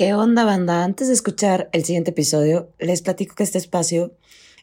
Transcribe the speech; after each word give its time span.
¿Qué 0.00 0.14
onda, 0.14 0.44
banda? 0.44 0.82
Antes 0.82 1.08
de 1.08 1.12
escuchar 1.12 1.68
el 1.72 1.84
siguiente 1.84 2.12
episodio, 2.12 2.72
les 2.78 3.02
platico 3.02 3.34
que 3.34 3.42
este 3.42 3.58
espacio 3.58 4.16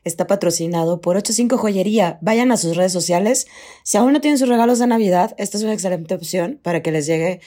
está 0.04 0.26
patrocinado 0.26 1.00
por 1.00 1.16
85 1.16 1.60
Joyería. 1.60 2.18
Vayan 2.24 2.52
a 2.52 2.58
sus 2.58 2.76
redes 2.76 2.92
sociales. 2.92 3.46
Si 3.84 4.00
aún 4.00 4.14
no 4.14 4.20
tienen 4.20 4.40
sus 4.40 4.50
regalos 4.50 4.80
de 4.80 4.88
Navidad, 4.88 5.36
esta 5.38 5.58
es 5.58 5.64
una 5.64 5.74
excelente 5.74 6.16
opción 6.16 6.60
para 6.64 6.82
que 6.82 6.92
les 6.92 7.06
llegue 7.06 7.40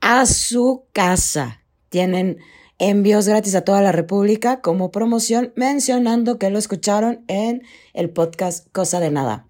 a 0.00 0.24
su 0.24 0.86
casa. 0.94 1.62
Tienen 1.90 2.38
envíos 2.78 3.28
gratis 3.28 3.54
a 3.54 3.66
toda 3.66 3.82
la 3.82 3.92
República 3.92 4.62
como 4.62 4.90
promoción, 4.90 5.52
mencionando 5.56 6.38
que 6.38 6.48
lo 6.48 6.58
escucharon 6.58 7.22
en 7.28 7.64
el 7.92 8.08
podcast 8.08 8.66
Cosa 8.72 8.98
de 8.98 9.10
Nada. 9.10 9.46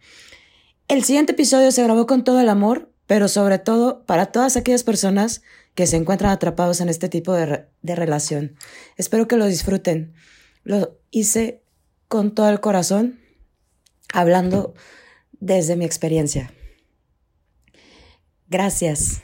El 0.89 1.05
siguiente 1.05 1.35
episodio 1.35 1.71
se 1.71 1.85
grabó 1.85 2.09
con 2.09 2.25
todo 2.25 2.41
el 2.41 2.49
amor, 2.49 2.91
pero 3.07 3.29
sobre 3.29 3.61
todo 3.61 4.05
para 4.07 4.27
todas 4.27 4.57
aquellas 4.57 4.83
personas 4.83 5.43
que 5.77 5.87
se 5.87 5.97
encuentran 5.97 6.33
atrapados 6.33 6.81
en 6.81 6.89
este 6.89 7.09
tipo 7.09 7.35
de, 7.35 7.67
de 7.83 7.95
relación. 7.95 8.57
Espero 8.97 9.29
que 9.29 9.37
lo 9.37 9.47
disfruten. 9.47 10.15
Lo 10.65 10.99
hice 11.13 11.63
con 12.09 12.35
todo 12.35 12.49
el 12.49 12.61
corazón, 12.61 13.21
hablando 14.13 14.75
desde 15.39 15.77
mi 15.77 15.85
experiencia. 15.85 16.53
Gracias. 18.49 19.23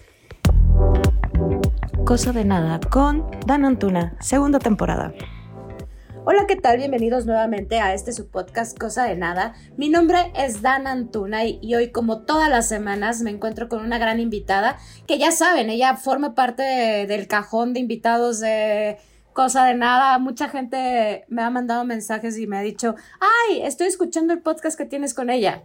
Cosa 2.04 2.32
de 2.32 2.44
nada 2.44 2.80
con 2.80 3.30
Dan 3.46 3.64
Antuna, 3.64 4.16
segunda 4.20 4.58
temporada. 4.58 5.14
Hola, 6.24 6.46
¿qué 6.46 6.54
tal? 6.54 6.76
Bienvenidos 6.76 7.26
nuevamente 7.26 7.80
a 7.80 7.94
este 7.94 8.12
su 8.12 8.30
podcast 8.30 8.78
Cosa 8.78 9.02
de 9.02 9.16
Nada. 9.16 9.54
Mi 9.76 9.88
nombre 9.88 10.30
es 10.36 10.62
Dan 10.62 10.86
Antuna 10.86 11.44
y, 11.44 11.74
hoy, 11.74 11.90
como 11.90 12.22
todas 12.22 12.48
las 12.48 12.68
semanas, 12.68 13.22
me 13.22 13.30
encuentro 13.30 13.68
con 13.68 13.84
una 13.84 13.98
gran 13.98 14.20
invitada 14.20 14.78
que 15.08 15.18
ya 15.18 15.32
saben, 15.32 15.68
ella 15.68 15.96
forma 15.96 16.36
parte 16.36 16.62
del 16.62 17.26
cajón 17.26 17.72
de 17.72 17.80
invitados 17.80 18.38
de 18.38 18.98
Cosa 19.32 19.64
de 19.64 19.74
Nada. 19.74 20.16
Mucha 20.20 20.48
gente 20.48 21.24
me 21.26 21.42
ha 21.42 21.50
mandado 21.50 21.84
mensajes 21.84 22.38
y 22.38 22.46
me 22.46 22.56
ha 22.56 22.62
dicho, 22.62 22.94
ay, 23.18 23.62
estoy 23.62 23.88
escuchando 23.88 24.32
el 24.32 24.42
podcast 24.42 24.78
que 24.78 24.86
tienes 24.86 25.14
con 25.14 25.28
ella. 25.28 25.64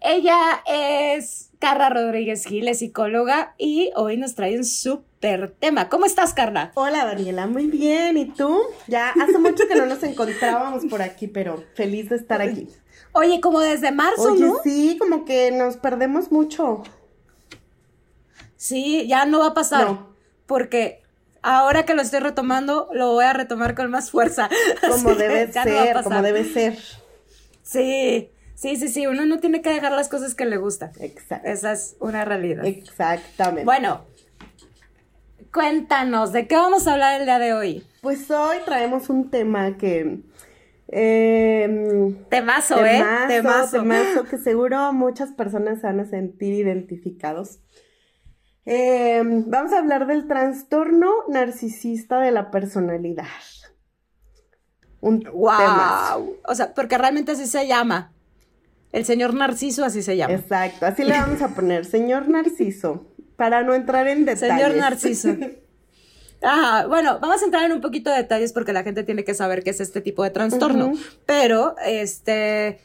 Ella 0.00 0.60
es 0.66 1.51
Carla 1.62 1.90
Rodríguez 1.90 2.44
Gil, 2.44 2.66
es 2.66 2.80
psicóloga 2.80 3.54
y 3.56 3.92
hoy 3.94 4.16
nos 4.16 4.34
trae 4.34 4.58
un 4.58 4.64
súper 4.64 5.54
tema. 5.60 5.88
¿Cómo 5.88 6.06
estás, 6.06 6.34
Carla? 6.34 6.72
Hola, 6.74 7.04
Daniela, 7.04 7.46
muy 7.46 7.68
bien. 7.68 8.16
¿Y 8.18 8.24
tú? 8.24 8.58
Ya 8.88 9.10
hace 9.10 9.38
mucho 9.38 9.68
que 9.68 9.76
no 9.76 9.86
nos 9.86 10.02
encontrábamos 10.02 10.84
por 10.86 11.02
aquí, 11.02 11.28
pero 11.28 11.62
feliz 11.76 12.08
de 12.08 12.16
estar 12.16 12.42
aquí. 12.42 12.66
Oye, 13.12 13.40
como 13.40 13.60
desde 13.60 13.92
marzo, 13.92 14.32
Oye, 14.32 14.50
Sí, 14.64 14.96
como 14.98 15.24
que 15.24 15.52
nos 15.52 15.76
perdemos 15.76 16.32
mucho. 16.32 16.82
Sí, 18.56 19.06
ya 19.06 19.24
no 19.24 19.38
va 19.38 19.46
a 19.46 19.54
pasar. 19.54 19.86
No. 19.86 20.16
Porque 20.46 21.04
ahora 21.42 21.84
que 21.84 21.94
lo 21.94 22.02
estoy 22.02 22.18
retomando, 22.18 22.88
lo 22.92 23.12
voy 23.12 23.24
a 23.24 23.34
retomar 23.34 23.76
con 23.76 23.88
más 23.88 24.10
fuerza. 24.10 24.50
Como 24.90 25.14
debe 25.14 25.52
ser, 25.52 26.02
como 26.02 26.22
debe 26.22 26.42
ser. 26.42 26.76
Sí. 27.62 28.31
Sí, 28.62 28.76
sí, 28.76 28.86
sí, 28.86 29.08
uno 29.08 29.26
no 29.26 29.40
tiene 29.40 29.60
que 29.60 29.70
dejar 29.70 29.90
las 29.90 30.08
cosas 30.08 30.36
que 30.36 30.44
le 30.44 30.56
gustan. 30.56 30.92
Exacto. 31.00 31.48
Esa 31.48 31.72
es 31.72 31.96
una 31.98 32.24
realidad. 32.24 32.64
Exactamente. 32.64 33.64
Bueno, 33.64 34.02
cuéntanos, 35.52 36.30
¿de 36.30 36.46
qué 36.46 36.54
vamos 36.54 36.86
a 36.86 36.92
hablar 36.92 37.18
el 37.20 37.26
día 37.26 37.40
de 37.40 37.54
hoy? 37.54 37.84
Pues 38.02 38.30
hoy 38.30 38.58
traemos 38.64 39.10
un 39.10 39.32
tema 39.32 39.76
que... 39.76 40.20
Eh, 40.86 42.14
temazo, 42.28 42.86
¿eh? 42.86 43.04
Temazo. 43.26 43.78
Temazo 43.78 44.24
que 44.30 44.38
seguro 44.38 44.92
muchas 44.92 45.32
personas 45.32 45.80
se 45.80 45.88
van 45.88 45.98
a 45.98 46.04
sentir 46.04 46.54
identificados. 46.54 47.58
Em, 48.64 49.42
vamos 49.50 49.72
a 49.72 49.78
hablar 49.78 50.06
del 50.06 50.28
trastorno 50.28 51.10
narcisista 51.26 52.20
de 52.20 52.30
la 52.30 52.52
personalidad. 52.52 53.26
Un 55.00 55.24
wow. 55.32 56.36
O 56.46 56.54
sea, 56.54 56.72
porque 56.74 56.96
realmente 56.96 57.32
así 57.32 57.48
se 57.48 57.66
llama. 57.66 58.11
El 58.92 59.06
señor 59.06 59.34
Narciso, 59.34 59.84
así 59.84 60.02
se 60.02 60.16
llama. 60.16 60.34
Exacto, 60.34 60.84
así 60.84 61.02
le 61.02 61.12
vamos 61.12 61.40
a 61.40 61.48
poner, 61.48 61.86
señor 61.86 62.28
Narciso, 62.28 63.06
para 63.36 63.62
no 63.62 63.74
entrar 63.74 64.06
en 64.06 64.26
detalles. 64.26 64.54
Señor 64.54 64.76
Narciso. 64.76 65.36
Ajá, 66.42 66.86
bueno, 66.88 67.18
vamos 67.20 67.40
a 67.40 67.44
entrar 67.44 67.64
en 67.64 67.72
un 67.72 67.80
poquito 67.80 68.10
de 68.10 68.16
detalles 68.16 68.52
porque 68.52 68.72
la 68.72 68.82
gente 68.82 69.04
tiene 69.04 69.24
que 69.24 69.32
saber 69.32 69.62
qué 69.62 69.70
es 69.70 69.80
este 69.80 70.00
tipo 70.00 70.24
de 70.24 70.30
trastorno. 70.30 70.92
Pero, 71.24 71.76
este, 71.86 72.80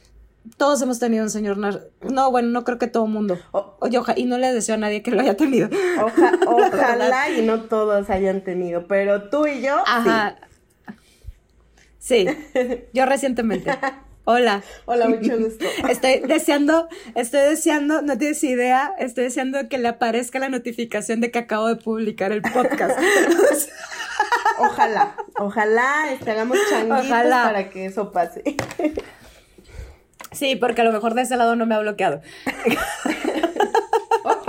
todos 0.56 0.80
hemos 0.80 0.98
tenido 0.98 1.24
un 1.24 1.30
señor 1.30 1.58
Narciso. 1.58 1.88
No, 2.08 2.30
bueno, 2.30 2.48
no 2.48 2.64
creo 2.64 2.78
que 2.78 2.86
todo 2.86 3.04
el 3.04 3.12
mundo. 3.12 3.38
Oye, 3.80 4.00
y 4.16 4.24
no 4.24 4.38
le 4.38 4.54
deseo 4.54 4.76
a 4.76 4.78
nadie 4.78 5.02
que 5.02 5.10
lo 5.10 5.20
haya 5.20 5.36
tenido. 5.36 5.68
ojalá 6.46 7.30
y 7.30 7.42
no 7.42 7.64
todos 7.64 8.08
hayan 8.08 8.42
tenido, 8.42 8.86
pero 8.86 9.28
tú 9.28 9.46
y 9.46 9.60
yo. 9.60 9.76
Ajá. 9.86 10.36
Sí, 11.98 12.26
sí 12.54 12.84
yo 12.94 13.04
recientemente. 13.04 13.72
Hola. 14.30 14.62
Hola, 14.84 15.08
mucho 15.08 15.38
gusto. 15.38 15.64
Estoy 15.88 16.18
deseando, 16.18 16.86
estoy 17.14 17.40
deseando, 17.40 18.02
no 18.02 18.18
tienes 18.18 18.44
idea, 18.44 18.92
estoy 18.98 19.24
deseando 19.24 19.70
que 19.70 19.78
le 19.78 19.88
aparezca 19.88 20.38
la 20.38 20.50
notificación 20.50 21.22
de 21.22 21.30
que 21.30 21.38
acabo 21.38 21.66
de 21.66 21.76
publicar 21.76 22.32
el 22.32 22.42
podcast. 22.42 22.98
Ojalá, 24.58 25.14
ojalá 25.38 26.12
este, 26.12 26.32
hagamos 26.32 26.58
changuitos 26.68 27.06
para 27.06 27.70
que 27.70 27.86
eso 27.86 28.10
pase. 28.10 28.42
Sí, 30.32 30.56
porque 30.56 30.80
a 30.80 30.84
lo 30.84 30.92
mejor 30.92 31.14
de 31.14 31.22
ese 31.22 31.36
lado 31.36 31.54
no 31.54 31.64
me 31.64 31.76
ha 31.76 31.78
bloqueado. 31.78 32.20
ok. 34.24 34.48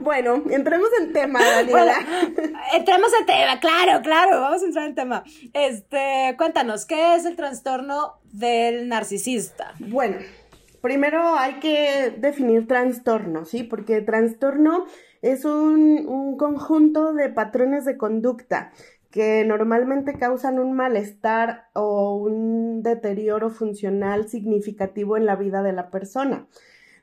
Bueno, 0.00 0.42
entremos 0.50 0.88
en 1.00 1.12
tema, 1.12 1.40
Daniela. 1.44 1.96
entremos 2.74 3.10
en 3.18 3.26
tema, 3.26 3.60
claro, 3.60 4.02
claro, 4.02 4.40
vamos 4.40 4.62
a 4.62 4.66
entrar 4.66 4.86
en 4.86 4.94
tema. 4.94 5.24
Este, 5.52 6.34
cuéntanos, 6.36 6.86
¿qué 6.86 7.14
es 7.14 7.24
el 7.24 7.36
trastorno 7.36 8.14
del 8.24 8.88
narcisista? 8.88 9.74
Bueno, 9.78 10.16
primero 10.80 11.36
hay 11.36 11.54
que 11.54 12.14
definir 12.16 12.66
trastorno, 12.66 13.44
¿sí? 13.44 13.62
Porque 13.62 14.00
trastorno 14.00 14.86
es 15.22 15.44
un, 15.44 16.06
un 16.06 16.36
conjunto 16.36 17.12
de 17.12 17.28
patrones 17.28 17.84
de 17.84 17.96
conducta 17.96 18.72
que 19.10 19.44
normalmente 19.44 20.18
causan 20.18 20.58
un 20.58 20.74
malestar 20.74 21.68
o 21.72 22.16
un 22.16 22.82
deterioro 22.82 23.50
funcional 23.50 24.28
significativo 24.28 25.16
en 25.16 25.26
la 25.26 25.34
vida 25.34 25.62
de 25.62 25.72
la 25.72 25.90
persona. 25.90 26.46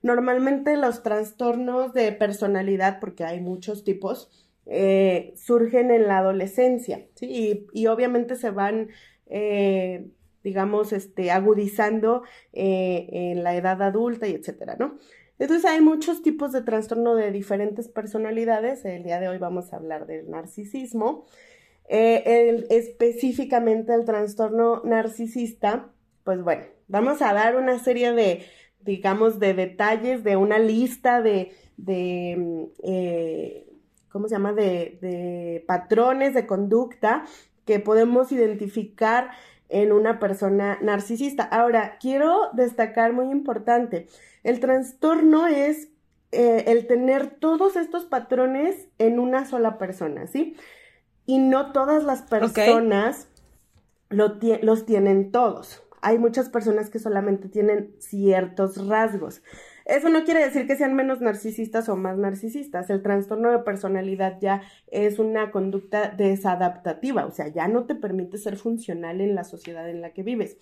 Normalmente 0.01 0.77
los 0.77 1.03
trastornos 1.03 1.93
de 1.93 2.11
personalidad, 2.11 2.99
porque 2.99 3.23
hay 3.23 3.41
muchos 3.41 3.83
tipos, 3.83 4.31
eh, 4.67 5.35
surgen 5.37 5.91
en 5.91 6.07
la 6.07 6.17
adolescencia, 6.17 7.05
¿sí? 7.13 7.67
Y, 7.71 7.85
obviamente 7.85 8.35
se 8.35 8.49
van, 8.49 8.89
eh, 9.27 10.07
digamos, 10.43 10.91
este, 10.91 11.29
agudizando 11.29 12.23
eh, 12.51 13.07
en 13.11 13.43
la 13.43 13.55
edad 13.55 13.79
adulta 13.83 14.27
y 14.27 14.33
etcétera, 14.33 14.75
¿no? 14.79 14.97
Entonces 15.37 15.69
hay 15.69 15.81
muchos 15.81 16.23
tipos 16.23 16.51
de 16.51 16.63
trastorno 16.63 17.13
de 17.15 17.31
diferentes 17.31 17.89
personalidades. 17.89 18.85
El 18.85 19.03
día 19.03 19.19
de 19.19 19.27
hoy 19.27 19.37
vamos 19.37 19.71
a 19.71 19.75
hablar 19.75 20.07
del 20.07 20.31
narcisismo. 20.31 21.25
específicamente 21.87 23.93
el 23.93 24.05
trastorno 24.05 24.81
narcisista, 24.83 25.91
pues 26.23 26.41
bueno, 26.41 26.63
vamos 26.87 27.21
a 27.21 27.33
dar 27.33 27.55
una 27.55 27.77
serie 27.77 28.13
de 28.13 28.43
digamos, 28.85 29.39
de 29.39 29.53
detalles, 29.53 30.23
de 30.23 30.35
una 30.35 30.59
lista 30.59 31.21
de, 31.21 31.53
de 31.77 32.35
mm, 32.37 32.63
eh, 32.83 33.67
¿cómo 34.09 34.27
se 34.27 34.35
llama?, 34.35 34.53
de, 34.53 34.97
de 35.01 35.63
patrones 35.67 36.33
de 36.33 36.47
conducta 36.47 37.25
que 37.65 37.79
podemos 37.79 38.31
identificar 38.31 39.31
en 39.67 39.91
una 39.91 40.19
persona 40.19 40.77
narcisista. 40.81 41.43
Ahora, 41.43 41.97
quiero 41.99 42.49
destacar 42.53 43.11
muy 43.11 43.31
importante, 43.31 44.07
el 44.43 44.59
trastorno 44.59 45.47
es 45.47 45.89
eh, 46.31 46.65
el 46.67 46.85
tener 46.87 47.27
todos 47.27 47.75
estos 47.75 48.05
patrones 48.05 48.87
en 48.99 49.19
una 49.19 49.45
sola 49.45 49.77
persona, 49.77 50.27
¿sí? 50.27 50.55
Y 51.25 51.39
no 51.39 51.71
todas 51.71 52.03
las 52.03 52.21
personas 52.21 53.27
los 54.09 54.85
tienen 54.85 55.31
todos 55.31 55.84
hay 56.01 56.19
muchas 56.19 56.49
personas 56.49 56.89
que 56.89 56.99
solamente 56.99 57.49
tienen 57.49 57.95
ciertos 57.99 58.87
rasgos. 58.87 59.41
Eso 59.85 60.09
no 60.09 60.23
quiere 60.23 60.43
decir 60.43 60.65
que 60.65 60.75
sean 60.75 60.95
menos 60.95 61.21
narcisistas 61.21 61.89
o 61.89 61.95
más 61.95 62.17
narcisistas. 62.17 62.89
El 62.89 63.03
trastorno 63.03 63.51
de 63.51 63.59
personalidad 63.59 64.39
ya 64.41 64.63
es 64.87 65.19
una 65.19 65.51
conducta 65.51 66.09
desadaptativa, 66.09 67.25
o 67.25 67.31
sea, 67.31 67.49
ya 67.49 67.67
no 67.67 67.85
te 67.85 67.93
permite 67.93 68.39
ser 68.39 68.57
funcional 68.57 69.21
en 69.21 69.35
la 69.35 69.43
sociedad 69.43 69.87
en 69.89 70.01
la 70.01 70.11
que 70.11 70.23
vives. 70.23 70.57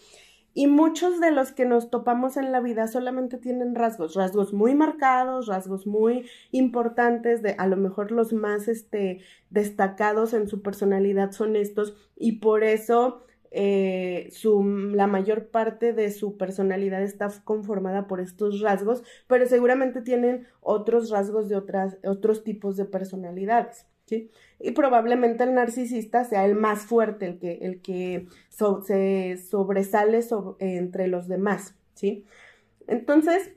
Y 0.55 0.67
muchos 0.67 1.19
de 1.19 1.31
los 1.31 1.51
que 1.51 1.65
nos 1.65 1.89
topamos 1.89 2.37
en 2.37 2.51
la 2.51 2.59
vida 2.59 2.87
solamente 2.87 3.37
tienen 3.37 3.73
rasgos, 3.73 4.13
rasgos 4.13 4.53
muy 4.53 4.75
marcados, 4.75 5.47
rasgos 5.47 5.87
muy 5.87 6.27
importantes, 6.51 7.41
de 7.41 7.55
a 7.57 7.65
lo 7.65 7.75
mejor 7.75 8.11
los 8.11 8.33
más 8.33 8.67
este, 8.67 9.21
destacados 9.49 10.33
en 10.33 10.47
su 10.47 10.61
personalidad 10.61 11.31
son 11.31 11.55
estos, 11.55 11.95
y 12.15 12.33
por 12.33 12.63
eso 12.63 13.23
eh, 13.55 14.29
su, 14.31 14.63
la 14.63 15.05
mayor 15.05 15.49
parte 15.49 15.93
de 15.93 16.09
su 16.09 16.37
personalidad 16.37 17.03
está 17.03 17.29
conformada 17.43 18.07
por 18.07 18.19
estos 18.19 18.61
rasgos, 18.61 19.03
pero 19.27 19.45
seguramente 19.45 20.01
tienen 20.01 20.47
otros 20.59 21.11
rasgos 21.11 21.49
de 21.49 21.55
otras, 21.55 21.97
otros 22.03 22.43
tipos 22.43 22.77
de 22.77 22.85
personalidades. 22.85 23.85
¿sí? 24.05 24.31
Y 24.59 24.71
probablemente 24.71 25.43
el 25.43 25.53
narcisista 25.53 26.23
sea 26.23 26.45
el 26.45 26.55
más 26.55 26.81
fuerte, 26.81 27.27
el 27.27 27.39
que, 27.39 27.59
el 27.61 27.81
que 27.81 28.27
se 28.49 29.37
sobresale 29.37 30.19
entre 30.59 31.07
los 31.07 31.27
demás, 31.27 31.75
¿sí? 31.93 32.25
Entonces, 32.87 33.51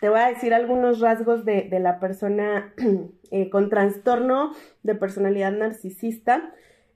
te 0.00 0.08
voy 0.08 0.18
a 0.18 0.28
decir 0.28 0.52
algunos 0.52 0.98
rasgos 0.98 1.44
de, 1.44 1.68
la 1.78 2.00
persona 2.00 2.74
eh, 3.30 3.48
con 3.48 3.70
trastorno 3.70 4.52
de 4.82 4.96
personalidad 4.96 5.52
narcisista. 5.52 6.52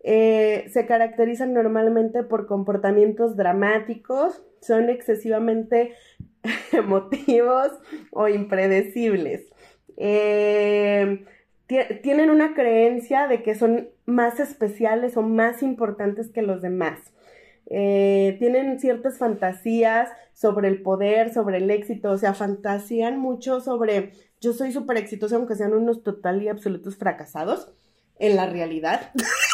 Eh, 0.09 0.69
se 0.73 0.87
caracterizan 0.87 1.53
normalmente 1.53 2.23
por 2.23 2.47
comportamientos 2.47 3.37
dramáticos, 3.37 4.41
son 4.61 4.89
excesivamente 4.89 5.95
emotivos 6.73 7.73
o 8.13 8.29
impredecibles. 8.29 9.49
Eh, 9.97 11.25
tienen 12.05 12.31
una 12.31 12.55
creencia 12.55 13.27
de 13.27 13.43
que 13.43 13.57
son 13.57 13.89
más 14.05 14.39
especiales 14.39 15.17
o 15.17 15.23
más 15.23 15.65
importantes 15.65 16.31
que 16.31 16.43
los 16.43 16.63
demás. 16.63 17.01
Eh, 17.69 18.37
tienen 18.39 18.79
ciertas 18.79 19.19
fantasías 19.19 20.11
sobre 20.35 20.69
el 20.69 20.83
poder, 20.83 21.35
sobre 21.35 21.57
el 21.57 21.69
éxito, 21.69 22.13
o 22.13 22.17
sea, 22.17 22.33
fantasían 22.33 23.19
mucho 23.19 23.61
sobre 23.61 24.13
yo 24.41 24.53
soy 24.53 24.71
súper 24.71 24.99
exitosa 24.99 25.35
aunque 25.35 25.57
sean 25.57 25.75
unos 25.75 26.05
total 26.05 26.41
y 26.45 26.49
absolutos 26.49 26.97
fracasados 26.97 27.73
en 28.21 28.37
la 28.37 28.47
realidad. 28.47 29.11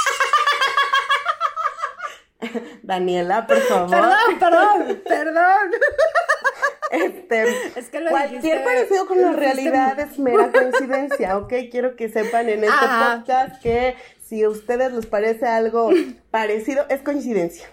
Daniela, 2.82 3.46
por 3.46 3.58
favor. 3.58 3.90
Perdón, 3.90 4.38
perdón, 4.38 5.02
perdón. 5.06 5.70
Este, 6.90 7.44
es 7.74 7.88
que 7.88 8.04
cualquier 8.04 8.64
parecido 8.64 9.06
con 9.06 9.22
la 9.22 9.32
realidad 9.32 9.98
es 9.98 10.18
mera 10.18 10.52
coincidencia, 10.52 11.38
¿ok? 11.38 11.52
Quiero 11.70 11.96
que 11.96 12.10
sepan 12.10 12.50
en 12.50 12.64
este 12.64 12.86
podcast 12.86 13.62
que 13.62 13.96
si 14.20 14.42
a 14.42 14.50
ustedes 14.50 14.92
les 14.92 15.06
parece 15.06 15.46
algo 15.46 15.90
parecido, 16.30 16.84
es 16.90 17.00
coincidencia. 17.00 17.66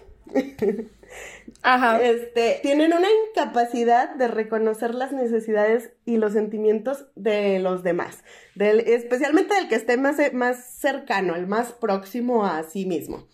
Ajá. 1.63 2.01
Este, 2.01 2.59
tienen 2.61 2.93
una 2.93 3.07
incapacidad 3.09 4.15
de 4.15 4.29
reconocer 4.29 4.95
las 4.95 5.11
necesidades 5.11 5.91
y 6.05 6.15
los 6.17 6.33
sentimientos 6.33 7.07
de 7.15 7.59
los 7.59 7.83
demás, 7.83 8.23
del, 8.55 8.79
especialmente 8.81 9.55
del 9.55 9.67
que 9.67 9.75
esté 9.75 9.97
más, 9.97 10.17
más 10.31 10.77
cercano, 10.77 11.35
el 11.35 11.47
más 11.47 11.73
próximo 11.73 12.45
a 12.45 12.63
sí 12.63 12.85
mismo. 12.85 13.27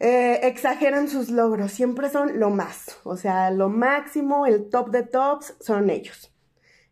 Eh, 0.00 0.48
exageran 0.48 1.08
sus 1.08 1.30
logros, 1.30 1.70
siempre 1.70 2.10
son 2.10 2.40
lo 2.40 2.50
más, 2.50 2.98
o 3.04 3.16
sea, 3.16 3.52
lo 3.52 3.68
máximo, 3.68 4.44
el 4.44 4.68
top 4.68 4.90
de 4.90 5.04
tops 5.04 5.54
son 5.60 5.88
ellos. 5.88 6.32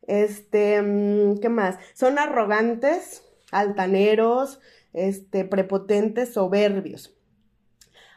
Este, 0.06 0.80
mm, 0.80 1.40
¿qué 1.40 1.48
más? 1.48 1.78
Son 1.94 2.18
arrogantes, 2.18 3.24
altaneros, 3.50 4.60
este, 4.92 5.44
prepotentes, 5.44 6.34
soberbios. 6.34 7.16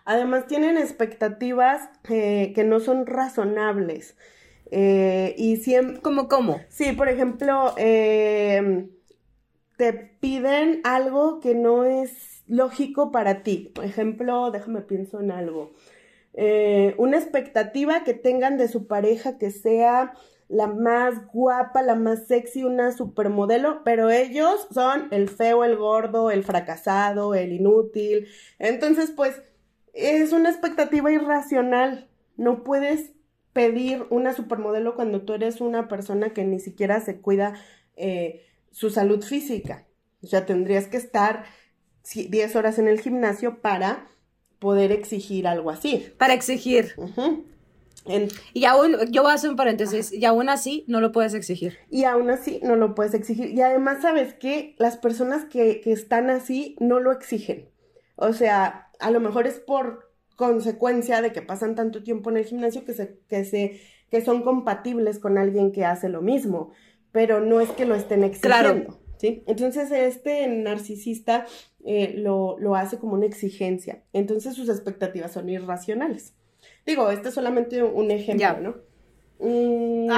Además, 0.05 0.45
tienen 0.45 0.77
expectativas 0.77 1.89
eh, 2.09 2.51
que 2.53 2.63
no 2.63 2.79
son 2.79 3.07
razonables. 3.07 4.15
Eh, 4.69 5.33
y 5.37 5.57
siempre... 5.57 5.99
¿Cómo, 6.01 6.27
cómo? 6.27 6.61
Sí, 6.69 6.91
por 6.91 7.09
ejemplo, 7.09 7.73
te 7.75 8.87
piden 10.19 10.81
algo 10.83 11.39
que 11.39 11.55
no 11.55 11.85
es 11.85 12.34
lógico 12.47 13.11
para 13.11 13.43
ti. 13.43 13.71
Por 13.73 13.85
ejemplo, 13.85 14.51
déjame 14.51 14.81
pienso 14.81 15.19
en 15.19 15.31
algo. 15.31 15.73
Eh, 16.33 16.95
una 16.97 17.17
expectativa 17.17 18.03
que 18.03 18.13
tengan 18.13 18.57
de 18.57 18.67
su 18.67 18.87
pareja 18.87 19.37
que 19.37 19.51
sea 19.51 20.13
la 20.47 20.67
más 20.67 21.27
guapa, 21.31 21.81
la 21.81 21.95
más 21.95 22.27
sexy, 22.27 22.63
una 22.63 22.91
supermodelo, 22.91 23.83
pero 23.83 24.09
ellos 24.09 24.67
son 24.71 25.07
el 25.11 25.29
feo, 25.29 25.63
el 25.63 25.75
gordo, 25.75 26.29
el 26.29 26.43
fracasado, 26.43 27.33
el 27.33 27.53
inútil. 27.53 28.27
Entonces, 28.59 29.11
pues, 29.11 29.41
es 29.93 30.33
una 30.33 30.49
expectativa 30.49 31.11
irracional. 31.11 32.09
No 32.37 32.63
puedes 32.63 33.11
pedir 33.53 34.05
una 34.09 34.33
supermodelo 34.33 34.95
cuando 34.95 35.21
tú 35.21 35.33
eres 35.33 35.61
una 35.61 35.87
persona 35.87 36.31
que 36.31 36.43
ni 36.43 36.59
siquiera 36.59 36.99
se 36.99 37.21
cuida 37.21 37.53
eh, 37.95 38.45
su 38.71 38.89
salud 38.89 39.23
física. 39.23 39.87
O 40.21 40.27
sea, 40.27 40.45
tendrías 40.45 40.87
que 40.87 40.97
estar 40.97 41.45
10 42.13 42.55
horas 42.55 42.79
en 42.79 42.87
el 42.87 42.99
gimnasio 42.99 43.61
para 43.61 44.07
poder 44.59 44.91
exigir 44.91 45.47
algo 45.47 45.69
así. 45.69 46.13
Para 46.17 46.33
exigir. 46.33 46.93
Y 48.53 48.65
aún, 48.65 48.97
yo 49.09 49.23
voy 49.23 49.31
a 49.31 49.35
hacer 49.35 49.49
un 49.49 49.55
paréntesis, 49.55 50.13
y 50.13 50.25
aún 50.25 50.49
así 50.49 50.85
no 50.87 51.01
lo 51.01 51.11
puedes 51.11 51.33
exigir. 51.33 51.77
Y 51.89 52.03
aún 52.03 52.29
así 52.29 52.59
no 52.63 52.75
lo 52.75 52.93
puedes 52.93 53.13
exigir. 53.13 53.51
Y 53.51 53.61
además, 53.61 54.01
¿sabes 54.01 54.35
qué? 54.35 54.75
Las 54.77 54.97
personas 54.97 55.45
que, 55.45 55.81
que 55.81 55.91
están 55.91 56.29
así 56.29 56.75
no 56.79 56.99
lo 56.99 57.11
exigen. 57.11 57.69
O 58.15 58.33
sea, 58.33 58.91
a 58.99 59.11
lo 59.11 59.19
mejor 59.19 59.47
es 59.47 59.59
por 59.59 60.11
consecuencia 60.35 61.21
de 61.21 61.31
que 61.31 61.41
pasan 61.41 61.75
tanto 61.75 62.03
tiempo 62.03 62.29
en 62.29 62.37
el 62.37 62.45
gimnasio 62.45 62.85
que 62.85 62.93
se, 62.93 63.19
que 63.27 63.45
se, 63.45 63.81
que 64.11 64.21
son 64.21 64.43
compatibles 64.43 65.19
con 65.19 65.37
alguien 65.37 65.71
que 65.71 65.85
hace 65.85 66.09
lo 66.09 66.21
mismo, 66.21 66.71
pero 67.11 67.39
no 67.39 67.59
es 67.61 67.69
que 67.71 67.85
lo 67.85 67.95
estén 67.95 68.23
exigiendo. 68.23 68.99
¿sí? 69.17 69.43
Entonces, 69.47 69.91
este 69.91 70.47
narcisista 70.47 71.45
eh, 71.87 72.15
lo, 72.17 72.75
hace 72.75 72.97
como 72.97 73.13
una 73.13 73.27
exigencia. 73.27 74.01
Entonces, 74.11 74.55
sus 74.55 74.69
expectativas 74.69 75.31
son 75.31 75.49
irracionales. 75.49 76.33
Digo, 76.83 77.11
este 77.11 77.29
es 77.29 77.35
solamente 77.35 77.83
un 77.83 78.09
ejemplo, 78.09 78.59
¿no? 78.59 78.75
Mm, 79.37 80.09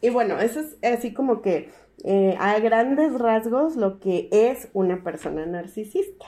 y 0.00 0.10
bueno, 0.10 0.40
eso 0.40 0.60
es 0.60 0.76
así 0.82 1.12
como 1.12 1.40
que 1.40 1.70
eh, 2.02 2.36
a 2.40 2.58
grandes 2.58 3.12
rasgos 3.14 3.76
lo 3.76 4.00
que 4.00 4.28
es 4.32 4.68
una 4.72 5.04
persona 5.04 5.46
narcisista. 5.46 6.26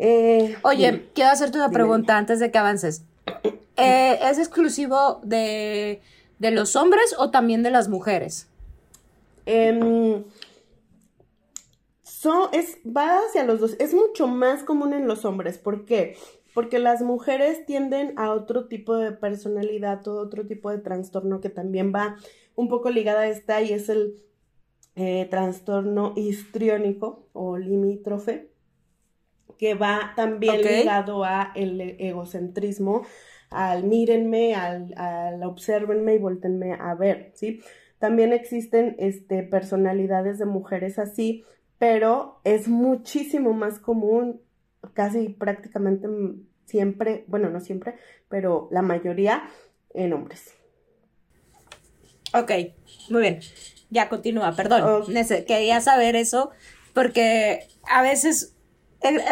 Eh, 0.00 0.56
Oye, 0.62 1.06
quiero 1.14 1.30
hacerte 1.30 1.58
una 1.58 1.70
pregunta 1.70 2.18
antes 2.18 2.40
de 2.40 2.50
que 2.50 2.58
avances. 2.58 3.04
¿Es 3.76 4.38
exclusivo 4.38 5.20
de, 5.22 6.00
de, 6.40 6.50
los 6.50 6.74
hombres 6.74 7.14
o 7.18 7.30
también 7.30 7.62
de 7.62 7.70
las 7.70 7.88
mujeres? 7.88 8.48
Eh, 12.24 12.28
es, 12.52 12.78
va 12.84 13.18
hacia 13.18 13.44
los 13.44 13.60
dos. 13.60 13.76
Es 13.78 13.94
mucho 13.94 14.26
más 14.26 14.62
común 14.62 14.92
en 14.92 15.06
los 15.06 15.24
hombres. 15.24 15.58
¿Por 15.58 15.84
qué? 15.84 16.16
Porque 16.54 16.78
las 16.78 17.02
mujeres 17.02 17.64
tienden 17.64 18.14
a 18.16 18.32
otro 18.32 18.66
tipo 18.66 18.96
de 18.96 19.12
personalidad, 19.12 20.02
todo 20.02 20.20
otro 20.20 20.46
tipo 20.46 20.70
de 20.70 20.78
trastorno 20.78 21.40
que 21.40 21.48
también 21.48 21.92
va 21.94 22.16
un 22.56 22.68
poco 22.68 22.90
ligada 22.90 23.20
a 23.20 23.28
esta 23.28 23.62
y 23.62 23.72
es 23.72 23.88
el 23.88 24.16
eh, 24.96 25.26
trastorno 25.30 26.12
histriónico 26.16 27.28
o 27.32 27.56
limítrofe, 27.56 28.50
que 29.58 29.74
va 29.74 30.12
también 30.16 30.60
ligado 30.60 31.24
a 31.24 31.52
el 31.54 31.80
egocentrismo, 31.80 33.06
al 33.50 33.84
mírenme, 33.84 34.54
al, 34.54 34.92
al 34.96 35.42
observenme 35.44 36.14
y 36.14 36.18
voltenme 36.18 36.72
a 36.72 36.94
ver, 36.94 37.30
¿sí? 37.34 37.60
También 37.98 38.32
existen 38.32 38.96
este, 38.98 39.42
personalidades 39.42 40.38
de 40.38 40.46
mujeres 40.46 40.98
así, 40.98 41.44
pero 41.80 42.42
es 42.44 42.68
muchísimo 42.68 43.54
más 43.54 43.78
común, 43.78 44.42
casi 44.92 45.30
prácticamente 45.30 46.06
siempre, 46.66 47.24
bueno, 47.26 47.48
no 47.48 47.58
siempre, 47.60 47.94
pero 48.28 48.68
la 48.70 48.82
mayoría 48.82 49.44
en 49.94 50.12
hombres. 50.12 50.52
Ok, 52.34 52.52
muy 53.08 53.22
bien. 53.22 53.40
Ya 53.88 54.10
continúa, 54.10 54.54
perdón. 54.54 55.06
Quería 55.46 55.80
saber 55.80 56.16
eso 56.16 56.50
porque 56.92 57.66
a 57.88 58.02
veces 58.02 58.54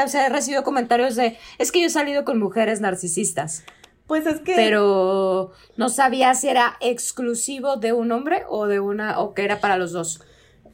o 0.02 0.08
sea, 0.08 0.26
he 0.26 0.30
recibido 0.30 0.64
comentarios 0.64 1.16
de, 1.16 1.36
es 1.58 1.70
que 1.70 1.82
yo 1.82 1.88
he 1.88 1.90
salido 1.90 2.24
con 2.24 2.38
mujeres 2.38 2.80
narcisistas. 2.80 3.62
Pues 4.06 4.24
es 4.24 4.40
que... 4.40 4.54
Pero 4.54 5.52
no 5.76 5.90
sabía 5.90 6.32
si 6.32 6.48
era 6.48 6.78
exclusivo 6.80 7.76
de 7.76 7.92
un 7.92 8.10
hombre 8.10 8.44
o 8.48 8.66
de 8.66 8.80
una, 8.80 9.20
o 9.20 9.34
que 9.34 9.44
era 9.44 9.60
para 9.60 9.76
los 9.76 9.92
dos. 9.92 10.22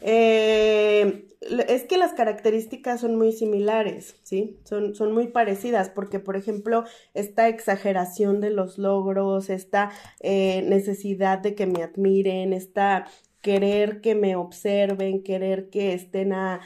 Eh, 0.01 1.27
es 1.69 1.85
que 1.85 1.99
las 1.99 2.13
características 2.13 3.01
son 3.01 3.17
muy 3.17 3.33
similares, 3.33 4.17
¿sí? 4.23 4.59
Son, 4.65 4.95
son 4.95 5.13
muy 5.13 5.29
parecidas 5.29 5.89
porque, 5.91 6.21
por 6.21 6.37
ejemplo, 6.37 6.85
esta 7.13 7.49
exageración 7.49 8.41
de 8.41 8.51
los 8.51 8.79
logros, 8.79 9.51
esta 9.51 9.91
eh, 10.21 10.63
necesidad 10.63 11.39
de 11.39 11.55
que 11.55 11.67
me 11.67 11.83
admiren, 11.83 12.53
esta 12.53 13.07
querer 13.43 14.01
que 14.01 14.15
me 14.15 14.37
observen, 14.37 15.23
querer 15.23 15.69
que 15.69 15.93
estén 15.93 16.33
a, 16.33 16.61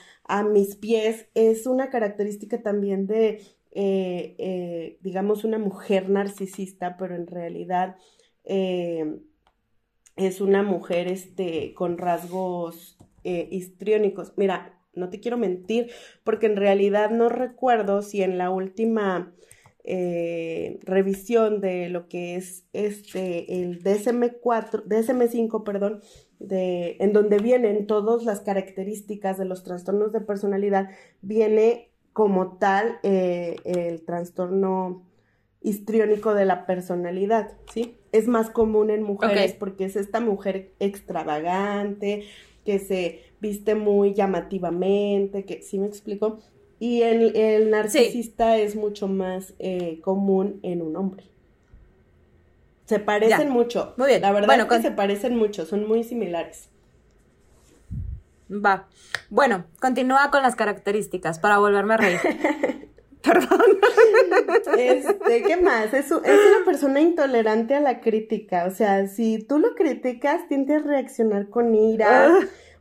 mis 0.53 0.77
pies, 0.77 1.27
es 1.35 1.67
una 1.67 1.91
característica 1.91 2.63
también 2.63 3.07
de, 3.07 3.43
eh, 3.73 4.37
eh, 4.39 4.99
digamos, 5.01 5.45
una 5.45 5.59
mujer 5.59 6.09
narcisista, 6.11 6.97
pero 6.97 7.17
en 7.17 7.27
realidad 7.27 7.97
es 8.45 10.41
una 10.41 10.63
mujer 10.63 11.09
este, 11.09 11.75
con 11.75 11.99
rasgos 11.99 12.98
histriónicos. 13.25 14.33
Mira, 14.37 14.79
no 14.95 15.09
te 15.11 15.21
quiero 15.21 15.37
mentir, 15.37 15.91
porque 16.25 16.47
en 16.47 16.57
realidad 16.57 17.11
no 17.11 17.29
recuerdo 17.29 18.03
si 18.03 18.23
en 18.23 18.39
la 18.39 18.51
última 18.51 19.33
eh, 19.85 20.79
revisión 20.83 21.63
de 21.63 21.89
lo 21.89 22.09
que 22.09 22.37
es 22.37 22.67
este 22.75 23.63
el 23.63 23.83
DSM4, 23.83 24.85
DSM5, 24.85 25.65
perdón, 25.65 26.03
de, 26.39 26.97
en 27.01 27.13
donde 27.15 27.39
vienen 27.39 27.87
todas 27.87 28.25
las 28.25 28.41
características 28.41 29.39
de 29.39 29.47
los 29.47 29.65
trastornos 29.65 30.13
de 30.13 30.21
personalidad, 30.21 30.91
viene 31.23 31.91
como 32.13 32.59
tal 32.59 32.99
eh, 33.03 33.57
el 33.65 34.05
trastorno 34.05 35.07
histriónico 35.63 36.35
de 36.35 36.45
la 36.45 36.67
personalidad, 36.67 37.57
¿sí? 37.73 37.97
Es 38.13 38.29
más 38.29 38.51
común 38.51 38.91
en 38.91 39.03
mujeres 39.03 39.55
porque 39.55 39.87
es 39.87 39.97
esta 39.97 40.21
mujer 40.21 40.75
extravagante, 40.81 42.25
que 42.69 42.79
se 42.79 43.23
viste 43.41 43.75
muy 43.75 44.13
llamativamente, 44.13 45.47
que, 45.47 45.63
¿sí 45.63 45.79
me 45.79 45.87
explico? 45.87 46.39
Y 46.79 47.01
el, 47.01 47.35
el 47.35 47.71
narcisista 47.71 48.59
es 48.59 48.77
mucho 48.77 49.09
más 49.09 49.55
eh, 49.59 50.01
común 50.03 50.61
en 50.63 50.83
un 50.83 50.95
hombre. 50.97 51.25
Se 52.85 52.99
parecen 52.99 53.49
mucho. 53.49 53.95
Muy 53.97 54.09
bien. 54.09 54.21
La 54.21 54.33
verdad 54.33 54.61
es 54.61 54.67
que 54.67 54.83
se 54.83 54.91
parecen 54.91 55.35
mucho, 55.35 55.65
son 55.65 55.89
muy 55.89 56.05
similares. 56.05 56.69
Va. 58.53 58.87
Bueno, 59.31 59.65
continúa 59.81 60.31
con 60.31 60.43
las 60.43 60.55
características 60.55 61.39
para 61.39 61.57
volverme 61.57 61.95
a 61.95 61.97
reír. 61.97 62.21
Perdón. 63.23 63.79
Este, 64.79 65.43
¿qué 65.43 65.57
más? 65.57 65.93
Es, 65.93 66.07
es, 66.07 66.13
una 66.13 66.65
persona 66.65 67.01
intolerante 67.01 67.75
a 67.75 67.81
la 67.81 68.01
crítica. 68.01 68.67
O 68.67 68.71
sea, 68.71 69.07
si 69.09 69.39
tú 69.39 69.59
lo 69.59 69.75
criticas, 69.75 70.47
tiende 70.49 70.77
a 70.77 70.79
reaccionar 70.81 71.49
con 71.49 71.75
ira. 71.75 72.27
Ah. 72.27 72.41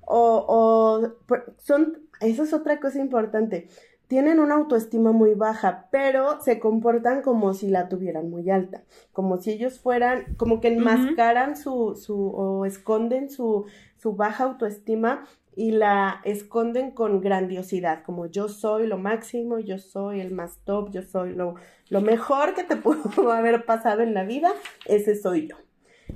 O, 0.09 0.45
o 0.47 1.51
son, 1.57 2.07
eso 2.21 2.43
es 2.43 2.53
otra 2.53 2.79
cosa 2.79 2.99
importante 2.99 3.67
tienen 4.07 4.39
una 4.39 4.55
autoestima 4.55 5.11
muy 5.11 5.33
baja, 5.33 5.87
pero 5.91 6.39
se 6.41 6.59
comportan 6.59 7.21
como 7.21 7.53
si 7.53 7.67
la 7.67 7.89
tuvieran 7.89 8.29
muy 8.29 8.49
alta, 8.49 8.83
como 9.11 9.37
si 9.37 9.51
ellos 9.51 9.79
fueran, 9.79 10.35
como 10.37 10.61
que 10.61 10.69
enmascaran 10.69 11.57
su, 11.57 11.95
su, 11.95 12.29
o 12.29 12.65
esconden 12.65 13.29
su, 13.29 13.65
su 13.97 14.13
baja 14.13 14.45
autoestima 14.45 15.25
y 15.57 15.71
la 15.71 16.21
esconden 16.23 16.91
con 16.91 17.19
grandiosidad, 17.19 18.03
como 18.03 18.27
yo 18.27 18.47
soy 18.47 18.85
lo 18.85 18.99
máximo, 18.99 19.57
yo 19.57 19.79
soy 19.79 20.19
el 20.21 20.29
más 20.29 20.59
top, 20.65 20.91
yo 20.91 21.01
soy 21.01 21.33
lo, 21.33 21.55
lo 21.89 22.01
mejor 22.01 22.53
que 22.53 22.63
te 22.63 22.75
pudo 22.75 23.31
haber 23.31 23.65
pasado 23.65 24.03
en 24.03 24.13
la 24.13 24.23
vida, 24.23 24.51
ese 24.85 25.15
soy 25.15 25.47
yo. 25.47 25.55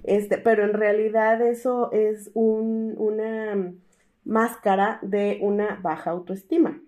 Este, 0.04 0.38
pero 0.38 0.64
en 0.64 0.74
realidad 0.74 1.42
eso 1.42 1.92
es 1.92 2.30
un, 2.36 2.94
una 3.00 3.74
máscara 4.24 5.00
de 5.02 5.40
una 5.42 5.80
baja 5.82 6.12
autoestima 6.12 6.80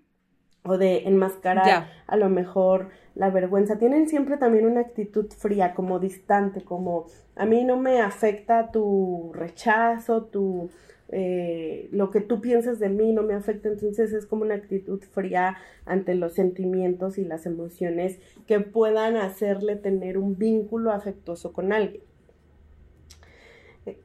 o 0.62 0.78
de 0.78 1.08
enmascarar 1.08 1.88
a 2.06 2.16
lo 2.16 2.28
mejor 2.28 2.90
la 3.16 3.30
vergüenza. 3.30 3.78
Tienen 3.78 4.08
siempre 4.08 4.36
también 4.36 4.66
una 4.66 4.80
actitud 4.80 5.26
fría, 5.36 5.74
como 5.74 5.98
distante, 5.98 6.62
como 6.62 7.06
a 7.34 7.46
mí 7.46 7.64
no 7.64 7.76
me 7.76 8.00
afecta 8.00 8.70
tu 8.70 9.32
rechazo, 9.34 10.26
tu 10.26 10.70
eh, 11.10 11.88
lo 11.92 12.10
que 12.10 12.20
tú 12.20 12.40
piensas 12.40 12.78
de 12.78 12.88
mí 12.88 13.12
no 13.12 13.22
me 13.22 13.34
afecta, 13.34 13.68
entonces 13.68 14.12
es 14.12 14.26
como 14.26 14.42
una 14.42 14.54
actitud 14.54 15.00
fría 15.00 15.56
ante 15.84 16.14
los 16.14 16.34
sentimientos 16.34 17.18
y 17.18 17.24
las 17.24 17.46
emociones 17.46 18.18
que 18.46 18.60
puedan 18.60 19.16
hacerle 19.16 19.76
tener 19.76 20.18
un 20.18 20.38
vínculo 20.38 20.92
afectuoso 20.92 21.52
con 21.52 21.72
alguien. 21.72 22.02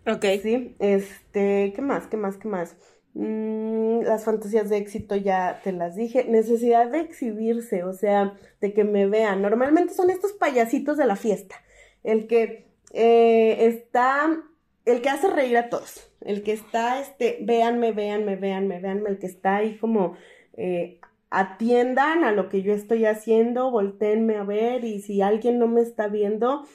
Ok. 0.05 0.25
Sí, 0.41 0.75
este, 0.79 1.73
¿qué 1.75 1.81
más? 1.81 2.07
¿Qué 2.07 2.17
más? 2.17 2.37
¿Qué 2.37 2.47
más? 2.47 2.75
Mm, 3.13 4.01
las 4.01 4.23
fantasías 4.25 4.69
de 4.69 4.77
éxito 4.77 5.15
ya 5.15 5.61
te 5.63 5.71
las 5.71 5.95
dije. 5.95 6.25
Necesidad 6.25 6.91
de 6.91 6.99
exhibirse, 6.99 7.83
o 7.83 7.93
sea, 7.93 8.37
de 8.61 8.73
que 8.73 8.83
me 8.83 9.07
vean. 9.07 9.41
Normalmente 9.41 9.93
son 9.93 10.09
estos 10.09 10.33
payasitos 10.33 10.97
de 10.97 11.05
la 11.05 11.15
fiesta. 11.15 11.55
El 12.03 12.27
que 12.27 12.67
eh, 12.93 13.65
está, 13.65 14.43
el 14.91 15.01
que 15.01 15.09
hace 15.09 15.29
reír 15.29 15.57
a 15.57 15.69
todos. 15.69 16.11
El 16.21 16.43
que 16.43 16.51
está, 16.51 16.99
este, 16.99 17.39
véanme, 17.41 17.91
véanme, 17.91 18.35
véanme, 18.35 18.79
véanme. 18.79 19.09
El 19.09 19.19
que 19.19 19.27
está 19.27 19.57
ahí 19.57 19.77
como, 19.77 20.15
eh, 20.57 20.99
atiendan 21.29 22.23
a 22.23 22.31
lo 22.31 22.49
que 22.49 22.61
yo 22.61 22.73
estoy 22.73 23.05
haciendo, 23.05 23.71
volteenme 23.71 24.35
a 24.35 24.43
ver 24.43 24.83
y 24.83 25.01
si 25.01 25.21
alguien 25.21 25.59
no 25.59 25.67
me 25.67 25.81
está 25.81 26.07
viendo, 26.07 26.65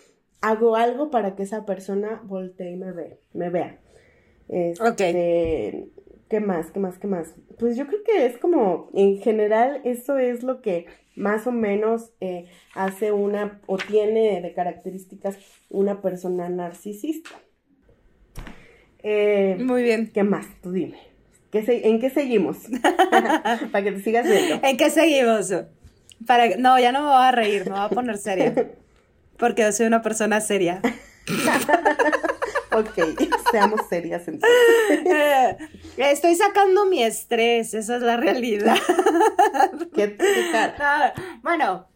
hago 0.40 0.76
algo 0.76 1.10
para 1.10 1.34
que 1.34 1.42
esa 1.42 1.66
persona 1.66 2.22
voltee 2.24 2.72
y 2.72 2.76
me, 2.76 2.92
ve, 2.92 3.18
me 3.32 3.50
vea. 3.50 3.80
Este, 4.48 5.88
¿Qué 6.28 6.40
más? 6.40 6.70
¿Qué 6.70 6.80
más? 6.80 6.98
¿Qué 6.98 7.06
más? 7.06 7.34
Pues 7.58 7.76
yo 7.76 7.86
creo 7.86 8.02
que 8.04 8.26
es 8.26 8.38
como, 8.38 8.90
en 8.94 9.18
general, 9.18 9.80
eso 9.84 10.18
es 10.18 10.42
lo 10.42 10.60
que 10.60 10.86
más 11.16 11.46
o 11.46 11.52
menos 11.52 12.12
eh, 12.20 12.46
hace 12.74 13.12
una, 13.12 13.60
o 13.66 13.76
tiene 13.76 14.40
de 14.40 14.52
características 14.52 15.38
una 15.68 16.00
persona 16.02 16.48
narcisista. 16.48 17.30
Eh, 19.04 19.56
Muy 19.60 19.82
bien. 19.82 20.10
¿Qué 20.12 20.24
más? 20.24 20.46
Tú 20.62 20.72
dime. 20.72 20.98
¿En 21.52 22.00
qué 22.00 22.10
seguimos? 22.10 22.56
Para 23.72 23.84
que 23.84 23.92
te 23.92 24.02
sigas 24.02 24.26
viendo. 24.26 24.66
¿En 24.66 24.76
qué 24.76 24.90
seguimos? 24.90 25.52
Para, 26.26 26.56
no, 26.56 26.78
ya 26.80 26.90
no 26.90 27.02
me 27.02 27.08
voy 27.08 27.22
a 27.22 27.30
reír, 27.30 27.64
me 27.66 27.72
voy 27.72 27.80
a 27.80 27.88
poner 27.90 28.18
seria. 28.18 28.54
Porque 29.36 29.62
yo 29.62 29.72
soy 29.72 29.86
una 29.86 30.00
persona 30.00 30.40
seria. 30.40 30.80
ok, 32.72 33.20
seamos 33.50 33.80
serias 33.88 34.26
entonces. 34.26 34.50
Eh, 34.90 35.56
estoy 35.98 36.34
sacando 36.34 36.86
mi 36.86 37.02
estrés, 37.02 37.74
esa 37.74 37.96
es 37.96 38.02
la 38.02 38.16
realidad. 38.16 38.76
¿Qué, 39.94 40.16
bueno, 41.42 41.86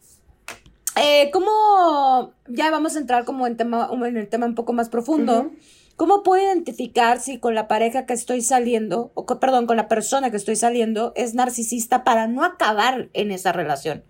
eh, 0.96 1.30
¿cómo 1.32 2.34
ya 2.48 2.70
vamos 2.70 2.96
a 2.96 2.98
entrar 2.98 3.24
como 3.24 3.46
en, 3.46 3.56
tema, 3.56 3.88
en 3.92 4.16
el 4.16 4.28
tema 4.28 4.46
un 4.46 4.54
poco 4.54 4.72
más 4.72 4.88
profundo? 4.88 5.52
¿Cómo 5.98 6.22
puedo 6.22 6.40
identificar 6.44 7.18
si 7.18 7.40
con 7.40 7.56
la 7.56 7.66
pareja 7.66 8.06
que 8.06 8.14
estoy 8.14 8.40
saliendo, 8.40 9.10
o 9.14 9.26
perdón, 9.26 9.66
con 9.66 9.76
la 9.76 9.88
persona 9.88 10.30
que 10.30 10.36
estoy 10.36 10.54
saliendo 10.54 11.12
es 11.16 11.34
narcisista 11.34 12.04
para 12.04 12.28
no 12.28 12.44
acabar 12.44 13.08
en 13.14 13.32
esa 13.32 13.50
relación? 13.50 14.04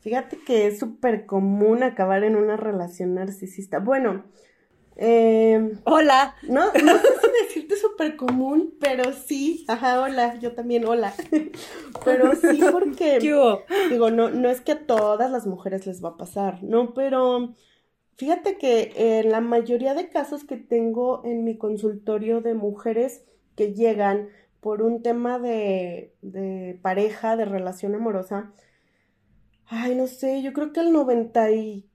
Fíjate 0.00 0.36
que 0.44 0.66
es 0.66 0.78
súper 0.78 1.24
común 1.24 1.84
acabar 1.84 2.22
en 2.22 2.36
una 2.36 2.58
relación 2.58 3.14
narcisista. 3.14 3.78
Bueno, 3.78 4.26
eh, 4.96 5.78
hola. 5.84 6.34
No, 6.42 6.66
no 6.66 6.98
sé 6.98 7.08
si 7.22 7.44
decirte 7.46 7.76
súper 7.76 8.16
común, 8.16 8.74
pero 8.78 9.14
sí. 9.14 9.64
Ajá, 9.68 10.02
hola, 10.02 10.38
yo 10.38 10.52
también, 10.52 10.84
hola. 10.86 11.14
pero 12.04 12.36
sí, 12.36 12.60
porque. 12.70 13.20
Digo, 13.88 14.10
no, 14.10 14.28
no 14.28 14.50
es 14.50 14.60
que 14.60 14.72
a 14.72 14.86
todas 14.86 15.30
las 15.30 15.46
mujeres 15.46 15.86
les 15.86 16.04
va 16.04 16.10
a 16.10 16.16
pasar, 16.18 16.62
¿no? 16.62 16.92
Pero 16.92 17.54
fíjate 18.16 18.58
que 18.58 18.92
en 18.96 19.30
la 19.30 19.40
mayoría 19.40 19.94
de 19.94 20.08
casos 20.08 20.44
que 20.44 20.56
tengo 20.56 21.22
en 21.24 21.44
mi 21.44 21.56
consultorio 21.56 22.40
de 22.40 22.54
mujeres 22.54 23.24
que 23.56 23.74
llegan 23.74 24.28
por 24.60 24.82
un 24.82 25.02
tema 25.02 25.38
de, 25.38 26.14
de 26.22 26.78
pareja, 26.82 27.36
de 27.36 27.44
relación 27.44 27.94
amorosa, 27.94 28.52
ay, 29.66 29.94
no 29.94 30.06
sé, 30.06 30.42
yo 30.42 30.52
creo 30.52 30.72
que 30.72 30.80
el 30.80 30.92
90 30.92 31.50
y 31.52 31.88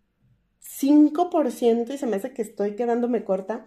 5%, 0.61 1.93
y 1.93 1.97
se 1.97 2.07
me 2.07 2.17
hace 2.17 2.33
que 2.33 2.41
estoy 2.41 2.75
quedándome 2.75 3.23
corta, 3.23 3.65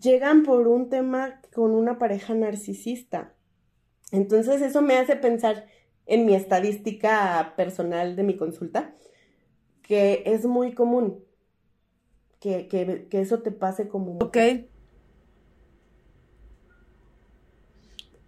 llegan 0.00 0.42
por 0.42 0.68
un 0.68 0.88
tema 0.88 1.40
con 1.52 1.74
una 1.74 1.98
pareja 1.98 2.34
narcisista. 2.34 3.34
Entonces 4.12 4.62
eso 4.62 4.82
me 4.82 4.96
hace 4.96 5.16
pensar 5.16 5.66
en 6.06 6.24
mi 6.24 6.34
estadística 6.34 7.54
personal 7.56 8.14
de 8.14 8.22
mi 8.22 8.36
consulta, 8.36 8.94
que 9.82 10.22
es 10.26 10.46
muy 10.46 10.72
común 10.72 11.25
que, 12.40 12.68
que, 12.68 13.06
que 13.08 13.20
eso 13.20 13.40
te 13.40 13.50
pase 13.50 13.88
como... 13.88 14.18
Ok. 14.18 14.36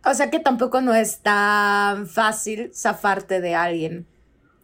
O 0.04 0.14
sea 0.14 0.30
que 0.30 0.40
tampoco 0.40 0.80
no 0.80 0.94
es 0.94 1.20
tan 1.20 2.06
fácil 2.06 2.70
zafarte 2.74 3.40
de 3.40 3.54
alguien, 3.54 4.06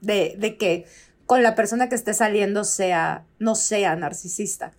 de, 0.01 0.37
de 0.39 0.57
que 0.57 0.87
con 1.27 1.43
la 1.43 1.55
persona 1.55 1.89
que 1.89 1.95
esté 1.95 2.15
saliendo 2.15 2.65
sea, 2.65 3.27
no 3.39 3.55
sea 3.55 3.97
narcisista. 3.97 4.73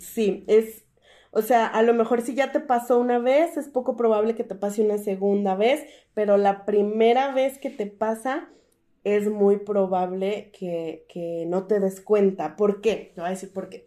sí, 0.00 0.44
es, 0.46 0.84
o 1.30 1.42
sea, 1.42 1.66
a 1.66 1.82
lo 1.82 1.94
mejor 1.94 2.22
si 2.22 2.34
ya 2.34 2.52
te 2.52 2.60
pasó 2.60 2.98
una 2.98 3.18
vez, 3.18 3.56
es 3.56 3.68
poco 3.68 3.96
probable 3.96 4.34
que 4.34 4.44
te 4.44 4.54
pase 4.54 4.82
una 4.82 4.98
segunda 4.98 5.54
vez, 5.54 5.84
pero 6.14 6.36
la 6.36 6.64
primera 6.64 7.32
vez 7.32 7.58
que 7.58 7.70
te 7.70 7.86
pasa, 7.86 8.48
es 9.04 9.28
muy 9.28 9.58
probable 9.58 10.50
que, 10.58 11.06
que 11.08 11.44
no 11.46 11.66
te 11.66 11.80
des 11.80 12.00
cuenta. 12.00 12.56
¿Por 12.56 12.80
qué? 12.80 13.12
Te 13.14 13.20
voy 13.20 13.28
a 13.28 13.32
decir 13.32 13.52
por 13.52 13.68
qué. 13.68 13.86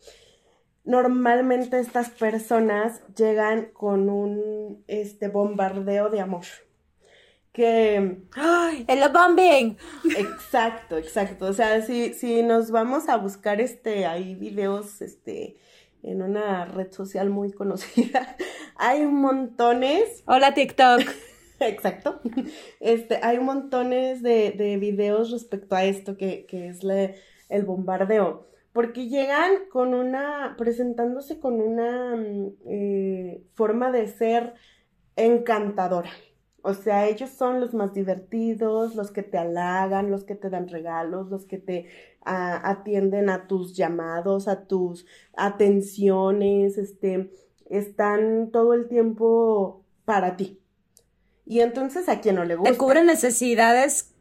Normalmente 0.84 1.80
estas 1.80 2.10
personas 2.10 3.02
llegan 3.16 3.72
con 3.74 4.10
un 4.10 4.84
este, 4.88 5.28
bombardeo 5.28 6.10
de 6.10 6.22
amor 6.22 6.46
que... 7.52 8.18
¡Ay! 8.36 8.86
¡El 8.88 9.02
bombing! 9.12 9.78
Exacto, 10.18 10.98
exacto. 10.98 11.46
O 11.46 11.54
sea, 11.54 11.82
si, 11.82 12.14
si 12.14 12.44
nos 12.44 12.72
vamos 12.72 13.10
a 13.10 13.18
buscar 13.18 13.60
este, 13.62 14.06
hay 14.06 14.36
videos, 14.36 15.02
este, 15.02 15.58
en 16.04 16.22
una 16.22 16.66
red 16.66 16.92
social 16.92 17.30
muy 17.30 17.52
conocida, 17.52 18.36
hay 18.76 19.06
montones. 19.06 20.24
Hola 20.26 20.54
TikTok. 20.54 21.02
Exacto. 21.62 22.22
Este, 22.80 23.20
hay 23.24 23.40
montones 23.40 24.22
de, 24.24 24.52
de 24.52 24.78
videos 24.78 25.32
respecto 25.32 25.76
a 25.76 25.84
esto 25.86 26.18
que, 26.18 26.46
que 26.48 26.68
es 26.70 26.82
el 27.50 27.66
bombardeo. 27.66 28.48
porque 28.74 29.08
llegan 29.10 29.52
con 29.72 29.94
una, 29.94 30.56
presentándose 30.58 31.40
con 31.40 31.62
una 31.62 32.16
mm, 32.16 32.54
eh, 32.68 33.44
forma 33.54 33.92
de 33.92 34.08
ser 34.08 34.56
encantadora. 35.16 36.12
O 36.64 36.74
sea, 36.76 37.08
ellos 37.08 37.32
son 37.32 37.60
los 37.60 37.74
más 37.74 37.94
divertidos, 37.94 38.96
los 38.96 39.12
que 39.12 39.24
te 39.24 39.38
halagan, 39.40 40.12
los 40.12 40.24
que 40.26 40.36
te 40.36 40.50
dan 40.50 40.68
regalos, 40.70 41.30
los 41.30 41.46
que 41.46 41.58
te 41.58 41.88
atienden 42.24 43.30
a 43.30 43.48
tus 43.48 43.76
llamados, 43.76 44.48
a 44.48 44.68
tus 44.68 45.06
atenciones, 45.36 46.78
este, 46.78 47.32
están 47.70 48.52
todo 48.52 48.74
el 48.76 48.88
tiempo 48.90 49.86
para 50.06 50.38
ti. 50.38 50.61
Y 51.52 51.60
entonces 51.60 52.08
a 52.08 52.22
quien 52.22 52.36
no 52.36 52.46
le 52.46 52.56
gusta. 52.56 52.72
Te 52.72 52.78
cubren 52.78 53.06
necesidades, 53.06 54.14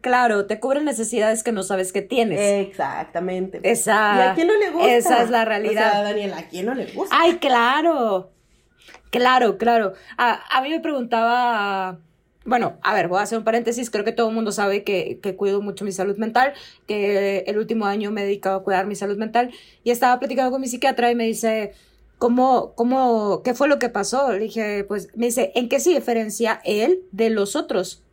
claro, 0.00 0.46
te 0.46 0.58
cubren 0.58 0.84
necesidades 0.84 1.44
que 1.44 1.52
no 1.52 1.62
sabes 1.62 1.92
que 1.92 2.02
tienes. 2.02 2.40
Exactamente. 2.40 3.60
Esa, 3.62 4.16
¿Y 4.16 4.20
a 4.30 4.34
quién 4.34 4.48
no 4.48 4.58
le 4.58 4.70
gusta? 4.70 4.92
Esa 4.92 5.22
es 5.22 5.30
la 5.30 5.44
realidad. 5.44 5.90
O 5.90 5.92
sea, 5.92 6.02
Daniela, 6.02 6.38
¿a 6.38 6.48
quién 6.48 6.66
no 6.66 6.74
le 6.74 6.86
gusta? 6.86 7.16
Ay, 7.16 7.36
claro. 7.36 8.32
Claro, 9.10 9.58
claro. 9.58 9.92
A, 10.18 10.40
a 10.58 10.60
mí 10.60 10.70
me 10.70 10.80
preguntaba, 10.80 12.00
bueno, 12.44 12.78
a 12.82 12.94
ver, 12.94 13.06
voy 13.06 13.20
a 13.20 13.22
hacer 13.22 13.38
un 13.38 13.44
paréntesis, 13.44 13.88
creo 13.88 14.04
que 14.04 14.10
todo 14.10 14.30
el 14.30 14.34
mundo 14.34 14.50
sabe 14.50 14.82
que, 14.82 15.20
que, 15.22 15.36
cuido 15.36 15.62
mucho 15.62 15.84
mi 15.84 15.92
salud 15.92 16.16
mental, 16.16 16.52
que 16.88 17.44
el 17.46 17.58
último 17.58 17.86
año 17.86 18.10
me 18.10 18.22
he 18.22 18.24
dedicado 18.24 18.56
a 18.56 18.64
cuidar 18.64 18.86
mi 18.86 18.96
salud 18.96 19.16
mental 19.16 19.52
y 19.84 19.92
estaba 19.92 20.18
platicando 20.18 20.50
con 20.50 20.60
mi 20.60 20.66
psiquiatra 20.66 21.12
y 21.12 21.14
me 21.14 21.26
dice, 21.26 21.74
¿cómo, 22.22 22.74
cómo, 22.76 23.42
qué 23.42 23.52
fue 23.52 23.66
lo 23.66 23.80
que 23.80 23.88
pasó? 23.88 24.30
Le 24.30 24.38
dije, 24.38 24.84
pues, 24.84 25.08
me 25.16 25.26
dice, 25.26 25.50
¿en 25.56 25.68
qué 25.68 25.80
se 25.80 25.90
diferencia 25.90 26.60
él 26.64 27.00
de 27.10 27.30
los 27.30 27.56
otros? 27.56 28.04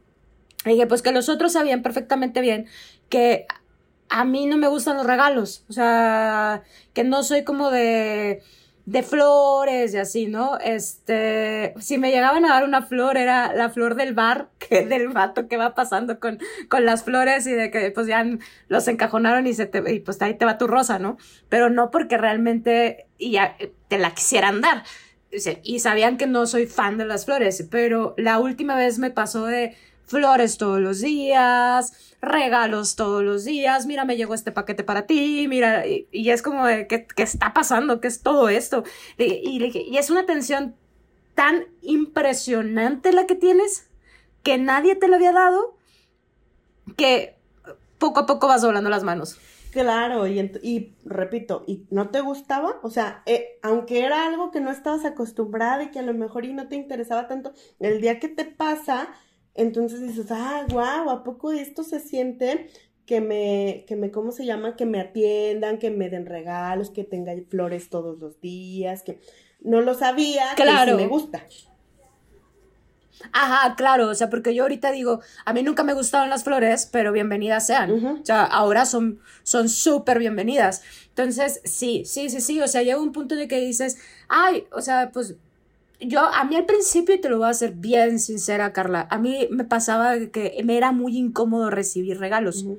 Le 0.66 0.72
dije, 0.72 0.88
pues 0.88 1.04
que 1.04 1.12
los 1.12 1.30
otros 1.30 1.54
sabían 1.54 1.84
perfectamente 1.84 2.42
bien 2.42 2.66
que 3.08 3.46
a 4.10 4.26
mí 4.26 4.48
no 4.48 4.58
me 4.58 4.68
gustan 4.68 4.98
los 4.98 5.06
regalos, 5.06 5.64
o 5.70 5.74
sea, 5.74 6.64
que 6.94 7.04
no 7.04 7.22
soy 7.22 7.44
como 7.44 7.70
de 7.70 8.42
de 8.90 9.04
flores 9.04 9.94
y 9.94 9.98
así, 9.98 10.26
¿no? 10.26 10.58
Este, 10.58 11.76
si 11.80 12.00
me 12.00 12.10
llegaban 12.10 12.44
a 12.46 12.50
dar 12.50 12.64
una 12.64 12.82
flor, 12.82 13.18
era 13.18 13.54
la 13.54 13.70
flor 13.70 13.94
del 13.94 14.16
bar, 14.16 14.50
que 14.58 14.84
del 14.84 15.10
vato 15.10 15.48
que 15.48 15.58
va 15.58 15.76
pasando 15.76 16.20
con, 16.20 16.40
con 16.70 16.86
las 16.86 17.04
flores 17.04 17.46
y 17.46 17.52
de 17.52 17.70
que 17.70 17.92
pues 17.92 18.08
ya 18.08 18.26
los 18.68 18.88
encajonaron 18.88 19.46
y 19.46 19.54
se 19.54 19.68
te, 19.68 19.94
y 19.94 20.00
pues 20.00 20.20
ahí 20.24 20.34
te 20.34 20.46
va 20.46 20.58
tu 20.58 20.66
rosa, 20.66 20.98
¿no? 20.98 21.18
Pero 21.50 21.70
no 21.70 21.92
porque 21.92 22.18
realmente 22.18 23.09
ya 23.20 23.58
te 23.88 23.98
la 23.98 24.14
quisieran 24.14 24.62
dar. 24.62 24.84
Y 25.64 25.80
sabían 25.80 26.18
que 26.18 26.26
no 26.26 26.48
soy 26.48 26.66
fan 26.66 26.98
de 26.98 27.06
las 27.06 27.26
flores, 27.26 27.68
pero 27.70 28.16
la 28.18 28.40
última 28.40 28.76
vez 28.76 28.98
me 28.98 29.12
pasó 29.12 29.46
de, 29.46 29.76
flores 30.10 30.58
todos 30.58 30.80
los 30.80 31.02
días, 31.02 32.16
regalos 32.22 32.96
todos 32.96 33.24
los 33.24 33.46
días, 33.46 33.86
mira, 33.86 34.06
me 34.06 34.18
llegó 34.18 34.34
este 34.34 34.52
paquete 34.52 34.84
para 34.84 35.06
ti, 35.06 35.46
mira, 35.48 35.86
y, 35.88 36.08
es 36.30 36.42
como, 36.42 36.66
de, 36.66 36.88
¿qué, 36.88 37.06
¿qué, 37.06 37.24
está 37.24 37.54
pasando? 37.54 38.02
¿Qué 38.02 38.08
es 38.08 38.22
todo 38.22 38.50
esto? 38.50 38.84
Y, 39.18 39.64
y, 39.64 39.98
es 39.98 40.10
una 40.10 40.22
atención 40.22 40.76
tan 41.36 41.66
impresionante 41.82 43.14
la 43.14 43.28
que 43.28 43.36
tienes, 43.36 43.88
que 44.44 44.58
nadie 44.58 44.96
te 44.96 45.08
lo 45.08 45.16
había 45.16 45.32
dado, 45.32 45.78
que 46.98 47.36
poco 48.00 48.22
a 48.22 48.26
poco 48.26 48.48
vas 48.48 48.64
doblando 48.64 48.90
las 48.90 49.04
manos. 49.04 49.38
Claro, 49.72 50.26
y, 50.26 50.40
y, 50.64 50.96
repito, 51.06 51.64
¿y 51.68 51.86
no 51.92 52.10
te 52.10 52.22
gustaba? 52.22 52.80
O 52.82 52.90
sea, 52.90 53.22
eh, 53.26 53.60
aunque 53.62 54.04
era 54.04 54.26
algo 54.26 54.50
que 54.50 54.62
no 54.62 54.72
estabas 54.72 55.06
acostumbrada 55.06 55.84
y 55.84 55.92
que 55.92 56.00
a 56.00 56.04
lo 56.04 56.14
mejor 56.14 56.46
y 56.46 56.54
no 56.54 56.68
te 56.68 56.76
interesaba 56.76 57.28
tanto, 57.28 57.54
el 57.80 58.02
día 58.02 58.20
que 58.20 58.30
te 58.30 58.46
pasa, 58.46 59.10
entonces 59.54 60.02
dices, 60.02 60.28
ah, 60.32 60.66
wow, 60.70 61.10
¿a 61.10 61.24
poco 61.24 61.52
esto 61.52 61.84
se 61.84 62.00
siente? 62.00 62.70
Que 63.06 63.22
me, 63.22 63.86
que 63.88 63.96
me, 63.96 64.12
¿cómo 64.12 64.32
se 64.32 64.46
llama? 64.46 64.76
Que 64.76 64.86
me 64.86 65.00
atiendan, 65.00 65.78
que 65.78 65.92
me 65.92 66.10
den 66.10 66.26
regalos, 66.26 66.90
que 66.90 67.04
tenga 67.04 67.34
flores 67.50 67.90
todos 67.90 68.20
los 68.20 68.40
días, 68.42 69.04
que 69.04 69.20
no 69.62 69.82
lo 69.82 69.94
sabía, 69.94 70.46
claro. 70.56 70.98
que 70.98 71.04
me 71.04 71.10
gusta. 71.10 71.46
Ajá, 73.32 73.76
claro, 73.76 74.10
o 74.10 74.16
sea, 74.16 74.30
porque 74.30 74.56
yo 74.56 74.64
ahorita 74.64 74.92
digo, 74.92 75.22
a 75.46 75.54
mí 75.54 75.64
nunca 75.64 75.84
me 75.84 75.94
gustaban 75.94 76.30
las 76.30 76.44
flores, 76.44 76.88
pero 76.92 77.12
bienvenidas 77.12 77.68
sean. 77.68 77.92
O 78.22 78.26
sea, 78.26 78.44
ahora 78.44 78.86
son 78.86 79.20
son 79.44 79.70
súper 79.70 80.20
bienvenidas. 80.20 80.84
Entonces, 81.10 81.62
sí, 81.64 82.04
sí, 82.06 82.30
sí, 82.30 82.42
sí, 82.42 82.62
o 82.62 82.68
sea, 82.68 82.82
llega 82.82 83.00
un 83.00 83.12
punto 83.12 83.36
de 83.36 83.48
que 83.48 83.60
dices, 83.60 83.98
ay, 84.30 84.68
o 84.72 84.82
sea, 84.82 85.12
pues 85.12 85.36
yo, 86.00 86.22
a 86.22 86.46
mí 86.46 86.56
al 86.56 86.66
principio, 86.66 87.16
y 87.16 87.20
te 87.20 87.30
lo 87.30 87.40
voy 87.40 87.48
a 87.48 87.52
hacer 87.52 87.74
bien 87.74 88.20
sincera, 88.20 88.72
Carla, 88.72 89.08
a 89.10 89.18
mí 89.18 89.48
me 89.52 89.66
pasaba 89.66 90.18
que 90.32 90.62
me 90.64 90.78
era 90.78 90.92
muy 90.92 91.18
incómodo 91.18 91.70
recibir 91.70 92.20
regalos. 92.20 92.64
O 92.66 92.78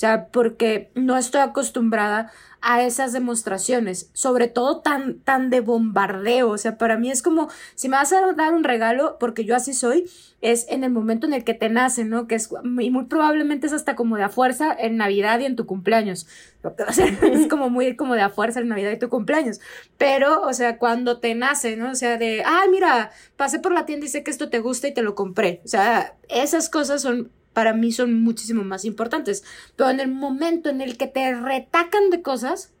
sea, 0.00 0.28
porque 0.28 0.90
no 0.94 1.16
estoy 1.16 1.42
acostumbrada 1.42 2.32
a 2.62 2.82
esas 2.82 3.12
demostraciones, 3.12 4.10
sobre 4.12 4.48
todo 4.48 4.80
tan, 4.80 5.20
tan 5.20 5.50
de 5.50 5.60
bombardeo. 5.60 6.50
O 6.50 6.58
sea, 6.58 6.78
para 6.78 6.96
mí 6.96 7.10
es 7.10 7.22
como, 7.22 7.48
si 7.74 7.88
me 7.88 7.96
vas 7.96 8.12
a 8.12 8.32
dar 8.32 8.54
un 8.54 8.64
regalo, 8.64 9.16
porque 9.18 9.44
yo 9.44 9.56
así 9.56 9.72
soy, 9.72 10.08
es 10.40 10.66
en 10.68 10.84
el 10.84 10.90
momento 10.90 11.26
en 11.26 11.34
el 11.34 11.44
que 11.44 11.54
te 11.54 11.68
nace, 11.68 12.04
¿no? 12.04 12.26
Que 12.26 12.34
es, 12.34 12.50
y 12.80 12.90
muy 12.90 13.04
probablemente 13.04 13.66
es 13.66 13.72
hasta 13.72 13.96
como 13.96 14.16
de 14.16 14.24
a 14.24 14.28
fuerza 14.28 14.74
en 14.78 14.96
Navidad 14.96 15.40
y 15.40 15.44
en 15.44 15.56
tu 15.56 15.66
cumpleaños. 15.66 16.26
Es 17.22 17.46
como 17.48 17.70
muy 17.70 17.96
como 17.96 18.14
de 18.14 18.20
a 18.20 18.28
fuerza 18.28 18.60
en 18.60 18.68
Navidad 18.68 18.90
y 18.92 18.98
tu 18.98 19.08
cumpleaños. 19.08 19.60
Pero, 19.96 20.42
o 20.42 20.52
sea, 20.52 20.76
cuando 20.78 21.18
te 21.18 21.34
nace, 21.34 21.76
¿no? 21.76 21.90
O 21.90 21.94
sea, 21.94 22.18
de, 22.18 22.42
ay, 22.44 22.68
mira, 22.70 23.10
pasé 23.36 23.58
por 23.58 23.72
la 23.72 23.86
tienda 23.86 24.06
y 24.06 24.10
sé 24.10 24.22
que 24.22 24.30
esto 24.30 24.50
te 24.50 24.60
gusta 24.60 24.88
y 24.88 24.94
te 24.94 25.02
lo 25.02 25.14
compré. 25.14 25.62
O 25.64 25.68
sea, 25.68 26.16
esas 26.28 26.68
cosas 26.68 27.00
son 27.02 27.30
para 27.60 27.74
mí 27.74 27.92
son 27.92 28.22
muchísimo 28.22 28.64
más 28.64 28.86
importantes. 28.86 29.44
Pero 29.76 29.90
en 29.90 30.00
el 30.00 30.08
momento 30.08 30.70
en 30.70 30.80
el 30.80 30.96
que 30.96 31.06
te 31.06 31.34
retacan 31.34 32.08
de 32.08 32.22
cosas, 32.22 32.72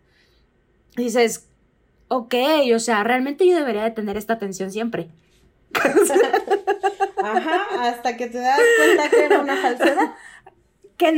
dices, 0.96 1.48
ok, 2.08 2.34
o 2.74 2.78
sea, 2.78 3.04
realmente 3.04 3.46
yo 3.46 3.54
debería 3.54 3.84
de 3.84 3.90
tener 3.90 4.16
esta 4.16 4.32
atención 4.32 4.72
siempre. 4.72 5.10
Ajá, 7.22 7.88
hasta 7.90 8.16
que 8.16 8.28
te 8.28 8.38
das 8.38 8.58
cuenta 8.78 9.10
que 9.10 9.22
era 9.22 9.40
una 9.40 9.56
falsedad. 9.56 10.14
Que, 10.96 11.08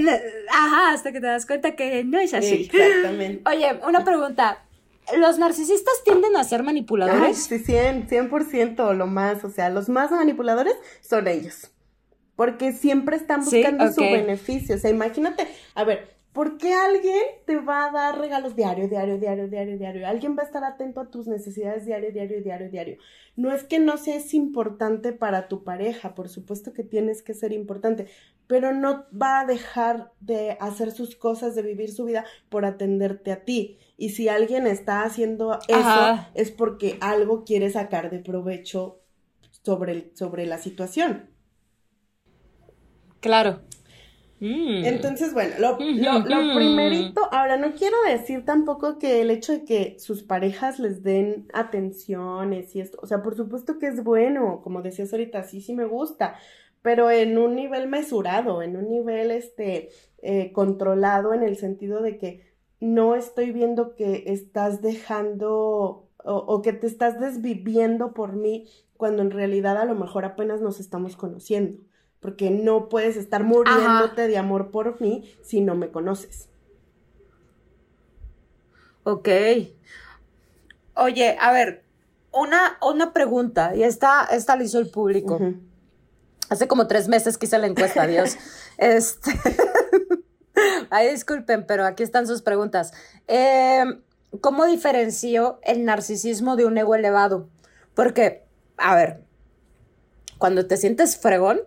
ajá, 0.48 0.92
hasta 0.92 1.11
que 1.11 1.20
te 1.20 1.27
das 1.27 1.44
cuenta 1.44 1.75
que 1.75 2.05
no 2.05 2.18
es 2.18 2.35
así. 2.35 2.70
Exactamente. 2.72 3.42
Oye, 3.48 3.81
una 3.87 4.05
pregunta. 4.05 4.64
¿Los 5.16 5.38
narcisistas 5.38 6.05
tienden 6.05 6.37
a 6.37 6.44
ser 6.44 6.62
manipuladores? 6.62 7.51
Ay, 7.51 7.59
sí, 7.59 7.59
100, 7.59 8.09
100% 8.09 8.94
lo 8.94 9.07
más. 9.09 9.44
O 9.44 9.51
sea, 9.51 9.70
los 9.70 9.88
más 9.88 10.12
manipuladores 10.12 10.75
son 11.01 11.27
ellos 11.27 11.71
porque 12.42 12.72
siempre 12.72 13.14
están 13.14 13.44
buscando 13.44 13.92
su 13.92 14.00
beneficio. 14.00 14.74
O 14.74 14.78
sea, 14.78 14.90
imagínate, 14.90 15.46
a 15.76 15.85
ver, 15.85 16.09
¿por 16.33 16.59
qué 16.59 16.74
alguien 16.74 17.22
te 17.46 17.55
va 17.59 17.87
a 17.87 17.92
dar 17.92 18.18
regalos 18.18 18.57
diario, 18.57 18.88
diario, 18.88 19.16
diario, 19.16 19.46
diario, 19.46 19.78
diario? 19.78 20.09
Alguien 20.09 20.37
va 20.37 20.42
a 20.42 20.46
estar 20.46 20.64
atento 20.64 21.00
a 21.00 21.09
tus 21.09 21.28
necesidades 21.28 21.87
diario, 21.87 22.11
diario, 22.11 22.42
diario, 22.42 22.68
diario. 22.68 22.96
No 23.37 23.52
es 23.52 23.62
que 23.62 23.78
no 23.78 23.96
seas 23.96 24.35
importante 24.35 25.12
para 25.12 25.46
tu 25.46 25.62
pareja, 25.62 26.16
por 26.16 26.28
supuesto 26.28 26.72
que 26.72 26.83
tienes 26.83 27.22
que 27.22 27.33
ser 27.33 27.52
importante, 27.52 28.09
pero 28.48 28.72
no 28.72 29.05
va 29.16 29.38
a 29.38 29.46
dejar 29.46 30.11
de 30.18 30.57
hacer 30.59 30.90
sus 30.90 31.14
cosas, 31.14 31.55
de 31.55 31.62
vivir 31.62 31.92
su 31.92 32.07
vida 32.07 32.24
por 32.48 32.64
atenderte 32.64 33.31
a 33.31 33.44
ti. 33.44 33.78
Y 33.96 34.09
si 34.09 34.28
alguien 34.28 34.66
está 34.66 35.05
haciendo 35.05 35.61
eso, 35.68 36.26
es 36.35 36.50
porque 36.50 36.98
algo 37.00 37.44
quiere 37.44 37.70
sacar 37.70 38.11
de 38.11 38.18
provecho 38.18 38.98
sobre, 39.64 40.11
sobre 40.16 40.44
la 40.44 40.59
situación. 40.59 41.31
Claro. 43.22 43.61
Mm. 44.40 44.85
Entonces, 44.85 45.32
bueno, 45.32 45.54
lo, 45.61 45.78
lo, 45.78 46.54
primerito, 46.56 47.20
ahora 47.30 47.56
no 47.56 47.74
quiero 47.74 47.96
decir 48.08 48.44
tampoco 48.44 48.98
que 48.98 49.22
el 49.22 49.30
hecho 49.30 49.52
de 49.52 49.64
que 49.64 49.96
sus 50.00 50.24
parejas 50.24 50.80
les 50.80 51.04
den 51.04 51.46
atenciones 51.54 52.74
y 52.74 52.80
esto, 52.80 52.98
o 53.00 53.06
sea, 53.06 53.22
por 53.22 53.37
supuesto 53.37 53.78
que 53.78 53.87
es 53.87 54.02
bueno, 54.02 54.61
como 54.64 54.82
decías 54.82 55.12
ahorita, 55.12 55.44
sí, 55.44 55.61
sí 55.61 55.74
me 55.74 55.85
gusta, 55.85 56.35
pero 56.82 57.08
en 57.12 57.38
un 57.38 57.54
nivel 57.54 57.87
mesurado, 57.87 58.62
en 58.62 58.76
un 58.76 58.90
nivel, 58.90 59.30
este, 59.30 59.90
eh, 60.22 60.50
controlado 60.52 61.35
en 61.35 61.44
el 61.44 61.56
sentido 61.56 62.02
de 62.02 62.18
que 62.18 62.52
no 62.80 63.14
estoy 63.14 63.52
viendo 63.52 63.94
que 63.94 64.24
estás 64.26 64.82
dejando 64.82 66.08
o, 66.24 66.35
o 66.35 66.62
que 66.62 66.72
te 66.72 66.88
estás 66.88 67.20
desviviendo 67.20 68.12
por 68.12 68.32
mí 68.32 68.66
cuando 68.96 69.22
en 69.22 69.30
realidad 69.30 69.76
a 69.76 69.85
lo 69.85 69.94
mejor 69.94 70.24
apenas 70.24 70.61
nos 70.61 70.80
estamos 70.80 71.14
conociendo 71.14 71.78
porque 72.22 72.50
no 72.50 72.88
puedes 72.88 73.16
estar 73.16 73.42
muriéndote 73.42 74.28
de 74.28 74.38
amor 74.38 74.70
por 74.70 75.00
mí 75.00 75.37
si 75.42 75.61
no 75.61 75.74
me 75.74 75.90
conoces. 75.90 76.48
Ok. 79.02 79.28
Oye, 80.94 81.37
a 81.40 81.52
ver, 81.52 81.85
una, 82.32 82.78
una 82.80 83.12
pregunta, 83.12 83.74
y 83.74 83.82
esta, 83.82 84.24
esta 84.30 84.54
la 84.54 84.62
hizo 84.62 84.78
el 84.78 84.88
público. 84.88 85.40
Hace 86.48 86.68
como 86.68 86.87
tres 86.87 87.08
meses 87.08 87.38
que 87.38 87.46
hice 87.46 87.58
la 87.58 87.66
encuesta, 87.66 88.06
Dios. 88.06 88.37
este. 88.78 89.32
Ay, 90.90 91.11
disculpen, 91.11 91.66
pero 91.66 91.85
aquí 91.85 92.04
están 92.04 92.28
sus 92.28 92.42
preguntas. 92.42 92.92
Em, 93.26 94.00
¿Cómo 94.40 94.66
diferencio 94.66 95.58
el 95.64 95.85
narcisismo 95.85 96.54
de 96.54 96.66
un 96.66 96.78
ego 96.78 96.94
elevado? 96.94 97.48
Porque, 97.94 98.44
a 98.76 98.94
ver, 98.94 99.24
cuando 100.38 100.66
te 100.66 100.76
sientes 100.76 101.16
fregón, 101.16 101.62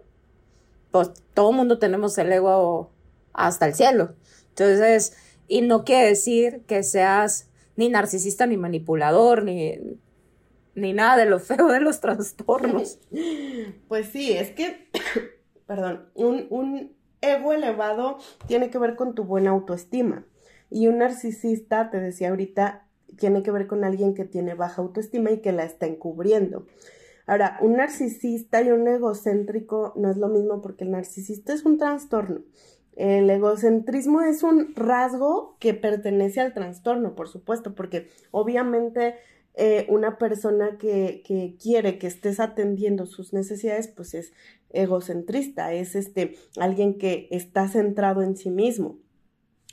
pues 0.96 1.12
todo 1.34 1.52
mundo 1.52 1.78
tenemos 1.78 2.18
el 2.18 2.32
ego 2.32 2.90
hasta 3.34 3.66
el 3.66 3.76
cielo. 3.76 4.16
Entonces, 4.48 5.18
Y 5.50 5.60
no 5.60 5.84
quiere 5.84 6.08
decir 6.08 6.62
que 6.68 6.84
seas 6.84 7.50
ni 7.76 7.90
narcisista, 7.90 8.48
ni 8.48 8.56
manipulador, 8.56 9.44
ni, 9.44 9.78
ni 10.74 10.94
nada 10.94 11.18
de 11.18 11.26
lo 11.26 11.40
feo 11.40 11.68
de 11.68 11.82
los 11.82 12.00
trastornos. 12.00 12.98
Pues 13.90 14.08
sí, 14.08 14.32
es 14.32 14.52
que, 14.52 14.90
perdón, 15.68 16.08
un, 16.14 16.48
un 16.50 16.96
ego 17.20 17.52
elevado 17.52 18.18
tiene 18.48 18.70
que 18.70 18.78
ver 18.78 18.96
con 18.96 19.16
tu 19.16 19.26
buena 19.26 19.50
autoestima. 19.50 20.26
Y 20.70 20.88
un 20.88 21.00
narcisista, 21.00 21.90
te 21.90 22.00
decía 22.00 22.30
ahorita, 22.30 22.88
tiene 23.18 23.44
que 23.44 23.52
ver 23.52 23.68
con 23.68 23.84
alguien 23.84 24.14
que 24.14 24.24
tiene 24.24 24.54
baja 24.54 24.82
autoestima 24.82 25.32
y 25.32 25.42
que 25.42 25.52
la 25.52 25.66
está 25.66 25.88
encubriendo. 25.88 26.66
Ahora, 27.28 27.58
un 27.62 27.74
narcisista 27.74 28.62
y 28.62 28.72
un 28.72 28.88
egocéntrico 28.88 29.94
no 29.96 30.12
es 30.12 30.18
lo 30.18 30.28
mismo 30.28 30.62
porque 30.62 30.84
el 30.84 30.92
narcisista 30.92 31.54
es 31.54 31.66
un 31.66 31.78
trastorno. 31.78 32.42
El 32.96 33.30
egocentrismo 33.30 34.22
es 34.22 34.44
un 34.44 34.74
rasgo 34.76 35.58
que 35.60 35.74
pertenece 35.74 36.40
al 36.40 36.54
trastorno, 36.54 37.16
por 37.16 37.28
supuesto, 37.28 37.76
porque 37.76 38.10
obviamente 38.32 39.16
eh, 39.56 39.86
una 39.90 40.18
persona 40.18 40.78
que, 40.78 41.22
que, 41.26 41.56
quiere 41.62 41.98
que 41.98 42.08
estés 42.08 42.40
atendiendo 42.40 43.06
sus 43.06 43.34
necesidades, 43.34 43.88
pues 43.88 44.14
es 44.14 44.34
egocentrista, 44.70 45.74
es 45.74 45.96
este 45.96 46.36
alguien 46.58 46.98
que 46.98 47.28
está 47.32 47.68
centrado 47.68 48.22
en 48.22 48.38
sí 48.38 48.50
mismo. 48.50 48.98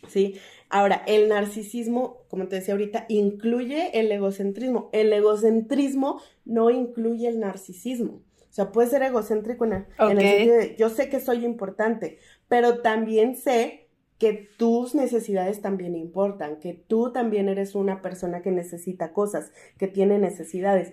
¿Sí? 0.08 0.36
Ahora, 0.68 1.02
el 1.06 1.28
narcisismo, 1.28 2.24
como 2.28 2.48
te 2.48 2.56
decía 2.56 2.74
ahorita, 2.74 3.06
incluye 3.08 3.98
el 4.00 4.10
egocentrismo. 4.10 4.88
El 4.92 5.12
egocentrismo 5.12 6.20
no 6.44 6.70
incluye 6.70 7.28
el 7.28 7.40
narcisismo. 7.40 8.22
O 8.52 8.54
sea, 8.54 8.70
puede 8.70 8.88
ser 8.88 9.02
egocéntrico 9.02 9.64
en 9.64 9.72
el, 9.72 9.86
sentido 9.98 10.56
de 10.56 10.76
yo 10.78 10.90
sé 10.90 11.08
que 11.08 11.20
soy 11.20 11.44
importante, 11.44 12.18
pero 12.48 12.80
también 12.80 13.34
sé 13.34 13.88
que 14.18 14.48
tus 14.56 14.94
necesidades 14.94 15.62
también 15.62 15.96
importan, 15.96 16.60
que 16.60 16.74
tú 16.74 17.12
también 17.12 17.48
eres 17.48 17.74
una 17.74 18.02
persona 18.02 18.42
que 18.42 18.50
necesita 18.50 19.12
cosas, 19.12 19.52
que 19.78 19.88
tiene 19.88 20.18
necesidades. 20.18 20.92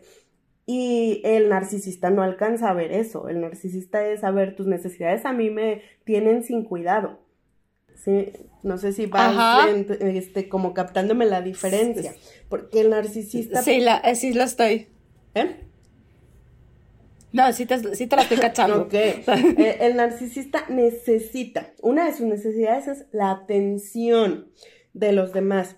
Y 0.65 1.21
el 1.25 1.49
narcisista 1.49 2.09
no 2.11 2.23
alcanza 2.23 2.69
a 2.69 2.73
ver 2.73 2.91
eso. 2.91 3.27
El 3.27 3.41
narcisista 3.41 4.07
es 4.07 4.23
a 4.23 4.31
ver 4.31 4.55
tus 4.55 4.67
necesidades 4.67 5.25
a 5.25 5.33
mí 5.33 5.49
me 5.49 5.81
tienen 6.05 6.43
sin 6.43 6.63
cuidado. 6.63 7.19
Sí, 8.03 8.31
no 8.63 8.77
sé 8.77 8.93
si 8.93 9.05
vas 9.05 9.67
este, 9.99 10.47
como 10.49 10.73
captándome 10.73 11.25
la 11.25 11.41
diferencia. 11.41 12.13
Porque 12.47 12.81
el 12.81 12.89
narcisista. 12.89 13.61
Sí, 13.61 13.79
la, 13.79 13.97
eh, 13.97 14.15
sí 14.15 14.33
lo 14.33 14.43
estoy. 14.43 14.87
¿Eh? 15.35 15.55
No, 17.31 17.51
sí 17.53 17.65
te, 17.65 17.95
sí 17.95 18.07
te 18.07 18.15
la 18.15 18.23
estoy 18.23 18.37
cachando. 18.37 18.83
ok. 18.83 18.93
Eh, 18.93 19.77
el 19.81 19.95
narcisista 19.95 20.65
necesita, 20.69 21.73
una 21.81 22.05
de 22.05 22.13
sus 22.13 22.25
necesidades 22.25 22.87
es 22.87 23.05
la 23.11 23.31
atención 23.31 24.49
de 24.93 25.11
los 25.11 25.33
demás. 25.33 25.75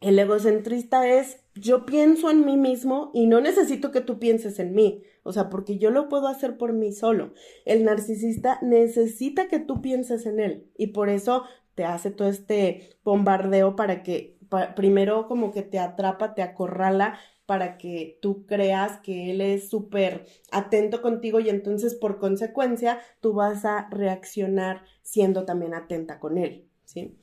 El 0.00 0.18
egocentrista 0.18 1.06
es, 1.08 1.40
yo 1.54 1.86
pienso 1.86 2.30
en 2.30 2.44
mí 2.44 2.56
mismo 2.56 3.10
y 3.14 3.26
no 3.26 3.40
necesito 3.40 3.92
que 3.92 4.00
tú 4.00 4.18
pienses 4.18 4.58
en 4.58 4.74
mí. 4.74 5.04
O 5.22 5.32
sea, 5.32 5.48
porque 5.48 5.78
yo 5.78 5.90
lo 5.90 6.08
puedo 6.08 6.26
hacer 6.28 6.56
por 6.56 6.72
mí 6.72 6.92
solo. 6.92 7.32
El 7.64 7.84
narcisista 7.84 8.58
necesita 8.62 9.48
que 9.48 9.58
tú 9.58 9.80
pienses 9.80 10.26
en 10.26 10.40
él 10.40 10.66
y 10.76 10.88
por 10.88 11.08
eso 11.08 11.44
te 11.74 11.84
hace 11.84 12.10
todo 12.10 12.28
este 12.28 12.96
bombardeo 13.04 13.76
para 13.76 14.02
que 14.02 14.36
primero 14.76 15.26
como 15.28 15.52
que 15.52 15.62
te 15.62 15.78
atrapa, 15.78 16.34
te 16.34 16.42
acorrala 16.42 17.18
para 17.46 17.78
que 17.78 18.18
tú 18.20 18.46
creas 18.46 18.98
que 18.98 19.30
él 19.30 19.40
es 19.40 19.68
súper 19.68 20.26
atento 20.50 21.02
contigo 21.02 21.40
y 21.40 21.48
entonces 21.48 21.94
por 21.94 22.18
consecuencia 22.18 23.00
tú 23.20 23.32
vas 23.32 23.64
a 23.64 23.88
reaccionar 23.90 24.84
siendo 25.02 25.44
también 25.44 25.74
atenta 25.74 26.18
con 26.18 26.38
él, 26.38 26.66
¿sí? 26.84 27.16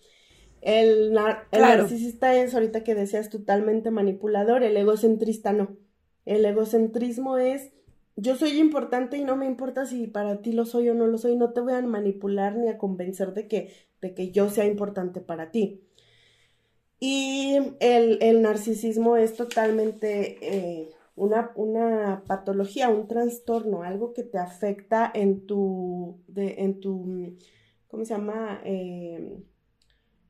El, 0.62 1.18
el 1.52 1.62
narcisista 1.62 2.36
es, 2.36 2.54
ahorita 2.54 2.84
que 2.84 2.96
deseas, 2.96 3.30
totalmente 3.30 3.92
manipulador, 3.92 4.64
el 4.64 4.76
egocentrista 4.76 5.54
no. 5.54 5.78
El 6.26 6.46
egocentrismo 6.46 7.38
es 7.38 7.72
yo 8.22 8.36
soy 8.36 8.60
importante 8.60 9.18
y 9.18 9.24
no 9.24 9.36
me 9.36 9.46
importa 9.46 9.86
si 9.86 10.08
para 10.08 10.42
ti 10.42 10.52
lo 10.52 10.66
soy 10.66 10.90
o 10.90 10.94
no 10.94 11.08
lo 11.08 11.18
soy, 11.18 11.36
no 11.36 11.52
te 11.52 11.62
voy 11.62 11.74
a 11.74 11.82
manipular 11.82 12.56
ni 12.56 12.68
a 12.68 12.78
convencer 12.78 13.34
de 13.34 13.48
que, 13.48 13.74
de 14.02 14.14
que 14.14 14.32
yo 14.32 14.50
sea 14.50 14.66
importante 14.66 15.22
para 15.22 15.52
ti. 15.52 15.82
Y 17.00 17.58
el, 17.80 18.42
narcisismo 18.42 19.16
es 19.16 19.36
totalmente 19.36 20.38
eh, 20.42 20.90
una, 21.16 21.52
una, 21.56 22.24
patología, 22.28 22.90
un 22.90 23.08
trastorno, 23.08 23.84
algo 23.84 24.14
que 24.14 24.24
te 24.24 24.38
afecta 24.38 25.10
en 25.14 25.46
tu, 25.46 26.18
en 26.36 26.80
tu 26.82 27.38
¿cómo 27.88 28.04
se 28.04 28.14
llama? 28.14 28.62
Eh, 28.66 29.38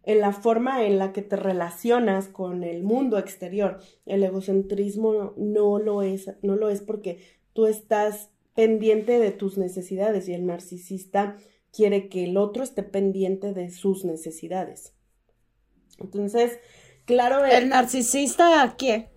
en 0.04 0.20
la 0.22 0.32
forma 0.32 0.86
en 0.86 0.98
la 0.98 1.12
que 1.14 1.22
te 1.22 1.36
relacionas 1.36 2.28
con 2.28 2.64
el 2.64 2.84
mundo 2.84 3.18
exterior. 3.18 3.80
El 4.06 4.24
egocentrismo 4.24 5.34
no 5.38 5.78
lo 5.78 6.02
es, 6.02 6.32
no 6.42 6.56
lo 6.56 6.70
es 6.70 6.82
porque 6.82 7.20
tú 7.60 7.68
estás 7.68 8.30
pendiente 8.56 9.20
de 9.20 9.32
tus 9.32 9.58
necesidades 9.58 10.30
y 10.30 10.34
el 10.34 10.46
narcisista 10.46 11.36
quiere 11.74 12.08
que 12.08 12.24
el 12.24 12.38
otro 12.38 12.64
esté 12.64 12.84
pendiente 12.84 13.52
de 13.52 13.70
sus 13.70 14.06
necesidades. 14.06 14.94
Entonces, 15.98 16.58
claro. 17.04 17.44
El, 17.44 17.68
narcisista, 17.68 18.76
¿qué? 18.78 19.10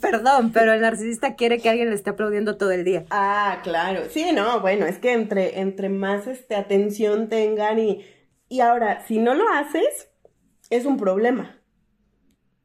perdón, 0.00 0.52
pero 0.52 0.72
el 0.72 0.80
narcisista 0.80 1.34
quiere 1.34 1.58
que 1.58 1.70
alguien 1.70 1.88
le 1.88 1.96
esté 1.96 2.10
aplaudiendo 2.10 2.56
todo 2.56 2.70
el 2.70 2.84
día. 2.84 3.04
Ah, 3.10 3.58
claro. 3.64 4.02
Sí, 4.08 4.30
no, 4.32 4.60
bueno, 4.60 4.86
es 4.86 4.98
que 4.98 5.14
entre, 5.14 5.58
entre 5.58 5.88
más 5.88 6.28
este, 6.28 6.54
atención 6.54 7.28
tengan 7.28 7.80
y, 7.80 8.04
y 8.48 8.60
ahora, 8.60 9.04
si 9.08 9.18
no 9.18 9.34
lo 9.34 9.48
haces, 9.48 10.08
es 10.70 10.86
un 10.86 10.98
problema 10.98 11.57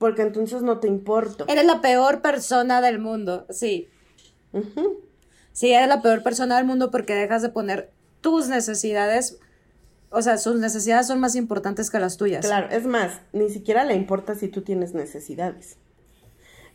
porque 0.03 0.21
entonces 0.21 0.63
no 0.63 0.81
te 0.81 0.89
importo. 0.89 1.45
Eres 1.47 1.65
la 1.65 1.79
peor 1.79 2.21
persona 2.21 2.81
del 2.81 2.99
mundo, 2.99 3.45
sí. 3.49 3.87
Sí, 5.53 5.71
eres 5.71 5.87
la 5.87 6.01
peor 6.01 6.23
persona 6.23 6.57
del 6.57 6.65
mundo 6.65 6.91
porque 6.91 7.15
dejas 7.15 7.41
de 7.41 7.47
poner 7.47 7.89
tus 8.19 8.49
necesidades, 8.49 9.39
o 10.09 10.21
sea, 10.21 10.37
sus 10.37 10.59
necesidades 10.59 11.07
son 11.07 11.21
más 11.21 11.37
importantes 11.37 11.89
que 11.89 11.99
las 11.99 12.17
tuyas. 12.17 12.45
Claro, 12.45 12.67
es 12.69 12.85
más, 12.85 13.21
ni 13.31 13.49
siquiera 13.49 13.85
le 13.85 13.95
importa 13.95 14.35
si 14.35 14.49
tú 14.49 14.61
tienes 14.61 14.93
necesidades. 14.93 15.77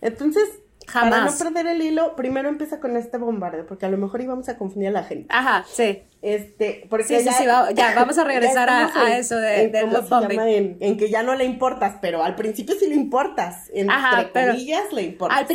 Entonces, 0.00 0.48
para 0.92 1.24
no 1.24 1.32
perder 1.36 1.66
el 1.66 1.82
hilo, 1.82 2.16
primero 2.16 2.48
empieza 2.48 2.80
con 2.80 2.96
este 2.96 3.18
bombardeo, 3.18 3.66
porque 3.66 3.86
a 3.86 3.88
lo 3.88 3.98
mejor 3.98 4.20
íbamos 4.20 4.48
a 4.48 4.56
confundir 4.56 4.88
a 4.88 4.92
la 4.92 5.04
gente. 5.04 5.26
Ajá, 5.30 5.64
sí. 5.70 6.02
Este, 6.20 6.86
porque 6.90 7.18
sí, 7.18 7.24
ya, 7.24 7.32
sí, 7.32 7.44
ya, 7.74 7.94
vamos 7.96 8.18
a 8.18 8.24
regresar 8.24 8.68
a, 8.68 9.16
eso 9.16 9.36
de, 9.36 9.64
en, 9.64 10.76
en, 10.80 10.96
que 10.96 11.10
ya 11.10 11.22
no 11.22 11.34
le 11.34 11.44
importas, 11.44 11.96
pero 12.00 12.24
al 12.24 12.34
principio 12.34 12.74
sí 12.78 12.88
le 12.88 12.94
importas. 12.94 13.68
Entre 13.72 13.94
Ajá, 13.94 14.28
comillas 14.32 14.92
le 14.92 15.02
importas. 15.02 15.38
Al, 15.38 15.46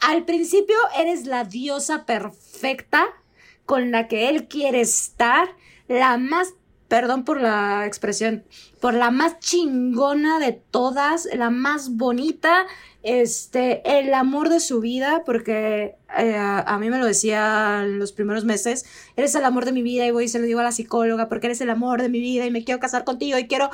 al 0.00 0.24
principio 0.24 0.76
eres 0.98 1.26
la 1.26 1.44
diosa 1.44 2.06
perfecta 2.06 3.06
con 3.66 3.90
la 3.90 4.08
que 4.08 4.28
él 4.28 4.48
quiere 4.48 4.80
estar, 4.80 5.48
la 5.88 6.16
más 6.16 6.54
perdón 6.92 7.24
por 7.24 7.40
la 7.40 7.86
expresión, 7.86 8.44
por 8.78 8.92
la 8.92 9.10
más 9.10 9.38
chingona 9.38 10.38
de 10.38 10.52
todas, 10.52 11.26
la 11.32 11.48
más 11.48 11.96
bonita, 11.96 12.66
este, 13.02 13.98
el 13.98 14.14
amor 14.14 14.48
de 14.48 14.60
su 14.60 14.80
vida, 14.80 15.22
porque 15.26 15.96
eh, 16.16 16.36
a, 16.36 16.78
mí 16.78 16.88
me 16.88 16.98
lo 16.98 17.06
decía 17.06 17.84
los 17.86 18.12
primeros 18.12 18.44
meses, 18.44 18.84
eres 19.16 19.34
el 19.34 19.44
amor 19.44 19.64
de 19.64 19.72
mi 19.72 19.82
vida 19.82 20.06
y 20.06 20.10
voy 20.12 20.24
y 20.24 20.28
se 20.28 20.38
lo 20.38 20.46
digo 20.46 20.60
a 20.60 20.64
la 20.64 20.72
psicóloga 20.72 21.28
porque 21.28 21.48
eres 21.48 21.60
el 21.60 21.70
amor 21.70 22.00
de 22.00 22.08
mi 22.08 22.20
vida 22.20 22.46
y 22.46 22.50
me 22.50 22.64
quiero 22.64 22.80
casar 22.80 23.04
contigo 23.04 23.38
y 23.38 23.48
quiero 23.48 23.70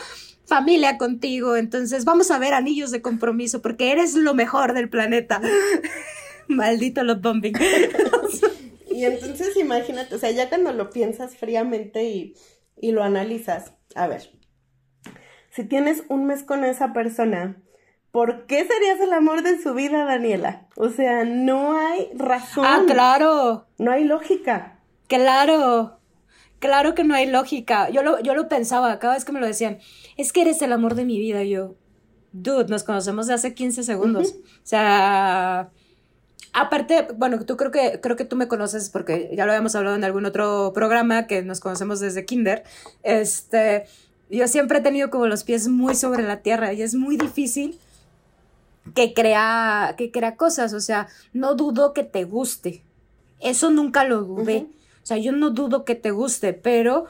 familia 0.46 0.96
contigo, 0.96 1.56
entonces 1.56 2.06
vamos 2.06 2.30
a 2.30 2.38
ver 2.38 2.54
anillos 2.54 2.90
de 2.90 3.02
compromiso 3.02 3.60
porque 3.60 3.92
eres 3.92 4.14
lo 4.14 4.34
mejor 4.34 4.72
del 4.72 4.88
planeta. 4.88 5.42
Maldito 6.48 7.04
los 7.04 7.20
bombing. 7.20 7.54
y 8.90 9.04
entonces 9.04 9.54
imagínate, 9.58 10.14
o 10.14 10.18
sea, 10.18 10.30
ya 10.30 10.48
cuando 10.48 10.72
lo 10.72 10.88
piensas 10.88 11.36
fríamente 11.36 12.04
y, 12.04 12.34
y 12.80 12.92
lo 12.92 13.02
analizas, 13.02 13.74
a 13.94 14.06
ver, 14.06 14.30
si 15.50 15.64
tienes 15.64 16.04
un 16.08 16.24
mes 16.24 16.44
con 16.44 16.64
esa 16.64 16.94
persona, 16.94 17.62
¿por 18.10 18.46
qué 18.46 18.66
serías 18.66 19.00
el 19.00 19.12
amor 19.12 19.42
de 19.42 19.60
su 19.60 19.74
vida, 19.74 20.04
Daniela? 20.04 20.66
O 20.76 20.88
sea, 20.88 21.24
no 21.24 21.78
hay 21.78 22.08
razón. 22.14 22.64
Ah, 22.66 22.82
claro. 22.86 23.66
No 23.78 23.90
hay 23.90 24.04
lógica. 24.04 24.78
Claro. 25.06 25.98
Claro 26.58 26.94
que 26.94 27.04
no 27.04 27.14
hay 27.14 27.26
lógica. 27.26 27.88
Yo 27.90 28.02
lo, 28.02 28.20
yo 28.20 28.34
lo 28.34 28.48
pensaba 28.48 28.98
cada 28.98 29.14
vez 29.14 29.24
que 29.24 29.32
me 29.32 29.40
lo 29.40 29.46
decían. 29.46 29.78
Es 30.16 30.32
que 30.32 30.42
eres 30.42 30.60
el 30.62 30.72
amor 30.72 30.94
de 30.94 31.04
mi 31.04 31.18
vida. 31.18 31.44
yo, 31.44 31.76
dude, 32.32 32.68
nos 32.68 32.84
conocemos 32.84 33.26
de 33.26 33.34
hace 33.34 33.54
15 33.54 33.84
segundos. 33.84 34.32
O 34.32 34.66
sea, 34.66 35.70
aparte, 36.52 37.06
bueno, 37.16 37.44
tú 37.44 37.56
creo 37.56 37.70
que, 37.70 38.00
creo 38.00 38.16
que 38.16 38.24
tú 38.24 38.36
me 38.36 38.48
conoces 38.48 38.90
porque 38.90 39.30
ya 39.36 39.46
lo 39.46 39.52
habíamos 39.52 39.74
hablado 39.76 39.96
en 39.96 40.04
algún 40.04 40.24
otro 40.26 40.72
programa 40.74 41.26
que 41.26 41.42
nos 41.42 41.60
conocemos 41.60 42.00
desde 42.00 42.24
kinder. 42.24 42.64
Este, 43.04 43.84
yo 44.28 44.48
siempre 44.48 44.78
he 44.78 44.82
tenido 44.82 45.10
como 45.10 45.26
los 45.26 45.44
pies 45.44 45.68
muy 45.68 45.94
sobre 45.94 46.24
la 46.24 46.40
tierra 46.40 46.72
y 46.72 46.82
es 46.82 46.94
muy 46.94 47.16
difícil 47.16 47.78
que 48.94 49.14
crea, 49.14 49.94
que 49.96 50.11
crea 50.11 50.37
cosas, 50.37 50.72
o 50.72 50.81
sea, 50.81 51.09
no 51.33 51.55
dudo 51.55 51.92
que 51.92 52.05
te 52.05 52.24
guste. 52.24 52.85
Eso 53.40 53.70
nunca 53.70 54.05
lo 54.05 54.22
dudé. 54.22 54.66
O 55.03 55.07
sea, 55.09 55.16
yo 55.16 55.33
no 55.33 55.51
dudo 55.51 55.85
que 55.85 55.94
te 55.94 56.11
guste, 56.11 56.53
pero, 56.53 57.07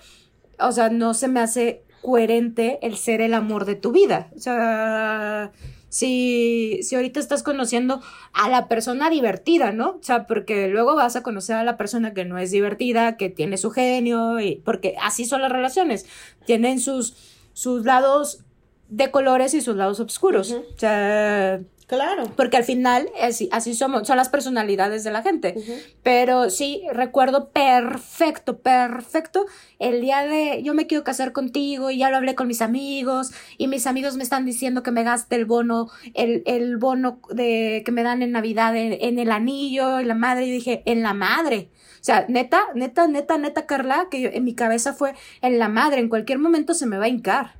o 0.58 0.72
sea, 0.72 0.88
no 0.90 1.14
se 1.14 1.28
me 1.28 1.40
hace 1.40 1.82
coherente 2.02 2.78
el 2.82 2.96
ser 2.96 3.20
el 3.20 3.34
amor 3.34 3.64
de 3.64 3.74
tu 3.74 3.92
vida. 3.92 4.30
O 4.36 4.38
sea, 4.38 5.52
si, 5.88 6.80
si 6.82 6.94
ahorita 6.94 7.18
estás 7.18 7.42
conociendo 7.42 8.00
a 8.32 8.48
la 8.48 8.68
persona 8.68 9.10
divertida, 9.10 9.72
¿no? 9.72 9.90
O 9.90 10.02
sea, 10.02 10.26
porque 10.26 10.68
luego 10.68 10.94
vas 10.94 11.16
a 11.16 11.22
conocer 11.22 11.56
a 11.56 11.64
la 11.64 11.76
persona 11.76 12.14
que 12.14 12.24
no 12.24 12.38
es 12.38 12.50
divertida, 12.50 13.16
que 13.16 13.30
tiene 13.30 13.56
su 13.56 13.70
genio, 13.70 14.38
y 14.40 14.56
porque 14.56 14.94
así 15.00 15.24
son 15.24 15.42
las 15.42 15.50
relaciones. 15.50 16.06
Tienen 16.44 16.80
sus, 16.80 17.14
sus 17.52 17.84
lados 17.84 18.44
de 18.88 19.10
colores 19.10 19.54
y 19.54 19.60
sus 19.60 19.76
lados 19.76 20.00
oscuros. 20.00 20.52
O 20.52 20.78
sea, 20.78 21.60
Claro. 21.86 22.24
porque 22.36 22.58
al 22.58 22.64
final 22.64 23.08
así, 23.22 23.48
así 23.50 23.72
somos, 23.72 24.06
son 24.06 24.18
las 24.18 24.28
personalidades 24.28 25.04
de 25.04 25.10
la 25.10 25.22
gente. 25.22 25.54
Pero 26.02 26.50
sí, 26.50 26.82
recuerdo 26.92 27.48
perfecto, 27.50 28.58
perfecto 28.58 29.46
el 29.78 30.02
día 30.02 30.22
de 30.26 30.62
yo 30.62 30.74
me 30.74 30.86
quiero 30.86 31.02
casar 31.02 31.32
contigo 31.32 31.90
y 31.90 31.96
ya 31.98 32.10
lo 32.10 32.18
hablé 32.18 32.34
con 32.34 32.46
mis 32.46 32.60
amigos 32.60 33.30
y 33.56 33.68
mis 33.68 33.86
amigos 33.86 34.16
me 34.16 34.22
están 34.22 34.44
diciendo 34.44 34.82
que 34.82 34.90
me 34.90 35.02
gaste 35.02 35.36
el 35.36 35.46
bono, 35.46 35.88
el, 36.12 36.42
el 36.44 36.76
bono 36.76 37.20
de, 37.30 37.82
que 37.86 37.92
me 37.92 38.02
dan 38.02 38.20
en 38.20 38.32
Navidad 38.32 38.76
en, 38.76 38.92
en 39.00 39.18
el 39.18 39.30
anillo, 39.30 39.98
en 39.98 40.08
la 40.08 40.14
madre. 40.14 40.44
Y 40.46 40.50
dije, 40.50 40.82
en 40.84 41.02
la 41.02 41.14
madre. 41.14 41.70
O 42.00 42.04
sea, 42.04 42.26
neta, 42.28 42.60
neta, 42.74 43.06
neta, 43.08 43.38
neta, 43.38 43.64
Carla, 43.66 44.08
que 44.10 44.20
yo- 44.20 44.30
en 44.30 44.44
mi 44.44 44.54
cabeza 44.54 44.92
fue 44.92 45.14
en 45.40 45.58
la 45.58 45.68
madre, 45.70 46.00
en 46.00 46.08
cualquier 46.10 46.38
momento 46.38 46.74
se 46.74 46.84
me 46.86 46.98
va 46.98 47.06
a 47.06 47.08
hincar. 47.08 47.54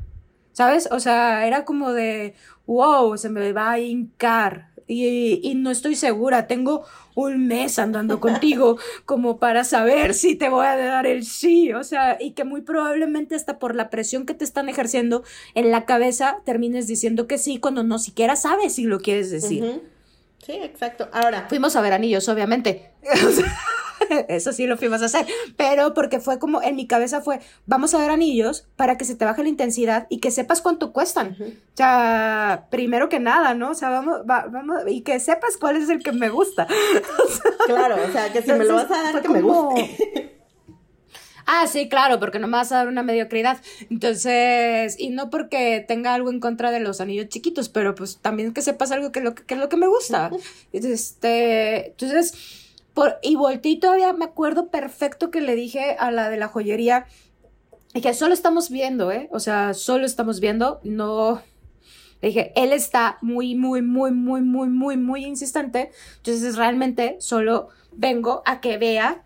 ¿Sabes? 0.53 0.89
O 0.91 1.01
sea, 1.01 1.47
era 1.47 1.65
como 1.65 1.93
de, 1.93 2.35
wow, 2.67 3.17
se 3.17 3.29
me 3.29 3.53
va 3.53 3.73
a 3.73 3.79
hincar. 3.79 4.69
Y, 4.87 5.41
y 5.43 5.55
no 5.55 5.71
estoy 5.71 5.95
segura, 5.95 6.47
tengo 6.47 6.85
un 7.15 7.47
mes 7.47 7.79
andando 7.79 8.21
contigo 8.21 8.79
como 9.05 9.39
para 9.39 9.65
saber 9.65 10.15
si 10.15 10.35
te 10.35 10.49
voy 10.49 10.67
a 10.67 10.77
dar 10.77 11.07
el 11.07 11.25
sí, 11.25 11.73
o 11.73 11.85
sea, 11.85 12.17
y 12.21 12.31
que 12.31 12.45
muy 12.45 12.63
probablemente 12.63 13.35
hasta 13.35 13.59
por 13.59 13.75
la 13.75 13.91
presión 13.91 14.25
que 14.25 14.35
te 14.35 14.45
están 14.45 14.69
ejerciendo 14.69 15.25
en 15.55 15.71
la 15.71 15.85
cabeza 15.85 16.39
termines 16.45 16.87
diciendo 16.87 17.27
que 17.27 17.37
sí 17.37 17.59
cuando 17.59 17.83
no 17.83 17.99
siquiera 17.99 18.37
sabes 18.37 18.77
si 18.77 18.85
lo 18.85 19.01
quieres 19.01 19.31
decir. 19.31 19.83
Sí, 20.45 20.53
exacto. 20.53 21.09
Ahora, 21.13 21.47
Fuimos 21.49 21.77
a 21.77 21.81
ver 21.83 21.93
anillos, 21.93 22.29
obviamente. 22.29 22.93
Eso 24.29 24.53
sí 24.53 24.67
lo 24.67 24.77
fuimos 24.77 25.03
a 25.03 25.07
hacer. 25.07 25.27
Pero 25.57 25.95
porque 25.95 26.21
fue 26.21 26.39
como, 26.39 26.63
en 26.63 26.77
mi 26.77 26.87
cabeza 26.87 27.21
fue, 27.21 27.41
vamos 27.67 27.95
a 27.95 27.99
ver 27.99 28.11
anillos 28.11 28.67
para 28.77 28.97
que 28.99 29.05
se 29.05 29.15
te 29.15 29.25
baje 29.25 29.43
la 29.43 29.49
intensidad 29.49 30.07
y 30.11 30.19
que 30.21 30.31
sepas 30.31 30.61
cuánto 30.61 30.93
cuestan. 30.93 31.33
Ujú. 31.33 31.45
O 31.45 31.77
sea, 31.77 32.67
primero 32.71 33.09
que 33.09 33.21
nada, 33.21 33.55
¿no? 33.55 33.71
O 33.71 33.75
sea, 33.75 33.91
vamos, 33.91 34.21
va- 34.29 34.47
vamos, 34.51 34.79
y 34.89 35.03
que 35.03 35.21
sepas 35.21 35.57
cuál 35.57 35.77
es 35.77 35.89
el 35.89 36.03
que 36.03 36.13
me 36.13 36.29
gusta. 36.29 36.67
claro, 37.67 37.97
o 38.09 38.13
sea, 38.13 38.33
que 38.33 38.43
si 38.43 38.53
me 38.53 38.65
lo 38.65 38.75
vas 38.75 38.91
a 38.91 39.03
dar, 39.13 39.23
que 39.23 39.29
me 39.29 39.43
guste. 39.43 40.35
Ah, 41.51 41.67
sí, 41.67 41.89
claro, 41.89 42.21
porque 42.21 42.39
no 42.39 42.47
me 42.47 42.59
vas 42.59 42.73
a 42.73 42.77
dar 42.77 42.89
una 42.89 43.03
mediocridad. 43.03 43.57
Entonces, 43.89 44.97
y 44.99 45.09
no 45.09 45.31
porque 45.31 45.83
tenga 45.89 46.13
algo 46.13 46.29
en 46.31 46.41
contra 46.41 46.71
de 46.71 46.79
los 46.79 47.01
anillos 47.01 47.31
chiquitos, 47.31 47.71
pero 47.71 47.95
pues 47.95 48.19
también 48.19 48.53
que 48.53 48.61
sepas 48.61 48.91
algo 48.91 49.13
que, 49.13 49.23
lo 49.23 49.35
que, 49.35 49.45
que 49.45 49.55
es 49.55 49.61
lo 49.61 49.71
que 49.71 49.79
me 49.79 49.87
gusta. 49.87 50.31
Este, 50.75 51.87
entonces, 51.87 52.35
por, 52.99 53.21
y 53.23 53.37
volteé 53.37 53.73
y 53.73 53.79
todavía 53.79 54.13
me 54.13 54.25
acuerdo 54.25 54.71
perfecto 54.71 55.31
que 55.31 55.41
le 55.41 55.55
dije 55.55 55.95
a 56.01 56.11
la 56.11 56.31
de 56.31 56.37
la 56.37 56.49
joyería, 56.49 57.07
que 57.95 58.13
solo 58.13 58.35
estamos 58.35 58.71
viendo, 58.71 59.13
¿eh? 59.13 59.29
O 59.31 59.39
sea, 59.39 59.73
solo 59.73 60.05
estamos 60.05 60.41
viendo, 60.41 60.81
no... 60.83 61.41
Le 62.21 62.29
dije, 62.31 62.53
él 62.57 62.73
está 62.73 63.19
muy, 63.23 63.55
muy, 63.55 63.83
muy, 63.83 64.11
muy, 64.11 64.41
muy, 64.41 64.69
muy, 64.69 64.97
muy 64.97 65.25
insistente. 65.25 65.93
Entonces, 66.17 66.57
realmente 66.57 67.17
solo 67.21 67.69
vengo 67.93 68.43
a 68.45 68.61
que 68.61 68.79
vea 68.79 69.23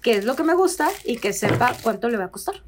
qué 0.00 0.12
es 0.12 0.24
lo 0.24 0.36
que 0.36 0.44
me 0.44 0.54
gusta 0.54 0.88
y 1.04 1.16
que 1.16 1.32
sepa 1.32 1.74
cuánto 1.82 2.08
le 2.08 2.18
va 2.18 2.26
a 2.26 2.30
costar. 2.30 2.62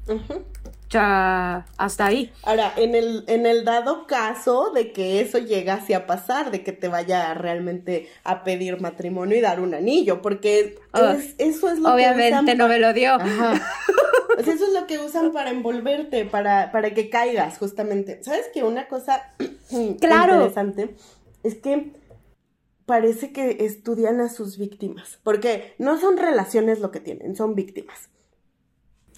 Hasta 0.99 2.05
ahí. 2.05 2.31
Ahora, 2.43 2.73
en 2.77 2.95
el, 2.95 3.23
en 3.27 3.45
el 3.45 3.63
dado 3.65 4.05
caso 4.07 4.71
de 4.71 4.91
que 4.91 5.21
eso 5.21 5.37
llegase 5.39 5.95
a 5.95 6.05
pasar, 6.07 6.51
de 6.51 6.63
que 6.63 6.71
te 6.71 6.87
vaya 6.87 7.33
realmente 7.33 8.09
a 8.23 8.43
pedir 8.43 8.81
matrimonio 8.81 9.37
y 9.37 9.41
dar 9.41 9.59
un 9.59 9.73
anillo, 9.73 10.21
porque 10.21 10.77
Ah, 10.93 11.15
es- 11.17 11.35
eso 11.37 11.69
es 11.69 11.79
lo 11.79 11.85
que 11.89 11.91
Obviamente 11.93 12.41
usan 12.43 12.57
no 12.57 12.67
me 12.67 12.79
lo 12.79 12.93
dio. 12.93 13.13
Ajá. 13.13 13.53
Pues 14.33 14.47
eso 14.47 14.65
es 14.65 14.71
lo 14.73 14.87
que 14.87 14.97
usan 14.97 15.33
para 15.33 15.49
envolverte, 15.49 16.23
para, 16.23 16.71
para 16.71 16.93
que 16.93 17.09
caigas, 17.09 17.57
justamente. 17.57 18.23
¿Sabes 18.23 18.47
que 18.53 18.63
una 18.63 18.87
cosa 18.87 19.29
Claro. 19.99 20.35
interesante 20.35 20.95
es 21.43 21.55
que 21.55 21.91
parece 22.85 23.33
que 23.33 23.57
estudian 23.65 24.21
a 24.21 24.29
sus 24.29 24.57
víctimas? 24.57 25.19
Porque 25.23 25.73
no 25.79 25.99
son 25.99 26.17
relaciones 26.17 26.79
lo 26.79 26.91
que 26.91 27.01
tienen, 27.01 27.35
son 27.35 27.55
víctimas. 27.55 28.09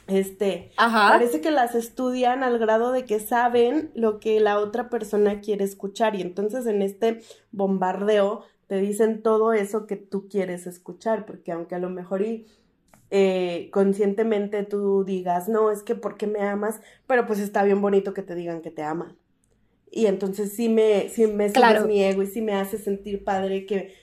Este, 0.07 0.71
Ajá. 0.75 1.09
parece 1.09 1.39
que 1.39 1.51
las 1.51 1.75
estudian 1.75 2.43
al 2.43 2.59
grado 2.59 2.91
de 2.91 3.05
que 3.05 3.19
saben 3.19 3.91
lo 3.95 4.19
que 4.19 4.39
la 4.39 4.59
otra 4.59 4.89
persona 4.89 5.39
quiere 5.39 5.63
escuchar 5.63 6.15
y 6.15 6.21
entonces 6.21 6.65
en 6.65 6.81
este 6.81 7.21
bombardeo 7.51 8.43
te 8.67 8.77
dicen 8.77 9.21
todo 9.21 9.53
eso 9.53 9.87
que 9.87 9.95
tú 9.95 10.27
quieres 10.27 10.67
escuchar, 10.67 11.25
porque 11.25 11.51
aunque 11.51 11.75
a 11.75 11.79
lo 11.79 11.89
mejor 11.89 12.21
y 12.21 12.47
eh, 13.11 13.69
conscientemente 13.71 14.63
tú 14.63 15.03
digas, 15.03 15.47
no, 15.47 15.71
es 15.71 15.83
que 15.83 15.95
porque 15.95 16.27
me 16.27 16.39
amas, 16.41 16.81
pero 17.05 17.27
pues 17.27 17.39
está 17.39 17.63
bien 17.63 17.81
bonito 17.81 18.13
que 18.13 18.23
te 18.23 18.35
digan 18.35 18.61
que 18.61 18.71
te 18.71 18.81
aman. 18.81 19.17
Y 19.91 20.07
entonces 20.07 20.53
sí 20.53 20.69
me, 20.69 21.09
sí 21.09 21.27
me 21.27 21.51
Claro. 21.51 21.85
mi 21.85 22.03
ego 22.03 22.23
y 22.23 22.27
sí 22.27 22.41
me 22.41 22.55
hace 22.55 22.79
sentir 22.79 23.23
padre 23.23 23.67
que, 23.67 23.93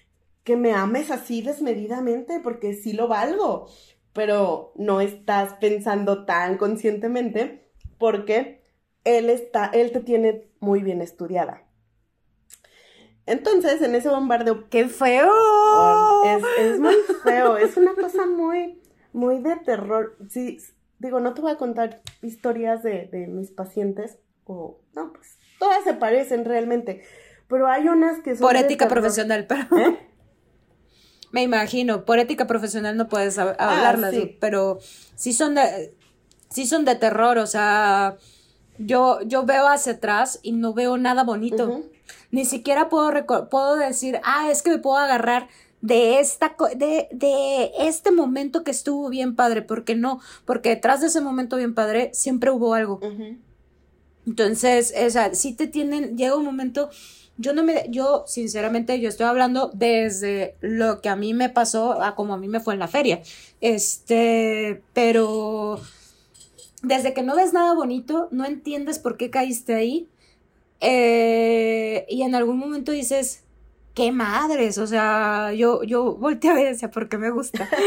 que 0.45 0.57
me 0.57 0.73
ames 0.73 1.11
así 1.11 1.43
desmedidamente, 1.43 2.39
porque 2.39 2.75
sí 2.75 2.93
lo 2.93 3.09
valgo, 3.09 3.67
pero 4.13 4.73
no 4.77 5.01
estás 5.01 5.55
pensando 5.55 6.25
tan 6.25 6.57
conscientemente 6.57 7.67
porque 7.99 8.63
él 9.05 9.31
está, 9.31 9.67
él 9.67 9.93
te 9.93 10.01
tiene 10.01 10.49
muy 10.61 10.83
bien 10.83 11.01
estudiada. 11.03 11.63
Entonces, 13.27 13.81
en 13.83 13.95
ese 13.95 14.09
bombardeo 14.09 14.69
¡Qué 14.71 14.89
feo! 14.89 15.31
es, 16.25 16.43
es 16.59 16.81
muy 16.81 16.95
feo, 17.23 17.57
es 17.57 17.77
una 17.77 17.95
cosa 17.95 18.27
muy, 18.27 18.81
muy 19.13 19.41
de 19.41 19.57
terror. 19.57 20.17
Sí, 20.29 20.59
digo, 20.99 21.21
no 21.21 21.33
te 21.35 21.41
voy 21.41 21.53
a 21.53 21.57
contar 21.57 22.03
historias 22.23 22.83
de, 22.83 23.07
de 23.07 23.27
mis 23.29 23.51
pacientes, 23.51 24.19
o 24.45 24.81
no, 24.95 25.13
pues 25.13 25.39
todas 25.59 25.85
se 25.85 25.95
parecen 25.95 26.45
realmente, 26.45 27.03
pero 27.47 27.69
hay 27.69 27.87
unas 27.89 28.21
que 28.21 28.35
son 28.35 28.47
Por 28.49 28.57
ética 28.57 28.87
terror. 28.89 29.01
profesional, 29.03 29.47
pero... 29.47 29.77
¿Eh? 29.79 29.99
Me 31.33 31.43
imagino, 31.43 32.05
por 32.05 32.19
ética 32.19 32.47
profesional 32.47 32.97
no 32.97 33.09
puedes 33.09 33.39
hablarlas, 33.39 34.13
Ah, 34.15 34.17
sí. 34.17 34.37
pero 34.41 34.79
sí 35.15 35.33
son 35.33 35.55
de, 35.55 35.95
sí 36.51 36.67
son 36.67 36.85
de 36.85 36.97
terror, 36.97 37.39
o 37.39 37.47
sea, 37.47 38.17
yo, 38.79 39.21
yo 39.23 39.45
veo 39.45 39.69
hacia 39.69 39.93
atrás 39.93 40.41
y 40.43 40.53
no 40.53 40.75
veo 40.75 40.97
nada 40.97 41.23
bonito. 41.25 41.83
Ni 42.33 42.45
siquiera 42.45 42.89
puedo, 42.89 43.49
puedo 43.49 43.77
decir, 43.77 44.21
ah, 44.25 44.51
es 44.51 44.63
que 44.63 44.71
me 44.71 44.79
puedo 44.79 44.97
agarrar 44.97 45.49
de 45.81 46.19
esta, 46.21 46.57
co- 46.57 46.69
de, 46.69 47.09
de 47.13 47.71
este 47.79 48.11
momento 48.11 48.65
que 48.65 48.71
estuvo 48.73 49.09
bien 49.09 49.35
padre, 49.37 49.63
porque 49.63 49.95
no, 49.95 50.21
porque 50.45 50.71
detrás 50.71 51.01
de 51.01 51.07
ese 51.07 51.21
momento 51.21 51.57
bien 51.57 51.75
padre 51.75 52.11
siempre 52.13 52.51
hubo 52.51 52.75
algo. 52.75 52.99
Entonces, 54.27 54.93
o 55.07 55.11
sea, 55.11 55.35
sí 55.35 55.55
te 55.55 55.67
tienen, 55.67 56.17
llega 56.17 56.37
un 56.37 56.45
momento, 56.45 56.91
yo 57.41 57.53
no 57.55 57.63
me, 57.65 57.87
yo 57.91 58.25
sinceramente, 58.27 59.01
yo 59.01 59.09
estoy 59.09 59.27
hablando 59.27 59.71
desde 59.75 60.57
lo 60.61 61.01
que 61.01 61.09
a 61.09 61.17
mí 61.17 61.35
me 61.35 61.49
pasó 61.51 62.03
a 62.03 62.15
como 62.15 62.35
a 62.35 62.39
mí 62.39 62.49
me 62.49 62.61
fue 62.61 62.75
en 62.75 62.81
la 62.81 62.89
feria. 62.89 63.23
Este, 63.61 64.83
pero 64.95 65.81
desde 66.83 67.13
que 67.15 67.23
no 67.23 67.37
ves 67.37 67.53
nada 67.53 67.75
bonito, 67.75 68.29
no 68.31 68.45
entiendes 68.47 68.99
por 68.99 69.17
qué 69.17 69.31
caíste 69.31 69.75
ahí. 69.75 70.09
eh, 70.81 72.07
y 72.09 72.23
en 72.23 72.35
algún 72.35 72.59
momento 72.59 72.93
dices, 72.93 73.45
qué 73.95 74.13
madres, 74.13 74.79
o 74.79 74.87
sea, 74.87 75.53
yo, 75.55 75.83
yo 75.85 76.17
volteé 76.17 76.51
a 76.51 76.55
ver 76.55 76.77
¿por 76.93 77.09
qué 77.09 77.19
me 77.19 77.31
gusta? 77.31 77.69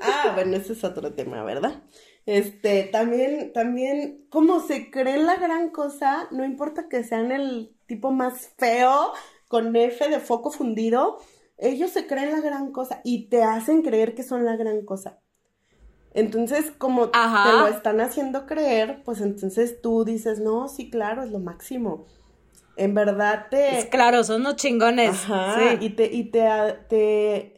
Ah, 0.00 0.32
bueno, 0.34 0.56
ese 0.56 0.74
es 0.74 0.84
otro 0.84 1.14
tema, 1.14 1.42
¿verdad? 1.44 1.82
Este, 2.26 2.84
también, 2.84 3.52
también, 3.52 4.26
como 4.30 4.60
se 4.60 4.90
creen 4.90 5.26
la 5.26 5.36
gran 5.36 5.70
cosa, 5.70 6.28
no 6.30 6.44
importa 6.44 6.88
que 6.88 7.04
sean 7.04 7.32
el 7.32 7.73
tipo 7.86 8.10
más 8.10 8.50
feo, 8.58 9.12
con 9.48 9.74
F 9.76 10.08
de 10.08 10.20
foco 10.20 10.50
fundido, 10.50 11.18
ellos 11.58 11.90
se 11.90 12.06
creen 12.06 12.32
la 12.32 12.40
gran 12.40 12.72
cosa 12.72 13.00
y 13.04 13.28
te 13.28 13.42
hacen 13.42 13.82
creer 13.82 14.14
que 14.14 14.22
son 14.22 14.44
la 14.44 14.56
gran 14.56 14.84
cosa. 14.84 15.20
Entonces, 16.12 16.72
como 16.78 17.10
Ajá. 17.12 17.50
te 17.50 17.58
lo 17.58 17.66
están 17.66 18.00
haciendo 18.00 18.46
creer, 18.46 19.02
pues 19.04 19.20
entonces 19.20 19.80
tú 19.82 20.04
dices, 20.04 20.38
no, 20.40 20.68
sí, 20.68 20.88
claro, 20.88 21.24
es 21.24 21.30
lo 21.30 21.40
máximo. 21.40 22.06
En 22.76 22.94
verdad 22.94 23.46
te... 23.50 23.78
Es 23.78 23.86
claro, 23.86 24.22
son 24.24 24.40
unos 24.42 24.56
chingones. 24.56 25.10
Ajá, 25.10 25.56
sí. 25.58 25.78
y 25.80 25.90
te, 25.90 26.12
y 26.12 26.24
te, 26.30 26.48
te, 26.88 27.53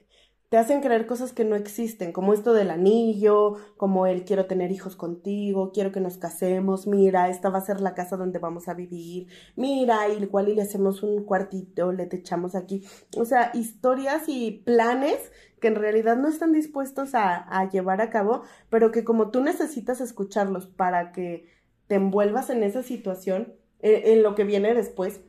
te 0.48 0.58
hacen 0.58 0.80
creer 0.80 1.06
cosas 1.06 1.32
que 1.32 1.44
no 1.44 1.56
existen, 1.56 2.12
como 2.12 2.32
esto 2.32 2.54
del 2.54 2.70
anillo, 2.70 3.56
como 3.76 4.06
el 4.06 4.24
quiero 4.24 4.46
tener 4.46 4.70
hijos 4.70 4.94
contigo, 4.94 5.72
quiero 5.72 5.90
que 5.90 6.00
nos 6.00 6.18
casemos, 6.18 6.86
mira, 6.86 7.28
esta 7.28 7.50
va 7.50 7.58
a 7.58 7.64
ser 7.64 7.80
la 7.80 7.94
casa 7.94 8.16
donde 8.16 8.38
vamos 8.38 8.68
a 8.68 8.74
vivir, 8.74 9.26
mira, 9.56 10.08
igual 10.08 10.48
y 10.48 10.54
le 10.54 10.62
hacemos 10.62 11.02
un 11.02 11.24
cuartito, 11.24 11.92
le 11.92 12.06
techamos 12.06 12.54
aquí, 12.54 12.84
o 13.16 13.24
sea, 13.24 13.50
historias 13.54 14.28
y 14.28 14.62
planes 14.64 15.18
que 15.60 15.68
en 15.68 15.74
realidad 15.74 16.16
no 16.16 16.28
están 16.28 16.52
dispuestos 16.52 17.14
a, 17.14 17.36
a 17.36 17.68
llevar 17.68 18.00
a 18.00 18.10
cabo, 18.10 18.42
pero 18.70 18.92
que 18.92 19.02
como 19.02 19.30
tú 19.30 19.40
necesitas 19.40 20.00
escucharlos 20.00 20.66
para 20.66 21.10
que 21.10 21.48
te 21.88 21.96
envuelvas 21.96 22.50
en 22.50 22.62
esa 22.62 22.82
situación, 22.82 23.54
en, 23.80 24.12
en 24.12 24.22
lo 24.22 24.34
que 24.34 24.44
viene 24.44 24.74
después. 24.74 25.20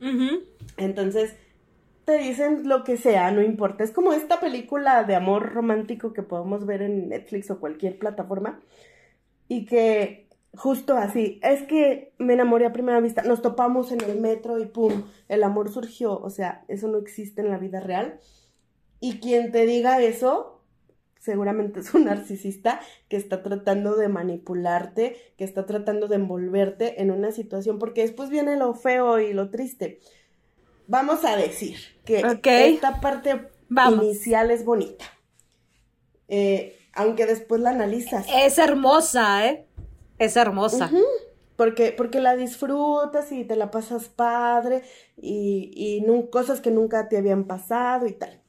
Entonces, 0.76 1.34
te 2.08 2.16
dicen 2.16 2.66
lo 2.66 2.84
que 2.84 2.96
sea, 2.96 3.30
no 3.32 3.42
importa. 3.42 3.84
Es 3.84 3.90
como 3.90 4.14
esta 4.14 4.40
película 4.40 5.04
de 5.04 5.14
amor 5.14 5.52
romántico 5.52 6.14
que 6.14 6.22
podemos 6.22 6.64
ver 6.64 6.80
en 6.80 7.10
Netflix 7.10 7.50
o 7.50 7.60
cualquier 7.60 7.98
plataforma. 7.98 8.60
Y 9.46 9.66
que 9.66 10.26
justo 10.54 10.96
así, 10.96 11.38
es 11.42 11.64
que 11.64 12.14
me 12.16 12.32
enamoré 12.32 12.64
a 12.64 12.72
primera 12.72 13.00
vista, 13.00 13.24
nos 13.24 13.42
topamos 13.42 13.92
en 13.92 14.00
el 14.00 14.18
metro 14.18 14.58
y 14.58 14.64
pum, 14.64 15.04
el 15.28 15.42
amor 15.42 15.68
surgió. 15.70 16.18
O 16.18 16.30
sea, 16.30 16.64
eso 16.68 16.88
no 16.88 16.96
existe 16.96 17.42
en 17.42 17.50
la 17.50 17.58
vida 17.58 17.80
real. 17.80 18.18
Y 19.00 19.20
quien 19.20 19.52
te 19.52 19.66
diga 19.66 20.00
eso, 20.00 20.62
seguramente 21.18 21.80
es 21.80 21.92
un 21.92 22.04
narcisista 22.06 22.80
que 23.10 23.18
está 23.18 23.42
tratando 23.42 23.96
de 23.96 24.08
manipularte, 24.08 25.34
que 25.36 25.44
está 25.44 25.66
tratando 25.66 26.08
de 26.08 26.16
envolverte 26.16 27.02
en 27.02 27.10
una 27.10 27.32
situación, 27.32 27.78
porque 27.78 28.00
después 28.00 28.30
viene 28.30 28.56
lo 28.56 28.72
feo 28.72 29.20
y 29.20 29.34
lo 29.34 29.50
triste 29.50 30.00
vamos 30.88 31.24
a 31.24 31.36
decir 31.36 31.78
que 32.04 32.24
esta 32.44 33.00
parte 33.00 33.50
inicial 33.92 34.50
es 34.50 34.64
bonita. 34.64 35.04
Eh, 36.26 36.76
aunque 36.92 37.26
después 37.26 37.60
la 37.60 37.70
analizas. 37.70 38.26
Es 38.28 38.58
hermosa, 38.58 39.46
¿eh? 39.46 39.66
Es 40.18 40.36
hermosa. 40.36 40.90
porque, 41.56 41.92
porque 41.92 42.20
la 42.20 42.34
disfrutas 42.34 43.30
y 43.30 43.44
te 43.44 43.54
la 43.54 43.70
pasas 43.70 44.08
padre 44.08 44.82
y, 45.16 45.70
y 45.74 46.28
cosas 46.30 46.60
que 46.60 46.72
nunca 46.72 47.08
te 47.08 47.16
habían 47.16 47.44
pasado 47.44 48.06
y 48.06 48.12
tal. 48.12 48.42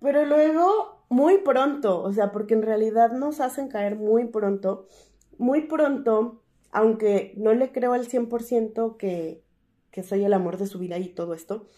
Pero 0.00 0.24
luego, 0.24 1.04
muy 1.10 1.38
pronto, 1.38 2.02
o 2.02 2.12
sea, 2.12 2.32
porque 2.32 2.54
en 2.54 2.62
realidad 2.62 3.12
nos 3.12 3.40
hacen 3.40 3.68
caer 3.68 3.96
muy 3.96 4.24
pronto, 4.26 4.86
muy 5.38 5.62
pronto, 5.62 6.42
aunque 6.72 7.34
no 7.36 7.52
le 7.52 7.70
creo 7.70 7.92
al 7.92 8.08
100% 8.08 8.96
que, 8.96 9.44
que 9.92 10.02
soy 10.02 10.24
el 10.24 10.32
amor 10.32 10.56
de 10.56 10.66
su 10.66 10.80
vida 10.80 10.98
y 10.98 11.08
todo 11.08 11.34
esto, 11.34 11.68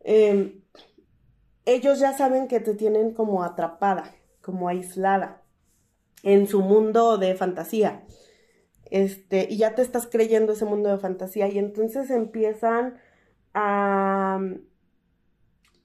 em, 0.00 0.62
ellos 1.66 2.00
ya 2.00 2.16
saben 2.16 2.48
que 2.48 2.60
te 2.60 2.74
tienen 2.74 3.12
como 3.12 3.44
atrapada, 3.44 4.14
como 4.40 4.68
aislada 4.68 5.42
en 6.22 6.46
su 6.48 6.62
mundo 6.62 7.18
de 7.18 7.34
fantasía. 7.34 8.04
Este, 8.90 9.46
y 9.50 9.58
ya 9.58 9.74
te 9.74 9.82
estás 9.82 10.06
creyendo 10.06 10.52
ese 10.52 10.64
mundo 10.64 10.90
de 10.90 10.98
fantasía 10.98 11.48
y 11.48 11.58
entonces 11.58 12.10
empiezan 12.10 12.98
a, 13.52 14.40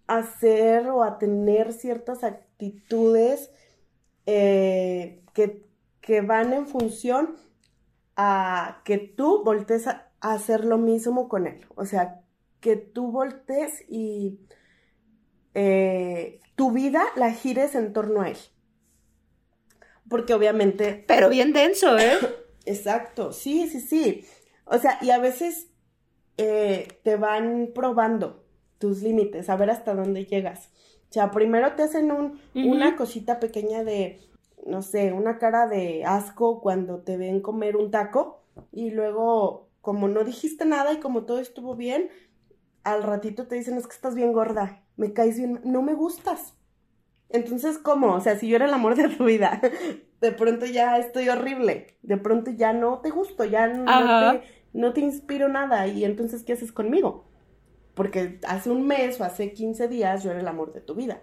hacer 0.08 0.88
o 0.90 1.04
a 1.04 1.18
tener 1.18 1.74
ciertas 1.74 2.24
actitudes 2.24 3.50
eh, 4.26 5.24
que, 5.34 5.66
que, 6.02 6.22
van 6.22 6.54
en 6.54 6.68
función 6.68 7.38
a 8.18 8.82
que 8.84 8.98
tú 8.98 9.44
voltees 9.44 9.88
a, 9.88 10.11
hacer 10.22 10.64
lo 10.64 10.78
mismo 10.78 11.28
con 11.28 11.48
él. 11.48 11.66
O 11.76 11.86
sea, 11.86 12.22
que 12.60 12.76
tú 12.76 13.12
voltees 13.12 13.84
y 13.90 14.40
eh, 15.54 16.40
tu 16.56 16.72
vida 16.72 17.04
la 17.16 17.32
gires 17.32 17.76
en 17.76 17.92
torno 17.92 18.22
a 18.22 18.30
él. 18.30 18.38
Porque 20.08 20.34
obviamente... 20.34 21.04
Pero 21.08 21.30
bien 21.30 21.54
denso, 21.54 21.98
¿eh? 21.98 22.18
Exacto, 22.66 23.34
sí, 23.34 23.68
sí, 23.68 23.82
sí. 23.82 24.26
O 24.66 24.78
sea, 24.78 25.00
y 25.02 25.10
a 25.10 25.18
veces 25.18 25.70
eh, 26.38 26.88
te 27.04 27.18
van 27.18 27.72
probando 27.74 28.46
tus 28.78 29.02
límites, 29.02 29.50
a 29.50 29.56
ver 29.56 29.70
hasta 29.70 29.94
dónde 29.94 30.26
llegas. 30.26 30.70
O 31.10 31.14
sea, 31.14 31.32
primero 31.32 31.74
te 31.74 31.84
hacen 31.84 32.12
un, 32.12 32.40
una 32.54 32.96
cosita 32.96 33.40
pequeña 33.40 33.84
de, 33.84 34.22
no 34.66 34.82
sé, 34.82 35.12
una 35.12 35.40
cara 35.40 35.68
de 35.68 36.06
asco 36.06 36.62
cuando 36.62 37.00
te 37.00 37.18
ven 37.18 37.42
comer 37.42 37.76
un 37.76 37.92
taco 37.92 38.44
y 38.72 38.92
luego 38.92 39.71
como 39.82 40.08
no 40.08 40.24
dijiste 40.24 40.66
nada 40.66 40.94
y 40.94 41.00
como 41.00 41.24
todo 41.24 41.40
estuvo 41.40 41.76
bien, 41.76 42.10
al 42.84 43.04
ratito 43.04 43.48
te 43.48 43.56
dicen 43.56 43.78
es 43.78 43.88
que 43.88 43.96
estás 43.96 44.16
bien 44.16 44.32
gorda, 44.34 44.84
me 44.96 45.14
caes 45.14 45.38
bien, 45.38 45.62
no 45.64 45.82
me 45.82 45.94
gustas. 45.94 46.56
Entonces, 47.30 47.78
¿cómo? 47.78 48.14
O 48.14 48.20
sea, 48.20 48.38
si 48.38 48.48
yo 48.48 48.58
era 48.58 48.66
el 48.66 48.74
amor 48.74 48.96
de 48.96 49.08
tu 49.10 49.26
vida, 49.26 49.62
de 50.22 50.32
pronto 50.32 50.66
ya 50.66 50.98
estoy 50.98 51.30
horrible, 51.30 51.98
de 52.02 52.18
pronto 52.18 52.52
ya 52.52 52.74
no 52.74 53.00
te 53.00 53.10
gusto, 53.10 53.46
ya 53.46 53.68
no 53.68 53.86
te, 53.86 54.44
no 54.74 54.94
te 54.94 55.02
inspiro 55.02 55.48
nada 55.48 55.88
y 55.88 56.04
entonces, 56.06 56.44
¿qué 56.44 56.54
haces 56.54 56.72
conmigo? 56.72 57.26
Porque 57.94 58.40
hace 58.48 58.70
un 58.70 58.86
mes 58.86 59.20
o 59.20 59.24
hace 59.24 59.54
15 59.54 59.88
días 59.88 60.24
yo 60.24 60.32
era 60.32 60.40
el 60.40 60.48
amor 60.48 60.74
de 60.74 60.82
tu 60.82 60.96
vida. 60.96 61.22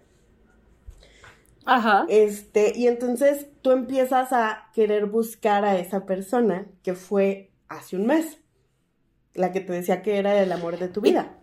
Ajá. 1.64 2.06
Este, 2.08 2.72
y 2.74 2.86
entonces 2.86 3.48
tú 3.60 3.72
empiezas 3.72 4.32
a 4.32 4.70
querer 4.72 5.06
buscar 5.06 5.66
a 5.66 5.78
esa 5.78 6.06
persona 6.06 6.66
que 6.82 6.94
fue 6.94 7.52
hace 7.68 7.96
un 7.96 8.06
mes 8.06 8.38
la 9.38 9.52
que 9.52 9.60
te 9.60 9.72
decía 9.72 10.02
que 10.02 10.18
era 10.18 10.42
el 10.42 10.52
amor 10.52 10.78
de 10.78 10.88
tu 10.88 11.00
vida. 11.00 11.38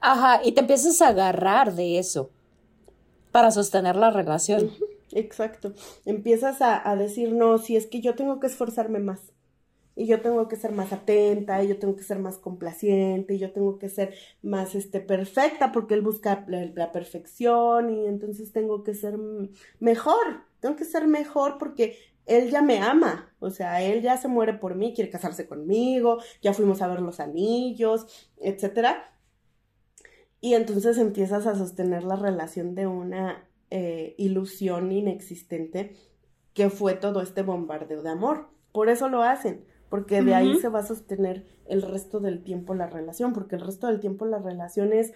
Ajá, 0.00 0.40
y 0.44 0.52
te 0.52 0.60
empiezas 0.60 1.00
a 1.00 1.08
agarrar 1.08 1.74
de 1.74 1.98
eso 1.98 2.30
para 3.32 3.50
sostener 3.50 3.96
la 3.96 4.10
relación. 4.10 4.70
Exacto. 5.12 5.72
Empiezas 6.04 6.58
a, 6.60 6.94
decir, 6.96 7.32
no, 7.32 7.58
si 7.58 7.76
es 7.76 7.86
que 7.86 8.00
yo 8.00 8.14
tengo 8.14 8.40
que 8.40 8.46
esforzarme 8.46 8.98
más. 8.98 9.32
Y 9.96 10.06
yo 10.06 10.20
tengo 10.20 10.46
que 10.46 10.54
ser 10.54 10.70
más 10.70 10.92
atenta, 10.92 11.60
y 11.64 11.68
yo 11.68 11.78
tengo 11.80 11.96
que 11.96 12.04
ser 12.04 12.20
más 12.20 12.38
complaciente, 12.38 13.34
y 13.34 13.38
yo 13.38 13.50
tengo 13.50 13.78
que 13.78 13.88
ser 13.88 14.14
más 14.42 14.76
este, 14.76 15.00
perfecta, 15.00 15.72
porque 15.72 15.94
él 15.94 16.02
busca 16.02 16.44
la 16.46 16.92
perfección, 16.92 17.90
y 17.90 18.06
entonces 18.06 18.52
tengo 18.52 18.84
que 18.84 18.94
ser 18.94 19.18
mejor. 19.80 20.44
Tengo 20.60 20.76
que 20.76 20.84
ser 20.84 21.08
mejor 21.08 21.58
porque 21.58 21.96
él 22.28 22.50
ya 22.50 22.62
me 22.62 22.78
ama, 22.78 23.34
o 23.40 23.50
sea, 23.50 23.82
él 23.82 24.02
ya 24.02 24.16
se 24.18 24.28
muere 24.28 24.52
por 24.52 24.74
mí, 24.74 24.92
quiere 24.94 25.10
casarse 25.10 25.48
conmigo, 25.48 26.18
ya 26.42 26.52
fuimos 26.52 26.82
a 26.82 26.88
ver 26.88 27.00
los 27.00 27.20
anillos, 27.20 28.06
etcétera. 28.36 29.14
Y 30.40 30.54
entonces 30.54 30.98
empiezas 30.98 31.46
a 31.46 31.56
sostener 31.56 32.04
la 32.04 32.16
relación 32.16 32.74
de 32.74 32.86
una 32.86 33.48
eh, 33.70 34.14
ilusión 34.18 34.92
inexistente 34.92 35.96
que 36.52 36.70
fue 36.70 36.94
todo 36.94 37.22
este 37.22 37.42
bombardeo 37.42 38.02
de 38.02 38.10
amor. 38.10 38.48
Por 38.72 38.90
eso 38.90 39.08
lo 39.08 39.22
hacen, 39.22 39.64
porque 39.88 40.22
de 40.22 40.34
ahí 40.34 40.56
se 40.56 40.68
va 40.68 40.80
a 40.80 40.86
sostener 40.86 41.46
el 41.66 41.82
resto 41.82 42.20
del 42.20 42.44
tiempo 42.44 42.74
la 42.74 42.86
relación, 42.86 43.32
porque 43.32 43.56
el 43.56 43.62
resto 43.62 43.86
del 43.86 44.00
tiempo 44.00 44.26
la 44.26 44.38
relación 44.38 44.92
es 44.92 45.12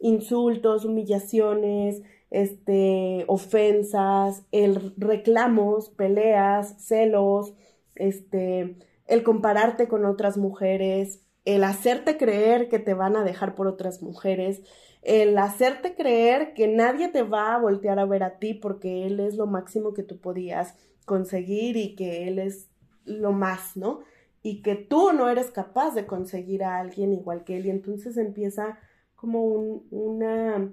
insultos, 0.00 0.84
humillaciones, 0.84 2.02
este, 2.32 3.26
ofensas, 3.28 4.46
el 4.52 4.94
reclamos, 4.96 5.90
peleas, 5.90 6.82
celos, 6.82 7.52
este, 7.94 8.78
el 9.06 9.22
compararte 9.22 9.86
con 9.86 10.06
otras 10.06 10.38
mujeres, 10.38 11.20
el 11.44 11.62
hacerte 11.62 12.16
creer 12.16 12.70
que 12.70 12.78
te 12.78 12.94
van 12.94 13.16
a 13.16 13.24
dejar 13.24 13.54
por 13.54 13.66
otras 13.66 14.02
mujeres, 14.02 14.62
el 15.02 15.36
hacerte 15.36 15.94
creer 15.94 16.54
que 16.54 16.68
nadie 16.68 17.08
te 17.08 17.22
va 17.22 17.54
a 17.54 17.58
voltear 17.58 17.98
a 17.98 18.06
ver 18.06 18.22
a 18.22 18.38
ti 18.38 18.54
porque 18.54 19.06
él 19.06 19.20
es 19.20 19.36
lo 19.36 19.46
máximo 19.46 19.92
que 19.92 20.02
tú 20.02 20.18
podías 20.18 20.74
conseguir 21.04 21.76
y 21.76 21.94
que 21.96 22.28
él 22.28 22.38
es 22.38 22.70
lo 23.04 23.32
más, 23.32 23.76
¿no? 23.76 24.00
Y 24.42 24.62
que 24.62 24.74
tú 24.74 25.12
no 25.12 25.28
eres 25.28 25.50
capaz 25.50 25.94
de 25.94 26.06
conseguir 26.06 26.64
a 26.64 26.78
alguien 26.78 27.12
igual 27.12 27.44
que 27.44 27.58
él 27.58 27.66
y 27.66 27.70
entonces 27.70 28.16
empieza 28.16 28.78
como 29.16 29.44
un, 29.44 29.86
una 29.90 30.72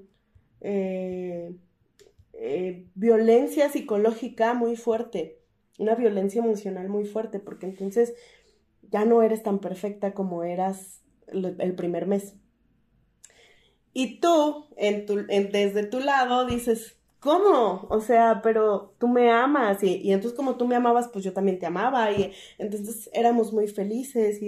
eh, 0.61 1.55
eh, 2.33 2.85
violencia 2.95 3.69
psicológica 3.69 4.53
muy 4.53 4.75
fuerte, 4.75 5.39
una 5.77 5.95
violencia 5.95 6.43
emocional 6.43 6.89
muy 6.89 7.05
fuerte, 7.05 7.39
porque 7.39 7.65
entonces 7.65 8.13
ya 8.91 9.05
no 9.05 9.21
eres 9.21 9.43
tan 9.43 9.59
perfecta 9.59 10.13
como 10.13 10.43
eras 10.43 11.01
el 11.27 11.75
primer 11.75 12.07
mes. 12.07 12.35
Y 13.93 14.19
tú, 14.19 14.65
desde 14.77 15.83
tu 15.83 15.99
lado, 15.99 16.45
dices, 16.45 16.97
¿cómo? 17.19 17.87
O 17.89 18.01
sea, 18.01 18.41
pero 18.43 18.93
tú 18.97 19.07
me 19.07 19.31
amas 19.31 19.83
y, 19.83 20.11
entonces 20.11 20.37
como 20.37 20.57
tú 20.57 20.67
me 20.67 20.75
amabas, 20.75 21.09
pues 21.09 21.23
yo 21.25 21.33
también 21.33 21.59
te 21.59 21.65
amaba 21.65 22.11
y 22.11 22.31
entonces 22.57 23.09
éramos 23.13 23.53
muy 23.53 23.67
felices 23.67 24.39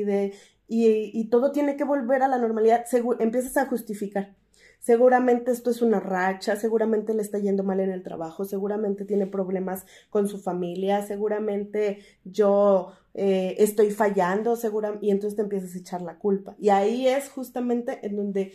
y 0.67 1.25
todo 1.29 1.51
tiene 1.51 1.75
que 1.75 1.83
volver 1.83 2.23
a 2.23 2.27
la 2.27 2.37
normalidad, 2.37 2.85
empiezas 3.19 3.57
a 3.57 3.65
justificar 3.65 4.35
seguramente 4.81 5.51
esto 5.51 5.69
es 5.69 5.81
una 5.81 5.99
racha, 5.99 6.55
seguramente 6.55 7.13
le 7.13 7.21
está 7.21 7.37
yendo 7.37 7.63
mal 7.63 7.79
en 7.79 7.91
el 7.91 8.03
trabajo, 8.03 8.45
seguramente 8.45 9.05
tiene 9.05 9.27
problemas 9.27 9.85
con 10.09 10.27
su 10.27 10.39
familia, 10.39 11.05
seguramente 11.05 11.99
yo 12.25 12.91
eh, 13.13 13.55
estoy 13.59 13.91
fallando, 13.91 14.55
segura, 14.55 14.97
y 14.99 15.11
entonces 15.11 15.37
te 15.37 15.43
empiezas 15.43 15.75
a 15.75 15.77
echar 15.77 16.01
la 16.01 16.17
culpa. 16.17 16.55
Y 16.59 16.69
ahí 16.69 17.07
es 17.07 17.29
justamente 17.29 18.05
en 18.05 18.17
donde 18.17 18.53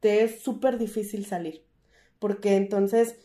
te 0.00 0.22
es 0.22 0.42
súper 0.42 0.78
difícil 0.78 1.24
salir, 1.24 1.64
porque 2.18 2.56
entonces, 2.56 3.16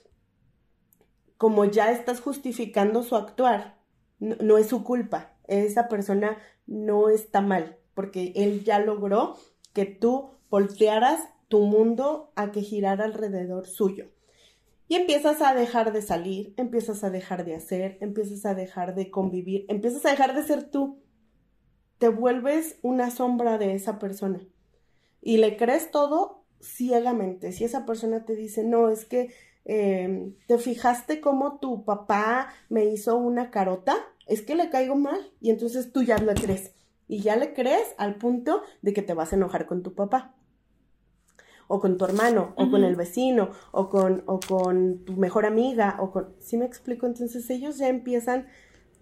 como 1.38 1.66
ya 1.66 1.92
estás 1.92 2.22
justificando 2.22 3.04
su 3.04 3.18
actuar, 3.18 3.82
no 4.20 4.58
es 4.58 4.68
su 4.68 4.86
culpa, 4.86 5.36
esa 5.48 5.90
persona 5.90 6.38
no 6.68 7.10
está 7.10 7.42
mal, 7.42 7.78
porque 7.94 8.32
él 8.38 8.64
ya 8.64 8.80
logró 8.80 9.36
que 9.74 9.86
tú 9.86 10.30
voltearas 10.50 11.20
tu 11.54 11.60
mundo 11.60 12.32
a 12.36 12.52
que 12.52 12.62
girara 12.64 13.06
alrededor 13.06 13.68
suyo. 13.68 14.08
Y 14.88 14.96
empiezas 14.96 15.40
a 15.44 15.54
dejar 15.54 15.94
de 15.94 16.02
salir, 16.02 16.56
empiezas 16.58 17.04
a 17.04 17.12
dejar 17.12 17.46
de 17.46 17.54
hacer, 17.54 18.00
empiezas 18.02 18.44
a 18.48 18.56
dejar 18.56 18.96
de 18.96 19.12
convivir, 19.12 19.68
empiezas 19.70 20.04
a 20.04 20.10
dejar 20.10 20.34
de 20.34 20.42
ser 20.42 20.64
tú. 20.72 21.04
Te 22.00 22.10
vuelves 22.10 22.80
una 22.82 23.12
sombra 23.12 23.60
de 23.60 23.76
esa 23.76 24.00
persona. 24.00 24.42
Y 25.22 25.38
le 25.38 25.56
crees 25.56 25.92
todo 25.92 26.44
ciegamente. 26.60 27.52
Si 27.52 27.66
esa 27.66 27.86
persona 27.86 28.26
te 28.26 28.36
dice, 28.36 28.64
no, 28.64 28.90
es 28.90 29.06
que 29.06 29.32
eh, 29.66 30.34
te 30.48 30.58
fijaste 30.58 31.22
cómo 31.22 31.60
tu 31.60 31.86
papá 31.86 32.52
me 32.68 32.86
hizo 32.86 33.16
una 33.16 33.52
carota, 33.52 33.96
es 34.26 34.42
que 34.42 34.56
le 34.56 34.72
caigo 34.72 34.96
mal. 34.96 35.32
Y 35.40 35.52
entonces 35.52 35.92
tú 35.92 36.02
ya 36.02 36.18
le 36.18 36.34
crees. 36.34 36.72
Y 37.08 37.20
ya 37.20 37.36
le 37.36 37.54
crees 37.54 37.94
al 38.00 38.16
punto 38.16 38.64
de 38.82 38.94
que 38.94 39.04
te 39.04 39.14
vas 39.14 39.34
a 39.34 39.36
enojar 39.36 39.68
con 39.68 39.84
tu 39.84 39.94
papá 39.94 40.34
o 41.74 41.80
con 41.80 41.98
tu 41.98 42.06
hermano, 42.06 42.54
o 42.56 42.70
con 42.70 42.84
el 42.84 42.96
vecino, 42.96 43.50
o 43.72 43.90
con, 43.90 44.22
o 44.28 44.40
con 44.40 45.04
tu 45.06 45.14
mejor 45.14 45.48
amiga, 45.48 45.98
o 46.00 46.12
con... 46.12 46.36
¿Sí 46.38 46.56
me 46.56 46.66
explico? 46.66 47.08
Entonces 47.08 47.50
ellos 47.50 47.80
ya 47.80 47.88
empiezan 47.88 48.46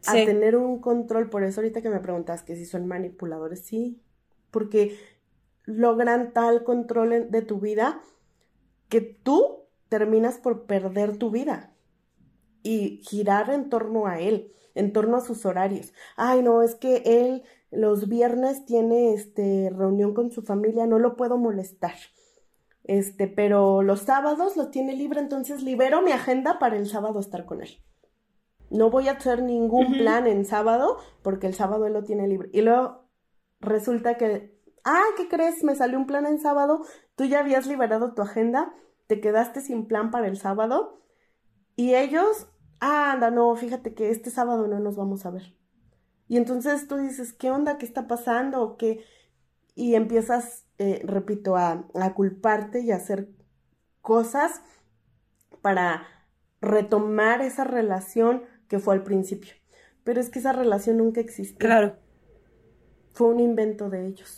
a 0.07 0.13
tener 0.13 0.55
un 0.55 0.79
control, 0.79 1.29
por 1.29 1.43
eso 1.43 1.59
ahorita 1.59 1.81
que 1.81 1.89
me 1.89 1.99
preguntas 1.99 2.43
que 2.43 2.55
si 2.55 2.65
son 2.65 2.87
manipuladores, 2.87 3.59
sí, 3.59 4.01
porque 4.51 4.97
logran 5.65 6.31
tal 6.31 6.63
control 6.63 7.29
de 7.29 7.41
tu 7.41 7.59
vida 7.59 8.01
que 8.87 9.01
tú 9.01 9.65
terminas 9.89 10.37
por 10.37 10.63
perder 10.63 11.17
tu 11.17 11.29
vida 11.29 11.73
y 12.63 13.01
girar 13.03 13.49
en 13.49 13.69
torno 13.69 14.07
a 14.07 14.21
él, 14.21 14.53
en 14.75 14.93
torno 14.93 15.17
a 15.17 15.21
sus 15.21 15.45
horarios. 15.45 15.91
Ay, 16.15 16.41
no, 16.41 16.61
es 16.61 16.75
que 16.75 17.03
él 17.05 17.43
los 17.69 18.07
viernes 18.07 18.65
tiene 18.65 19.13
este 19.13 19.69
reunión 19.75 20.13
con 20.13 20.31
su 20.31 20.41
familia, 20.41 20.87
no 20.87 20.99
lo 20.99 21.17
puedo 21.17 21.37
molestar. 21.37 21.95
Este, 22.83 23.27
pero 23.27 23.83
los 23.83 24.01
sábados 24.01 24.57
los 24.57 24.71
tiene 24.71 24.95
libre, 24.95 25.19
entonces 25.19 25.61
libero 25.61 26.01
mi 26.01 26.11
agenda 26.11 26.59
para 26.59 26.77
el 26.77 26.87
sábado 26.87 27.19
estar 27.19 27.45
con 27.45 27.61
él. 27.61 27.69
No 28.69 28.89
voy 28.89 29.07
a 29.07 29.13
hacer 29.13 29.43
ningún 29.43 29.93
plan 29.97 30.27
en 30.27 30.45
sábado 30.45 30.97
porque 31.21 31.47
el 31.47 31.53
sábado 31.53 31.85
él 31.85 31.93
lo 31.93 32.03
tiene 32.03 32.27
libre. 32.27 32.49
Y 32.53 32.61
luego 32.61 33.05
resulta 33.59 34.17
que, 34.17 34.57
ah, 34.83 35.03
¿qué 35.17 35.27
crees? 35.27 35.63
Me 35.63 35.75
salió 35.75 35.97
un 35.97 36.07
plan 36.07 36.25
en 36.25 36.39
sábado, 36.39 36.81
tú 37.15 37.25
ya 37.25 37.39
habías 37.39 37.67
liberado 37.67 38.13
tu 38.13 38.21
agenda, 38.21 38.73
te 39.07 39.19
quedaste 39.19 39.61
sin 39.61 39.87
plan 39.87 40.09
para 40.09 40.27
el 40.27 40.37
sábado 40.37 41.01
y 41.75 41.95
ellos, 41.95 42.47
ah, 42.79 43.11
anda, 43.11 43.29
no, 43.29 43.55
fíjate 43.55 43.93
que 43.93 44.09
este 44.09 44.29
sábado 44.29 44.67
no 44.67 44.79
nos 44.79 44.95
vamos 44.95 45.25
a 45.25 45.31
ver. 45.31 45.55
Y 46.27 46.37
entonces 46.37 46.87
tú 46.87 46.95
dices, 46.95 47.33
¿qué 47.33 47.51
onda? 47.51 47.77
¿Qué 47.77 47.85
está 47.85 48.07
pasando? 48.07 48.77
¿Qué? 48.77 49.03
Y 49.75 49.95
empiezas 49.95 50.65
eh, 50.81 50.99
repito, 51.03 51.55
a, 51.55 51.85
a 51.93 52.13
culparte 52.15 52.81
y 52.81 52.89
a 52.91 52.95
hacer 52.95 53.29
cosas 54.01 54.61
para 55.61 56.07
retomar 56.59 57.43
esa 57.43 57.65
relación 57.65 58.41
que 58.67 58.79
fue 58.79 58.95
al 58.95 59.03
principio. 59.03 59.53
Pero 60.03 60.19
es 60.19 60.29
que 60.29 60.39
esa 60.39 60.53
relación 60.53 60.97
nunca 60.97 61.21
existió. 61.21 61.59
Claro. 61.59 61.97
Fue 63.13 63.27
un 63.27 63.39
invento 63.39 63.91
de 63.91 64.07
ellos. 64.07 64.37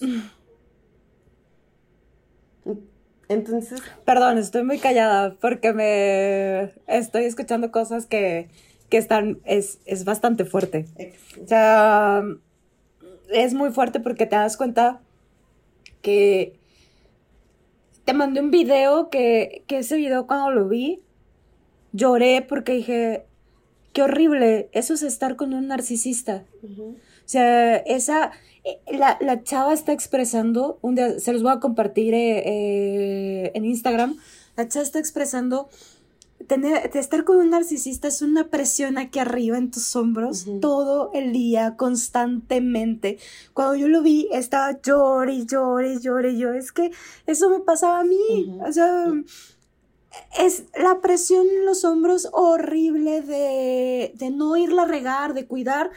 Entonces. 3.29 3.81
Perdón, 4.03 4.37
estoy 4.37 4.63
muy 4.63 4.79
callada 4.79 5.37
porque 5.39 5.71
me 5.71 6.73
estoy 6.87 7.23
escuchando 7.23 7.71
cosas 7.71 8.05
que, 8.05 8.49
que 8.89 8.97
están. 8.97 9.39
Es, 9.45 9.79
es 9.85 10.03
bastante 10.03 10.43
fuerte. 10.43 10.87
O 11.41 11.47
sea, 11.47 12.21
es 13.29 13.53
muy 13.53 13.71
fuerte 13.71 14.01
porque 14.01 14.25
te 14.25 14.35
das 14.35 14.57
cuenta 14.57 15.02
que 16.03 16.59
te 18.05 18.13
mandé 18.13 18.41
un 18.41 18.51
video 18.51 19.09
que, 19.09 19.63
que 19.65 19.79
ese 19.79 19.95
video 19.95 20.27
cuando 20.27 20.51
lo 20.51 20.67
vi, 20.67 20.99
lloré 21.93 22.45
porque 22.47 22.73
dije, 22.73 23.25
qué 23.93 24.03
horrible, 24.03 24.69
eso 24.73 24.93
es 24.93 25.01
estar 25.01 25.35
con 25.35 25.53
un 25.53 25.67
narcisista. 25.67 26.43
O 26.61 26.95
sea, 27.25 27.77
esa, 27.77 28.31
eh, 28.65 28.79
la, 28.91 29.17
la, 29.21 29.43
chava 29.43 29.73
está 29.73 29.93
expresando, 29.93 30.77
un 30.81 30.95
día, 30.95 31.17
se 31.19 31.31
los 31.31 31.41
voy 31.41 31.53
a 31.53 31.59
compartir 31.59 32.13
eh, 32.13 32.43
eh, 32.45 33.51
en 33.53 33.65
Instagram, 33.65 34.17
la 34.57 34.67
chava 34.67 34.83
está 34.83 34.99
expresando 34.99 35.69
tener, 36.47 36.89
estar 36.95 37.23
con 37.23 37.37
un 37.37 37.49
narcisista 37.49 38.07
es 38.07 38.21
una 38.21 38.49
presión 38.49 38.97
aquí 38.97 39.19
arriba 39.19 39.57
en 39.57 39.71
tus 39.71 39.95
hombros 39.95 40.45
todo 40.61 41.11
el 41.13 41.33
día, 41.33 41.75
constantemente. 41.75 43.17
Cuando 43.53 43.75
yo 43.75 43.87
lo 43.87 44.01
vi, 44.01 44.27
estaba 44.31 44.79
llore, 44.81 45.45
llore, 45.45 45.99
llore, 45.99 46.37
yo. 46.37 46.53
Es 46.53 46.71
que 46.71 46.91
eso 47.25 47.49
me 47.49 47.59
pasaba 47.59 47.99
a 47.99 48.03
mí. 48.03 48.57
O 48.65 48.71
sea, 48.71 49.11
es 50.39 50.65
la 50.77 51.01
presión 51.01 51.47
en 51.47 51.65
los 51.65 51.83
hombros 51.85 52.29
horrible 52.31 53.21
de, 53.21 54.13
de 54.15 54.29
no 54.29 54.57
irla 54.57 54.83
a 54.83 54.87
regar, 54.87 55.33
de 55.33 55.47
cuidar 55.47 55.91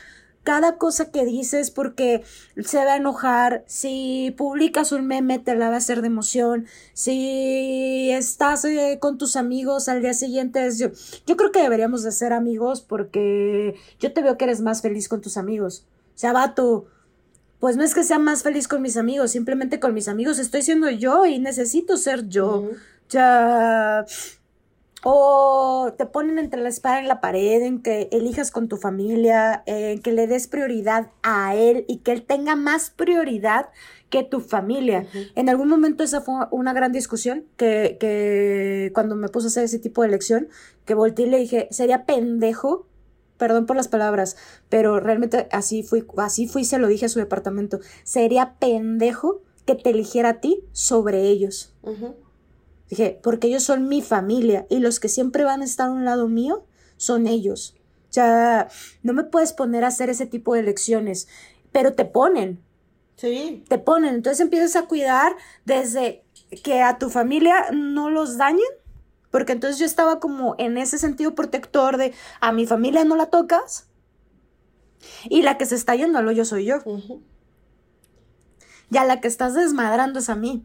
cada 0.46 0.76
cosa 0.76 1.10
que 1.10 1.24
dices 1.24 1.72
porque 1.72 2.22
se 2.64 2.84
va 2.84 2.92
a 2.92 2.96
enojar, 2.98 3.64
si 3.66 4.32
publicas 4.38 4.92
un 4.92 5.04
meme 5.04 5.40
te 5.40 5.56
la 5.56 5.70
va 5.70 5.74
a 5.74 5.78
hacer 5.78 6.02
de 6.02 6.06
emoción, 6.06 6.66
si 6.94 8.12
estás 8.12 8.64
eh, 8.64 8.98
con 9.00 9.18
tus 9.18 9.34
amigos 9.34 9.88
al 9.88 10.02
día 10.02 10.14
siguiente, 10.14 10.70
yo, 10.78 10.90
yo 11.26 11.36
creo 11.36 11.50
que 11.50 11.62
deberíamos 11.62 12.04
de 12.04 12.12
ser 12.12 12.32
amigos 12.32 12.80
porque 12.80 13.74
yo 13.98 14.12
te 14.12 14.22
veo 14.22 14.38
que 14.38 14.44
eres 14.44 14.60
más 14.60 14.82
feliz 14.82 15.08
con 15.08 15.20
tus 15.20 15.36
amigos. 15.36 15.84
O 16.14 16.18
sea, 16.18 16.32
vato, 16.32 16.86
pues 17.58 17.76
no 17.76 17.82
es 17.82 17.92
que 17.92 18.04
sea 18.04 18.20
más 18.20 18.44
feliz 18.44 18.68
con 18.68 18.82
mis 18.82 18.96
amigos, 18.96 19.32
simplemente 19.32 19.80
con 19.80 19.94
mis 19.94 20.06
amigos 20.06 20.38
estoy 20.38 20.62
siendo 20.62 20.88
yo 20.90 21.26
y 21.26 21.40
necesito 21.40 21.96
ser 21.96 22.28
yo. 22.28 22.70
Ya 23.08 24.06
o 24.06 24.35
te 25.96 26.06
ponen 26.06 26.38
entre 26.38 26.60
la 26.60 26.68
espada 26.68 27.02
y 27.02 27.06
la 27.06 27.20
pared, 27.20 27.62
en 27.62 27.82
que 27.82 28.08
elijas 28.10 28.50
con 28.50 28.68
tu 28.68 28.76
familia, 28.76 29.62
en 29.66 30.00
que 30.00 30.12
le 30.12 30.26
des 30.26 30.48
prioridad 30.48 31.10
a 31.22 31.54
él 31.54 31.84
y 31.88 31.98
que 31.98 32.12
él 32.12 32.24
tenga 32.24 32.56
más 32.56 32.90
prioridad 32.90 33.70
que 34.10 34.24
tu 34.24 34.40
familia. 34.40 35.06
En 35.34 35.48
algún 35.48 35.68
momento 35.68 36.02
esa 36.02 36.20
fue 36.20 36.34
una 36.50 36.72
gran 36.72 36.92
discusión 36.92 37.44
que, 37.56 37.96
que 38.00 38.90
cuando 38.94 39.16
me 39.16 39.28
puse 39.28 39.46
a 39.46 39.48
hacer 39.48 39.64
ese 39.64 39.78
tipo 39.78 40.02
de 40.02 40.08
elección, 40.08 40.48
que 40.84 40.94
volteé 40.94 41.26
y 41.26 41.30
le 41.30 41.38
dije, 41.38 41.68
sería 41.70 42.04
pendejo 42.04 42.86
perdón 43.36 43.66
por 43.66 43.76
las 43.76 43.88
palabras, 43.88 44.36
pero 44.70 44.98
realmente 44.98 45.46
así 45.52 45.82
fui, 45.82 46.06
así 46.16 46.48
fui, 46.48 46.64
se 46.64 46.78
lo 46.78 46.88
dije 46.88 47.04
a 47.04 47.10
su 47.10 47.18
departamento, 47.18 47.80
sería 48.02 48.54
pendejo 48.58 49.42
que 49.66 49.74
te 49.74 49.90
eligiera 49.90 50.30
a 50.30 50.40
ti 50.40 50.64
sobre 50.72 51.22
ellos. 51.22 51.74
Dije, 52.88 53.18
porque 53.22 53.48
ellos 53.48 53.64
son 53.64 53.88
mi 53.88 54.02
familia 54.02 54.66
y 54.70 54.78
los 54.78 55.00
que 55.00 55.08
siempre 55.08 55.44
van 55.44 55.62
a 55.62 55.64
estar 55.64 55.88
a 55.88 55.92
un 55.92 56.04
lado 56.04 56.28
mío 56.28 56.64
son 56.96 57.26
ellos. 57.26 57.74
O 58.08 58.12
sea, 58.12 58.68
no 59.02 59.12
me 59.12 59.24
puedes 59.24 59.52
poner 59.52 59.84
a 59.84 59.88
hacer 59.88 60.08
ese 60.08 60.26
tipo 60.26 60.54
de 60.54 60.60
elecciones, 60.60 61.28
pero 61.72 61.94
te 61.94 62.04
ponen. 62.04 62.60
Sí. 63.16 63.64
Te 63.68 63.78
ponen. 63.78 64.14
Entonces 64.14 64.40
empiezas 64.40 64.76
a 64.76 64.86
cuidar 64.86 65.36
desde 65.64 66.24
que 66.62 66.82
a 66.82 66.98
tu 66.98 67.10
familia 67.10 67.70
no 67.72 68.08
los 68.10 68.38
dañen, 68.38 68.60
porque 69.30 69.52
entonces 69.52 69.78
yo 69.78 69.86
estaba 69.86 70.20
como 70.20 70.54
en 70.58 70.78
ese 70.78 70.98
sentido 70.98 71.34
protector 71.34 71.96
de 71.96 72.14
a 72.40 72.52
mi 72.52 72.66
familia 72.66 73.04
no 73.04 73.16
la 73.16 73.26
tocas 73.26 73.88
y 75.28 75.42
la 75.42 75.58
que 75.58 75.66
se 75.66 75.74
está 75.74 75.94
yendo 75.94 76.18
al 76.18 76.28
hoyo 76.28 76.44
soy 76.44 76.64
yo. 76.66 76.78
Ya 78.88 79.04
la 79.04 79.20
que 79.20 79.28
estás 79.28 79.54
desmadrando 79.54 80.20
es 80.20 80.28
a 80.28 80.36
mí. 80.36 80.64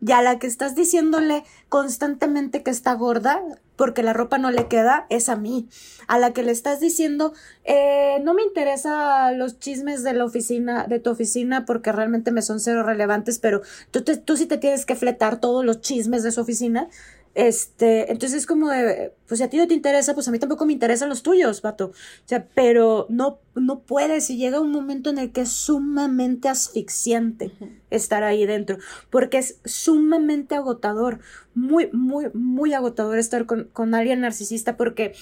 Y 0.00 0.12
a 0.12 0.22
la 0.22 0.38
que 0.38 0.46
estás 0.46 0.74
diciéndole 0.74 1.44
constantemente 1.68 2.62
que 2.62 2.70
está 2.70 2.94
gorda 2.94 3.42
porque 3.76 4.02
la 4.02 4.12
ropa 4.12 4.38
no 4.38 4.50
le 4.50 4.68
queda, 4.68 5.06
es 5.10 5.28
a 5.28 5.36
mí. 5.36 5.68
A 6.06 6.18
la 6.18 6.32
que 6.32 6.42
le 6.42 6.52
estás 6.52 6.80
diciendo, 6.80 7.32
eh, 7.64 8.18
no 8.22 8.34
me 8.34 8.42
interesa 8.42 9.32
los 9.32 9.58
chismes 9.58 10.02
de 10.04 10.12
la 10.12 10.24
oficina, 10.24 10.86
de 10.86 11.00
tu 11.00 11.10
oficina, 11.10 11.64
porque 11.64 11.90
realmente 11.92 12.30
me 12.30 12.42
son 12.42 12.60
cero 12.60 12.82
relevantes, 12.82 13.38
pero 13.38 13.62
tú, 13.90 14.02
tú 14.02 14.36
sí 14.36 14.46
te 14.46 14.58
tienes 14.58 14.86
que 14.86 14.94
fletar 14.94 15.40
todos 15.40 15.64
los 15.64 15.80
chismes 15.80 16.22
de 16.22 16.32
su 16.32 16.40
oficina. 16.40 16.88
Este, 17.34 18.12
entonces 18.12 18.38
es 18.38 18.46
como 18.46 18.68
de, 18.70 19.12
pues 19.26 19.38
si 19.38 19.44
a 19.44 19.50
ti 19.50 19.56
no 19.56 19.66
te 19.66 19.74
interesa, 19.74 20.14
pues 20.14 20.28
a 20.28 20.30
mí 20.30 20.38
tampoco 20.38 20.66
me 20.66 20.72
interesan 20.72 21.08
los 21.08 21.22
tuyos, 21.22 21.62
vato. 21.62 21.86
O 21.86 22.28
sea, 22.28 22.46
pero 22.54 23.06
no, 23.08 23.40
no 23.54 23.80
puedes 23.80 24.30
y 24.30 24.36
llega 24.36 24.60
un 24.60 24.70
momento 24.70 25.10
en 25.10 25.18
el 25.18 25.32
que 25.32 25.40
es 25.40 25.50
sumamente 25.50 26.48
asfixiante 26.48 27.52
estar 27.90 28.22
ahí 28.22 28.46
dentro, 28.46 28.78
porque 29.10 29.38
es 29.38 29.58
sumamente 29.64 30.54
agotador, 30.54 31.18
muy, 31.54 31.90
muy, 31.92 32.26
muy 32.34 32.72
agotador 32.72 33.18
estar 33.18 33.46
con, 33.46 33.64
con 33.72 33.94
alguien 33.94 34.20
narcisista 34.20 34.76
porque 34.76 35.14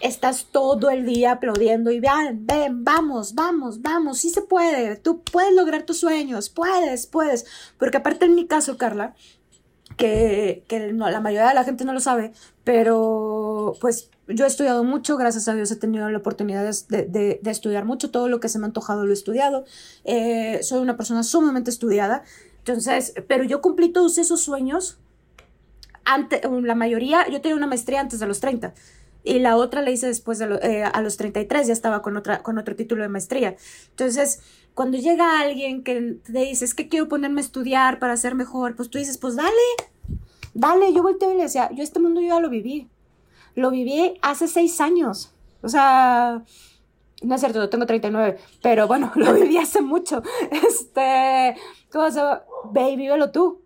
estás 0.00 0.46
todo 0.52 0.90
el 0.90 1.04
día 1.04 1.32
aplaudiendo 1.32 1.90
y 1.90 2.00
ven, 2.00 2.46
ven, 2.46 2.84
vamos, 2.84 3.34
vamos, 3.34 3.82
vamos, 3.82 4.18
sí 4.18 4.30
se 4.30 4.42
puede, 4.42 4.96
tú 4.96 5.22
puedes 5.22 5.52
lograr 5.54 5.82
tus 5.82 5.98
sueños, 5.98 6.48
puedes, 6.48 7.06
puedes, 7.06 7.46
porque 7.78 7.96
aparte 7.96 8.26
en 8.26 8.34
mi 8.34 8.46
caso, 8.46 8.76
Carla, 8.76 9.14
que, 9.98 10.64
la 10.96 11.20
mayoría 11.20 11.48
de 11.48 11.54
la 11.54 11.64
gente 11.64 11.84
no 11.84 11.92
lo 11.92 12.00
sabe, 12.00 12.32
pero 12.64 13.74
pues 13.80 14.10
yo 14.28 14.44
he 14.44 14.48
estudiado 14.48 14.84
mucho, 14.84 15.16
gracias 15.18 15.48
a 15.48 15.54
Dios 15.54 15.70
he 15.70 15.76
tenido 15.76 16.08
la 16.08 16.18
oportunidad 16.18 16.64
de, 16.64 17.40
estudiar 17.44 17.84
mucho, 17.84 18.10
todo 18.10 18.28
lo 18.28 18.40
que 18.40 18.48
se 18.48 18.58
me 18.58 18.64
ha 18.64 18.68
antojado 18.68 19.04
lo 19.04 19.10
he 19.10 19.14
estudiado, 19.14 19.64
eh, 20.04 20.60
soy 20.62 20.80
una 20.80 20.96
persona 20.96 21.22
sumamente 21.22 21.68
estudiada, 21.70 22.22
entonces, 22.58 23.12
pero 23.26 23.44
yo 23.44 23.60
cumplí 23.60 23.90
todos 23.90 24.16
esos 24.18 24.40
sueños 24.40 24.98
antes, 26.04 26.40
la 26.62 26.74
mayoría, 26.74 27.28
yo 27.28 27.40
tenía 27.40 27.56
una 27.56 27.66
maestría 27.66 28.00
antes 28.00 28.20
de 28.20 28.26
los 28.26 28.40
30 28.40 28.72
y 29.24 29.40
la 29.40 29.56
otra 29.56 29.82
la 29.82 29.90
hice 29.90 30.06
después 30.06 30.38
de 30.38 30.58
eh, 30.62 30.84
a 30.84 31.02
los 31.02 31.16
33, 31.16 31.66
ya 31.66 31.72
estaba 31.72 32.00
con, 32.02 32.16
otra, 32.16 32.42
con 32.42 32.56
otro 32.56 32.76
título 32.76 33.02
de 33.02 33.08
maestría. 33.08 33.56
Entonces, 33.90 34.40
cuando 34.78 34.96
llega 34.96 35.40
alguien 35.40 35.82
que 35.82 36.20
te 36.22 36.38
dice, 36.38 36.64
es 36.64 36.72
que 36.72 36.88
quiero 36.88 37.08
ponerme 37.08 37.40
a 37.40 37.44
estudiar 37.44 37.98
para 37.98 38.16
ser 38.16 38.36
mejor, 38.36 38.76
pues 38.76 38.88
tú 38.88 38.98
dices, 38.98 39.18
pues 39.18 39.34
dale, 39.34 39.50
dale, 40.54 40.94
yo 40.94 41.02
volteo 41.02 41.32
y 41.32 41.36
le 41.36 41.42
decía, 41.42 41.68
yo 41.72 41.82
este 41.82 41.98
mundo 41.98 42.20
yo 42.20 42.28
ya 42.28 42.38
lo 42.38 42.48
viví, 42.48 42.88
lo 43.56 43.72
viví 43.72 44.16
hace 44.22 44.46
seis 44.46 44.80
años, 44.80 45.34
o 45.62 45.68
sea, 45.68 46.44
no 47.22 47.34
es 47.34 47.40
cierto, 47.40 47.68
tengo 47.68 47.86
39, 47.86 48.38
pero 48.62 48.86
bueno, 48.86 49.10
lo 49.16 49.34
viví 49.34 49.56
hace 49.56 49.80
mucho, 49.80 50.22
este, 50.52 51.56
¿cómo 51.90 52.08
se 52.12 52.18
llama? 52.18 52.44
Ve 52.70 52.90
y 52.90 52.96
vívelo 52.96 53.32
tú, 53.32 53.60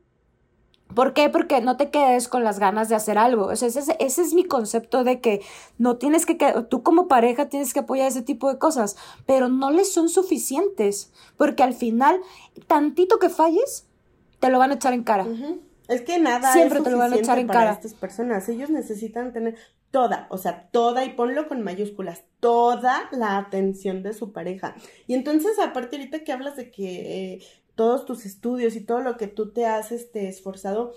¿Por 0.94 1.14
qué? 1.14 1.28
Porque 1.28 1.60
no 1.60 1.76
te 1.76 1.90
quedes 1.90 2.28
con 2.28 2.44
las 2.44 2.58
ganas 2.58 2.88
de 2.88 2.94
hacer 2.94 3.18
algo. 3.18 3.52
ese, 3.52 3.68
es 3.98 4.34
mi 4.34 4.44
concepto 4.44 5.04
de 5.04 5.20
que 5.20 5.42
no 5.78 5.96
tienes 5.96 6.26
que, 6.26 6.36
tú 6.68 6.82
como 6.82 7.08
pareja 7.08 7.48
tienes 7.48 7.72
que 7.72 7.80
apoyar 7.80 8.08
ese 8.08 8.22
tipo 8.22 8.52
de 8.52 8.58
cosas, 8.58 8.96
pero 9.26 9.48
no 9.48 9.70
les 9.70 9.92
son 9.92 10.08
suficientes, 10.08 11.12
porque 11.36 11.62
al 11.62 11.74
final, 11.74 12.20
tantito 12.66 13.18
que 13.18 13.28
falles, 13.28 13.86
te 14.40 14.50
lo 14.50 14.58
van 14.58 14.72
a 14.72 14.74
echar 14.74 14.92
en 14.92 15.04
cara. 15.04 15.26
Es 15.88 16.02
que 16.02 16.18
nada 16.18 16.52
Siempre 16.52 16.78
es 16.78 16.84
te 16.84 16.90
lo 16.90 16.98
van 16.98 17.12
a 17.12 17.16
echar 17.16 17.38
en 17.38 17.48
cara. 17.48 17.72
estas 17.72 17.94
personas. 17.94 18.48
Ellos 18.48 18.70
necesitan 18.70 19.32
tener 19.32 19.56
toda, 19.90 20.26
o 20.30 20.38
sea, 20.38 20.68
toda, 20.70 21.04
y 21.04 21.10
ponlo 21.10 21.48
con 21.48 21.62
mayúsculas, 21.62 22.24
toda 22.40 23.08
la 23.12 23.36
atención 23.36 24.02
de 24.02 24.14
su 24.14 24.32
pareja. 24.32 24.74
Y 25.06 25.14
entonces, 25.14 25.58
aparte 25.58 25.96
ahorita 25.96 26.24
que 26.24 26.32
hablas 26.32 26.56
de 26.56 26.70
que... 26.70 27.34
Eh, 27.34 27.42
todos 27.74 28.04
tus 28.04 28.26
estudios 28.26 28.76
y 28.76 28.80
todo 28.80 29.00
lo 29.00 29.16
que 29.16 29.26
tú 29.26 29.52
te 29.52 29.66
has 29.66 29.92
este, 29.92 30.28
esforzado, 30.28 30.92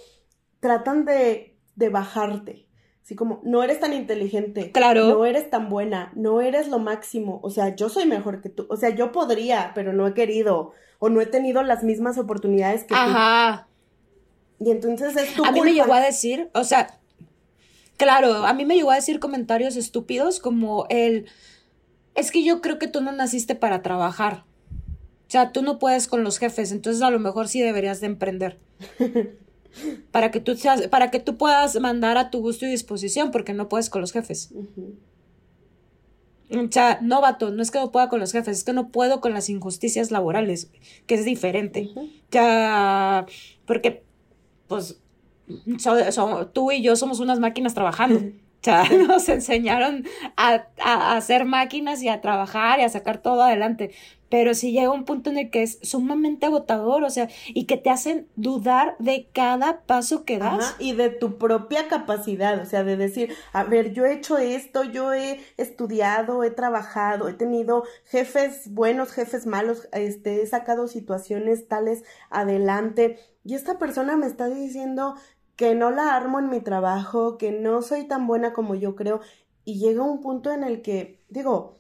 tratan 0.60 1.06
de, 1.06 1.58
de 1.76 1.90
bajarte. 1.90 2.66
Así 3.06 3.16
como, 3.16 3.40
no 3.44 3.62
eres 3.62 3.80
tan 3.80 3.94
inteligente. 3.94 4.72
Claro. 4.72 5.10
No 5.10 5.26
eres 5.28 5.52
tan 5.52 5.70
buena. 5.70 6.12
No 6.16 6.42
eres 6.42 6.68
lo 6.68 6.80
máximo. 6.80 7.40
O 7.44 7.52
sea, 7.52 7.76
yo 7.76 7.88
soy 7.88 8.08
mejor 8.08 8.42
que 8.42 8.50
tú. 8.50 8.66
O 8.68 8.78
sea, 8.78 8.90
yo 8.90 9.12
podría, 9.12 9.74
pero 9.76 9.94
no 9.94 10.08
he 10.08 10.16
querido. 10.16 10.72
O 10.98 11.10
no 11.10 11.22
he 11.22 11.28
tenido 11.28 11.62
las 11.62 11.84
mismas 11.84 12.18
oportunidades 12.18 12.84
que 12.84 12.96
Ajá. 12.96 13.68
tú. 14.58 14.66
Y 14.66 14.72
entonces 14.72 15.16
es 15.18 15.36
tu 15.36 15.46
A 15.46 15.52
mí 15.52 15.62
me 15.62 15.74
llegó 15.74 15.94
a 15.94 16.02
decir, 16.02 16.50
o 16.56 16.64
sea, 16.64 16.98
claro, 17.98 18.46
a 18.46 18.54
mí 18.54 18.66
me 18.66 18.76
llegó 18.76 18.90
a 18.90 18.96
decir 18.96 19.20
comentarios 19.20 19.76
estúpidos 19.76 20.40
como 20.40 20.88
el. 20.90 21.28
Es 22.16 22.32
que 22.32 22.44
yo 22.44 22.60
creo 22.60 22.80
que 22.80 22.88
tú 22.88 23.02
no 23.02 23.12
naciste 23.12 23.54
para 23.54 23.84
trabajar. 23.84 24.46
O 25.28 25.32
sea, 25.32 25.52
tú 25.52 25.62
no 25.62 25.80
puedes 25.80 26.08
con 26.08 26.24
los 26.24 26.38
jefes, 26.38 26.72
entonces 26.72 27.02
a 27.02 27.10
lo 27.10 27.20
mejor 27.20 27.48
sí 27.48 27.62
deberías 27.62 28.00
de 28.00 28.08
emprender. 28.08 28.60
para 30.12 30.32
que 30.32 30.40
tú 30.40 30.56
seas, 30.56 30.88
para 30.88 31.12
que 31.12 31.20
tú 31.20 31.38
puedas 31.38 31.80
mandar 31.80 32.18
a 32.18 32.30
tu 32.30 32.42
gusto 32.42 32.66
y 32.66 32.70
disposición, 32.70 33.32
porque 33.32 33.54
no 33.54 33.68
puedes 33.68 33.90
con 33.90 34.02
los 34.02 34.12
jefes. 34.12 34.54
O 36.52 36.72
sea, 36.72 37.00
no, 37.02 37.22
vato, 37.22 37.52
no 37.52 37.62
es 37.64 37.72
que 37.72 37.80
no 37.80 37.92
pueda 37.92 38.08
con 38.08 38.20
los 38.20 38.32
jefes, 38.32 38.60
es 38.60 38.64
que 38.64 38.74
no 38.74 38.90
puedo 38.90 39.20
con 39.20 39.34
las 39.34 39.50
injusticias 39.50 40.12
laborales, 40.12 40.72
que 41.08 41.16
es 41.16 41.26
diferente. 41.26 41.90
Ya, 42.32 43.26
porque, 43.66 44.04
pues, 44.68 45.00
tú 46.54 46.72
y 46.72 46.82
yo 46.82 46.96
somos 46.96 47.20
unas 47.20 47.40
máquinas 47.40 47.74
trabajando. 47.74 48.20
O 48.20 48.22
sea, 48.88 48.90
nos 49.08 49.30
enseñaron 49.30 50.06
a, 50.38 50.66
a, 50.84 51.18
hacer 51.18 51.46
máquinas 51.46 52.02
y 52.02 52.10
a 52.10 52.22
trabajar 52.22 52.80
y 52.80 52.84
a 52.84 52.90
sacar 52.90 53.20
todo 53.20 53.44
adelante. 53.44 53.92
Pero 54.30 54.56
si 54.56 54.72
llega 54.72 54.90
un 54.90 55.06
punto 55.06 55.30
en 55.30 55.38
el 55.38 55.50
que 55.52 55.62
es 55.62 55.78
sumamente 55.84 56.48
agotador, 56.48 57.04
o 57.04 57.10
sea, 57.10 57.30
y 57.48 57.66
que 57.66 57.78
te 57.78 57.92
hacen 57.92 58.28
dudar 58.36 58.96
de 58.98 59.30
cada 59.32 59.82
paso 59.82 60.26
que 60.26 60.40
das. 60.40 60.76
y 60.80 60.94
de 60.94 61.10
tu 61.10 61.38
propia 61.38 61.88
capacidad, 61.88 62.60
o 62.60 62.66
sea, 62.66 62.84
de 62.84 62.98
decir, 62.98 63.36
a 63.54 63.64
ver, 63.64 63.94
yo 63.94 64.04
he 64.04 64.14
hecho 64.14 64.38
esto, 64.38 64.84
yo 64.84 65.14
he 65.14 65.40
estudiado, 65.58 66.44
he 66.44 66.50
trabajado, 66.50 67.30
he 67.30 67.34
tenido 67.34 67.84
jefes 68.06 68.74
buenos, 68.74 69.12
jefes 69.12 69.46
malos, 69.46 69.88
este, 69.94 70.42
he 70.42 70.48
sacado 70.48 70.88
situaciones 70.88 71.68
tales 71.68 72.04
adelante, 72.32 73.20
y 73.46 73.54
esta 73.54 73.78
persona 73.78 74.18
me 74.18 74.26
está 74.26 74.48
diciendo 74.48 75.16
que 75.56 75.76
no 75.76 75.92
la 75.92 76.16
armo 76.16 76.40
en 76.40 76.50
mi 76.50 76.62
trabajo, 76.62 77.38
que 77.38 77.52
no 77.52 77.82
soy 77.82 78.08
tan 78.08 78.28
buena 78.28 78.54
como 78.54 78.76
yo 78.76 78.96
creo, 78.96 79.22
y 79.64 79.80
llega 79.80 80.04
un 80.04 80.22
punto 80.22 80.52
en 80.52 80.64
el 80.64 80.82
que, 80.82 81.22
digo, 81.30 81.78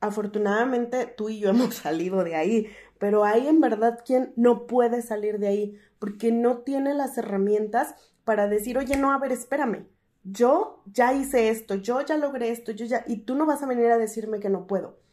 afortunadamente 0.00 1.06
tú 1.06 1.28
y 1.28 1.40
yo 1.40 1.50
hemos 1.50 1.74
salido 1.76 2.24
de 2.24 2.36
ahí, 2.36 2.68
pero 2.98 3.24
hay 3.24 3.48
en 3.48 3.60
verdad 3.60 4.00
quien 4.04 4.32
no 4.36 4.66
puede 4.66 5.02
salir 5.02 5.38
de 5.38 5.48
ahí 5.48 5.78
porque 5.98 6.32
no 6.32 6.58
tiene 6.58 6.94
las 6.94 7.16
herramientas 7.18 7.94
para 8.24 8.48
decir, 8.48 8.78
oye, 8.78 8.96
no, 8.96 9.12
a 9.12 9.18
ver, 9.18 9.32
espérame, 9.32 9.86
yo 10.24 10.82
ya 10.86 11.12
hice 11.12 11.50
esto, 11.50 11.74
yo 11.74 12.00
ya 12.00 12.16
logré 12.16 12.50
esto, 12.50 12.72
yo 12.72 12.86
ya, 12.86 13.04
y 13.06 13.18
tú 13.18 13.34
no 13.34 13.46
vas 13.46 13.62
a 13.62 13.66
venir 13.66 13.90
a 13.90 13.98
decirme 13.98 14.40
que 14.40 14.48
no 14.48 14.66
puedo 14.66 15.03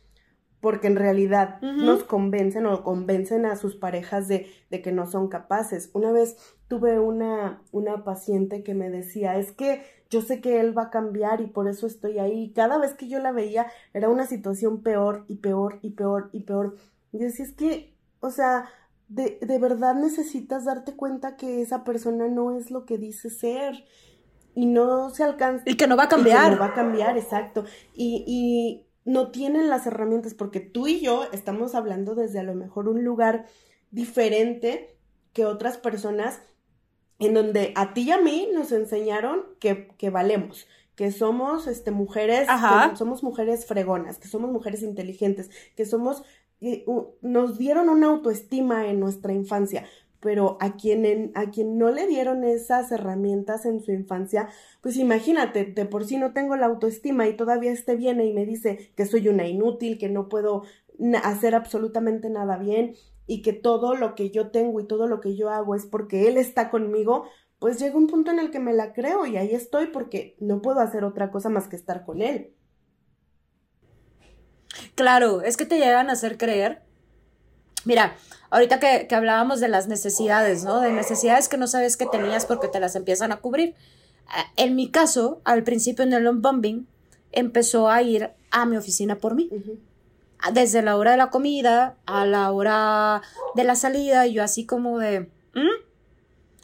porque 0.62 0.88
en 0.88 0.96
realidad 0.96 1.60
nos 1.62 2.04
convencen 2.04 2.68
o 2.68 2.84
convencen 2.84 3.46
a 3.46 3.56
sus 3.56 3.76
parejas 3.76 4.28
de, 4.28 4.48
de, 4.70 4.82
que 4.82 4.92
no 4.92 5.08
son 5.08 5.28
capaces. 5.28 5.90
Una 5.94 6.12
vez 6.12 6.38
tuve 6.68 7.00
una, 7.00 7.62
una 7.72 8.04
paciente 8.04 8.64
que 8.64 8.76
me 8.76 8.92
decía, 8.92 9.38
es 9.38 9.52
que 9.52 9.82
yo 10.12 10.22
sé 10.22 10.40
que 10.40 10.60
él 10.60 10.78
va 10.78 10.84
a 10.84 10.90
cambiar 10.92 11.42
y 11.42 11.48
por 11.48 11.68
eso 11.68 11.88
estoy 11.88 12.20
ahí. 12.20 12.52
Cada 12.54 12.78
vez 12.78 12.94
que 12.94 13.08
yo 13.08 13.20
la 13.20 13.32
veía 13.32 13.68
era 13.94 14.08
una 14.08 14.28
situación 14.28 14.84
peor 14.84 15.26
y 15.28 15.38
peor 15.38 15.80
y 15.82 15.92
peor 15.92 16.30
y 16.32 16.42
peor. 16.42 16.76
Y 17.12 17.18
decía, 17.18 17.46
es 17.46 17.54
que, 17.54 17.96
o 18.20 18.30
sea, 18.30 18.70
de, 19.08 19.40
de 19.42 19.58
verdad 19.58 19.96
necesitas 19.96 20.66
darte 20.66 20.96
cuenta 20.96 21.38
que 21.38 21.62
esa 21.62 21.84
persona 21.84 22.28
no 22.28 22.56
es 22.56 22.70
lo 22.70 22.86
que 22.86 23.00
dice 23.00 23.32
ser 23.32 23.84
y 24.54 24.68
no 24.68 25.10
se 25.10 25.24
alcanza. 25.24 25.64
Y 25.66 25.76
que 25.76 25.88
no 25.88 25.98
va 25.98 26.04
a 26.04 26.10
cambiar. 26.10 26.52
no 26.52 26.60
va 26.60 26.68
a 26.68 26.74
cambiar, 26.74 27.18
exacto. 27.18 27.66
Y, 27.96 28.24
y 28.28 28.91
no 29.06 29.32
tienen 29.32 29.70
las 29.70 29.88
herramientas 29.88 30.34
porque 30.34 30.60
tú 30.60 30.88
y 30.88 31.00
yo 31.00 31.26
estamos 31.32 31.76
hablando 31.76 32.16
desde 32.16 32.40
a 32.40 32.44
lo 32.44 32.54
mejor 32.56 32.88
un 32.88 33.04
lugar 33.04 33.46
diferente 33.90 34.96
que 35.34 35.46
otras 35.46 35.78
personas 35.78 36.42
en 37.20 37.34
donde 37.34 37.72
a 37.76 37.94
ti 37.94 38.02
y 38.02 38.12
a 38.12 38.20
mí 38.20 38.50
nos 38.54 38.72
enseñaron 38.72 39.44
que, 39.60 39.90
que 39.98 40.10
valemos, 40.10 40.68
que 40.96 41.12
somos 41.12 41.68
este, 41.68 41.92
mujeres, 41.92 42.48
que 42.48 42.96
somos 42.96 43.24
mujeres 43.24 43.66
fregonas, 43.66 44.18
que 44.18 44.28
somos 44.28 44.52
mujeres 44.52 44.82
inteligentes, 44.82 45.50
que 45.76 45.86
somos, 45.86 46.24
nos 47.22 47.58
dieron 47.58 47.90
una 47.90 48.08
autoestima 48.08 48.88
en 48.88 49.00
nuestra 49.00 49.34
infancia, 49.34 49.86
pero 50.22 50.58
a 50.62 50.78
quien, 50.78 51.32
a 51.36 51.50
quien 51.50 51.78
no 51.78 51.90
le 51.92 52.08
dieron 52.08 52.44
esas 52.44 52.92
herramientas 52.92 53.66
en 53.66 53.82
su 53.82 53.92
infancia, 53.92 54.48
pues 54.80 54.96
imagínate, 54.98 55.66
de 55.66 55.86
por 55.86 56.06
sí 56.06 56.18
no 56.18 56.32
tengo 56.32 56.56
la 56.56 56.68
autoestima 56.68 57.28
y 57.28 57.36
todavía 57.36 57.72
este 57.72 57.96
viene 57.96 58.26
y 58.26 58.34
me 58.34 58.46
dice 58.46 58.92
que 58.96 59.06
soy 59.06 59.28
una 59.28 59.48
inútil, 59.48 59.98
que 59.98 60.10
no 60.10 60.30
puedo 60.30 60.64
hacer 61.24 61.56
absolutamente 61.56 62.30
nada 62.30 62.58
bien 62.58 62.96
y 63.26 63.42
que 63.42 63.54
todo 63.54 63.96
lo 63.96 64.14
que 64.14 64.30
yo 64.30 64.52
tengo 64.52 64.80
y 64.80 64.88
todo 64.88 65.08
lo 65.08 65.22
que 65.22 65.36
yo 65.36 65.50
hago 65.50 65.74
es 65.74 65.86
porque 65.86 66.28
él 66.28 66.38
está 66.38 66.70
conmigo, 66.70 67.26
pues 67.60 67.80
llega 67.80 67.98
un 67.98 68.08
punto 68.08 68.32
en 68.32 68.40
el 68.40 68.52
que 68.52 68.60
me 68.60 68.74
la 68.74 68.94
creo 68.94 69.26
y 69.26 69.38
ahí 69.38 69.54
estoy 69.54 69.88
porque 69.88 70.36
no 70.40 70.62
puedo 70.62 70.80
hacer 70.82 71.04
otra 71.04 71.32
cosa 71.32 71.50
más 71.50 71.68
que 71.68 71.76
estar 71.76 72.06
con 72.06 72.22
él. 72.22 72.54
Claro, 74.96 75.42
es 75.42 75.58
que 75.58 75.66
te 75.66 75.78
llegan 75.78 76.10
a 76.10 76.14
hacer 76.14 76.38
creer. 76.38 76.84
Mira, 77.86 78.16
ahorita 78.52 78.80
que, 78.80 79.08
hablábamos 79.16 79.60
de 79.60 79.70
las 79.70 79.88
necesidades, 79.88 80.64
¿no? 80.64 80.82
De 80.82 80.92
necesidades 80.92 81.50
que 81.50 81.58
no 81.58 81.68
sabes 81.68 81.98
que 81.98 82.06
tenías 82.06 82.46
porque 82.46 82.68
te 82.68 82.80
las 82.80 82.96
empiezan 82.96 83.32
a 83.32 83.38
cubrir. 83.38 83.74
Ah, 84.28 84.46
en 84.58 84.76
mi 84.76 84.92
caso, 84.92 85.42
al 85.44 85.64
principio 85.64 86.04
en 86.04 86.14
el 86.14 86.30
bombing, 86.32 86.86
empezó 87.32 87.90
a 87.90 88.02
ir 88.04 88.32
a 88.52 88.66
mi 88.66 88.78
oficina 88.78 89.16
por 89.16 89.36
mí. 89.36 89.50
Desde 90.54 90.82
la 90.82 90.98
hora 90.98 91.12
de 91.12 91.18
la 91.18 91.30
comida 91.30 91.96
a 92.06 92.26
la 92.26 92.52
hora 92.52 93.22
de 93.56 93.64
la 93.64 93.76
salida, 93.76 94.28
y 94.28 94.34
yo 94.34 94.44
así 94.44 94.66
como 94.66 95.00
de... 95.00 95.30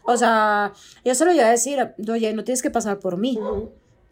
O 0.09 0.15
sea, 0.15 0.71
yo 1.03 1.15
solo 1.15 1.33
iba 1.33 1.45
a 1.45 1.51
decir, 1.51 1.93
oye, 2.09 2.33
no 2.33 2.45
tienes 2.45 2.61
que 2.61 2.71
pasar 2.71 2.99
por 2.99 3.17
mí. 3.17 3.37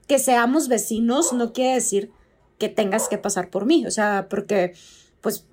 Que 0.07 0.19
seamos 0.19 0.67
vecinos 0.67 1.31
no 1.31 1.53
quiere 1.53 1.75
decir 1.75 2.11
que 2.57 2.67
tengas 2.69 3.07
que 3.07 3.17
pasar 3.17 3.49
por 3.49 3.65
mí. 3.65 3.85
O 3.85 3.91
sea, 3.91 4.27
porque, 4.29 4.73
pues, 5.21 5.45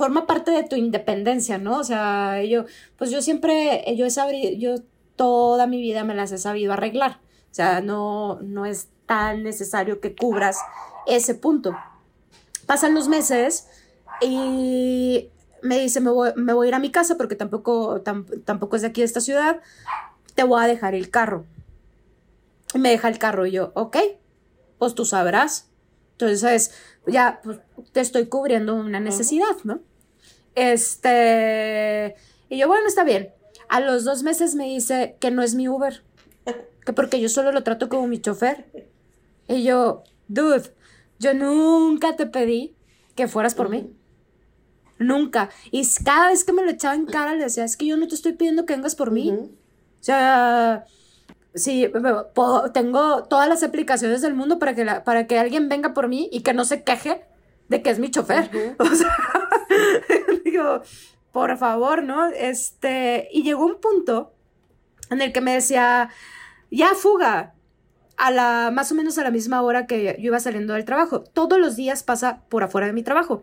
forma 0.00 0.26
parte 0.26 0.50
de 0.50 0.62
tu 0.62 0.76
independencia, 0.76 1.58
¿no? 1.58 1.76
O 1.76 1.84
sea, 1.84 2.42
yo, 2.42 2.64
pues 2.96 3.10
yo 3.10 3.20
siempre, 3.20 3.84
yo 3.98 4.06
he 4.06 4.10
sabido, 4.10 4.52
yo 4.56 4.82
toda 5.14 5.66
mi 5.66 5.78
vida 5.78 6.04
me 6.04 6.14
las 6.14 6.32
he 6.32 6.38
sabido 6.38 6.72
arreglar. 6.72 7.20
O 7.50 7.54
sea, 7.54 7.82
no, 7.82 8.40
no 8.40 8.64
es 8.64 8.88
tan 9.04 9.42
necesario 9.42 10.00
que 10.00 10.16
cubras 10.16 10.56
ese 11.06 11.34
punto. 11.34 11.76
Pasan 12.64 12.94
los 12.94 13.08
meses 13.08 13.68
y 14.22 15.28
me 15.60 15.78
dice, 15.78 16.00
me 16.00 16.10
voy, 16.10 16.30
me 16.34 16.54
voy 16.54 16.66
a 16.66 16.68
ir 16.68 16.74
a 16.74 16.78
mi 16.78 16.90
casa 16.90 17.18
porque 17.18 17.36
tampoco, 17.36 18.00
tampoco 18.00 18.76
es 18.76 18.82
de 18.82 18.88
aquí 18.88 19.02
de 19.02 19.04
esta 19.04 19.20
ciudad, 19.20 19.60
te 20.34 20.44
voy 20.44 20.64
a 20.64 20.66
dejar 20.66 20.94
el 20.94 21.10
carro. 21.10 21.44
Y 22.72 22.78
me 22.78 22.88
deja 22.88 23.08
el 23.08 23.18
carro 23.18 23.44
y 23.44 23.52
yo, 23.52 23.70
ok, 23.74 23.98
pues 24.78 24.94
tú 24.94 25.04
sabrás. 25.04 25.68
Entonces, 26.12 26.72
ya 27.06 27.42
pues, 27.44 27.58
te 27.92 28.00
estoy 28.00 28.28
cubriendo 28.28 28.74
una 28.74 28.98
necesidad, 28.98 29.56
¿no? 29.64 29.80
Este, 30.54 32.16
y 32.48 32.58
yo, 32.58 32.68
bueno, 32.68 32.86
está 32.86 33.04
bien. 33.04 33.30
A 33.68 33.80
los 33.80 34.04
dos 34.04 34.22
meses 34.22 34.54
me 34.54 34.64
dice 34.64 35.16
que 35.20 35.30
no 35.30 35.42
es 35.42 35.54
mi 35.54 35.68
Uber. 35.68 36.02
Que 36.84 36.92
porque 36.92 37.20
yo 37.20 37.28
solo 37.28 37.52
lo 37.52 37.62
trato 37.62 37.88
como 37.88 38.06
mi 38.06 38.20
chofer. 38.20 38.88
Y 39.46 39.62
yo, 39.62 40.02
dude, 40.28 40.72
yo 41.18 41.34
nunca 41.34 42.16
te 42.16 42.26
pedí 42.26 42.74
que 43.14 43.28
fueras 43.28 43.54
por 43.54 43.68
mí. 43.68 43.92
Nunca. 44.98 45.50
Y 45.70 45.86
cada 46.04 46.28
vez 46.28 46.44
que 46.44 46.52
me 46.52 46.64
lo 46.64 46.70
echaba 46.70 46.94
en 46.94 47.06
cara, 47.06 47.34
le 47.34 47.44
decía, 47.44 47.64
es 47.64 47.76
que 47.76 47.86
yo 47.86 47.96
no 47.96 48.06
te 48.06 48.14
estoy 48.14 48.32
pidiendo 48.32 48.66
que 48.66 48.74
vengas 48.74 48.94
por 48.94 49.10
mí. 49.10 49.30
O 49.30 50.02
sea, 50.02 50.84
sí, 51.54 51.90
tengo 52.72 53.24
todas 53.24 53.48
las 53.48 53.62
aplicaciones 53.62 54.22
del 54.22 54.34
mundo 54.34 54.58
para 54.58 54.74
que, 54.74 54.84
para 55.04 55.26
que 55.26 55.38
alguien 55.38 55.68
venga 55.68 55.94
por 55.94 56.08
mí 56.08 56.28
y 56.32 56.42
que 56.42 56.54
no 56.54 56.64
se 56.64 56.82
queje 56.82 57.22
de 57.68 57.82
que 57.82 57.90
es 57.90 57.98
mi 57.98 58.10
chofer. 58.10 58.50
O 58.78 58.94
sea, 58.94 59.16
por 61.32 61.56
favor, 61.56 62.02
¿no? 62.02 62.28
Este, 62.28 63.28
y 63.32 63.42
llegó 63.42 63.64
un 63.64 63.80
punto 63.80 64.32
en 65.10 65.20
el 65.20 65.32
que 65.32 65.40
me 65.40 65.54
decía, 65.54 66.10
ya 66.70 66.94
fuga, 66.94 67.54
a 68.16 68.30
la, 68.30 68.70
más 68.70 68.92
o 68.92 68.94
menos 68.94 69.16
a 69.18 69.24
la 69.24 69.30
misma 69.30 69.62
hora 69.62 69.86
que 69.86 70.16
yo 70.18 70.26
iba 70.26 70.40
saliendo 70.40 70.74
del 70.74 70.84
trabajo. 70.84 71.22
Todos 71.22 71.58
los 71.58 71.74
días 71.76 72.02
pasa 72.02 72.42
por 72.48 72.62
afuera 72.62 72.86
de 72.86 72.92
mi 72.92 73.02
trabajo. 73.02 73.42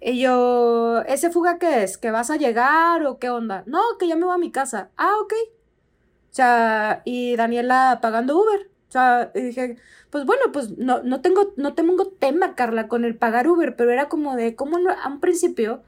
Y 0.00 0.20
yo, 0.20 1.02
¿ese 1.06 1.30
fuga 1.30 1.58
qué 1.58 1.84
es? 1.84 1.96
¿Que 1.96 2.10
vas 2.10 2.28
a 2.30 2.36
llegar 2.36 3.06
o 3.06 3.18
qué 3.18 3.30
onda? 3.30 3.62
No, 3.66 3.80
que 3.98 4.08
ya 4.08 4.16
me 4.16 4.24
voy 4.24 4.34
a 4.34 4.38
mi 4.38 4.50
casa. 4.50 4.90
Ah, 4.96 5.12
ok. 5.22 5.32
O 5.32 6.34
sea, 6.34 7.02
y 7.04 7.36
Daniela 7.36 8.00
pagando 8.02 8.36
Uber. 8.36 8.68
O 8.88 8.92
sea, 8.92 9.30
y 9.34 9.42
dije, 9.42 9.76
pues 10.10 10.26
bueno, 10.26 10.42
pues 10.52 10.76
no, 10.76 11.02
no, 11.02 11.20
tengo, 11.20 11.52
no 11.56 11.74
tengo 11.74 12.08
tema, 12.08 12.54
Carla, 12.54 12.88
con 12.88 13.04
el 13.04 13.16
pagar 13.16 13.48
Uber, 13.48 13.76
pero 13.76 13.92
era 13.92 14.08
como 14.08 14.34
de 14.36 14.56
cómo 14.56 14.76
a 14.76 15.08
un 15.08 15.20
principio 15.20 15.82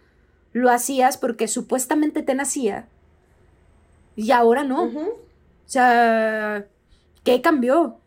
lo 0.56 0.70
hacías 0.70 1.18
porque 1.18 1.48
supuestamente 1.48 2.22
te 2.22 2.34
nacía 2.34 2.88
y 4.16 4.30
ahora 4.30 4.64
no. 4.64 4.84
O 4.84 5.18
sea, 5.66 6.66
¿qué 7.24 7.42
cambió? 7.42 7.98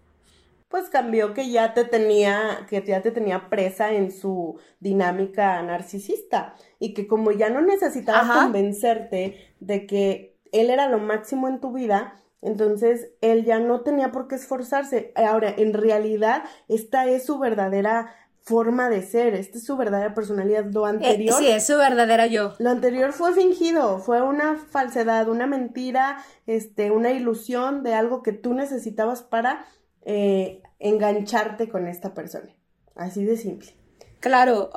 Pues 0.68 0.89
cambió 0.89 1.36
que 1.36 1.52
ya 1.52 1.76
te 1.76 1.86
tenía, 1.86 2.66
que 2.68 2.84
ya 2.84 3.04
te 3.04 3.12
tenía 3.12 3.50
presa 3.50 3.93
en 3.93 4.12
su 4.12 4.60
dinámica 4.80 5.62
narcisista 5.62 6.56
y 6.80 6.95
que 6.95 7.06
como 7.06 7.32
ya 7.32 7.52
no 7.52 7.62
necesitaba 7.62 8.41
convencerte 8.41 9.54
de 9.60 9.86
que 9.86 10.36
él 10.52 10.72
era 10.72 10.89
lo 10.89 10.97
máximo 10.97 11.47
en 11.47 11.60
tu 11.60 11.72
vida, 11.72 12.16
entonces 12.41 13.12
él 13.22 13.45
ya 13.45 13.60
no 13.60 13.82
tenía 13.82 14.12
por 14.12 14.28
qué 14.28 14.34
esforzarse. 14.36 15.12
Ahora, 15.16 15.54
en 15.56 15.74
realidad, 15.74 16.45
esta 16.68 17.06
es 17.06 17.28
su 17.28 17.38
verdadera 17.38 18.16
forma 18.50 18.89
de 18.89 19.04
ser, 19.04 19.36
esta 19.36 19.60
es 19.60 19.64
su 19.64 19.78
verdadera 19.78 20.16
personalidad. 20.16 20.66
Lo 20.66 20.88
eh, 20.88 20.89
anterior. 20.89 21.38
sí, 21.38 21.47
es 21.47 21.68
su 21.68 21.78
verdadera 21.78 22.26
yo. 22.26 22.56
Lo 22.58 22.72
anterior 22.72 23.14
fue 23.14 23.34
fingido, 23.34 24.00
fue 24.00 24.24
una 24.24 24.58
falsedad, 24.58 25.30
una 25.30 25.45
mentira, 25.45 26.24
este, 26.47 26.89
una 26.89 27.12
ilusión 27.12 27.84
de 27.84 27.93
algo 27.93 28.24
que 28.24 28.34
tú 28.34 28.56
necesitabas 28.56 29.22
para 29.22 29.68
eh, 30.02 30.64
engancharte 30.80 31.70
con 31.70 31.88
esta 31.88 32.16
persona. 32.16 32.50
Así 32.95 33.24
de 33.24 33.38
simple. 33.38 33.76
Claro. 34.20 34.72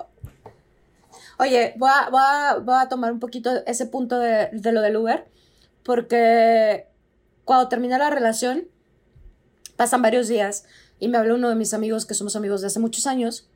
Oye, 1.39 1.73
voy 1.79 1.91
a, 1.91 2.59
voy 2.61 2.75
a, 2.77 2.89
tomar 2.91 3.11
un 3.11 3.20
poquito 3.20 3.64
ese 3.66 3.87
punto 3.87 4.18
de, 4.18 4.51
de 4.53 4.73
lo 4.73 4.83
del 4.83 4.99
Uber, 4.99 5.27
porque 5.83 6.89
cuando 7.47 7.68
termina 7.68 7.97
la 7.97 8.11
relación, 8.11 8.68
pasan 9.77 10.03
varios 10.03 10.29
días 10.29 10.66
y 11.01 11.09
me 11.09 11.16
habló 11.16 11.37
uno 11.37 11.49
de 11.49 11.55
mis 11.55 11.73
amigos, 11.73 12.05
que 12.05 12.14
somos 12.14 12.37
amigos 12.37 12.61
de 12.61 12.66
hace 12.66 12.79
muchos 12.79 13.07
años, 13.07 13.49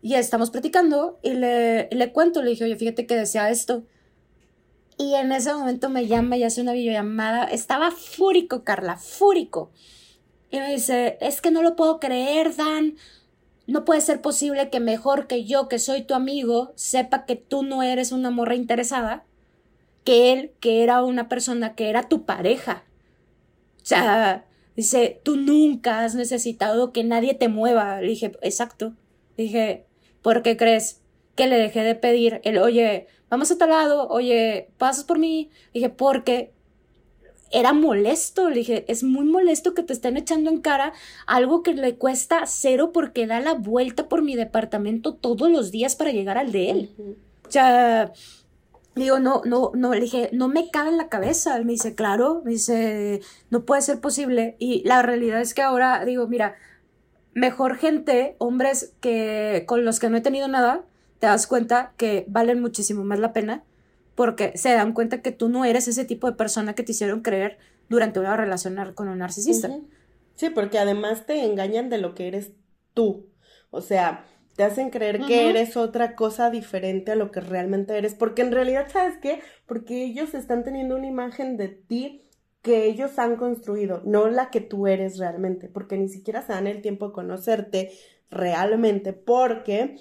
y 0.00 0.14
estamos 0.14 0.50
platicando 0.50 1.18
y 1.22 1.32
le, 1.32 1.88
le 1.90 2.12
cuento, 2.12 2.42
le 2.42 2.50
dije, 2.50 2.64
oye, 2.64 2.76
fíjate 2.76 3.06
que 3.06 3.16
desea 3.16 3.50
esto. 3.50 3.84
Y 4.96 5.14
en 5.14 5.30
ese 5.30 5.52
momento 5.54 5.88
me 5.88 6.06
llama 6.06 6.36
y 6.36 6.42
hace 6.42 6.60
una 6.60 6.72
videollamada. 6.72 7.44
Estaba 7.44 7.90
fúrico, 7.92 8.64
Carla, 8.64 8.96
fúrico. 8.96 9.70
Y 10.50 10.58
me 10.58 10.72
dice, 10.72 11.18
es 11.20 11.40
que 11.40 11.50
no 11.50 11.62
lo 11.62 11.76
puedo 11.76 12.00
creer, 12.00 12.54
Dan. 12.56 12.96
No 13.66 13.84
puede 13.84 14.00
ser 14.00 14.20
posible 14.20 14.70
que 14.70 14.80
mejor 14.80 15.26
que 15.26 15.44
yo, 15.44 15.68
que 15.68 15.78
soy 15.78 16.02
tu 16.02 16.14
amigo, 16.14 16.72
sepa 16.74 17.26
que 17.26 17.36
tú 17.36 17.62
no 17.62 17.82
eres 17.82 18.12
una 18.12 18.30
morra 18.30 18.54
interesada, 18.54 19.24
que 20.04 20.32
él, 20.32 20.52
que 20.58 20.82
era 20.82 21.02
una 21.04 21.28
persona 21.28 21.74
que 21.74 21.90
era 21.90 22.08
tu 22.08 22.24
pareja. 22.24 22.84
O 23.82 23.86
sea, 23.86 24.46
dice, 24.74 25.20
tú 25.22 25.36
nunca 25.36 26.04
has 26.04 26.14
necesitado 26.14 26.92
que 26.92 27.04
nadie 27.04 27.34
te 27.34 27.48
mueva. 27.48 28.00
Le 28.00 28.08
dije, 28.08 28.32
exacto. 28.42 28.94
Dije, 29.36 29.87
¿por 30.22 30.42
qué 30.42 30.56
crees 30.56 31.00
que 31.34 31.46
le 31.46 31.56
dejé 31.56 31.82
de 31.82 31.94
pedir 31.94 32.40
el, 32.44 32.58
oye, 32.58 33.06
vamos 33.30 33.50
a 33.50 33.58
tal 33.58 33.70
lado, 33.70 34.08
oye, 34.08 34.70
pasas 34.78 35.04
por 35.04 35.18
mí? 35.18 35.50
Dije, 35.72 35.88
porque 35.88 36.52
era 37.50 37.72
molesto, 37.72 38.50
le 38.50 38.56
dije, 38.56 38.84
es 38.88 39.02
muy 39.02 39.24
molesto 39.24 39.74
que 39.74 39.82
te 39.82 39.92
estén 39.92 40.16
echando 40.16 40.50
en 40.50 40.60
cara 40.60 40.92
algo 41.26 41.62
que 41.62 41.74
le 41.74 41.96
cuesta 41.96 42.44
cero 42.46 42.90
porque 42.92 43.26
da 43.26 43.40
la 43.40 43.54
vuelta 43.54 44.08
por 44.08 44.22
mi 44.22 44.36
departamento 44.36 45.14
todos 45.14 45.50
los 45.50 45.70
días 45.70 45.96
para 45.96 46.10
llegar 46.10 46.36
al 46.38 46.52
de 46.52 46.70
él. 46.70 46.90
O 47.46 47.50
sea, 47.50 48.12
digo, 48.94 49.18
no, 49.18 49.42
no, 49.44 49.70
no, 49.74 49.94
le 49.94 50.00
dije, 50.00 50.28
no 50.32 50.48
me 50.48 50.70
cabe 50.70 50.90
en 50.90 50.98
la 50.98 51.08
cabeza. 51.08 51.56
Él 51.56 51.64
me 51.64 51.72
dice, 51.72 51.94
claro, 51.94 52.42
me 52.44 52.52
dice, 52.52 53.20
no 53.50 53.64
puede 53.64 53.82
ser 53.82 54.00
posible. 54.00 54.56
Y 54.58 54.82
la 54.86 55.02
realidad 55.02 55.40
es 55.40 55.54
que 55.54 55.62
ahora 55.62 56.04
digo, 56.04 56.26
mira, 56.26 56.56
mejor 57.38 57.76
gente, 57.76 58.36
hombres 58.38 58.94
que 59.00 59.64
con 59.66 59.84
los 59.84 60.00
que 60.00 60.10
no 60.10 60.16
he 60.16 60.20
tenido 60.20 60.48
nada, 60.48 60.84
te 61.18 61.26
das 61.26 61.46
cuenta 61.46 61.92
que 61.96 62.24
valen 62.28 62.60
muchísimo 62.60 63.04
más 63.04 63.18
la 63.18 63.32
pena 63.32 63.64
porque 64.14 64.56
se 64.56 64.72
dan 64.72 64.92
cuenta 64.94 65.22
que 65.22 65.30
tú 65.30 65.48
no 65.48 65.64
eres 65.64 65.86
ese 65.86 66.04
tipo 66.04 66.28
de 66.28 66.36
persona 66.36 66.74
que 66.74 66.82
te 66.82 66.90
hicieron 66.90 67.20
creer 67.20 67.58
durante 67.88 68.18
una 68.18 68.36
relación 68.36 68.76
con 68.94 69.08
un 69.08 69.18
narcisista. 69.18 69.70
Sí, 70.34 70.50
porque 70.50 70.78
además 70.78 71.24
te 71.24 71.44
engañan 71.44 71.88
de 71.88 71.98
lo 71.98 72.14
que 72.14 72.26
eres 72.26 72.50
tú. 72.94 73.26
O 73.70 73.80
sea, 73.80 74.24
te 74.56 74.64
hacen 74.64 74.90
creer 74.90 75.20
que 75.20 75.50
eres 75.50 75.76
otra 75.76 76.16
cosa 76.16 76.50
diferente 76.50 77.12
a 77.12 77.14
lo 77.14 77.30
que 77.30 77.40
realmente 77.40 77.96
eres, 77.96 78.14
porque 78.14 78.42
en 78.42 78.50
realidad, 78.50 78.88
¿sabes 78.92 79.16
qué? 79.22 79.40
Porque 79.66 80.02
ellos 80.02 80.34
están 80.34 80.64
teniendo 80.64 80.96
una 80.96 81.06
imagen 81.06 81.56
de 81.56 81.68
ti 81.68 82.27
que 82.62 82.86
ellos 82.86 83.18
han 83.18 83.36
construido, 83.36 84.02
no 84.04 84.28
la 84.28 84.50
que 84.50 84.60
tú 84.60 84.86
eres 84.86 85.18
realmente, 85.18 85.68
porque 85.68 85.96
ni 85.96 86.08
siquiera 86.08 86.42
se 86.42 86.52
dan 86.52 86.66
el 86.66 86.82
tiempo 86.82 87.08
de 87.08 87.12
conocerte 87.12 87.90
realmente, 88.30 89.12
porque 89.12 89.96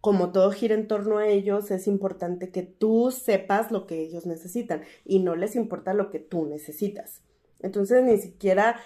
como 0.00 0.30
todo 0.30 0.52
gira 0.52 0.74
en 0.74 0.86
torno 0.86 1.18
a 1.18 1.26
ellos, 1.26 1.70
es 1.70 1.88
importante 1.88 2.50
que 2.50 2.62
tú 2.62 3.10
sepas 3.10 3.72
lo 3.72 3.86
que 3.86 4.00
ellos 4.00 4.24
necesitan 4.24 4.82
y 5.04 5.18
no 5.18 5.34
les 5.34 5.56
importa 5.56 5.94
lo 5.94 6.10
que 6.10 6.20
tú 6.20 6.46
necesitas. 6.46 7.22
Entonces 7.60 8.04
ni 8.04 8.16
siquiera 8.18 8.76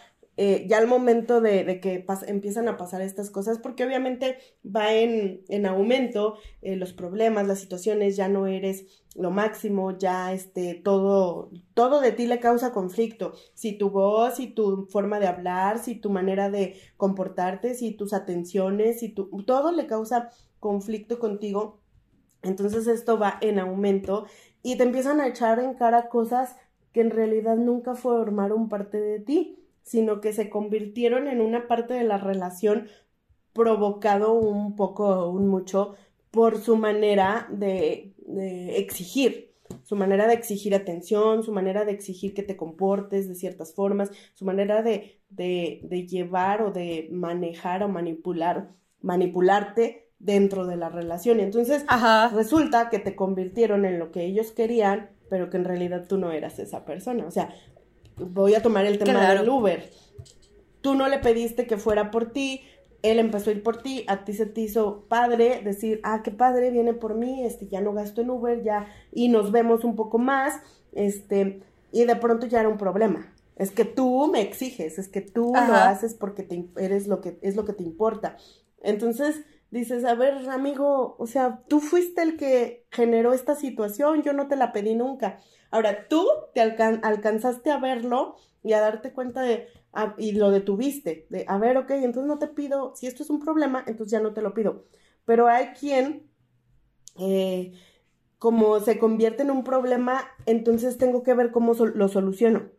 eh, 0.42 0.64
ya 0.66 0.78
al 0.78 0.86
momento 0.86 1.42
de, 1.42 1.80
que 1.80 2.06
empiezan 2.26 2.68
a 2.68 2.78
pasar 2.78 3.02
estas 3.02 3.30
cosas, 3.30 3.58
porque 3.58 3.84
obviamente 3.84 4.38
va 4.64 4.94
en, 4.94 5.66
aumento 5.66 6.38
eh, 6.62 6.76
los 6.76 6.94
problemas, 6.94 7.46
las 7.46 7.60
situaciones, 7.60 8.16
ya 8.16 8.28
no 8.28 8.46
eres 8.46 8.99
lo 9.16 9.30
máximo, 9.30 9.96
ya 9.98 10.32
este, 10.32 10.74
todo, 10.74 11.50
todo 11.74 12.00
de 12.00 12.12
ti 12.12 12.26
le 12.26 12.40
causa 12.40 12.72
conflicto. 12.72 13.32
Si 13.54 13.76
tu 13.76 13.90
voz, 13.90 14.36
si 14.36 14.48
tu 14.48 14.86
forma 14.86 15.18
de 15.18 15.26
hablar, 15.26 15.78
si 15.78 15.96
tu 15.96 16.10
manera 16.10 16.50
de 16.50 16.76
comportarte, 16.96 17.74
si 17.74 17.92
tus 17.92 18.12
atenciones, 18.12 19.00
si 19.00 19.08
tu, 19.10 19.28
todo 19.44 19.72
le 19.72 19.86
causa 19.86 20.30
conflicto 20.60 21.18
contigo. 21.18 21.80
Entonces 22.42 22.86
esto 22.86 23.18
va 23.18 23.38
en 23.40 23.58
aumento 23.58 24.26
y 24.62 24.76
te 24.76 24.84
empiezan 24.84 25.20
a 25.20 25.26
echar 25.28 25.58
en 25.58 25.74
cara 25.74 26.08
cosas 26.08 26.56
que 26.92 27.00
en 27.00 27.10
realidad 27.10 27.56
nunca 27.56 27.94
formaron 27.94 28.68
parte 28.68 29.00
de 29.00 29.20
ti 29.20 29.60
sino 29.82 30.20
que 30.20 30.32
se 30.32 30.50
convirtieron 30.50 31.26
en 31.28 31.40
una 31.40 31.66
parte 31.66 31.94
de 31.94 32.04
la 32.04 32.18
relación 32.18 32.88
provocado 33.52 34.32
un 34.32 34.76
poco 34.76 35.28
un 35.30 35.48
mucho 35.48 35.94
por 36.30 36.60
su 36.60 36.76
manera 36.76 37.48
de, 37.50 38.14
exigir, 38.76 39.52
su 39.82 39.96
manera 39.96 40.26
de 40.26 40.34
exigir 40.34 40.74
atención, 40.74 41.42
su 41.42 41.52
manera 41.52 41.84
de 41.84 41.92
exigir 41.92 42.34
que 42.34 42.42
te 42.42 42.56
comportes 42.56 43.28
de 43.28 43.34
ciertas 43.34 43.74
formas, 43.74 44.10
su 44.34 44.44
manera 44.44 44.82
de, 44.82 45.20
de 45.30 46.06
llevar 46.08 46.62
o 46.62 46.70
de 46.70 47.08
manejar 47.10 47.82
o 47.82 47.88
manipular, 47.88 48.70
manipularte 49.00 50.10
dentro 50.20 50.66
de 50.66 50.76
la 50.76 50.88
relación. 50.88 51.40
Y 51.40 51.42
entonces 51.42 51.84
resulta 52.32 52.90
que 52.90 53.00
te 53.00 53.16
convirtieron 53.16 53.84
en 53.84 53.98
lo 53.98 54.12
que 54.12 54.24
ellos 54.24 54.52
querían, 54.52 55.10
pero 55.28 55.50
que 55.50 55.56
en 55.56 55.64
realidad 55.64 56.06
tú 56.08 56.18
no 56.18 56.30
eras 56.30 56.58
esa 56.60 56.84
persona. 56.84 57.26
O 57.26 57.30
sea, 57.30 57.52
voy 58.16 58.54
a 58.54 58.62
tomar 58.62 58.86
el 58.86 58.98
tema 58.98 59.34
del 59.34 59.48
Uber. 59.48 59.90
Tú 60.82 60.94
no 60.94 61.08
le 61.08 61.18
pediste 61.18 61.66
que 61.66 61.76
fuera 61.76 62.10
por 62.10 62.32
ti, 62.32 62.62
él 63.02 63.18
empezó 63.18 63.50
a 63.50 63.52
ir 63.54 63.62
por 63.62 63.82
ti, 63.82 64.04
a 64.08 64.24
ti 64.24 64.32
se 64.32 64.46
te 64.46 64.60
hizo 64.60 65.04
padre 65.08 65.62
decir, 65.64 66.00
ah, 66.02 66.22
qué 66.22 66.30
padre, 66.30 66.70
viene 66.70 66.94
por 66.94 67.14
mí, 67.14 67.44
este, 67.44 67.66
ya 67.68 67.80
no 67.80 67.92
gasto 67.92 68.20
en 68.20 68.30
Uber, 68.30 68.62
ya, 68.62 68.86
y 69.12 69.28
nos 69.28 69.52
vemos 69.52 69.84
un 69.84 69.96
poco 69.96 70.18
más, 70.18 70.60
este, 70.92 71.62
y 71.92 72.04
de 72.04 72.16
pronto 72.16 72.46
ya 72.46 72.60
era 72.60 72.68
un 72.68 72.78
problema. 72.78 73.32
Es 73.56 73.70
que 73.70 73.84
tú 73.84 74.30
me 74.32 74.40
exiges, 74.40 74.98
es 74.98 75.08
que 75.08 75.20
tú 75.20 75.52
lo 75.52 75.74
haces 75.74 76.14
porque 76.14 76.42
te, 76.42 76.66
eres 76.78 77.06
lo 77.06 77.20
que, 77.20 77.38
es 77.42 77.56
lo 77.56 77.64
que 77.66 77.74
te 77.74 77.82
importa. 77.82 78.36
Entonces, 78.82 79.42
dices, 79.70 80.04
a 80.04 80.14
ver, 80.14 80.48
amigo, 80.48 81.16
o 81.18 81.26
sea, 81.26 81.62
tú 81.68 81.80
fuiste 81.80 82.22
el 82.22 82.36
que 82.36 82.86
generó 82.90 83.32
esta 83.32 83.54
situación, 83.54 84.22
yo 84.22 84.32
no 84.32 84.48
te 84.48 84.56
la 84.56 84.72
pedí 84.72 84.94
nunca. 84.94 85.38
Ahora, 85.70 86.08
tú 86.08 86.26
te 86.54 86.60
alcanzaste 86.60 87.70
a 87.70 87.78
verlo 87.78 88.36
y 88.62 88.72
a 88.72 88.80
darte 88.80 89.12
cuenta 89.12 89.42
de, 89.42 89.68
y 90.18 90.32
lo 90.32 90.50
detuviste, 90.50 91.26
de, 91.30 91.44
a 91.48 91.58
ver, 91.58 91.76
ok, 91.76 91.90
entonces 91.92 92.28
no 92.28 92.38
te 92.38 92.48
pido, 92.48 92.94
si 92.96 93.06
esto 93.06 93.22
es 93.22 93.30
un 93.30 93.40
problema, 93.40 93.84
entonces 93.86 94.12
ya 94.12 94.20
no 94.20 94.32
te 94.32 94.42
lo 94.42 94.54
pido. 94.54 94.84
Pero 95.24 95.46
hay 95.46 95.68
quien, 95.68 96.28
eh, 97.18 97.72
como 98.38 98.80
se 98.80 98.98
convierte 98.98 99.42
en 99.42 99.50
un 99.50 99.64
problema, 99.64 100.24
entonces 100.46 100.98
tengo 100.98 101.22
que 101.22 101.34
ver 101.34 101.52
cómo 101.52 101.74
lo 101.74 102.08
soluciono. 102.08 102.70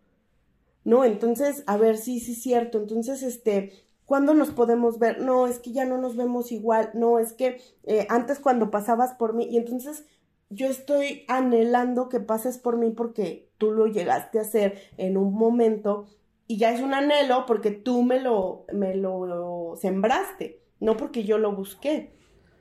¿No? 0.83 1.05
Entonces, 1.05 1.63
a 1.67 1.77
ver, 1.77 1.97
sí, 1.97 2.19
sí, 2.19 2.33
cierto. 2.33 2.79
Entonces, 2.79 3.21
este, 3.21 3.71
¿Cuándo 4.11 4.33
nos 4.33 4.49
podemos 4.49 4.99
ver? 4.99 5.21
No, 5.21 5.47
es 5.47 5.59
que 5.59 5.71
ya 5.71 5.85
no 5.85 5.97
nos 5.97 6.17
vemos 6.17 6.51
igual. 6.51 6.89
No, 6.93 7.17
es 7.17 7.31
que 7.31 7.61
eh, 7.85 8.07
antes 8.09 8.39
cuando 8.39 8.69
pasabas 8.69 9.13
por 9.13 9.33
mí. 9.33 9.47
Y 9.49 9.55
entonces 9.55 10.05
yo 10.49 10.67
estoy 10.67 11.23
anhelando 11.29 12.09
que 12.09 12.19
pases 12.19 12.57
por 12.57 12.75
mí 12.75 12.89
porque 12.89 13.47
tú 13.57 13.71
lo 13.71 13.87
llegaste 13.87 14.37
a 14.37 14.41
hacer 14.41 14.77
en 14.97 15.15
un 15.15 15.33
momento 15.33 16.07
y 16.45 16.57
ya 16.57 16.73
es 16.73 16.81
un 16.81 16.93
anhelo 16.93 17.45
porque 17.45 17.71
tú 17.71 18.03
me 18.03 18.19
lo, 18.19 18.65
me 18.73 18.95
lo 18.95 19.77
sembraste, 19.79 20.59
no 20.81 20.97
porque 20.97 21.23
yo 21.23 21.37
lo 21.37 21.55
busqué. 21.55 22.11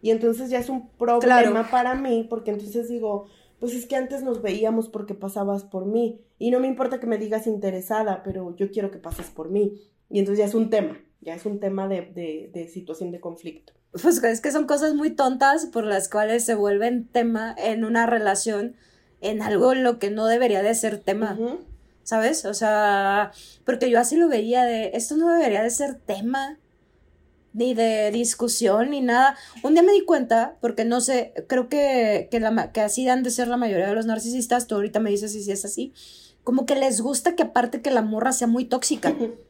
Y 0.03 0.13
entonces 0.13 0.51
ya 0.51 0.61
es 0.61 0.69
un 0.69 0.89
problema 0.91 1.69
para 1.69 1.97
mí 1.97 2.29
porque 2.31 2.53
entonces 2.53 2.89
digo, 2.89 3.27
pues 3.59 3.75
es 3.75 3.87
que 3.87 3.97
antes 3.97 4.23
nos 4.23 4.41
veíamos 4.41 4.89
porque 4.89 5.15
pasabas 5.15 5.65
por 5.65 5.85
mí 5.85 6.21
y 6.39 6.53
no 6.53 6.61
me 6.61 6.69
importa 6.69 7.01
que 7.01 7.09
me 7.09 7.19
digas 7.19 7.49
interesada, 7.49 8.23
pero 8.23 8.55
yo 8.55 8.71
quiero 8.71 8.93
que 8.93 8.99
pases 8.99 9.31
por 9.31 9.51
mí. 9.51 9.83
Y 10.09 10.21
entonces 10.21 10.39
ya 10.39 10.45
es 10.45 10.55
un 10.55 10.71
tema 10.71 10.97
ya 11.21 11.35
es 11.35 11.47
un 11.47 11.61
tema 11.61 11.89
de, 11.89 12.69
situación 12.73 13.11
de 13.11 13.21
conflicto. 13.21 13.73
Pues 13.93 14.23
es 14.23 14.41
que 14.41 14.53
son 14.53 14.67
cosas 14.67 14.95
muy 14.95 15.11
tontas 15.11 15.67
por 15.67 15.85
las 15.85 16.09
cuales 16.09 16.45
se 16.45 16.55
vuelven 16.55 17.07
tema 17.09 17.55
en 17.59 17.85
una 17.85 18.07
relación, 18.07 18.77
en 19.21 19.43
algo 19.43 19.73
en 19.73 19.83
lo 19.83 19.99
que 19.99 20.11
no 20.11 20.27
debería 20.27 20.63
de 20.63 20.75
ser 20.75 20.99
tema. 20.99 21.39
¿Sabes? 22.03 22.45
O 22.45 22.55
sea, 22.55 23.33
porque 23.65 23.91
yo 23.91 24.01
así 24.01 24.17
lo 24.17 24.29
veía 24.29 24.65
de, 24.65 24.93
esto 24.95 25.17
no 25.17 25.29
debería 25.29 25.63
de 25.63 25.71
ser 25.71 25.95
tema, 25.95 26.59
ni 27.53 27.75
de 27.75 28.11
discusión, 28.11 28.91
ni 28.91 29.01
nada. 29.01 29.37
Un 29.63 29.75
día 29.75 29.83
me 29.83 29.93
di 29.93 30.05
cuenta, 30.05 30.57
porque 30.61 30.85
no 30.85 31.01
sé, 31.01 31.33
creo 31.49 31.69
que, 31.69 32.29
que, 32.31 32.41
la, 32.41 32.73
que 32.73 32.81
así 32.81 33.09
han 33.09 33.23
de 33.23 33.31
ser 33.31 33.49
la 33.49 33.57
mayoría 33.57 33.89
de 33.89 33.95
los 33.95 34.07
narcisistas, 34.07 34.67
tú 34.67 34.77
ahorita 34.77 35.01
me 35.01 35.11
dices 35.11 35.33
si 35.33 35.43
sí 35.43 35.53
es 35.53 35.65
así, 35.65 35.93
como 36.43 36.65
que 36.65 36.75
les 36.75 37.01
gusta 37.01 37.37
que 37.37 37.43
aparte 37.43 37.83
que 37.83 37.91
la 37.91 38.03
morra 38.03 38.33
sea 38.33 38.47
muy 38.47 38.65
tóxica 38.65 39.15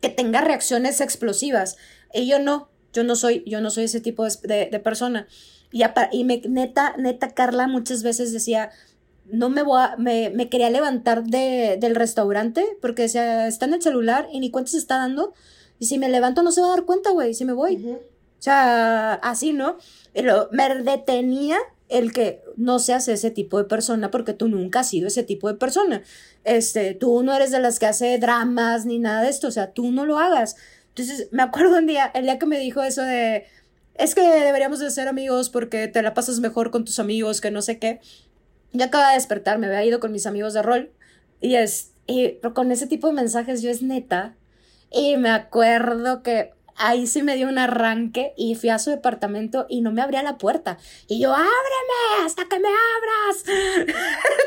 que 0.00 0.08
tenga 0.08 0.40
reacciones 0.40 1.00
explosivas. 1.00 1.76
Y 2.12 2.26
yo 2.26 2.38
no, 2.38 2.68
yo 2.92 3.04
no 3.04 3.16
soy, 3.16 3.44
yo 3.46 3.60
no 3.60 3.70
soy 3.70 3.84
ese 3.84 4.00
tipo 4.00 4.24
de, 4.24 4.80
persona. 4.82 5.26
Y, 5.72 5.82
y 6.12 6.24
me, 6.24 6.42
neta, 6.48 6.94
neta, 6.96 7.34
Carla 7.34 7.66
muchas 7.66 8.02
veces 8.02 8.32
decía, 8.32 8.70
no 9.26 9.50
me 9.50 9.62
voy 9.62 9.80
a, 9.80 9.96
me, 9.96 10.30
me 10.30 10.48
quería 10.48 10.70
levantar 10.70 11.24
de, 11.24 11.76
del 11.80 11.94
restaurante 11.94 12.64
porque 12.80 13.02
decía, 13.02 13.46
está 13.46 13.66
en 13.66 13.74
el 13.74 13.82
celular 13.82 14.28
y 14.32 14.40
ni 14.40 14.50
cuenta 14.50 14.70
se 14.70 14.78
está 14.78 14.98
dando. 14.98 15.34
Y 15.78 15.86
si 15.86 15.98
me 15.98 16.08
levanto 16.08 16.42
no 16.42 16.50
se 16.50 16.60
va 16.60 16.68
a 16.68 16.70
dar 16.70 16.84
cuenta, 16.84 17.10
güey, 17.10 17.34
si 17.34 17.44
me 17.44 17.52
voy. 17.52 17.86
O 17.86 18.42
sea, 18.42 19.14
así, 19.14 19.52
¿no? 19.52 19.76
Pero 20.12 20.48
me 20.52 20.82
detenía 20.82 21.58
el 21.88 22.12
que 22.12 22.42
no 22.56 22.78
seas 22.78 23.08
ese 23.08 23.30
tipo 23.30 23.58
de 23.58 23.64
persona 23.64 24.10
porque 24.10 24.34
tú 24.34 24.48
nunca 24.48 24.80
has 24.80 24.90
sido 24.90 25.08
ese 25.08 25.22
tipo 25.22 25.48
de 25.48 25.54
persona. 25.54 26.02
Este, 26.44 26.94
tú 26.94 27.22
no 27.22 27.34
eres 27.34 27.50
de 27.50 27.60
las 27.60 27.78
que 27.78 27.86
hace 27.86 28.18
dramas 28.18 28.86
ni 28.86 28.98
nada 28.98 29.22
de 29.22 29.30
esto, 29.30 29.48
o 29.48 29.50
sea, 29.50 29.72
tú 29.72 29.90
no 29.90 30.06
lo 30.06 30.18
hagas. 30.18 30.56
Entonces, 30.88 31.28
me 31.30 31.42
acuerdo 31.42 31.78
un 31.78 31.86
día, 31.86 32.10
el 32.14 32.24
día 32.24 32.38
que 32.38 32.46
me 32.46 32.58
dijo 32.58 32.82
eso 32.82 33.02
de, 33.02 33.46
es 33.94 34.14
que 34.14 34.20
deberíamos 34.20 34.80
de 34.80 34.90
ser 34.90 35.08
amigos 35.08 35.50
porque 35.50 35.88
te 35.88 36.02
la 36.02 36.14
pasas 36.14 36.40
mejor 36.40 36.70
con 36.70 36.84
tus 36.84 36.98
amigos 36.98 37.40
que 37.40 37.50
no 37.50 37.62
sé 37.62 37.78
qué. 37.78 38.00
Ya 38.72 38.86
acaba 38.86 39.08
de 39.08 39.14
despertar, 39.14 39.58
me 39.58 39.66
había 39.66 39.84
ido 39.84 40.00
con 40.00 40.12
mis 40.12 40.26
amigos 40.26 40.54
de 40.54 40.62
rol 40.62 40.92
y 41.40 41.54
es, 41.54 41.92
y 42.06 42.34
con 42.54 42.70
ese 42.72 42.86
tipo 42.86 43.06
de 43.08 43.14
mensajes 43.14 43.62
yo 43.62 43.70
es 43.70 43.82
neta. 43.82 44.36
Y 44.90 45.16
me 45.16 45.30
acuerdo 45.30 46.22
que 46.22 46.52
ahí 46.78 47.06
sí 47.06 47.22
me 47.22 47.36
dio 47.36 47.48
un 47.48 47.58
arranque 47.58 48.32
y 48.36 48.54
fui 48.54 48.70
a 48.70 48.78
su 48.78 48.90
departamento 48.90 49.66
y 49.68 49.80
no 49.80 49.92
me 49.92 50.00
abría 50.00 50.22
la 50.22 50.38
puerta. 50.38 50.78
Y 51.08 51.20
yo, 51.20 51.32
ábreme 51.32 52.24
hasta 52.24 52.46
que 52.48 52.58
me 52.58 52.68
abras. 52.68 53.44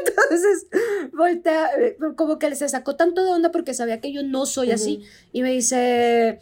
Entonces, 0.07 0.67
voltea, 1.13 1.69
como 2.15 2.39
que 2.39 2.55
se 2.55 2.69
sacó 2.69 2.95
tanto 2.95 3.23
de 3.23 3.31
onda 3.31 3.51
porque 3.51 3.73
sabía 3.73 4.01
que 4.01 4.11
yo 4.11 4.23
no 4.23 4.45
soy 4.45 4.71
así. 4.71 5.03
Y 5.31 5.41
me 5.41 5.51
dice, 5.51 6.39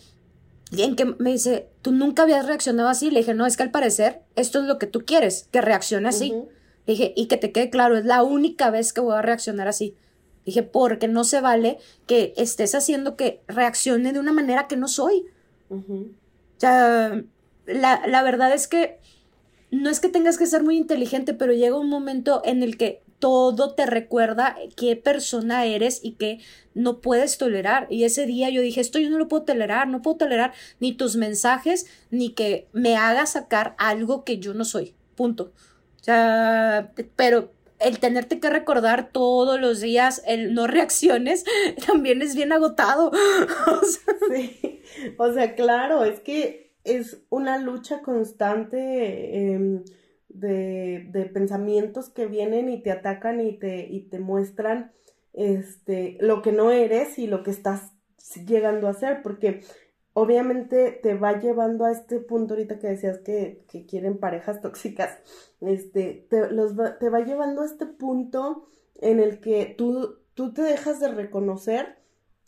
bien 0.71 0.95
que 0.95 1.05
me 1.05 1.31
dice, 1.31 1.69
tú 1.81 1.91
nunca 1.91 2.23
habías 2.23 2.45
reaccionado 2.45 2.89
así. 2.89 3.09
Le 3.11 3.19
dije, 3.19 3.33
no, 3.33 3.45
es 3.45 3.57
que 3.57 3.63
al 3.63 3.71
parecer 3.71 4.21
esto 4.35 4.59
es 4.59 4.65
lo 4.65 4.77
que 4.77 4.87
tú 4.87 5.05
quieres, 5.05 5.47
que 5.51 5.61
reaccione 5.61 6.07
así. 6.09 6.33
Le 6.85 6.93
dije, 6.93 7.13
y 7.15 7.27
que 7.27 7.37
te 7.37 7.51
quede 7.51 7.69
claro, 7.69 7.97
es 7.97 8.05
la 8.05 8.23
única 8.23 8.69
vez 8.69 8.93
que 8.93 9.01
voy 9.01 9.15
a 9.15 9.21
reaccionar 9.21 9.67
así. 9.67 9.95
Dije, 10.45 10.63
porque 10.63 11.07
no 11.07 11.23
se 11.23 11.41
vale 11.41 11.77
que 12.07 12.33
estés 12.37 12.73
haciendo 12.73 13.15
que 13.15 13.41
reaccione 13.47 14.13
de 14.13 14.19
una 14.19 14.31
manera 14.31 14.67
que 14.67 14.77
no 14.77 14.87
soy. 14.87 15.25
O 15.69 16.05
sea, 16.57 17.23
la, 17.65 18.07
la 18.07 18.23
verdad 18.23 18.53
es 18.53 18.67
que 18.67 18.99
no 19.71 19.89
es 19.89 19.99
que 19.99 20.09
tengas 20.09 20.37
que 20.37 20.47
ser 20.47 20.63
muy 20.63 20.77
inteligente, 20.77 21.33
pero 21.33 21.53
llega 21.53 21.77
un 21.77 21.89
momento 21.89 22.41
en 22.43 22.63
el 22.63 22.77
que 22.77 23.03
todo 23.19 23.75
te 23.75 23.85
recuerda 23.85 24.55
qué 24.75 24.95
persona 24.95 25.65
eres 25.65 25.99
y 26.03 26.13
que 26.13 26.39
no 26.73 27.01
puedes 27.01 27.37
tolerar. 27.37 27.87
Y 27.89 28.05
ese 28.05 28.25
día 28.25 28.49
yo 28.49 28.61
dije, 28.61 28.81
esto 28.81 28.97
yo 28.97 29.09
no 29.09 29.19
lo 29.19 29.27
puedo 29.27 29.43
tolerar, 29.43 29.87
no 29.87 30.01
puedo 30.01 30.17
tolerar 30.17 30.53
ni 30.79 30.93
tus 30.93 31.17
mensajes, 31.17 31.85
ni 32.09 32.29
que 32.29 32.67
me 32.71 32.95
hagas 32.95 33.33
sacar 33.33 33.75
algo 33.77 34.23
que 34.23 34.39
yo 34.39 34.53
no 34.53 34.65
soy. 34.65 34.95
Punto. 35.15 35.51
O 35.99 36.03
sea, 36.03 36.91
pero 37.15 37.51
el 37.79 37.99
tenerte 37.99 38.39
que 38.39 38.49
recordar 38.49 39.09
todos 39.11 39.59
los 39.59 39.81
días 39.81 40.21
el 40.25 40.53
no 40.53 40.67
reacciones 40.67 41.45
también 41.87 42.21
es 42.21 42.35
bien 42.35 42.51
agotado. 42.51 43.11
Sí, 44.31 44.81
o 45.17 45.33
sea, 45.33 45.55
claro, 45.55 46.03
es 46.03 46.19
que 46.19 46.71
es 46.83 47.21
una 47.29 47.57
lucha 47.57 48.01
constante 48.01 49.53
em, 49.53 49.83
de, 50.29 51.29
pensamientos 51.33 52.09
que 52.09 52.27
vienen 52.27 52.69
y 52.69 52.81
te 52.81 52.91
atacan 52.91 53.41
y 53.41 53.57
te, 53.57 53.87
y 53.89 54.01
te 54.01 54.19
muestran 54.19 54.91
este, 55.33 56.17
lo 56.19 56.41
que 56.41 56.51
no 56.51 56.71
eres 56.71 57.17
y 57.17 57.27
lo 57.27 57.43
que 57.43 57.51
estás 57.51 57.93
llegando 58.45 58.87
a 58.87 58.93
ser, 58.93 59.21
porque 59.21 59.61
obviamente 60.13 60.91
te 60.91 61.15
va 61.15 61.39
llevando 61.39 61.85
a 61.85 61.91
este 61.91 62.19
punto 62.19 62.53
ahorita 62.53 62.79
que 62.79 62.87
decías 62.87 63.19
que, 63.19 63.65
quieren 63.87 64.17
parejas 64.17 64.61
tóxicas, 64.61 65.17
este, 65.61 66.27
te, 66.29 66.51
los 66.51 66.77
va, 66.77 66.97
te 66.97 67.09
va 67.09 67.19
llevando 67.21 67.61
a 67.61 67.65
este 67.65 67.85
punto 67.85 68.67
en 68.95 69.19
el 69.19 69.39
que 69.39 69.73
tú, 69.77 70.17
tú 70.33 70.53
te 70.53 70.61
dejas 70.61 70.99
de 70.99 71.09
reconocer 71.09 71.99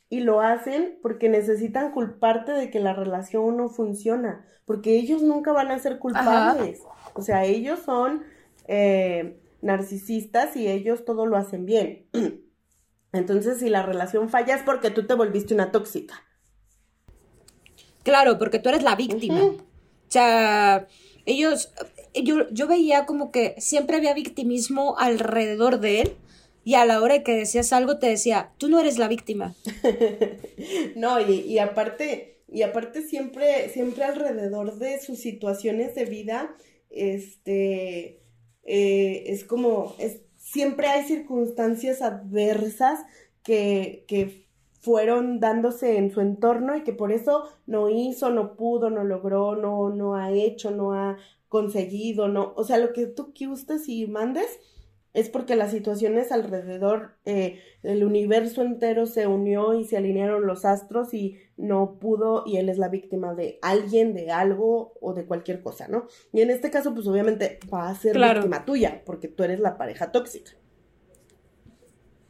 y 0.09 0.19
lo 0.19 0.41
hacen 0.41 0.99
porque 1.01 1.29
necesitan 1.29 1.91
culparte 1.91 2.51
de 2.51 2.69
que 2.69 2.79
la 2.79 2.93
relación 2.93 3.55
no 3.57 3.69
funciona, 3.69 4.45
porque 4.65 4.97
ellos 4.97 5.21
nunca 5.21 5.53
van 5.53 5.71
a 5.71 5.79
ser 5.79 5.99
culpables, 5.99 6.81
o 7.13 7.21
sea, 7.21 7.45
ellos 7.45 7.79
son 7.79 8.23
eh, 8.67 9.39
narcisistas 9.61 10.55
y 10.55 10.67
ellos 10.67 11.05
todo 11.05 11.25
lo 11.25 11.37
hacen 11.37 11.65
bien. 11.65 12.07
Entonces, 13.13 13.59
si 13.59 13.69
la 13.69 13.83
relación 13.83 14.29
falla 14.29 14.55
es 14.55 14.63
porque 14.63 14.89
tú 14.89 15.05
te 15.05 15.13
volviste 15.13 15.53
una 15.53 15.71
tóxica. 15.71 16.15
Claro, 18.03 18.37
porque 18.37 18.59
tú 18.59 18.69
eres 18.69 18.83
la 18.83 18.95
víctima. 18.95 19.41
O 19.41 19.57
sea, 20.07 20.87
ellos, 21.25 21.73
yo, 22.13 22.49
yo 22.49 22.67
veía 22.67 23.05
como 23.05 23.31
que 23.31 23.55
siempre 23.57 23.97
había 23.97 24.13
victimismo 24.13 24.95
alrededor 24.97 25.79
de 25.79 26.01
él 26.01 26.15
y 26.63 26.75
a 26.75 26.85
la 26.85 27.01
hora 27.01 27.15
de 27.15 27.23
que 27.23 27.35
decías 27.35 27.73
algo 27.73 27.97
te 27.97 28.07
decía, 28.07 28.51
tú 28.57 28.69
no 28.69 28.79
eres 28.79 28.97
la 28.97 29.07
víctima. 29.07 29.55
no, 30.95 31.19
y, 31.19 31.41
y, 31.41 31.59
aparte, 31.59 32.41
y 32.47 32.61
aparte 32.61 33.01
siempre, 33.01 33.69
siempre 33.69 34.03
alrededor 34.03 34.77
de 34.77 34.99
sus 34.99 35.19
situaciones 35.19 35.95
de 35.95 36.05
vida, 36.05 36.55
este, 36.89 38.21
eh, 38.63 39.23
es 39.27 39.43
como, 39.43 39.95
es, 39.97 40.21
siempre 40.37 40.87
hay 40.87 41.03
circunstancias 41.05 42.01
adversas 42.01 42.99
que, 43.43 44.05
que 44.07 44.45
fueron 44.81 45.39
dándose 45.39 45.97
en 45.97 46.11
su 46.11 46.21
entorno 46.21 46.75
y 46.75 46.83
que 46.83 46.93
por 46.93 47.11
eso 47.11 47.43
no 47.65 47.89
hizo, 47.89 48.29
no 48.29 48.55
pudo, 48.55 48.89
no 48.89 49.03
logró, 49.03 49.55
no, 49.55 49.89
no 49.89 50.15
ha 50.15 50.31
hecho, 50.31 50.71
no 50.71 50.93
ha 50.93 51.17
conseguido, 51.51 52.29
no, 52.29 52.53
o 52.55 52.63
sea, 52.63 52.77
lo 52.77 52.93
que 52.93 53.07
tú 53.07 53.33
gustes 53.37 53.89
y 53.89 54.07
mandes 54.07 54.47
es 55.13 55.27
porque 55.27 55.57
las 55.57 55.71
situaciones 55.71 56.31
alrededor, 56.31 57.17
eh, 57.25 57.59
el 57.83 58.05
universo 58.05 58.61
entero 58.61 59.05
se 59.05 59.27
unió 59.27 59.73
y 59.73 59.83
se 59.83 59.97
alinearon 59.97 60.47
los 60.47 60.63
astros 60.63 61.13
y 61.13 61.39
no 61.57 61.99
pudo 61.99 62.43
y 62.45 62.55
él 62.55 62.69
es 62.69 62.77
la 62.77 62.87
víctima 62.87 63.33
de 63.33 63.59
alguien, 63.61 64.13
de 64.13 64.31
algo 64.31 64.93
o 65.01 65.13
de 65.13 65.25
cualquier 65.25 65.61
cosa, 65.61 65.89
¿no? 65.89 66.07
Y 66.31 66.39
en 66.39 66.51
este 66.51 66.71
caso, 66.71 66.93
pues 66.93 67.05
obviamente 67.05 67.59
va 67.71 67.89
a 67.89 67.95
ser 67.95 68.17
víctima 68.17 68.63
tuya 68.63 69.01
porque 69.05 69.27
tú 69.27 69.43
eres 69.43 69.59
la 69.59 69.77
pareja 69.77 70.13
tóxica. 70.13 70.51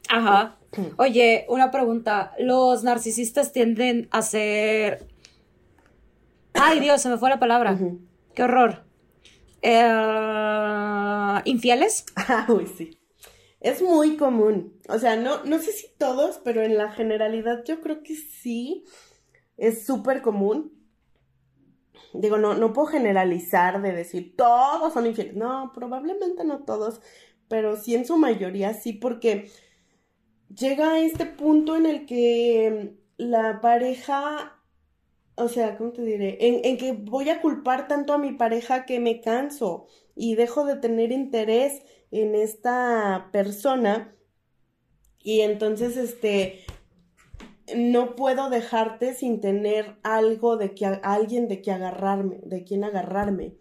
Ajá. 0.09 0.57
Oye, 0.97 1.45
una 1.47 1.69
pregunta. 1.69 2.33
¿Los 2.39 2.83
narcisistas 2.83 3.53
tienden 3.53 4.07
a 4.09 4.23
ser... 4.23 5.05
Ay, 6.53 6.79
Dios, 6.79 7.03
se 7.03 7.09
me 7.09 7.19
fue 7.19 7.29
la 7.29 7.39
palabra. 7.39 7.77
Qué 8.33 8.43
horror. 8.43 8.90
Eh, 9.61 11.41
¿Infieles? 11.45 12.05
Ah, 12.15 12.45
uy, 12.49 12.67
sí. 12.67 12.97
Es 13.59 13.81
muy 13.81 14.17
común. 14.17 14.79
O 14.89 14.97
sea, 14.97 15.15
no, 15.15 15.43
no 15.43 15.59
sé 15.59 15.71
si 15.71 15.87
todos, 15.97 16.39
pero 16.43 16.63
en 16.63 16.77
la 16.77 16.91
generalidad 16.91 17.63
yo 17.65 17.81
creo 17.81 18.03
que 18.03 18.15
sí. 18.15 18.85
Es 19.57 19.85
súper 19.85 20.21
común. 20.21 20.73
Digo, 22.13 22.37
no, 22.37 22.55
no 22.55 22.73
puedo 22.73 22.87
generalizar 22.87 23.81
de 23.81 23.93
decir 23.93 24.35
todos 24.35 24.93
son 24.93 25.05
infieles. 25.05 25.35
No, 25.35 25.71
probablemente 25.73 26.43
no 26.43 26.63
todos, 26.63 27.01
pero 27.47 27.77
sí 27.77 27.95
en 27.95 28.05
su 28.05 28.17
mayoría 28.17 28.73
sí, 28.73 28.93
porque 28.93 29.49
llega 30.49 30.93
a 30.93 30.99
este 30.99 31.25
punto 31.25 31.75
en 31.75 31.85
el 31.85 32.05
que 32.05 32.97
la 33.17 33.61
pareja 33.61 34.60
o 35.35 35.47
sea, 35.47 35.77
¿cómo 35.77 35.91
te 35.91 36.03
diré? 36.03 36.37
En, 36.41 36.63
en, 36.63 36.77
que 36.77 36.93
voy 36.93 37.29
a 37.29 37.41
culpar 37.41 37.87
tanto 37.87 38.13
a 38.13 38.17
mi 38.17 38.33
pareja 38.33 38.85
que 38.85 38.99
me 38.99 39.21
canso 39.21 39.87
y 40.15 40.35
dejo 40.35 40.65
de 40.65 40.75
tener 40.75 41.11
interés 41.11 41.83
en 42.11 42.35
esta 42.35 43.29
persona 43.31 44.15
y 45.23 45.41
entonces, 45.41 45.97
este, 45.97 46.65
no 47.75 48.15
puedo 48.15 48.49
dejarte 48.49 49.13
sin 49.13 49.39
tener 49.39 49.97
algo 50.03 50.57
de 50.57 50.73
que, 50.73 50.85
alguien 50.85 51.47
de 51.47 51.61
que 51.61 51.71
agarrarme, 51.71 52.39
de 52.43 52.63
quien 52.63 52.83
agarrarme. 52.83 53.55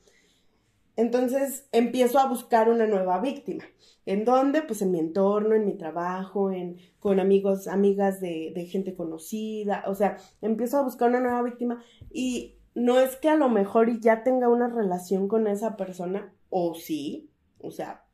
Entonces 0.96 1.68
empiezo 1.72 2.18
a 2.18 2.26
buscar 2.26 2.68
una 2.68 2.86
nueva 2.86 3.20
víctima. 3.20 3.64
¿En 4.10 4.24
dónde? 4.24 4.62
Pues 4.62 4.82
en 4.82 4.90
mi 4.90 4.98
entorno, 4.98 5.54
en 5.54 5.64
mi 5.64 5.74
trabajo, 5.74 6.50
en, 6.50 6.78
con 6.98 7.20
amigos, 7.20 7.68
amigas 7.68 8.20
de, 8.20 8.66
gente 8.68 8.96
conocida. 8.96 9.84
O 9.86 9.94
sea, 9.94 10.16
empiezo 10.42 10.78
a 10.78 10.82
buscar 10.82 11.10
una 11.10 11.20
nueva 11.20 11.42
víctima 11.42 11.80
y 12.10 12.56
no 12.74 12.98
es 12.98 13.14
que 13.14 13.28
a 13.28 13.36
lo 13.36 13.48
mejor 13.48 14.00
ya 14.00 14.24
tenga 14.24 14.48
una 14.48 14.66
relación 14.66 15.28
con 15.28 15.46
esa 15.46 15.76
persona, 15.76 16.34
o 16.48 16.74
sí, 16.74 17.30
o 17.60 17.70
sea, 17.70 18.04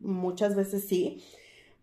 muchas 0.00 0.56
veces 0.56 0.88
sí, 0.88 1.22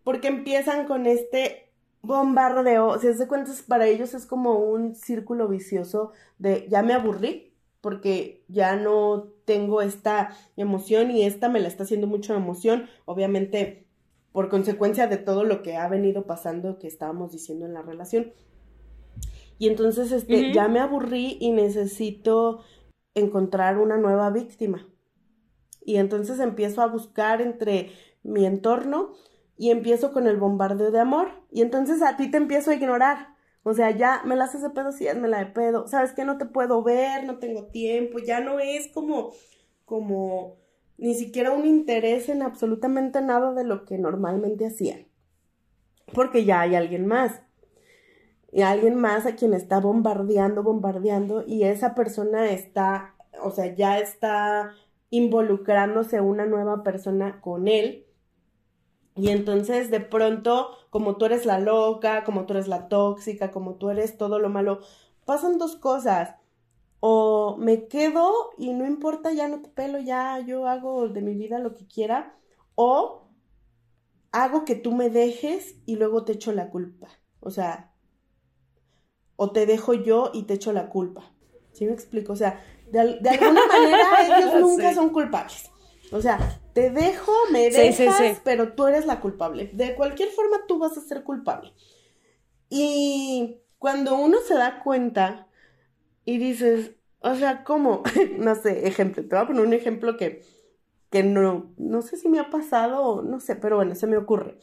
porque 0.02 0.26
empiezan 0.26 0.88
con 0.88 1.06
este 1.06 1.70
bombardeo, 2.02 2.98
si 2.98 3.14
se 3.14 3.28
cuentas, 3.28 3.62
para 3.62 3.86
ellos 3.86 4.14
es 4.14 4.26
como 4.26 4.58
un 4.58 4.96
círculo 4.96 5.46
vicioso 5.46 6.10
de 6.38 6.66
ya 6.68 6.82
me 6.82 6.92
aburrí, 6.92 7.53
porque 7.84 8.42
ya 8.48 8.76
no 8.76 9.28
tengo 9.44 9.82
esta 9.82 10.34
emoción 10.56 11.10
y 11.10 11.24
esta 11.24 11.50
me 11.50 11.60
la 11.60 11.68
está 11.68 11.82
haciendo 11.82 12.06
mucho 12.06 12.34
emoción, 12.34 12.88
obviamente 13.04 13.86
por 14.32 14.48
consecuencia 14.48 15.06
de 15.06 15.18
todo 15.18 15.44
lo 15.44 15.60
que 15.60 15.76
ha 15.76 15.86
venido 15.86 16.24
pasando 16.24 16.78
que 16.78 16.86
estábamos 16.86 17.32
diciendo 17.32 17.66
en 17.66 17.74
la 17.74 17.82
relación. 17.82 18.32
Y 19.58 19.68
entonces 19.68 20.12
este, 20.12 20.50
ya 20.54 20.66
me 20.66 20.80
aburrí 20.80 21.36
y 21.38 21.52
necesito 21.52 22.62
encontrar 23.14 23.76
una 23.76 23.98
nueva 23.98 24.30
víctima. 24.30 24.88
Y 25.84 25.96
entonces 25.96 26.40
empiezo 26.40 26.80
a 26.80 26.86
buscar 26.86 27.42
entre 27.42 27.90
mi 28.22 28.46
entorno 28.46 29.12
y 29.58 29.72
empiezo 29.72 30.10
con 30.14 30.26
el 30.26 30.38
bombardeo 30.38 30.90
de 30.90 31.00
amor. 31.00 31.28
Y 31.52 31.60
entonces 31.60 32.00
a 32.00 32.16
ti 32.16 32.30
te 32.30 32.38
empiezo 32.38 32.70
a 32.70 32.76
ignorar. 32.76 33.33
O 33.66 33.72
sea, 33.72 33.90
ya 33.90 34.22
me 34.24 34.36
la 34.36 34.44
haces 34.44 34.62
de 34.62 34.70
pedo, 34.70 34.92
sí, 34.92 35.06
me 35.16 35.26
la 35.26 35.38
de 35.38 35.46
pedo. 35.46 35.88
¿Sabes 35.88 36.12
que 36.12 36.24
No 36.24 36.36
te 36.38 36.44
puedo 36.44 36.82
ver, 36.82 37.24
no 37.24 37.38
tengo 37.38 37.66
tiempo, 37.66 38.18
ya 38.18 38.40
no 38.40 38.60
es 38.60 38.88
como, 38.88 39.32
como, 39.86 40.58
ni 40.98 41.14
siquiera 41.14 41.50
un 41.50 41.64
interés 41.64 42.28
en 42.28 42.42
absolutamente 42.42 43.22
nada 43.22 43.54
de 43.54 43.64
lo 43.64 43.86
que 43.86 43.96
normalmente 43.98 44.66
hacían. 44.66 45.08
Porque 46.12 46.44
ya 46.44 46.60
hay 46.60 46.74
alguien 46.74 47.06
más. 47.06 47.40
Y 48.52 48.60
alguien 48.62 48.94
más 48.96 49.26
a 49.26 49.34
quien 49.34 49.54
está 49.54 49.80
bombardeando, 49.80 50.62
bombardeando, 50.62 51.42
y 51.46 51.64
esa 51.64 51.94
persona 51.94 52.50
está, 52.50 53.16
o 53.42 53.50
sea, 53.50 53.74
ya 53.74 53.98
está 53.98 54.72
involucrándose 55.08 56.20
una 56.20 56.44
nueva 56.44 56.82
persona 56.82 57.40
con 57.40 57.66
él 57.66 58.03
y 59.16 59.28
entonces 59.28 59.90
de 59.90 60.00
pronto, 60.00 60.70
como 60.90 61.16
tú 61.16 61.26
eres 61.26 61.46
la 61.46 61.60
loca, 61.60 62.24
como 62.24 62.46
tú 62.46 62.54
eres 62.54 62.66
la 62.66 62.88
tóxica, 62.88 63.50
como 63.50 63.74
tú 63.76 63.90
eres 63.90 64.18
todo 64.18 64.38
lo 64.38 64.48
malo, 64.48 64.80
pasan 65.24 65.58
dos 65.58 65.76
cosas. 65.76 66.34
O 67.00 67.56
me 67.58 67.86
quedo 67.86 68.32
y 68.56 68.72
no 68.72 68.86
importa, 68.86 69.32
ya 69.32 69.46
no 69.46 69.60
te 69.60 69.68
pelo, 69.68 69.98
ya 69.98 70.38
yo 70.40 70.66
hago 70.66 71.08
de 71.08 71.20
mi 71.20 71.34
vida 71.34 71.58
lo 71.58 71.74
que 71.74 71.86
quiera. 71.86 72.34
O 72.74 73.28
hago 74.32 74.64
que 74.64 74.74
tú 74.74 74.92
me 74.92 75.10
dejes 75.10 75.76
y 75.86 75.96
luego 75.96 76.24
te 76.24 76.32
echo 76.32 76.52
la 76.52 76.70
culpa. 76.70 77.08
O 77.40 77.50
sea, 77.50 77.92
o 79.36 79.52
te 79.52 79.66
dejo 79.66 79.94
yo 79.94 80.30
y 80.34 80.44
te 80.44 80.54
echo 80.54 80.72
la 80.72 80.88
culpa. 80.88 81.30
¿Sí 81.72 81.84
me 81.86 81.92
explico? 81.92 82.32
O 82.32 82.36
sea, 82.36 82.60
de, 82.90 83.00
alguna 83.00 83.66
manera 83.68 84.38
ellos 84.40 84.60
nunca 84.60 84.92
son 84.92 85.10
culpables. 85.10 85.70
O 86.10 86.20
sea, 86.20 86.60
te 86.74 86.90
dejo, 86.90 87.32
me 87.52 87.70
dejas, 87.70 88.40
pero 88.44 88.74
tú 88.74 88.86
eres 88.86 89.06
la 89.06 89.20
culpable. 89.20 89.70
De 89.72 89.94
cualquier 89.94 90.28
forma, 90.30 90.66
tú 90.66 90.78
vas 90.78 90.98
a 90.98 91.00
ser 91.00 91.22
culpable. 91.22 91.72
Y 92.68 93.60
cuando 93.78 94.16
uno 94.16 94.38
se 94.46 94.54
da 94.54 94.82
cuenta 94.82 95.46
y 96.24 96.38
dices, 96.38 96.90
o 97.20 97.36
sea, 97.36 97.62
¿cómo? 97.62 98.02
no 98.38 98.56
sé, 98.56 98.88
ejemplo, 98.88 99.22
te 99.22 99.34
voy 99.34 99.44
a 99.44 99.46
poner 99.46 99.64
un 99.64 99.72
ejemplo 99.72 100.16
que, 100.16 100.42
que 101.10 101.22
no, 101.22 101.72
no 101.78 102.02
sé 102.02 102.16
si 102.16 102.28
me 102.28 102.40
ha 102.40 102.50
pasado, 102.50 103.22
no 103.22 103.38
sé, 103.38 103.54
pero 103.54 103.76
bueno, 103.76 103.94
se 103.94 104.08
me 104.08 104.16
ocurre. 104.16 104.58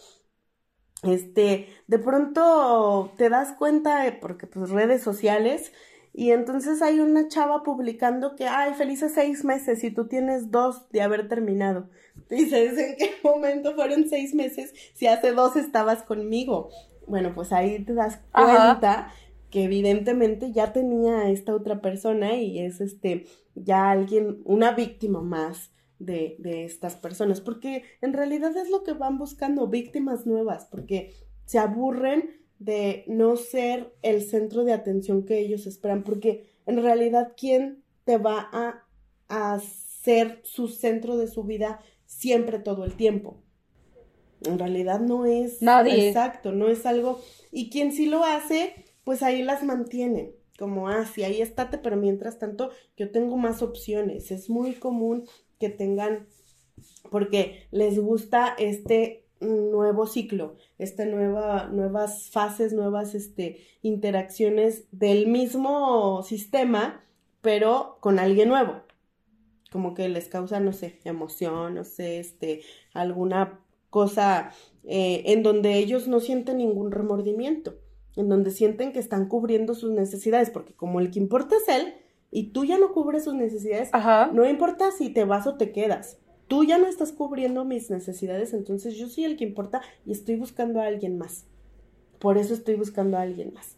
Este, 1.03 1.67
de 1.87 1.97
pronto 1.97 3.13
te 3.17 3.29
das 3.29 3.53
cuenta, 3.53 4.17
porque 4.19 4.47
pues 4.47 4.69
redes 4.69 5.01
sociales, 5.01 5.71
y 6.13 6.31
entonces 6.31 6.81
hay 6.81 6.99
una 6.99 7.27
chava 7.27 7.63
publicando 7.63 8.35
que, 8.35 8.45
ay, 8.45 8.73
felices 8.73 9.13
seis 9.13 9.45
meses 9.45 9.83
y 9.83 9.91
tú 9.91 10.07
tienes 10.07 10.51
dos 10.51 10.89
de 10.89 11.01
haber 11.01 11.29
terminado. 11.29 11.89
Dices, 12.29 12.77
¿en 12.77 12.95
qué 12.97 13.11
momento 13.23 13.73
fueron 13.75 14.07
seis 14.09 14.33
meses 14.33 14.73
si 14.93 15.07
hace 15.07 15.31
dos 15.31 15.55
estabas 15.55 16.03
conmigo? 16.03 16.69
Bueno, 17.07 17.33
pues 17.33 17.53
ahí 17.53 17.83
te 17.83 17.93
das 17.93 18.19
cuenta 18.31 19.11
que 19.49 19.63
evidentemente 19.63 20.51
ya 20.51 20.73
tenía 20.73 21.29
esta 21.29 21.53
otra 21.53 21.81
persona 21.81 22.35
y 22.35 22.59
es 22.59 22.81
este, 22.81 23.25
ya 23.55 23.89
alguien, 23.89 24.41
una 24.45 24.71
víctima 24.71 25.21
más 25.21 25.71
de, 25.99 26.35
de 26.39 26.65
estas 26.65 26.95
personas, 26.95 27.41
porque 27.41 27.83
en 28.01 28.13
realidad 28.13 28.55
es 28.57 28.69
lo 28.69 28.83
que 28.83 28.93
van 28.93 29.17
buscando, 29.17 29.67
víctimas 29.67 30.25
nuevas, 30.25 30.65
porque 30.65 31.13
se 31.45 31.59
aburren 31.59 32.40
de 32.61 33.03
no 33.07 33.37
ser 33.37 33.91
el 34.03 34.21
centro 34.21 34.63
de 34.63 34.71
atención 34.71 35.25
que 35.25 35.39
ellos 35.39 35.65
esperan, 35.65 36.03
porque 36.03 36.45
en 36.67 36.79
realidad, 36.83 37.33
¿quién 37.35 37.83
te 38.03 38.19
va 38.19 38.47
a, 38.53 38.85
a 39.29 39.59
ser 39.59 40.41
su 40.43 40.67
centro 40.67 41.17
de 41.17 41.27
su 41.27 41.43
vida 41.43 41.79
siempre, 42.05 42.59
todo 42.59 42.85
el 42.85 42.93
tiempo? 42.93 43.41
En 44.45 44.59
realidad 44.59 44.99
no 44.99 45.25
es 45.25 45.59
Nadie. 45.63 46.07
exacto, 46.09 46.51
no 46.51 46.67
es 46.69 46.85
algo. 46.85 47.19
Y 47.51 47.71
quien 47.71 47.91
sí 47.91 48.05
lo 48.05 48.23
hace, 48.23 48.75
pues 49.03 49.23
ahí 49.23 49.41
las 49.41 49.63
mantiene. 49.63 50.33
Como, 50.59 50.87
ah, 50.87 51.05
sí, 51.11 51.23
ahí 51.23 51.41
estate, 51.41 51.79
pero 51.79 51.97
mientras 51.97 52.37
tanto 52.37 52.69
yo 52.95 53.09
tengo 53.09 53.37
más 53.37 53.63
opciones. 53.63 54.29
Es 54.29 54.51
muy 54.51 54.73
común 54.75 55.27
que 55.59 55.69
tengan, 55.69 56.27
porque 57.09 57.67
les 57.71 57.99
gusta 57.99 58.53
este 58.59 59.25
nuevo 59.41 60.05
ciclo, 60.05 60.55
esta 60.77 61.05
nueva, 61.05 61.67
nuevas 61.67 62.29
fases, 62.29 62.73
nuevas 62.73 63.15
este, 63.15 63.57
interacciones 63.81 64.85
del 64.91 65.27
mismo 65.27 66.23
sistema, 66.23 67.03
pero 67.41 67.97
con 67.99 68.19
alguien 68.19 68.49
nuevo. 68.49 68.81
Como 69.71 69.93
que 69.93 70.09
les 70.09 70.27
causa, 70.27 70.59
no 70.59 70.73
sé, 70.73 70.99
emoción, 71.03 71.75
no 71.75 71.83
sé, 71.83 72.19
este, 72.19 72.61
alguna 72.93 73.59
cosa 73.89 74.51
eh, 74.83 75.23
en 75.27 75.43
donde 75.43 75.77
ellos 75.77 76.07
no 76.07 76.19
sienten 76.19 76.57
ningún 76.57 76.91
remordimiento, 76.91 77.75
en 78.15 78.29
donde 78.29 78.51
sienten 78.51 78.91
que 78.93 78.99
están 78.99 79.27
cubriendo 79.27 79.73
sus 79.73 79.91
necesidades, 79.91 80.49
porque 80.49 80.73
como 80.73 80.99
el 80.99 81.11
que 81.11 81.19
importa 81.19 81.55
es 81.55 81.67
él 81.67 81.93
y 82.29 82.51
tú 82.51 82.63
ya 82.65 82.77
no 82.77 82.93
cubres 82.93 83.23
sus 83.23 83.33
necesidades, 83.33 83.91
no 84.33 84.47
importa 84.47 84.91
si 84.91 85.09
te 85.09 85.25
vas 85.25 85.47
o 85.47 85.55
te 85.57 85.71
quedas 85.71 86.17
tú 86.51 86.65
ya 86.65 86.77
no 86.77 86.85
estás 86.85 87.13
cubriendo 87.13 87.63
mis 87.63 87.89
necesidades, 87.89 88.53
entonces 88.53 88.97
yo 88.97 89.07
soy 89.07 89.23
el 89.23 89.37
que 89.37 89.45
importa 89.45 89.81
y 90.05 90.11
estoy 90.11 90.35
buscando 90.35 90.81
a 90.81 90.85
alguien 90.85 91.17
más. 91.17 91.45
Por 92.19 92.37
eso 92.37 92.53
estoy 92.53 92.75
buscando 92.75 93.15
a 93.15 93.21
alguien 93.21 93.53
más. 93.53 93.77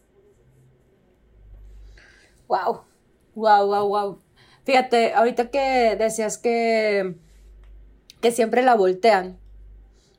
Wow, 2.48 2.80
wow, 3.36 3.64
wow, 3.64 3.86
wow. 3.86 4.18
Fíjate, 4.64 5.14
ahorita 5.14 5.50
que 5.50 5.94
decías 5.96 6.36
que, 6.36 7.14
que 8.20 8.32
siempre 8.32 8.64
la 8.64 8.74
voltean. 8.74 9.38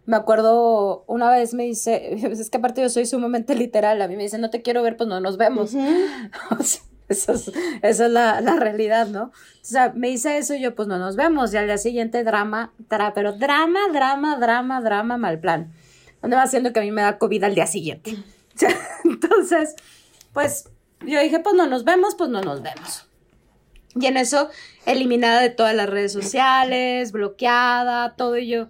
Me 0.06 0.16
acuerdo, 0.16 1.04
una 1.08 1.30
vez 1.30 1.54
me 1.54 1.64
dice, 1.64 2.14
es 2.32 2.50
que 2.50 2.58
aparte 2.58 2.82
yo 2.82 2.88
soy 2.88 3.06
sumamente 3.06 3.54
literal, 3.56 4.02
a 4.02 4.08
mí 4.08 4.16
me 4.16 4.24
dice, 4.24 4.38
no 4.38 4.50
te 4.50 4.62
quiero 4.62 4.82
ver, 4.82 4.96
pues 4.96 5.10
no 5.10 5.20
nos 5.20 5.36
vemos. 5.36 5.76
Esa 7.08 7.34
es, 7.84 8.00
la, 8.00 8.42
la, 8.42 8.56
realidad, 8.56 9.08
¿no? 9.08 9.26
O 9.26 9.32
sea, 9.62 9.94
me 9.96 10.10
dice 10.10 10.38
eso 10.38 10.56
y 10.56 10.62
yo, 10.62 10.74
pues 10.74 10.88
no 10.88 10.98
nos 10.98 11.16
vemos. 11.16 11.54
Y 11.54 11.58
al 11.58 11.68
día 11.68 11.78
siguiente, 11.78 12.24
drama, 12.24 12.74
pero 13.14 13.34
drama, 13.34 13.80
drama, 13.94 14.38
drama, 14.38 14.82
drama, 14.82 15.18
mal 15.18 15.40
plan. 15.40 15.72
Donde 16.22 16.36
va 16.36 16.44
haciendo 16.44 16.74
que 16.74 16.80
a 16.80 16.84
mí 16.84 16.92
me 16.92 17.04
da 17.04 17.20
COVID 17.20 17.44
al 17.44 17.56
día 17.56 17.68
siguiente. 17.68 18.16
Entonces, 19.04 19.76
pues 20.34 20.70
yo 21.06 21.20
dije, 21.20 21.40
pues 21.40 21.56
no 21.56 21.68
nos 21.68 21.84
vemos, 21.84 22.16
pues 22.16 22.30
no 22.30 22.42
nos 22.42 22.64
vemos. 22.64 23.08
Y 24.00 24.08
en 24.08 24.18
eso, 24.18 24.50
eliminada 24.86 25.42
de 25.42 25.50
todas 25.50 25.76
las 25.76 25.90
redes 25.90 26.12
sociales, 26.12 27.12
bloqueada, 27.12 28.16
todo 28.16 28.38
y 28.38 28.48
yo, 28.48 28.68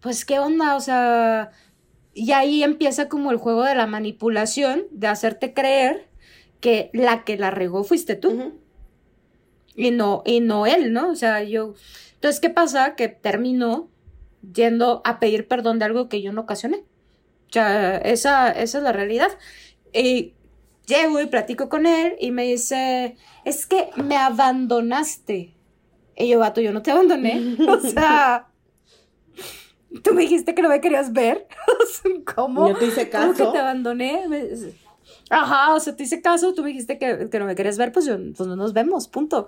pues 0.00 0.24
qué 0.24 0.38
onda, 0.40 0.74
o 0.74 0.80
sea, 0.80 1.50
y 2.12 2.32
ahí 2.32 2.64
empieza 2.64 3.08
como 3.08 3.30
el 3.30 3.36
juego 3.36 3.62
de 3.62 3.76
la 3.76 3.86
manipulación, 3.86 4.84
de 4.90 5.06
hacerte 5.06 5.54
creer 5.54 6.07
que 6.60 6.90
la 6.92 7.24
que 7.24 7.36
la 7.36 7.50
regó 7.50 7.84
fuiste 7.84 8.16
tú. 8.16 8.54
Y 9.74 9.90
no, 9.90 10.22
y 10.26 10.40
no 10.40 10.66
él, 10.66 10.92
¿no? 10.92 11.10
O 11.10 11.14
sea, 11.14 11.42
yo. 11.44 11.74
Entonces, 12.14 12.40
¿qué 12.40 12.50
pasa? 12.50 12.96
Que 12.96 13.08
terminó 13.08 13.88
yendo 14.52 15.02
a 15.04 15.20
pedir 15.20 15.46
perdón 15.46 15.78
de 15.78 15.84
algo 15.84 16.08
que 16.08 16.22
yo 16.22 16.32
no 16.32 16.42
ocasioné. 16.42 16.78
O 17.48 17.52
sea, 17.52 17.96
esa, 17.98 18.50
esa 18.50 18.78
es 18.78 18.84
la 18.84 18.92
realidad. 18.92 19.30
Y 19.92 20.34
llego 20.86 21.20
y 21.20 21.26
platico 21.26 21.68
con 21.68 21.86
él 21.86 22.14
y 22.18 22.30
me 22.30 22.44
dice, 22.44 23.16
es 23.44 23.66
que 23.66 23.90
me 23.96 24.16
abandonaste. 24.16 25.54
Y 26.16 26.28
yo, 26.28 26.40
vato, 26.40 26.60
yo 26.60 26.72
no 26.72 26.82
te 26.82 26.90
abandoné. 26.90 27.56
o 27.68 27.80
sea, 27.80 28.48
tú 30.02 30.12
me 30.12 30.22
dijiste 30.22 30.54
que 30.54 30.62
no 30.62 30.68
me 30.68 30.80
querías 30.80 31.12
ver. 31.12 31.46
¿Cómo? 32.34 32.68
Yo 32.68 32.76
te 32.76 32.86
hice 32.86 33.08
caso. 33.08 33.32
¿Cómo 33.32 33.52
que 33.52 33.58
te 33.58 33.62
abandoné? 33.62 34.24
Ajá, 35.30 35.74
o 35.74 35.80
sea, 35.80 35.94
te 35.94 36.04
hice 36.04 36.22
caso, 36.22 36.54
tú 36.54 36.62
me 36.62 36.68
dijiste 36.68 36.98
que, 36.98 37.28
no 37.38 37.44
me 37.44 37.54
querías 37.54 37.78
ver, 37.78 37.92
pues, 37.92 38.06
yo, 38.06 38.16
pues 38.36 38.48
no 38.48 38.56
nos 38.56 38.72
vemos, 38.72 39.08
punto. 39.08 39.46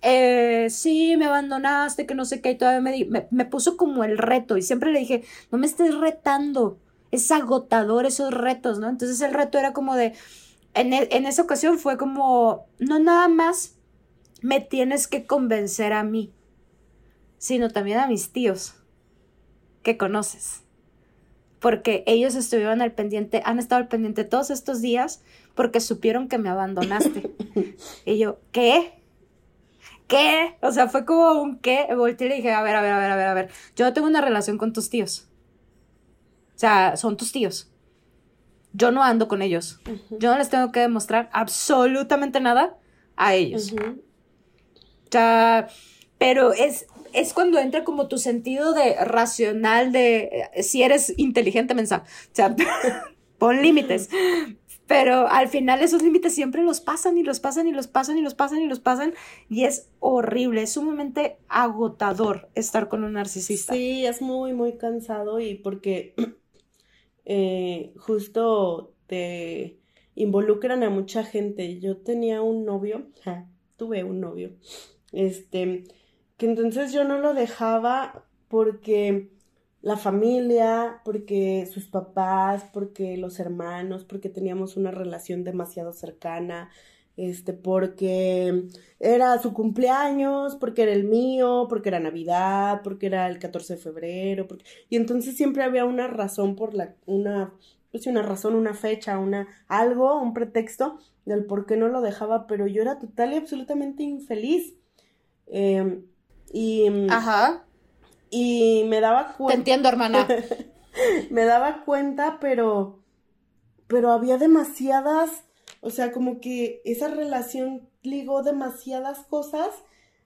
Eh, 0.00 0.68
sí, 0.70 1.16
me 1.16 1.26
abandonaste, 1.26 2.06
que 2.06 2.14
no 2.14 2.24
sé 2.24 2.40
qué, 2.40 2.52
y 2.52 2.58
todavía 2.58 2.80
me, 2.80 3.28
me, 3.30 3.44
puso 3.44 3.76
como 3.76 4.04
el 4.04 4.16
reto, 4.16 4.56
y 4.56 4.62
siempre 4.62 4.92
le 4.92 5.00
dije, 5.00 5.24
no 5.50 5.58
me 5.58 5.66
estés 5.66 5.94
retando, 5.94 6.78
es 7.10 7.30
agotador 7.30 8.06
esos 8.06 8.32
retos, 8.32 8.78
¿no? 8.78 8.88
Entonces 8.88 9.20
el 9.20 9.34
reto 9.34 9.58
era 9.58 9.72
como 9.72 9.96
de, 9.96 10.14
en, 10.74 10.92
e, 10.92 11.08
en 11.10 11.26
esa 11.26 11.42
ocasión 11.42 11.78
fue 11.78 11.98
como, 11.98 12.66
no 12.78 12.98
nada 12.98 13.28
más 13.28 13.76
me 14.40 14.60
tienes 14.60 15.08
que 15.08 15.26
convencer 15.26 15.92
a 15.92 16.04
mí, 16.04 16.32
sino 17.38 17.70
también 17.70 17.98
a 17.98 18.06
mis 18.06 18.32
tíos 18.32 18.74
que 19.82 19.96
conoces 19.96 20.62
porque 21.60 22.04
ellos 22.06 22.34
estuvieron 22.34 22.82
al 22.82 22.92
pendiente, 22.92 23.42
han 23.44 23.58
estado 23.58 23.82
al 23.82 23.88
pendiente 23.88 24.24
todos 24.24 24.50
estos 24.50 24.80
días 24.80 25.22
porque 25.54 25.80
supieron 25.80 26.28
que 26.28 26.38
me 26.38 26.48
abandonaste. 26.48 27.30
y 28.04 28.18
yo, 28.18 28.38
¿qué? 28.52 28.92
¿Qué? 30.06 30.56
O 30.62 30.72
sea, 30.72 30.88
fue 30.88 31.04
como 31.04 31.42
un 31.42 31.58
qué. 31.58 31.86
Volteé 31.94 32.26
y 32.26 32.30
le 32.30 32.36
dije, 32.36 32.52
a 32.52 32.62
ver, 32.62 32.76
a 32.76 32.80
ver, 32.80 32.92
a 32.92 32.98
ver, 32.98 33.10
a 33.10 33.16
ver, 33.16 33.26
a 33.26 33.34
ver. 33.34 33.50
Yo 33.76 33.84
no 33.84 33.92
tengo 33.92 34.06
una 34.06 34.20
relación 34.20 34.56
con 34.56 34.72
tus 34.72 34.88
tíos. 34.88 35.28
O 36.54 36.58
sea, 36.58 36.96
son 36.96 37.16
tus 37.16 37.32
tíos. 37.32 37.70
Yo 38.72 38.90
no 38.90 39.02
ando 39.02 39.28
con 39.28 39.42
ellos. 39.42 39.80
Yo 40.10 40.30
no 40.30 40.38
les 40.38 40.48
tengo 40.48 40.72
que 40.72 40.80
demostrar 40.80 41.28
absolutamente 41.32 42.40
nada 42.40 42.76
a 43.16 43.34
ellos. 43.34 43.72
O 43.72 45.10
sea, 45.10 45.68
pero 46.18 46.52
es, 46.52 46.86
es 47.20 47.32
cuando 47.32 47.58
entra 47.58 47.84
como 47.84 48.08
tu 48.08 48.18
sentido 48.18 48.72
de 48.72 48.94
racional 49.04 49.92
de 49.92 50.48
eh, 50.54 50.62
si 50.62 50.82
eres 50.82 51.14
inteligente 51.16 51.74
mensa. 51.74 52.04
O 52.06 52.34
sea, 52.34 52.54
pon 53.38 53.62
límites. 53.62 54.08
Pero 54.86 55.28
al 55.28 55.48
final 55.48 55.82
esos 55.82 56.02
límites 56.02 56.34
siempre 56.34 56.62
los 56.62 56.80
pasan 56.80 57.18
y 57.18 57.22
los 57.22 57.40
pasan 57.40 57.68
y 57.68 57.72
los 57.72 57.86
pasan 57.86 58.16
y 58.16 58.22
los 58.22 58.34
pasan 58.34 58.62
y 58.62 58.66
los 58.66 58.80
pasan 58.80 59.12
y 59.50 59.64
es 59.64 59.90
horrible, 60.00 60.62
es 60.62 60.72
sumamente 60.72 61.36
agotador 61.48 62.48
estar 62.54 62.88
con 62.88 63.04
un 63.04 63.12
narcisista. 63.12 63.74
Sí, 63.74 64.06
es 64.06 64.22
muy, 64.22 64.54
muy 64.54 64.78
cansado 64.78 65.40
y 65.40 65.56
porque 65.56 66.14
eh, 67.26 67.92
justo 67.98 68.94
te 69.06 69.78
involucran 70.14 70.82
a 70.82 70.88
mucha 70.88 71.22
gente. 71.22 71.78
Yo 71.80 71.98
tenía 71.98 72.40
un 72.40 72.64
novio, 72.64 73.08
tuve 73.76 74.04
un 74.04 74.20
novio, 74.20 74.52
este, 75.12 75.84
que 76.38 76.46
entonces 76.46 76.92
yo 76.92 77.04
no 77.04 77.18
lo 77.18 77.34
dejaba 77.34 78.24
porque 78.48 79.28
la 79.82 79.96
familia, 79.96 81.00
porque 81.04 81.68
sus 81.72 81.86
papás, 81.86 82.64
porque 82.72 83.16
los 83.16 83.38
hermanos, 83.40 84.04
porque 84.04 84.28
teníamos 84.28 84.76
una 84.76 84.90
relación 84.90 85.44
demasiado 85.44 85.92
cercana, 85.92 86.70
este, 87.16 87.52
porque 87.52 88.68
era 89.00 89.38
su 89.40 89.52
cumpleaños, 89.52 90.54
porque 90.56 90.84
era 90.84 90.92
el 90.92 91.04
mío, 91.04 91.66
porque 91.68 91.88
era 91.88 92.00
Navidad, 92.00 92.82
porque 92.84 93.06
era 93.06 93.28
el 93.28 93.38
14 93.40 93.74
de 93.74 93.80
febrero, 93.80 94.46
y 94.88 94.96
entonces 94.96 95.36
siempre 95.36 95.64
había 95.64 95.84
una 95.84 96.06
razón 96.06 96.54
por 96.54 96.74
la, 96.74 96.94
una, 97.06 97.52
pues 97.90 98.06
una 98.06 98.22
razón, 98.22 98.54
una 98.54 98.74
fecha, 98.74 99.18
una, 99.18 99.48
algo, 99.66 100.20
un 100.20 100.34
pretexto 100.34 100.98
del 101.24 101.44
por 101.46 101.66
qué 101.66 101.76
no 101.76 101.88
lo 101.88 102.00
dejaba, 102.00 102.46
pero 102.46 102.66
yo 102.68 102.82
era 102.82 102.98
total 102.98 103.32
y 103.32 103.36
absolutamente 103.36 104.02
infeliz. 104.04 104.74
Eh, 105.48 106.02
y, 106.52 107.08
Ajá. 107.10 107.64
Y 108.30 108.84
me 108.88 109.00
daba 109.00 109.34
cuenta. 109.36 109.52
Te 109.52 109.58
entiendo, 109.58 109.88
hermana. 109.88 110.26
me 111.30 111.44
daba 111.44 111.84
cuenta, 111.84 112.38
pero. 112.40 113.02
Pero 113.86 114.12
había 114.12 114.38
demasiadas. 114.38 115.44
O 115.80 115.90
sea, 115.90 116.12
como 116.12 116.40
que 116.40 116.82
esa 116.84 117.08
relación 117.08 117.88
ligó 118.02 118.42
demasiadas 118.42 119.20
cosas. 119.20 119.70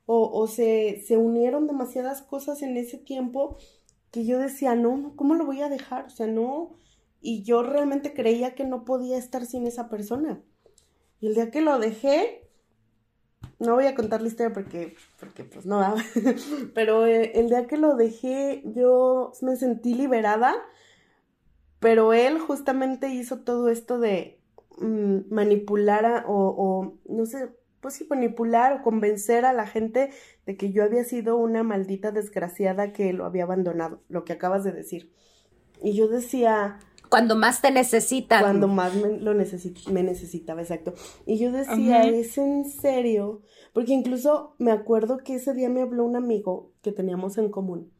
O, 0.07 0.31
o 0.33 0.49
se, 0.49 1.03
se 1.07 1.16
unieron 1.16 1.68
demasiadas 1.68 2.23
cosas 2.23 2.62
en 2.62 2.77
ese 2.77 2.99
tiempo 2.99 3.57
que 4.11 4.27
yo 4.27 4.39
decía, 4.39 4.75
no, 4.75 5.14
¿cómo 5.16 5.35
lo 5.35 5.47
voy 5.47 5.62
a 5.62 5.68
dejar? 5.68 6.07
O 6.07 6.11
sea, 6.11 6.27
no. 6.27 6.75
Y 7.20 7.45
yo 7.45 7.62
realmente 7.62 8.12
creía 8.12 8.55
que 8.55 8.64
no 8.64 8.85
podía 8.85 9.16
estar 9.16 9.47
sin 9.47 9.66
esa 9.66 9.89
persona. 9.89 10.43
Y 11.20 11.29
el 11.29 11.35
día 11.35 11.51
que 11.51 11.61
lo 11.61 11.79
dejé, 11.79 12.41
no 13.63 13.75
voy 13.75 13.87
a 13.87 13.95
contar 13.95 14.21
la 14.21 14.29
historia 14.29 14.53
porque, 14.53 14.97
porque 15.19 15.45
pues 15.45 15.65
no, 15.65 15.95
pero 16.75 17.07
eh, 17.07 17.33
el 17.35 17.49
día 17.49 17.67
que 17.67 17.77
lo 17.77 17.97
dejé 17.97 18.63
yo 18.75 19.33
me 19.41 19.57
sentí 19.57 19.95
liberada, 19.95 20.55
pero 21.79 22.13
él 22.13 22.39
justamente 22.39 23.09
hizo 23.09 23.39
todo 23.41 23.69
esto 23.69 23.99
de 23.99 24.41
mm, 24.79 25.33
manipular 25.33 26.25
o, 26.27 26.55
o, 26.57 26.99
no 27.09 27.27
sé, 27.27 27.51
pues 27.81 27.95
sí, 27.95 28.07
manipular 28.09 28.73
o 28.73 28.83
convencer 28.83 29.45
a 29.45 29.53
la 29.53 29.67
gente 29.67 30.11
de 30.47 30.57
que 30.57 30.73
yo 30.73 30.85
había 30.85 31.05
sido 31.05 31.37
una 31.37 31.63
maldita 31.63 32.11
desgraciada 32.11 32.93
que 32.93 33.13
lo 33.13 33.25
había 33.25 33.45
abandonado, 33.45 34.03
lo 34.09 34.25
que 34.25 34.33
acabas 34.33 34.65
de 34.65 34.73
decir. 34.73 35.13
Y 35.83 35.95
yo 35.95 36.07
decía, 36.09 36.79
cuando 37.13 37.37
más 37.37 37.61
te 37.61 37.71
necesitan. 37.71 38.41
Cuando 38.41 38.69
más 38.69 38.95
me, 38.95 39.19
lo 39.19 39.35
me 39.35 40.03
necesitaba, 40.03 40.63
exacto. 40.63 40.95
Y 41.27 41.37
yo 41.37 41.53
decía, 41.53 42.05
¿es 42.05 42.39
en 42.39 42.65
serio? 42.65 43.43
Porque 43.75 43.93
incluso 43.93 44.55
me 44.59 44.73
acuerdo 44.73 45.19
que 45.19 45.35
ese 45.35 45.53
día 45.53 45.69
me 45.69 45.83
habló 45.83 46.07
un 46.07 46.17
amigo 46.17 46.73
que 46.81 46.91
teníamos 46.91 47.37
en 47.37 47.51
común. 47.51 47.93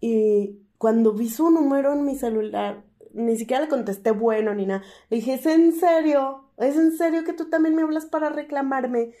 Y 0.00 0.58
cuando 0.78 1.12
vi 1.12 1.28
su 1.28 1.50
número 1.50 1.92
en 1.92 2.06
mi 2.06 2.16
celular, 2.16 2.82
ni 3.12 3.36
siquiera 3.36 3.62
le 3.62 3.68
contesté 3.68 4.12
bueno 4.12 4.54
ni 4.54 4.64
nada. 4.64 4.82
Le 5.10 5.18
dije, 5.18 5.34
¿es 5.34 5.44
en 5.44 5.74
serio? 5.74 6.48
¿Es 6.56 6.76
en 6.76 6.96
serio 6.96 7.24
que 7.24 7.34
tú 7.34 7.50
también 7.50 7.74
me 7.74 7.82
hablas 7.82 8.06
para 8.06 8.30
reclamarme? 8.30 9.12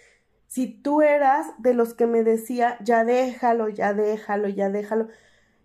Si 0.46 0.66
tú 0.66 1.02
eras 1.02 1.48
de 1.58 1.74
los 1.74 1.92
que 1.92 2.06
me 2.06 2.24
decía, 2.24 2.78
ya 2.82 3.04
déjalo, 3.04 3.68
ya 3.68 3.92
déjalo, 3.92 4.48
ya 4.48 4.70
déjalo. 4.70 5.08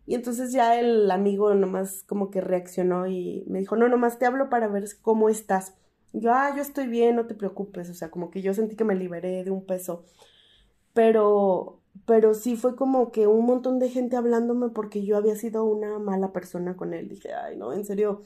Y 0.09 0.15
entonces 0.15 0.51
ya 0.51 0.79
el 0.79 1.11
amigo 1.11 1.53
nomás 1.53 2.03
como 2.07 2.31
que 2.31 2.41
reaccionó 2.41 3.05
y 3.05 3.43
me 3.47 3.59
dijo, 3.59 3.75
no, 3.75 3.87
nomás 3.87 4.17
te 4.17 4.25
hablo 4.25 4.49
para 4.49 4.67
ver 4.67 4.85
cómo 5.03 5.29
estás. 5.29 5.75
yo, 6.13 6.33
ah, 6.33 6.51
yo 6.55 6.63
estoy 6.63 6.87
bien, 6.87 7.15
no 7.15 7.27
te 7.27 7.35
preocupes. 7.35 7.91
O 7.91 7.93
sea, 7.93 8.09
como 8.09 8.31
que 8.31 8.41
yo 8.41 8.55
sentí 8.55 8.75
que 8.75 8.83
me 8.83 8.95
liberé 8.95 9.43
de 9.43 9.51
un 9.51 9.63
peso. 9.67 10.05
Pero, 10.93 11.83
pero 12.07 12.33
sí 12.33 12.55
fue 12.55 12.75
como 12.75 13.11
que 13.11 13.27
un 13.27 13.45
montón 13.45 13.77
de 13.77 13.89
gente 13.89 14.15
hablándome 14.17 14.69
porque 14.69 15.05
yo 15.05 15.15
había 15.15 15.35
sido 15.35 15.63
una 15.63 15.99
mala 15.99 16.33
persona 16.33 16.75
con 16.75 16.95
él. 16.95 17.07
Dije, 17.07 17.31
ay, 17.35 17.55
no, 17.55 17.71
en 17.71 17.85
serio, 17.85 18.23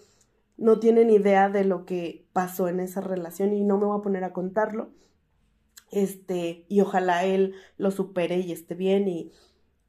no 0.55 0.79
tienen 0.79 1.09
idea 1.09 1.49
de 1.49 1.65
lo 1.65 1.84
que 1.86 2.25
pasó 2.31 2.69
en 2.69 2.79
esa 2.79 3.01
relación 3.01 3.51
y 3.51 3.65
no 3.65 3.77
me 3.77 3.88
voy 3.88 3.99
a 3.99 4.03
poner 4.03 4.23
a 4.23 4.31
contarlo. 4.31 4.91
Este, 5.91 6.65
y 6.69 6.79
ojalá 6.79 7.25
él 7.25 7.55
lo 7.75 7.91
supere 7.91 8.39
y 8.39 8.53
esté 8.53 8.73
bien 8.73 9.09
y 9.09 9.34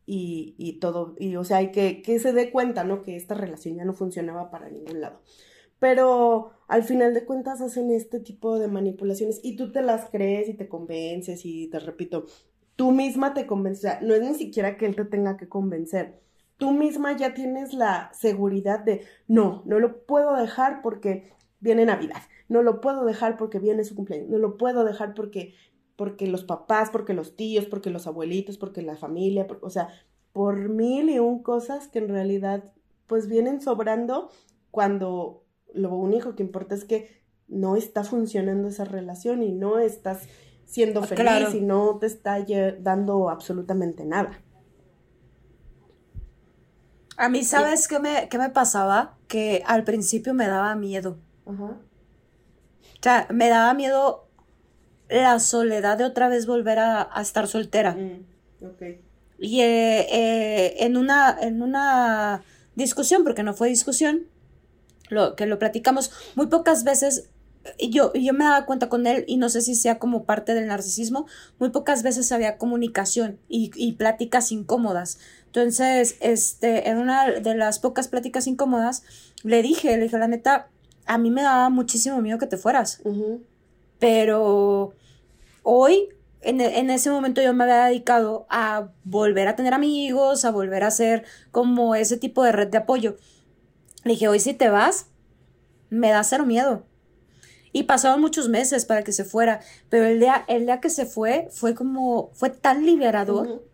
y, 0.07 0.55
y 0.59 0.79
todo, 0.81 1.15
y 1.19 1.37
o 1.37 1.45
sea, 1.45 1.59
hay 1.59 1.71
que, 1.71 2.03
que 2.03 2.19
se 2.19 2.33
dé 2.33 2.51
cuenta, 2.51 2.85
¿no? 2.85 3.03
Que 3.03 3.17
esta 3.17 3.35
relación 3.35 3.77
ya 3.77 3.85
no 3.85 3.95
funcionaba 3.95 4.51
para 4.51 4.69
ningún 4.69 5.01
lado. 5.01 5.21
Pero 5.79 6.53
al 6.69 6.85
final 6.85 7.15
de 7.15 7.25
cuentas 7.25 7.61
hacen 7.61 7.91
este 7.91 8.21
tipo 8.21 8.59
de 8.59 8.69
manipulaciones 8.69 9.41
y 9.43 9.57
tú 9.57 9.73
te 9.73 9.83
las 9.83 10.09
crees 10.11 10.49
y 10.49 10.55
te 10.55 10.69
convences 10.69 11.45
y 11.45 11.69
te 11.69 11.79
repito, 11.79 12.27
tú 12.77 12.91
misma 12.91 13.35
te 13.35 13.47
convences, 13.47 13.85
o 13.85 13.89
sea, 13.89 14.01
no 14.01 14.15
es 14.15 14.23
ni 14.23 14.35
siquiera 14.35 14.77
que 14.77 14.87
él 14.87 14.97
te 14.97 15.05
tenga 15.05 15.37
que 15.37 15.49
convencer. 15.49 16.21
Tú 16.57 16.73
misma 16.73 17.17
ya 17.17 17.35
tienes 17.35 17.75
la 17.75 18.11
seguridad 18.15 18.81
de, 18.81 19.05
no, 19.27 19.63
no 19.67 19.79
lo 19.81 20.05
puedo 20.07 20.35
dejar 20.37 20.83
porque 20.83 21.33
viene 21.61 21.85
Navidad, 21.85 22.23
no 22.49 22.63
lo 22.63 22.81
puedo 22.81 23.05
dejar 23.05 23.37
porque 23.37 23.59
viene 23.59 23.85
su 23.85 23.95
cumpleaños, 23.95 24.31
no 24.31 24.39
lo 24.39 24.57
puedo 24.57 24.85
dejar 24.85 25.15
porque 25.15 25.55
porque 25.97 26.27
los 26.27 26.45
papás, 26.45 26.91
porque 26.91 27.15
los 27.15 27.37
tíos, 27.37 27.67
porque 27.67 27.91
los 27.91 28.07
abuelitos, 28.07 28.59
porque 28.59 28.83
la 28.83 28.97
familia, 28.97 29.47
o 29.61 29.71
sea, 29.71 29.89
por 30.33 30.69
mil 30.69 31.11
y 31.11 31.19
un 31.19 31.43
cosas 31.43 31.89
que 31.89 32.01
en 32.01 32.09
realidad 32.09 32.73
pues 33.07 33.29
vienen 33.29 33.61
sobrando 33.61 34.31
cuando 34.71 35.45
lo 35.73 35.95
único 35.95 36.35
que 36.35 36.43
importa 36.43 36.75
es 36.75 36.85
que 36.85 37.23
no 37.47 37.77
está 37.77 38.03
funcionando 38.05 38.69
esa 38.69 38.85
relación 38.85 39.43
y 39.43 39.53
no 39.53 39.79
estás 39.79 40.29
siendo 40.65 41.01
ah, 41.01 41.07
feliz 41.07 41.55
y 41.55 41.61
no 41.61 41.99
te 41.99 42.07
está 42.07 42.45
dando 42.81 43.29
absolutamente 43.29 44.05
nada. 44.05 44.41
A 47.17 47.29
mí, 47.29 47.45
¿sabes 47.45 47.87
qué, 47.87 48.01
me, 48.01 48.29
qué 48.29 48.39
me 48.39 48.51
pasaba? 48.51 49.17
Que 49.29 49.63
al 49.67 49.85
principio 49.85 50.35
me 50.35 50.49
daba 50.49 50.75
miedo. 50.75 51.19
Ajá. 51.47 51.65
O 51.65 53.03
sea, 53.03 53.29
me 53.31 53.49
daba 53.49 53.73
miedo 53.75 54.24
la 55.09 55.39
soledad 55.39 55.99
de 55.99 56.05
otra 56.05 56.29
vez 56.29 56.47
volver 56.47 56.79
a, 56.79 57.11
estar 57.21 57.47
soltera. 57.47 57.93
Mm, 57.93 58.25
y 59.39 59.61
eh, 59.61 60.07
eh, 60.11 60.75
en, 60.81 60.97
una, 60.97 61.37
en 61.41 61.63
una 61.63 62.43
discusión, 62.75 63.25
porque 63.25 63.43
no 63.43 63.55
fue 63.55 63.69
discusión, 63.69 64.27
lo, 65.09 65.37
que 65.37 65.47
lo 65.47 65.59
platicamos 65.59 66.11
muy 66.35 66.47
pocas 66.47 66.85
veces, 66.85 67.29
yo, 67.91 68.13
yo 68.15 68.33
me 68.33 68.45
daba 68.45 68.67
cuenta 68.67 68.89
con 68.89 69.07
él, 69.07 69.25
y 69.27 69.37
no 69.37 69.49
sé 69.49 69.61
si 69.61 69.75
sea 69.75 69.99
como 69.99 70.25
parte 70.25 70.55
del 70.55 70.67
narcisismo, 70.67 71.27
muy 71.59 71.71
pocas 71.71 72.03
veces 72.03 72.33
había 72.33 72.59
comunicación 72.59 73.39
y, 73.49 73.71
y 73.75 73.93
pláticas 73.93 74.53
incómodas. 74.53 75.19
Entonces, 75.47 76.17
este, 76.21 76.89
en 76.89 76.99
una 76.99 77.31
de 77.31 77.55
las 77.55 77.79
pocas 77.79 78.09
pláticas 78.09 78.47
incómodas, 78.47 79.03
le 79.45 79.63
dije, 79.63 79.97
le 79.97 80.05
dije, 80.05 80.19
la 80.19 80.27
neta, 80.27 80.69
a 81.07 81.19
mí 81.19 81.31
me 81.31 81.43
daba 81.43 81.69
muchísimo 81.69 82.21
miedo 82.21 82.39
que 82.39 82.47
te 82.47 82.57
fueras. 82.57 83.01
Pero 83.99 84.93
hoy, 85.63 86.09
en, 86.41 86.61
en, 86.61 86.91
ese 86.91 87.11
momento 87.11 87.43
yo 87.43 87.55
me 87.55 87.65
había 87.65 87.87
dedicado 87.87 88.47
a 88.51 88.89
volver 89.05 89.49
a 89.49 89.57
tener 89.57 89.75
amigos, 89.75 90.45
a 90.45 90.51
volver 90.51 90.85
a 90.85 90.89
hacer 90.89 91.25
como 91.51 91.95
ese 91.95 92.17
tipo 92.17 92.43
de 92.43 92.53
red 92.53 92.69
de 92.69 92.79
apoyo. 92.79 93.17
Le 94.05 94.13
dije, 94.13 94.29
hoy 94.29 94.41
si 94.41 94.55
te 94.55 94.69
vas, 94.69 95.07
me 95.91 96.11
da 96.11 96.23
cero 96.25 96.45
miedo. 96.45 96.85
Y 97.73 97.85
pasaron 97.85 98.21
muchos 98.21 98.49
meses 98.49 98.85
para 98.85 99.03
que 99.03 99.13
se 99.13 99.25
fuera, 99.25 99.61
pero 99.89 100.07
el 100.07 100.21
día, 100.21 100.45
el 100.47 100.67
día 100.67 100.81
que 100.81 100.91
se 100.91 101.07
fue 101.07 101.49
fue 101.51 101.75
como, 101.75 102.31
fue 102.33 102.51
tan 102.51 102.87
liberador 102.87 103.65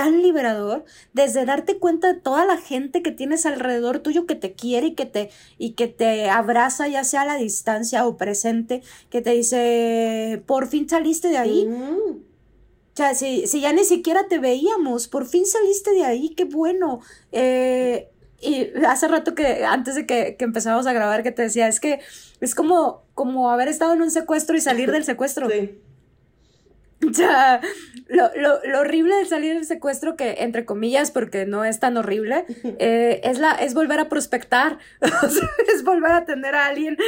tan 0.00 0.22
liberador 0.22 0.86
desde 1.12 1.44
darte 1.44 1.78
cuenta 1.78 2.10
de 2.10 2.18
toda 2.18 2.46
la 2.46 2.56
gente 2.56 3.02
que 3.02 3.12
tienes 3.12 3.44
alrededor 3.44 3.98
tuyo 3.98 4.24
que 4.24 4.34
te 4.34 4.54
quiere 4.54 4.86
y 4.86 4.94
que 4.94 5.04
te, 5.04 5.28
y 5.58 5.72
que 5.72 5.88
te 5.88 6.30
abraza 6.30 6.88
ya 6.88 7.04
sea 7.04 7.20
a 7.20 7.26
la 7.26 7.34
distancia 7.34 8.06
o 8.06 8.16
presente, 8.16 8.80
que 9.10 9.20
te 9.20 9.32
dice, 9.32 10.42
por 10.46 10.68
fin 10.68 10.88
saliste 10.88 11.28
de 11.28 11.36
ahí. 11.36 11.68
O 11.68 12.94
sea, 12.94 13.14
si, 13.14 13.46
si, 13.46 13.60
ya 13.60 13.74
ni 13.74 13.84
siquiera 13.84 14.26
te 14.26 14.38
veíamos, 14.38 15.06
por 15.06 15.26
fin 15.26 15.44
saliste 15.44 15.90
de 15.90 16.04
ahí, 16.04 16.30
qué 16.30 16.46
bueno. 16.46 17.00
Eh, 17.30 18.08
y 18.40 18.68
hace 18.86 19.06
rato 19.06 19.34
que, 19.34 19.66
antes 19.66 19.96
de 19.96 20.06
que, 20.06 20.36
que 20.38 20.46
empezáramos 20.46 20.86
a 20.86 20.94
grabar, 20.94 21.22
que 21.22 21.30
te 21.30 21.42
decía, 21.42 21.68
es 21.68 21.78
que 21.78 22.00
es 22.40 22.54
como, 22.54 23.02
como 23.12 23.50
haber 23.50 23.68
estado 23.68 23.92
en 23.92 24.00
un 24.00 24.10
secuestro 24.10 24.56
y 24.56 24.62
salir 24.62 24.90
del 24.92 25.04
secuestro. 25.04 25.50
Sí. 25.50 25.78
O 27.10 27.14
sea, 27.14 27.60
lo, 28.08 28.30
lo, 28.36 28.60
lo, 28.64 28.80
horrible 28.80 29.14
de 29.14 29.24
salir 29.24 29.54
del 29.54 29.64
secuestro, 29.64 30.16
que 30.16 30.36
entre 30.40 30.64
comillas, 30.64 31.10
porque 31.10 31.46
no 31.46 31.64
es 31.64 31.80
tan 31.80 31.96
horrible, 31.96 32.44
eh, 32.78 33.20
es, 33.24 33.38
la, 33.38 33.52
es 33.52 33.74
volver 33.74 34.00
a 34.00 34.08
prospectar, 34.08 34.78
es 35.72 35.82
volver 35.82 36.12
a 36.12 36.24
tener 36.24 36.54
a 36.54 36.66
alguien, 36.66 36.98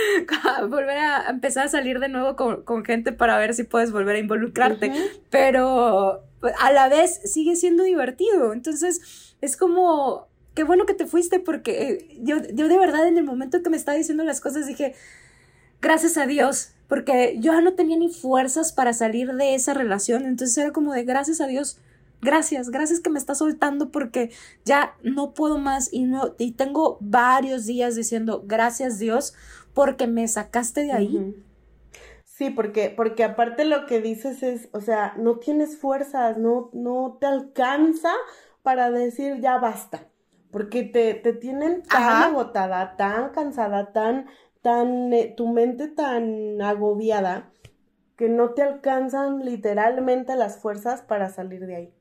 volver 0.69 0.99
a 0.99 1.29
empezar 1.29 1.67
a 1.67 1.69
salir 1.69 2.01
de 2.01 2.09
nuevo 2.09 2.37
con, 2.37 2.63
con 2.63 2.85
gente 2.85 3.13
para 3.13 3.39
ver 3.39 3.55
si 3.55 3.65
puedes 3.65 3.93
volver 3.93 4.17
a 4.17 4.21
involucrarte. 4.21 4.93
Pero 5.31 6.23
a 6.59 6.73
la 6.73 6.89
vez 6.89 7.21
sigue 7.25 7.57
siendo 7.57 7.85
divertido. 7.85 8.53
Entonces, 8.53 9.37
es 9.41 9.57
como, 9.57 10.29
qué 10.55 10.65
bueno 10.65 10.87
que 10.87 10.95
te 10.95 11.07
fuiste, 11.07 11.39
porque 11.39 11.83
eh, 11.83 12.19
yo, 12.21 12.37
yo 12.53 12.69
de 12.69 12.79
verdad 12.79 13.07
en 13.07 13.19
el 13.19 13.25
momento 13.25 13.63
que 13.63 13.71
me 13.71 13.77
estaba 13.77 13.97
diciendo 13.97 14.25
las 14.25 14.41
cosas 14.41 14.67
dije, 14.67 14.95
gracias 15.81 16.17
a 16.17 16.27
Dios 16.27 16.73
porque 16.93 17.37
yo 17.39 17.55
ya 17.55 17.63
no 17.63 17.73
tenía 17.73 17.97
ni 17.97 18.11
fuerzas 18.11 18.71
para 18.71 18.93
salir 18.93 19.33
de 19.33 19.55
esa 19.55 19.73
relación, 19.73 20.27
entonces 20.27 20.59
era 20.59 20.73
como 20.73 20.93
de 20.93 21.05
gracias 21.05 21.41
a 21.41 21.47
Dios, 21.47 21.81
gracias, 22.21 22.69
gracias 22.69 23.01
que 23.01 23.09
me 23.09 23.19
está 23.19 23.35
soltando 23.35 23.91
porque 23.91 24.31
ya 24.67 24.95
no 25.03 25.33
puedo 25.33 25.57
más 25.57 25.91
y 25.91 26.03
no 26.03 26.35
y 26.37 26.53
tengo 26.53 26.99
varios 27.01 27.65
días 27.65 27.97
diciendo 27.97 28.45
gracias 28.45 28.99
Dios 28.99 29.33
porque 29.73 30.07
me 30.07 30.29
sacaste 30.29 30.83
de 30.83 30.93
ahí. 30.93 31.35
Sí, 32.27 32.51
porque, 32.51 32.93
porque 32.95 33.25
aparte 33.25 33.65
lo 33.65 33.87
que 33.87 34.03
dices 34.03 34.43
es, 34.43 34.69
o 34.73 34.83
sea, 34.83 35.15
no 35.17 35.39
tienes 35.39 35.79
fuerzas, 35.79 36.37
no, 36.37 36.69
no 36.75 37.17
te 37.19 37.25
alcanza 37.25 38.13
para 38.63 38.91
decir 38.91 39.41
ya 39.41 39.57
basta, 39.57 40.09
porque 40.51 40.83
te, 40.83 41.15
te 41.15 41.33
tienen 41.33 41.85
tan 41.85 42.23
agotada, 42.23 42.97
tan 42.99 43.31
cansada, 43.31 43.93
tan 43.93 44.27
tan, 44.63 45.13
eh, 45.13 45.35
tu 45.37 45.49
mente 45.49 45.89
tan 45.89 46.63
agobiada 46.63 47.51
que 48.17 48.29
no 48.29 48.51
te 48.51 48.63
alcanzan 48.63 49.45
literalmente 49.45 50.37
las 50.37 50.59
fuerzas 50.59 51.03
para 51.03 51.29
salir 51.29 51.67
de 51.67 51.77
ahí. 51.77 51.95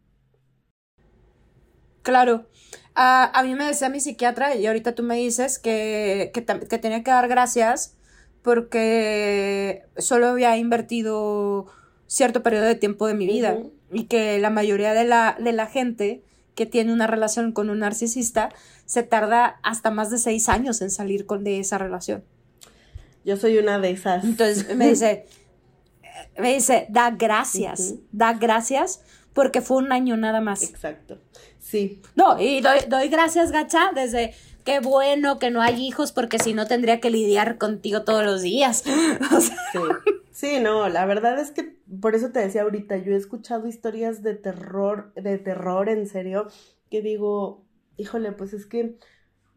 Claro. 2.04 2.48
a 2.96 3.42
mí 3.44 3.56
me 3.56 3.66
decía 3.66 3.90
mi 3.90 4.00
psiquiatra, 4.00 4.56
y 4.56 4.66
ahorita 4.68 4.94
tú 4.96 5.04
me 5.04 5.16
dices 5.16 5.60
que, 5.60 6.32
que, 6.34 6.42
tenía 6.78 7.04
que 7.04 7.12
dar 7.12 7.28
gracias 7.28 7.98
porque 8.42 9.84
solo 9.98 10.28
había 10.28 10.58
invertido 10.58 11.68
cierto 12.08 12.44
periodo 12.44 12.66
de 12.66 12.76
tiempo 12.76 13.08
de 13.08 13.14
mi 13.14 13.28
vida 13.28 13.58
y 13.92 14.06
que 14.06 14.40
la 14.40 14.50
mayoría 14.50 14.94
de 14.94 15.06
la, 15.06 15.38
de 15.40 15.54
la 15.54 15.68
gente 15.68 16.24
que 16.56 16.66
tiene 16.66 16.92
una 16.92 17.08
relación 17.08 17.54
con 17.54 17.70
un 17.70 17.80
narcisista 17.80 18.50
se 18.86 19.04
tarda 19.04 19.60
hasta 19.64 19.92
más 19.92 20.10
de 20.10 20.18
seis 20.18 20.50
años 20.50 20.82
en 20.82 20.92
salir 20.92 21.26
con 21.26 21.44
de 21.44 21.60
esa 21.60 21.78
relación. 21.78 22.24
Yo 23.24 23.38
soy 23.38 23.58
una 23.58 23.80
de 23.80 23.92
esas. 23.92 24.24
Entonces 24.24 24.76
me 24.76 24.90
dice, 24.90 25.26
me 26.38 26.54
dice, 26.54 26.88
da 26.90 27.12
gracias, 27.12 27.96
da 28.12 28.34
gracias 28.34 29.02
porque 29.34 29.62
fue 29.62 29.78
un 29.78 29.92
año 29.92 30.18
nada 30.18 30.42
más. 30.42 30.64
Exacto. 30.64 31.20
Sí. 31.60 32.02
No, 32.16 32.42
y 32.42 32.62
doy, 32.62 32.80
doy 32.88 33.08
gracias, 33.08 33.52
Gacha, 33.52 33.92
desde 33.94 34.34
qué 34.66 34.80
bueno 34.80 35.40
que 35.40 35.52
no 35.52 35.62
hay 35.62 35.86
hijos 35.86 36.12
porque 36.12 36.40
si 36.40 36.54
no 36.54 36.68
tendría 36.68 37.00
que 37.00 37.10
lidiar 37.10 37.58
contigo 37.58 38.04
todos 38.04 38.26
los 38.26 38.42
días. 38.42 38.84
sí. 39.72 39.80
sí, 40.32 40.60
no, 40.60 40.90
la 40.90 41.06
verdad 41.06 41.40
es 41.40 41.52
que 41.52 41.78
por 42.00 42.16
eso 42.16 42.32
te 42.32 42.40
decía 42.40 42.64
ahorita, 42.64 42.98
yo 42.98 43.14
he 43.14 43.18
escuchado 43.18 43.68
historias 43.68 44.24
de 44.24 44.36
terror, 44.36 45.14
de 45.16 45.38
terror 45.38 45.90
en 45.90 46.08
serio, 46.08 46.48
que 46.90 47.02
digo, 47.02 47.66
híjole, 47.98 48.32
pues 48.32 48.54
es 48.54 48.66
que 48.66 48.98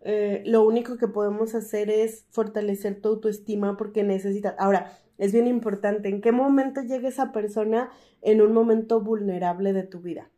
eh, 0.07 0.43
lo 0.45 0.67
único 0.67 0.99
que 0.99 1.09
podemos 1.09 1.55
hacer 1.55 1.89
es 1.89 2.27
fortalecer 2.31 3.01
tu 3.01 3.09
autoestima 3.09 3.79
porque 3.79 4.03
necesitas. 4.03 4.55
Ahora, 4.59 4.93
es 5.17 5.33
bien 5.33 5.47
importante 5.47 6.11
en 6.11 6.21
qué 6.21 6.31
momento 6.31 6.83
llega 6.83 7.09
esa 7.09 7.33
persona 7.33 7.91
en 8.21 8.43
un 8.43 8.53
momento 8.53 9.01
vulnerable 9.01 9.73
de 9.73 9.85
tu 9.85 10.01
vida. 10.01 10.31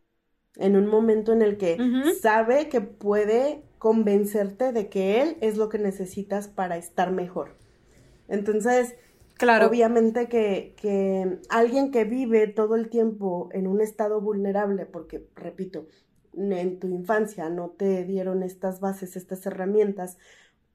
En 0.55 0.77
un 0.77 0.87
momento 0.87 1.33
en 1.33 1.43
el 1.43 1.57
que 1.57 1.77
sabe 2.21 2.69
que 2.69 2.81
puede 2.81 3.64
convencerte 3.79 4.73
de 4.73 4.89
que 4.89 5.21
él 5.21 5.37
es 5.41 5.57
lo 5.57 5.69
que 5.69 5.79
necesitas 5.79 6.47
para 6.47 6.77
estar 6.77 7.11
mejor. 7.11 7.57
Entonces, 8.29 8.95
claro. 9.35 9.67
obviamente 9.67 10.29
que, 10.29 10.75
que 10.81 11.41
alguien 11.51 11.91
que 11.91 12.05
vive 12.05 12.47
todo 12.47 12.77
el 12.77 12.89
tiempo 12.89 13.49
en 13.53 13.67
un 13.67 13.81
estado 13.81 14.21
vulnerable, 14.21 14.87
porque, 14.87 15.27
repito, 15.35 15.89
en 16.37 16.78
tu 16.78 16.89
infancia 16.89 17.49
no 17.49 17.70
te 17.70 18.04
dieron 18.04 18.42
estas 18.42 18.80
bases, 18.80 19.17
estas 19.17 19.45
herramientas, 19.46 20.18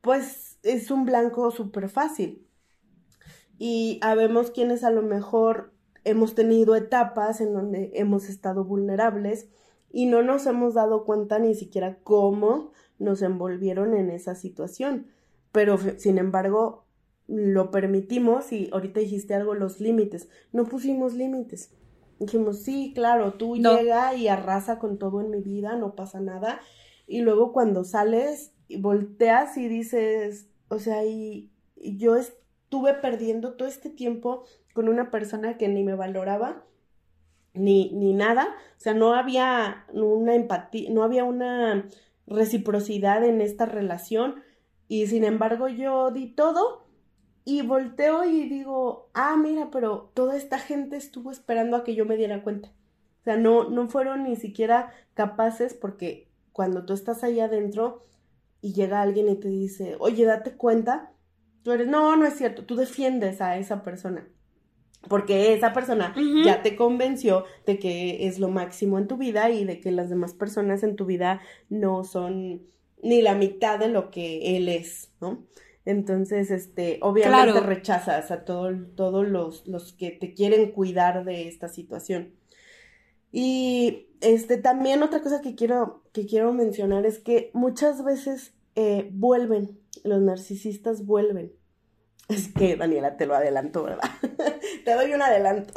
pues 0.02 0.58
es 0.64 0.92
un 0.92 1.06
blanco 1.06 1.52
súper 1.52 1.90
fácil. 1.90 2.48
Y 3.58 4.00
habemos 4.02 4.52
quienes 4.52 4.84
a 4.84 4.90
lo 4.90 5.04
mejor 5.04 5.72
hemos 6.04 6.34
tenido 6.34 6.76
etapas 6.76 7.42
en 7.42 7.54
donde 7.54 7.92
hemos 7.94 8.28
estado 8.28 8.64
vulnerables 8.64 9.48
y 9.92 10.08
no 10.08 10.24
nos 10.24 10.48
hemos 10.48 10.74
dado 10.74 11.06
cuenta 11.06 11.38
ni 11.38 11.54
siquiera 11.54 12.00
cómo 12.04 12.72
nos 12.98 13.22
envolvieron 13.22 13.96
en 13.96 14.10
esa 14.10 14.36
situación. 14.36 15.08
Pero 15.52 15.78
sin 15.98 16.18
embargo, 16.18 16.86
lo 17.28 17.72
permitimos 17.72 18.52
y 18.52 18.70
ahorita 18.72 19.00
dijiste 19.00 19.36
algo, 19.36 19.54
los 19.54 19.80
límites. 19.80 20.30
No 20.52 20.66
pusimos 20.66 21.14
límites. 21.14 21.72
Dijimos, 22.22 22.62
sí, 22.62 22.92
claro, 22.94 23.34
tú 23.34 23.56
llega 23.58 24.14
y 24.14 24.28
arrasa 24.28 24.78
con 24.78 25.00
todo 25.00 25.22
en 25.22 25.32
mi 25.32 25.42
vida, 25.42 25.76
no 25.76 25.96
pasa 25.96 26.20
nada. 26.20 26.60
Y 27.08 27.22
luego 27.22 27.52
cuando 27.52 27.84
sales, 27.84 28.54
y 28.68 28.80
volteas 28.80 29.58
y 29.58 29.68
dices, 29.68 30.48
o 30.68 30.78
sea, 30.78 31.04
y, 31.04 31.52
yo 31.76 32.16
estuve 32.16 32.94
perdiendo 32.94 33.54
todo 33.54 33.68
este 33.68 33.90
tiempo 33.90 34.44
con 34.76 34.88
una 34.88 35.10
persona 35.10 35.58
que 35.58 35.68
ni 35.68 35.84
me 35.84 35.96
valoraba, 35.96 36.64
ni, 37.56 37.90
ni 37.94 38.14
nada. 38.14 38.50
O 38.78 38.80
sea, 38.80 38.94
no 38.94 39.16
había 39.16 39.88
una 39.92 40.36
empatía, 40.36 40.92
no 40.92 41.02
había 41.02 41.24
una 41.24 41.90
reciprocidad 42.28 43.24
en 43.24 43.42
esta 43.42 43.66
relación. 43.66 44.44
Y 44.88 45.08
sin 45.08 45.24
embargo, 45.24 45.70
yo 45.70 46.12
di 46.12 46.28
todo 46.28 46.86
y 47.46 47.62
volteo 47.64 48.24
y 48.24 48.48
digo, 48.48 49.10
ah, 49.14 49.36
mira, 49.38 49.70
pero 49.72 50.12
toda 50.14 50.38
esta 50.38 50.60
gente 50.60 50.96
estuvo 50.98 51.32
esperando 51.32 51.78
a 51.78 51.84
que 51.84 51.96
yo 51.96 52.06
me 52.06 52.18
diera 52.18 52.44
cuenta. 52.44 52.70
O 53.22 53.24
sea, 53.24 53.38
no, 53.38 53.70
no 53.70 53.88
fueron 53.88 54.24
ni 54.24 54.36
siquiera 54.36 54.92
capaces 55.14 55.74
porque 55.74 56.28
cuando 56.54 56.86
tú 56.86 56.94
estás 56.94 57.24
ahí 57.24 57.40
adentro 57.40 58.04
y 58.62 58.74
llega 58.74 59.02
alguien 59.02 59.30
y 59.30 59.36
te 59.36 59.48
dice, 59.48 59.96
oye, 60.00 60.26
date 60.26 60.54
cuenta, 60.54 61.12
tú 61.64 61.72
eres, 61.72 61.88
no, 61.88 62.16
no 62.16 62.26
es 62.26 62.36
cierto, 62.36 62.66
tú 62.66 62.76
defiendes 62.76 63.42
a 63.42 63.58
esa 63.58 63.84
persona. 63.84 64.28
porque 65.10 65.54
esa 65.54 65.74
persona 65.74 66.14
ya 66.46 66.62
te 66.62 66.76
convenció 66.76 67.46
de 67.66 67.80
que 67.80 68.28
es 68.28 68.38
lo 68.40 68.50
máximo 68.50 69.00
en 69.00 69.08
tu 69.08 69.18
vida 69.18 69.50
y 69.50 69.66
de 69.66 69.80
que 69.80 69.92
las 69.92 70.10
demás 70.10 70.34
personas 70.34 70.84
en 70.84 70.96
tu 70.96 71.06
vida 71.06 71.42
no 71.70 72.04
son 72.04 72.62
ni 73.02 73.22
la 73.24 73.34
mitad 73.34 73.80
de 73.80 73.88
lo 73.88 74.12
que 74.12 74.58
él 74.58 74.70
es, 74.70 75.12
¿no? 75.20 75.44
Entonces, 75.86 76.52
este, 76.52 77.00
obviamente 77.02 77.60
rechazas 77.60 78.30
a 78.30 78.46
todos 78.46 79.28
los, 79.28 79.68
los 79.68 79.94
que 79.94 80.12
te 80.12 80.34
quieren 80.34 80.72
cuidar 80.72 81.26
de 81.26 81.48
esta 81.48 81.68
situación. 81.70 82.34
Y 83.32 84.10
este, 84.20 84.58
también 84.58 85.02
otra 85.04 85.22
cosa 85.22 85.42
que 85.42 85.56
quiero, 85.56 86.04
que 86.12 86.26
quiero 86.26 86.54
mencionar 86.54 87.06
es 87.06 87.20
que 87.20 87.50
muchas 87.54 88.04
veces 88.04 88.54
eh, 88.76 89.10
vuelven, 89.12 89.80
los 90.04 90.22
narcisistas 90.22 91.06
vuelven. 91.06 91.54
Es 92.30 92.48
que, 92.48 92.78
Daniela, 92.78 93.18
te 93.18 93.26
lo 93.26 93.36
adelanto, 93.36 93.84
¿verdad? 93.84 94.10
te 94.86 94.94
doy 94.94 95.14
un 95.14 95.22
adelanto. 95.22 95.74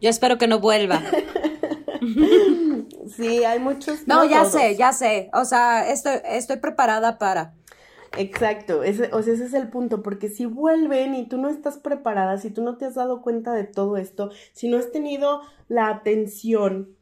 Yo 0.00 0.10
espero 0.10 0.38
que 0.38 0.48
no 0.48 0.58
vuelva. 0.58 1.00
sí, 3.16 3.44
hay 3.44 3.60
muchos. 3.60 4.08
No, 4.08 4.24
ya 4.24 4.44
sé, 4.46 4.76
ya 4.76 4.92
sé. 4.92 5.30
O 5.34 5.44
sea, 5.44 5.88
estoy, 5.88 6.14
estoy 6.24 6.56
preparada 6.56 7.16
para. 7.18 7.54
Exacto, 8.16 8.82
ese, 8.82 9.08
o 9.12 9.22
sea, 9.22 9.34
ese 9.34 9.44
es 9.44 9.54
el 9.54 9.68
punto, 9.70 10.02
porque 10.02 10.28
si 10.28 10.44
vuelven 10.44 11.14
y 11.14 11.28
tú 11.28 11.38
no 11.38 11.48
estás 11.48 11.78
preparada, 11.78 12.38
si 12.38 12.50
tú 12.50 12.60
no 12.62 12.76
te 12.76 12.84
has 12.86 12.96
dado 12.96 13.22
cuenta 13.22 13.52
de 13.54 13.64
todo 13.64 13.96
esto, 13.96 14.30
si 14.52 14.68
no 14.68 14.78
has 14.78 14.90
tenido 14.90 15.42
la 15.68 15.88
atención, 15.88 16.96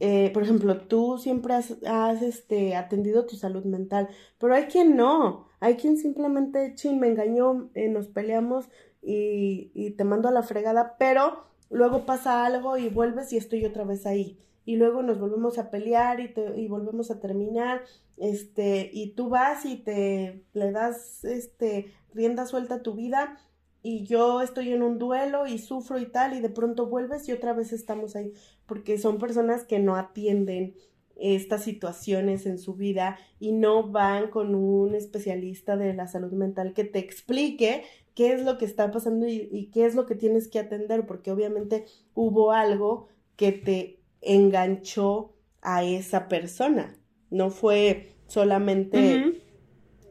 eh, 0.00 0.30
por 0.32 0.42
ejemplo, 0.44 0.80
tú 0.82 1.18
siempre 1.18 1.54
has, 1.54 1.76
has 1.86 2.22
este, 2.22 2.74
atendido 2.76 3.26
tu 3.26 3.36
salud 3.36 3.64
mental, 3.64 4.08
pero 4.38 4.54
hay 4.54 4.64
quien 4.64 4.96
no, 4.96 5.46
hay 5.60 5.76
quien 5.76 5.98
simplemente, 5.98 6.74
chin, 6.74 7.00
me 7.00 7.08
engañó, 7.08 7.70
eh, 7.74 7.88
nos 7.88 8.08
peleamos 8.08 8.66
y, 9.02 9.70
y 9.74 9.90
te 9.92 10.04
mando 10.04 10.28
a 10.28 10.32
la 10.32 10.42
fregada, 10.42 10.96
pero 10.98 11.44
luego 11.70 12.06
pasa 12.06 12.46
algo 12.46 12.78
y 12.78 12.88
vuelves 12.88 13.32
y 13.32 13.36
estoy 13.36 13.64
otra 13.66 13.84
vez 13.84 14.06
ahí 14.06 14.38
y 14.66 14.76
luego 14.76 15.02
nos 15.02 15.18
volvemos 15.18 15.58
a 15.58 15.70
pelear 15.70 16.20
y, 16.20 16.28
te, 16.28 16.60
y 16.60 16.66
volvemos 16.68 17.10
a 17.10 17.20
terminar, 17.20 17.82
este, 18.18 18.90
y 18.92 19.12
tú 19.12 19.30
vas 19.30 19.64
y 19.64 19.76
te 19.76 20.42
le 20.52 20.72
das, 20.72 21.24
este, 21.24 21.92
rienda 22.12 22.46
suelta 22.46 22.74
a 22.74 22.82
tu 22.82 22.94
vida 22.94 23.38
y 23.82 24.04
yo 24.04 24.42
estoy 24.42 24.72
en 24.72 24.82
un 24.82 24.98
duelo 24.98 25.46
y 25.46 25.58
sufro 25.58 26.00
y 26.00 26.06
tal 26.06 26.36
y 26.36 26.40
de 26.40 26.50
pronto 26.50 26.86
vuelves 26.86 27.28
y 27.28 27.32
otra 27.32 27.52
vez 27.52 27.72
estamos 27.72 28.16
ahí, 28.16 28.32
porque 28.66 28.98
son 28.98 29.18
personas 29.18 29.62
que 29.64 29.78
no 29.78 29.94
atienden 29.94 30.74
estas 31.14 31.62
situaciones 31.62 32.44
en 32.44 32.58
su 32.58 32.74
vida 32.74 33.18
y 33.38 33.52
no 33.52 33.88
van 33.88 34.28
con 34.28 34.54
un 34.56 34.94
especialista 34.96 35.76
de 35.76 35.94
la 35.94 36.08
salud 36.08 36.32
mental 36.32 36.74
que 36.74 36.84
te 36.84 36.98
explique 36.98 37.84
qué 38.14 38.32
es 38.32 38.42
lo 38.42 38.58
que 38.58 38.64
está 38.64 38.90
pasando 38.90 39.28
y, 39.28 39.48
y 39.52 39.66
qué 39.66 39.86
es 39.86 39.94
lo 39.94 40.06
que 40.06 40.16
tienes 40.16 40.48
que 40.48 40.58
atender, 40.58 41.06
porque 41.06 41.30
obviamente 41.30 41.84
hubo 42.14 42.50
algo 42.50 43.06
que 43.36 43.52
te 43.52 43.95
enganchó 44.26 45.34
a 45.62 45.84
esa 45.84 46.28
persona. 46.28 46.96
No 47.30 47.50
fue 47.50 48.16
solamente 48.26 49.42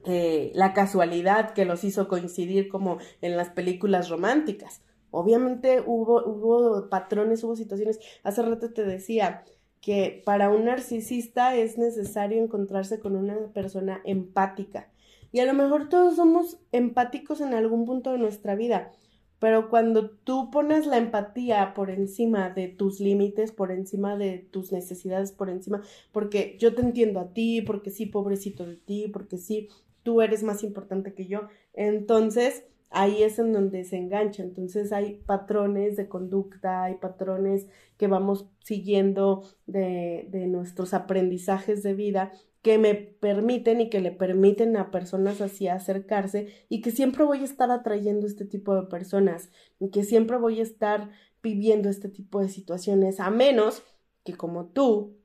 eh, 0.05 0.51
la 0.53 0.73
casualidad 0.73 1.51
que 1.53 1.65
los 1.65 1.83
hizo 1.83 2.07
coincidir 2.07 2.67
como 2.67 2.97
en 3.21 3.37
las 3.37 3.49
películas 3.49 4.09
románticas. 4.09 4.81
Obviamente 5.11 5.81
hubo, 5.85 6.25
hubo 6.25 6.89
patrones, 6.89 7.43
hubo 7.43 7.55
situaciones. 7.55 7.99
Hace 8.23 8.41
rato 8.41 8.73
te 8.73 8.83
decía 8.83 9.43
que 9.81 10.21
para 10.25 10.49
un 10.49 10.65
narcisista 10.65 11.55
es 11.55 11.77
necesario 11.77 12.41
encontrarse 12.43 12.99
con 12.99 13.15
una 13.15 13.35
persona 13.53 14.01
empática. 14.03 14.89
Y 15.31 15.39
a 15.39 15.45
lo 15.45 15.53
mejor 15.53 15.89
todos 15.89 16.15
somos 16.15 16.59
empáticos 16.71 17.41
en 17.41 17.53
algún 17.53 17.85
punto 17.85 18.11
de 18.11 18.17
nuestra 18.17 18.55
vida, 18.55 18.91
pero 19.39 19.69
cuando 19.69 20.09
tú 20.09 20.49
pones 20.51 20.85
la 20.87 20.97
empatía 20.97 21.73
por 21.73 21.89
encima 21.89 22.49
de 22.49 22.67
tus 22.67 22.99
límites, 22.99 23.51
por 23.51 23.71
encima 23.71 24.17
de 24.17 24.47
tus 24.51 24.71
necesidades, 24.71 25.31
por 25.31 25.49
encima, 25.49 25.81
porque 26.11 26.57
yo 26.59 26.73
te 26.73 26.81
entiendo 26.81 27.19
a 27.19 27.33
ti, 27.33 27.61
porque 27.61 27.89
sí, 27.89 28.05
pobrecito 28.05 28.65
de 28.65 28.77
ti, 28.77 29.07
porque 29.11 29.37
sí, 29.37 29.69
tú 30.03 30.21
eres 30.21 30.43
más 30.43 30.63
importante 30.63 31.13
que 31.13 31.27
yo, 31.27 31.41
entonces 31.73 32.63
ahí 32.89 33.23
es 33.23 33.39
en 33.39 33.51
donde 33.51 33.83
se 33.83 33.97
engancha. 33.97 34.41
Entonces 34.43 34.91
hay 34.93 35.15
patrones 35.25 35.97
de 35.97 36.07
conducta, 36.07 36.83
hay 36.83 36.95
patrones 36.95 37.67
que 37.97 38.07
vamos 38.07 38.47
siguiendo 38.63 39.43
de, 39.67 40.27
de 40.31 40.47
nuestros 40.47 40.93
aprendizajes 40.93 41.83
de 41.83 41.93
vida 41.93 42.31
que 42.65 42.79
me 42.79 42.95
permiten 42.95 43.79
y 43.79 43.91
que 43.91 44.01
le 44.01 44.09
permiten 44.09 44.75
a 44.75 44.89
personas 44.89 45.39
así 45.39 45.67
acercarse 45.67 46.47
y 46.67 46.81
que 46.81 46.89
siempre 46.89 47.23
voy 47.23 47.41
a 47.41 47.43
estar 47.43 47.69
atrayendo 47.69 48.25
este 48.25 48.43
tipo 48.43 48.73
de 48.73 48.87
personas 48.87 49.51
y 49.79 49.91
que 49.91 50.03
siempre 50.03 50.37
voy 50.37 50.59
a 50.59 50.63
estar 50.63 51.11
viviendo 51.43 51.89
este 51.89 52.09
tipo 52.09 52.39
de 52.39 52.49
situaciones, 52.49 53.19
a 53.19 53.29
menos 53.29 53.83
que 54.23 54.33
como 54.33 54.65
tú, 54.65 55.15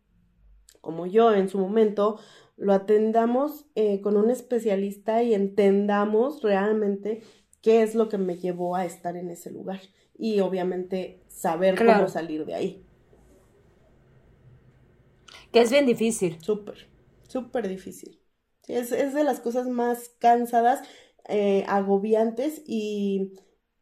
como 0.83 1.07
yo 1.07 1.33
en 1.33 1.49
su 1.49 1.57
momento, 1.57 2.21
lo 2.59 2.75
atendamos 2.75 3.65
eh, 3.75 4.03
con 4.03 4.19
un 4.19 4.29
especialista 4.29 5.23
y 5.23 5.33
entendamos 5.33 6.43
realmente 6.43 7.23
qué 7.62 7.81
es 7.81 7.95
lo 7.95 8.11
que 8.11 8.19
me 8.19 8.37
llevó 8.37 8.77
a 8.77 8.85
estar 8.85 9.17
en 9.17 9.31
ese 9.31 9.51
lugar 9.51 9.81
y 10.19 10.41
obviamente 10.41 11.23
saber 11.29 11.79
cómo 11.79 12.07
salir 12.07 12.45
de 12.45 12.55
ahí. 12.55 12.85
Que 15.51 15.62
es 15.62 15.71
bien 15.71 15.87
difícil. 15.87 16.37
Súper 16.43 16.90
súper 17.31 17.69
difícil. 17.69 18.20
es, 18.66 18.90
de 18.90 19.24
las 19.24 19.40
cosas 19.40 19.69
más 19.69 20.11
cansadas, 20.19 20.82
eh, 21.28 21.65
agobiantes 21.69 22.62
y 22.66 23.35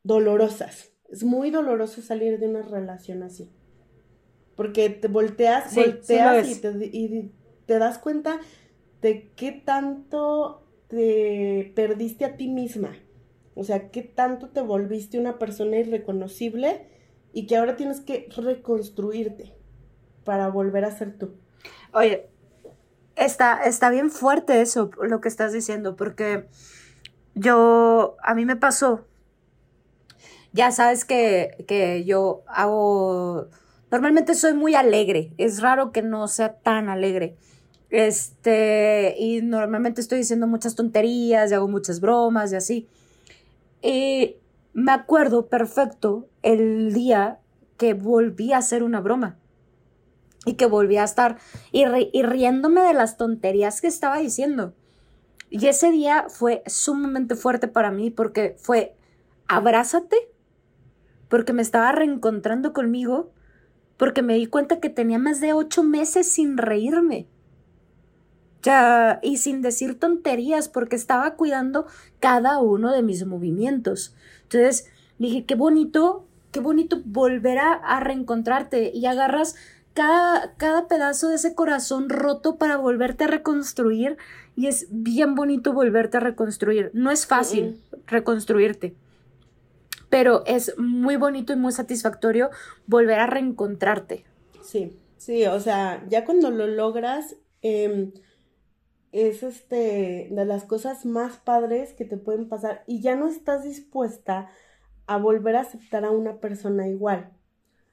dolorosas. 0.02 0.92
Es 1.08 1.24
muy 1.24 1.50
doloroso 1.50 2.02
salir 2.02 2.38
de 2.38 2.48
una 2.48 2.62
relación 2.62 3.22
así. 3.22 3.50
Porque 4.54 4.90
te 4.90 5.08
volteas, 5.08 5.74
volteas 5.74 6.48
y, 6.48 6.60
te, 6.60 6.90
y 6.92 7.32
te 7.66 7.78
das 7.78 7.98
cuenta 7.98 8.40
de 9.00 9.30
qué 9.36 9.52
tanto 9.52 10.66
te 10.88 11.72
perdiste 11.74 12.24
a 12.24 12.36
ti 12.36 12.48
misma. 12.48 12.96
O 13.54 13.64
sea, 13.64 13.90
qué 13.90 14.02
tanto 14.02 14.48
te 14.50 14.60
volviste 14.60 15.18
una 15.18 15.38
persona 15.38 15.78
irreconocible 15.78 16.86
y 17.32 17.46
que 17.46 17.56
ahora 17.56 17.76
tienes 17.76 18.00
que 18.00 18.28
reconstruirte 18.36 19.54
para 20.24 20.48
volver 20.48 20.84
a 20.84 20.90
ser 20.90 21.16
tú. 21.16 21.30
Oye, 21.92 22.28
Está, 23.19 23.65
está 23.65 23.90
bien 23.90 24.11
fuerte 24.11 24.61
eso, 24.61 24.90
lo 25.03 25.20
que 25.20 25.28
estás 25.28 25.53
diciendo, 25.53 25.97
porque 25.97 26.47
yo, 27.35 28.16
a 28.23 28.35
mí 28.35 28.45
me 28.45 28.55
pasó, 28.55 29.05
ya 30.53 30.70
sabes 30.70 31.05
que, 31.05 31.65
que 31.66 32.05
yo 32.05 32.43
hago, 32.47 33.49
normalmente 33.90 34.35
soy 34.35 34.55
muy 34.55 34.77
alegre, 34.77 35.32
es 35.36 35.61
raro 35.61 35.90
que 35.90 36.01
no 36.03 36.28
sea 36.28 36.61
tan 36.61 36.89
alegre. 36.89 37.36
Este, 37.90 39.16
y 39.19 39.43
normalmente 39.43 40.01
estoy 40.01 40.19
diciendo 40.19 40.47
muchas 40.47 40.77
tonterías 40.77 41.51
y 41.51 41.55
hago 41.55 41.66
muchas 41.66 42.01
bromas 42.01 42.53
y 42.53 42.57
así. 42.57 42.89
Y 43.82 44.36
me 44.74 44.93
acuerdo 44.93 45.49
perfecto 45.49 46.28
el 46.43 46.93
día 46.93 47.40
que 47.78 47.95
volví 47.95 48.53
a 48.53 48.59
hacer 48.59 48.85
una 48.85 49.01
broma 49.01 49.39
y 50.48 50.54
que 50.54 50.64
volví 50.64 50.96
a 50.96 51.04
estar 51.04 51.36
y, 51.72 51.84
riéndome 52.22 52.80
de 52.80 52.94
las 52.94 53.18
tonterías 53.18 53.82
que 53.82 53.86
estaba 53.86 54.18
diciendo. 54.18 54.72
Y 55.50 55.66
ese 55.66 55.90
día 55.90 56.26
fue 56.30 56.62
sumamente 56.66 57.34
fuerte 57.34 57.68
para 57.68 57.90
mí 57.90 58.10
porque 58.10 58.56
fue 58.58 58.96
abrázate, 59.46 60.16
porque 61.28 61.52
me 61.52 61.60
estaba 61.60 61.92
reencontrando 61.92 62.72
conmigo, 62.72 63.30
porque 63.98 64.22
me 64.22 64.34
di 64.34 64.46
cuenta 64.46 64.80
que 64.80 64.88
tenía 64.88 65.18
más 65.18 65.42
de 65.42 65.52
ocho 65.52 65.82
meses 65.82 66.32
sin 66.32 66.56
reírme. 66.56 67.26
Ya, 68.62 69.20
y 69.22 69.36
sin 69.36 69.60
decir 69.60 69.98
tonterías, 69.98 70.70
porque 70.70 70.96
estaba 70.96 71.34
cuidando 71.34 71.86
cada 72.20 72.58
uno 72.58 72.90
de 72.90 73.02
mis 73.02 73.26
movimientos. 73.26 74.16
Entonces 74.44 74.86
dije, 75.18 75.44
qué 75.44 75.54
bonito, 75.56 76.26
qué 76.52 76.60
bonito 76.60 77.02
volver 77.04 77.58
a 77.58 78.00
reencontrarte 78.00 78.92
y 78.94 79.04
agarras 79.04 79.54
cada, 79.98 80.86
pedazo 80.86 81.28
de 81.28 81.34
ese 81.34 81.56
corazón 81.56 82.08
roto 82.08 82.56
para 82.56 82.76
volverte 82.76 83.24
a 83.24 83.26
reconstruir 83.26 84.16
y 84.54 84.68
es 84.68 84.86
bien 84.90 85.34
bonito 85.34 85.72
volverte 85.72 86.18
a 86.18 86.20
reconstruir. 86.20 86.92
No 86.94 87.10
es 87.10 87.26
fácil 87.26 87.82
reconstruirte, 88.06 88.94
pero 90.08 90.44
es 90.46 90.78
muy 90.78 91.16
bonito 91.16 91.52
y 91.52 91.56
muy 91.56 91.72
satisfactorio 91.72 92.50
volver 92.86 93.18
a 93.18 93.26
reencontrarte. 93.26 94.24
Sí, 94.62 94.96
sí, 95.16 95.46
o 95.46 95.58
sea, 95.58 96.04
ya 96.08 96.24
cuando 96.24 96.50
lo 96.50 96.68
logras, 96.68 97.34
em, 97.62 98.12
es 99.10 99.42
este 99.42 100.28
de 100.30 100.44
las 100.44 100.62
cosas 100.62 101.06
más 101.06 101.38
padres 101.38 101.92
que 101.94 102.04
te 102.04 102.18
pueden 102.18 102.48
pasar 102.48 102.84
y 102.86 103.00
ya 103.00 103.16
no 103.16 103.26
estás 103.26 103.64
dispuesta 103.64 104.48
a 105.08 105.16
volver 105.16 105.56
a 105.56 105.62
aceptar 105.62 106.04
a 106.04 106.10
una 106.10 106.38
persona 106.38 106.86
igual 106.86 107.32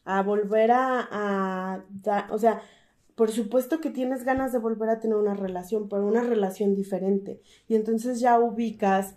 a 0.05 0.21
volver 0.23 0.71
a, 0.71 1.07
a 1.11 2.27
o 2.31 2.37
sea, 2.37 2.61
por 3.15 3.31
supuesto 3.31 3.79
que 3.79 3.89
tienes 3.89 4.23
ganas 4.25 4.51
de 4.51 4.59
volver 4.59 4.89
a 4.89 4.99
tener 4.99 5.15
una 5.15 5.33
relación, 5.33 5.87
pero 5.87 6.05
una 6.05 6.21
relación 6.21 6.75
diferente. 6.75 7.41
Y 7.67 7.75
entonces 7.75 8.19
ya 8.19 8.39
ubicas 8.39 9.15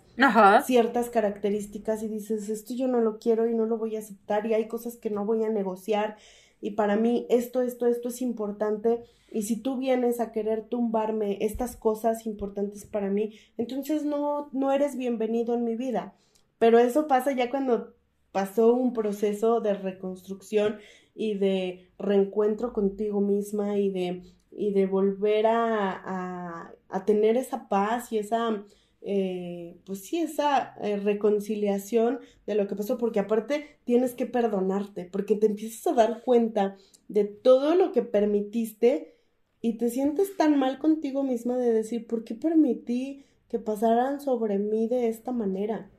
ciertas 0.65 1.09
características 1.09 2.01
y 2.03 2.07
dices, 2.07 2.49
esto 2.49 2.73
yo 2.73 2.87
no 2.87 3.01
lo 3.01 3.19
quiero 3.19 3.47
y 3.47 3.53
no 3.53 3.65
lo 3.65 3.77
voy 3.77 3.95
a 3.95 3.99
aceptar 3.99 4.45
y 4.45 4.53
hay 4.53 4.67
cosas 4.67 4.95
que 4.97 5.09
no 5.09 5.25
voy 5.25 5.43
a 5.43 5.49
negociar 5.49 6.17
y 6.61 6.71
para 6.71 6.95
mí 6.95 7.25
esto, 7.29 7.61
esto, 7.61 7.87
esto 7.87 8.09
es 8.09 8.21
importante 8.21 9.03
y 9.31 9.43
si 9.43 9.57
tú 9.61 9.77
vienes 9.77 10.19
a 10.19 10.31
querer 10.31 10.63
tumbarme 10.63 11.37
estas 11.41 11.75
cosas 11.75 12.25
importantes 12.25 12.85
para 12.85 13.09
mí, 13.09 13.33
entonces 13.57 14.03
no, 14.03 14.49
no 14.53 14.71
eres 14.71 14.97
bienvenido 14.97 15.53
en 15.53 15.63
mi 15.63 15.75
vida. 15.75 16.15
Pero 16.57 16.79
eso 16.79 17.07
pasa 17.07 17.31
ya 17.31 17.49
cuando 17.49 17.93
pasó 18.39 18.73
un 18.73 18.93
proceso 18.93 19.59
de 19.59 19.73
reconstrucción 19.73 20.77
y 21.13 21.33
de 21.33 21.89
reencuentro 21.97 22.71
contigo 22.71 23.19
misma 23.19 23.77
y 23.77 23.89
de, 23.89 24.23
y 24.49 24.71
de 24.71 24.85
volver 24.85 25.45
a, 25.45 26.71
a, 26.87 27.05
tener 27.05 27.35
esa 27.35 27.67
paz 27.67 28.13
y 28.13 28.17
esa, 28.17 28.63
eh, 29.01 29.75
pues 29.85 30.05
sí, 30.05 30.19
esa 30.19 30.73
eh, 30.81 30.95
reconciliación 30.95 32.19
de 32.47 32.55
lo 32.55 32.65
que 32.67 32.77
pasó, 32.77 32.97
porque 32.97 33.19
aparte 33.19 33.65
tienes 33.83 34.13
que 34.13 34.25
perdonarte, 34.25 35.03
porque 35.03 35.35
te 35.35 35.47
empiezas 35.47 35.85
a 35.87 35.95
dar 35.95 36.21
cuenta 36.23 36.77
de 37.09 37.25
todo 37.25 37.75
lo 37.75 37.91
que 37.91 38.03
permitiste 38.03 39.15
y 39.59 39.73
te 39.73 39.89
sientes 39.89 40.37
tan 40.37 40.57
mal 40.57 40.79
contigo 40.79 41.23
misma 41.23 41.57
de 41.57 41.73
decir, 41.73 42.07
¿por 42.07 42.23
qué 42.23 42.35
permití 42.35 43.25
que 43.49 43.59
pasaran 43.59 44.21
sobre 44.21 44.59
mí 44.59 44.87
de 44.87 45.09
esta 45.09 45.33
manera? 45.33 45.91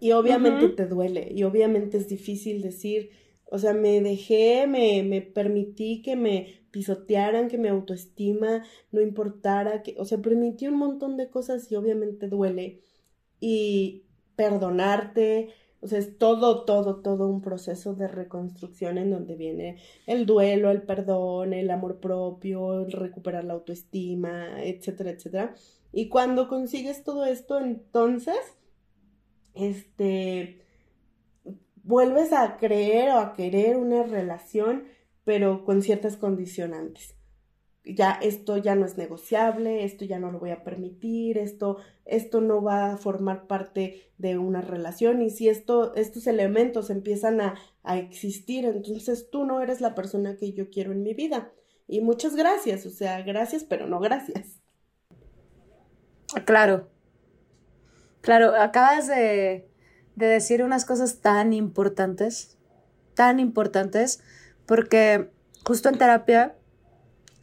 Y 0.00 0.12
obviamente 0.12 0.68
te 0.70 0.86
duele, 0.86 1.30
y 1.30 1.42
obviamente 1.42 1.98
es 1.98 2.08
difícil 2.08 2.62
decir, 2.62 3.10
o 3.44 3.58
sea, 3.58 3.74
me 3.74 4.00
dejé, 4.00 4.66
me, 4.66 5.02
me 5.02 5.20
permití 5.20 6.02
que 6.02 6.16
me 6.16 6.60
pisotearan, 6.70 7.48
que 7.48 7.58
mi 7.58 7.68
autoestima 7.68 8.64
no 8.92 9.00
importara, 9.00 9.82
que, 9.82 9.94
o 9.98 10.04
sea, 10.04 10.18
permití 10.18 10.68
un 10.68 10.76
montón 10.76 11.16
de 11.16 11.28
cosas 11.28 11.70
y 11.70 11.76
obviamente 11.76 12.28
duele. 12.28 12.80
Y 13.40 14.04
perdonarte, 14.36 15.50
o 15.80 15.86
sea, 15.86 15.98
es 15.98 16.18
todo, 16.18 16.64
todo, 16.64 17.00
todo 17.00 17.26
un 17.26 17.40
proceso 17.40 17.94
de 17.94 18.06
reconstrucción 18.06 18.98
en 18.98 19.10
donde 19.10 19.34
viene 19.34 19.78
el 20.06 20.26
duelo, 20.26 20.70
el 20.70 20.82
perdón, 20.82 21.52
el 21.54 21.70
amor 21.70 22.00
propio, 22.00 22.84
el 22.84 22.92
recuperar 22.92 23.44
la 23.44 23.54
autoestima, 23.54 24.62
etcétera, 24.62 25.10
etcétera. 25.10 25.54
Y 25.92 26.08
cuando 26.08 26.48
consigues 26.48 27.02
todo 27.02 27.24
esto, 27.24 27.58
entonces, 27.58 28.36
este, 29.54 30.60
vuelves 31.82 32.32
a 32.32 32.56
creer 32.56 33.10
o 33.10 33.18
a 33.18 33.32
querer 33.32 33.76
una 33.76 34.02
relación, 34.02 34.84
pero 35.24 35.64
con 35.64 35.82
ciertas 35.82 36.16
condicionantes. 36.16 37.16
Ya 37.84 38.12
esto 38.12 38.58
ya 38.58 38.74
no 38.74 38.84
es 38.84 38.98
negociable, 38.98 39.84
esto 39.84 40.04
ya 40.04 40.18
no 40.18 40.30
lo 40.30 40.38
voy 40.38 40.50
a 40.50 40.62
permitir, 40.62 41.38
esto, 41.38 41.78
esto 42.04 42.40
no 42.40 42.62
va 42.62 42.92
a 42.92 42.96
formar 42.98 43.46
parte 43.46 44.12
de 44.18 44.36
una 44.36 44.60
relación 44.60 45.22
y 45.22 45.30
si 45.30 45.48
esto, 45.48 45.94
estos 45.94 46.26
elementos 46.26 46.90
empiezan 46.90 47.40
a, 47.40 47.54
a 47.82 47.96
existir, 47.96 48.66
entonces 48.66 49.30
tú 49.30 49.46
no 49.46 49.62
eres 49.62 49.80
la 49.80 49.94
persona 49.94 50.36
que 50.36 50.52
yo 50.52 50.68
quiero 50.68 50.92
en 50.92 51.02
mi 51.02 51.14
vida. 51.14 51.52
Y 51.88 52.02
muchas 52.02 52.36
gracias, 52.36 52.86
o 52.86 52.90
sea, 52.90 53.22
gracias, 53.22 53.64
pero 53.64 53.86
no 53.86 53.98
gracias. 53.98 54.60
Claro. 56.44 56.88
Claro, 58.20 58.54
acabas 58.54 59.06
de, 59.06 59.68
de 60.16 60.26
decir 60.26 60.62
unas 60.62 60.84
cosas 60.84 61.20
tan 61.20 61.52
importantes, 61.52 62.58
tan 63.14 63.40
importantes, 63.40 64.20
porque 64.66 65.30
justo 65.64 65.88
en 65.88 65.98
terapia 65.98 66.54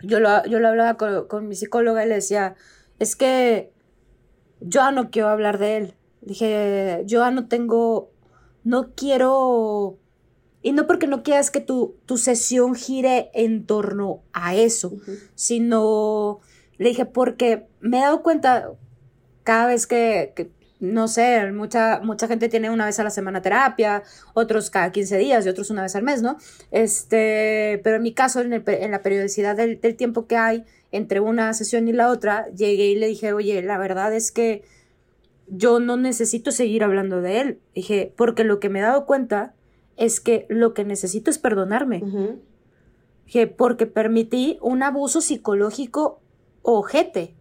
yo 0.04 0.20
lo, 0.20 0.46
yo 0.46 0.60
lo 0.60 0.68
hablaba 0.68 0.98
con, 1.28 1.48
mi 1.48 1.56
psicóloga 1.56 2.06
y 2.06 2.10
le 2.10 2.16
decía, 2.16 2.56
es 3.00 3.16
que 3.16 3.72
yo 4.60 4.92
no 4.92 5.10
quiero 5.10 5.30
hablar 5.30 5.58
de 5.58 5.78
él. 5.78 5.94
Dije, 6.22 7.04
yo 7.06 7.30
no 7.32 7.48
tengo, 7.48 8.12
no 8.64 8.92
quiero, 8.96 9.98
y 10.62 10.72
no 10.74 10.88
porque 10.88 11.08
no 11.08 11.24
quieras 11.24 11.52
que 11.52 11.62
tu, 11.62 11.96
tu 12.06 12.18
sesión 12.18 12.76
gire 12.76 13.30
en 13.34 13.66
torno 13.66 14.24
a 14.34 14.56
eso, 14.56 14.94
sino, 15.36 16.40
le 16.78 16.90
dije, 16.90 17.06
porque 17.06 17.68
me 17.80 17.98
he 17.98 18.02
dado 18.02 18.24
cuenta 18.24 18.72
cada 19.44 19.68
vez 19.68 19.88
que, 19.88 20.52
no 20.80 21.08
sé, 21.08 21.52
mucha, 21.52 22.00
mucha 22.04 22.28
gente 22.28 22.50
tiene 22.50 22.70
una 22.70 22.86
vez 22.86 23.00
a 23.00 23.04
la 23.04 23.10
semana 23.10 23.42
terapia, 23.42 24.04
otros 24.34 24.70
cada 24.70 24.92
15 24.92 25.18
días 25.18 25.46
y 25.46 25.50
otros 25.50 25.70
una 25.72 25.82
vez 25.82 25.96
al 25.96 26.04
mes, 26.04 26.22
¿no? 26.22 26.38
Este, 26.72 27.82
pero 27.84 27.96
en 27.98 28.04
mi 28.04 28.14
caso, 28.14 28.42
en, 28.42 28.52
la 28.52 29.02
periodicidad 29.02 29.56
del, 29.56 29.80
tiempo 29.96 30.28
que 30.28 30.38
hay 30.38 30.66
entre 30.92 31.20
una 31.20 31.54
sesión 31.54 31.88
y 31.88 31.94
la 31.94 32.10
otra, 32.10 32.48
llegué 32.50 32.88
y 32.88 32.96
le 32.96 33.08
dije, 33.08 33.34
oye, 33.34 33.62
la 33.64 33.78
verdad 33.78 34.14
es 34.14 34.32
que 34.32 34.64
yo 35.48 35.80
no 35.80 35.98
necesito 35.98 36.52
seguir 36.52 36.84
hablando 36.84 37.22
de 37.22 37.42
él. 37.42 37.60
Dije, 37.74 38.14
porque 38.16 38.44
lo 38.44 38.60
que 38.60 38.70
me 38.70 38.80
he 38.80 38.84
dado 38.84 39.06
cuenta 39.06 39.54
es 39.96 40.20
que 40.20 40.46
lo 40.50 40.74
que 40.74 40.86
necesito 40.86 41.32
es 41.32 41.40
perdonarme. 41.40 42.04
Dije, 43.26 43.48
porque 43.48 43.88
permití 43.88 44.58
un 44.62 44.84
abuso 44.84 45.22
psicológico 45.22 46.22
ojete. 46.62 47.34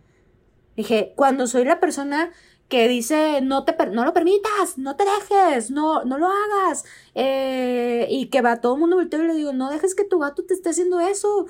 Dije, 0.77 1.13
cuando 1.17 1.47
soy 1.47 1.65
la 1.65 1.81
persona 1.81 2.33
que 2.69 2.89
dice 2.89 3.41
no 3.43 3.65
te 3.65 3.75
no 3.91 4.05
lo 4.05 4.13
permitas, 4.13 4.77
no 4.77 4.97
te 4.97 5.05
dejes, 5.05 5.71
no, 5.71 6.05
no 6.05 6.19
lo 6.19 6.27
hagas. 6.27 6.85
Eh, 7.15 8.07
y 8.11 8.27
que 8.27 8.43
va 8.43 8.61
todo 8.61 8.75
el 8.75 8.81
mundo 8.81 8.97
volteo 8.97 9.23
y 9.23 9.27
le 9.27 9.35
digo, 9.35 9.53
no 9.53 9.71
dejes 9.71 9.95
que 9.95 10.05
tu 10.05 10.19
gato 10.19 10.45
te 10.45 10.55
esté 10.55 10.71
haciendo 10.71 11.01
eso. 11.01 11.47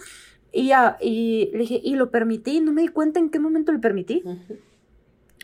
Y 0.53 0.69
ya, 0.69 0.97
y 1.01 1.51
le 1.53 1.59
dije, 1.59 1.81
y 1.83 1.97
lo 1.97 2.11
permití, 2.11 2.61
no 2.61 2.73
me 2.73 2.83
di 2.83 2.89
cuenta 2.89 3.19
en 3.19 3.31
qué 3.31 3.39
momento 3.39 3.73
lo 3.73 3.81
permití. 3.81 4.23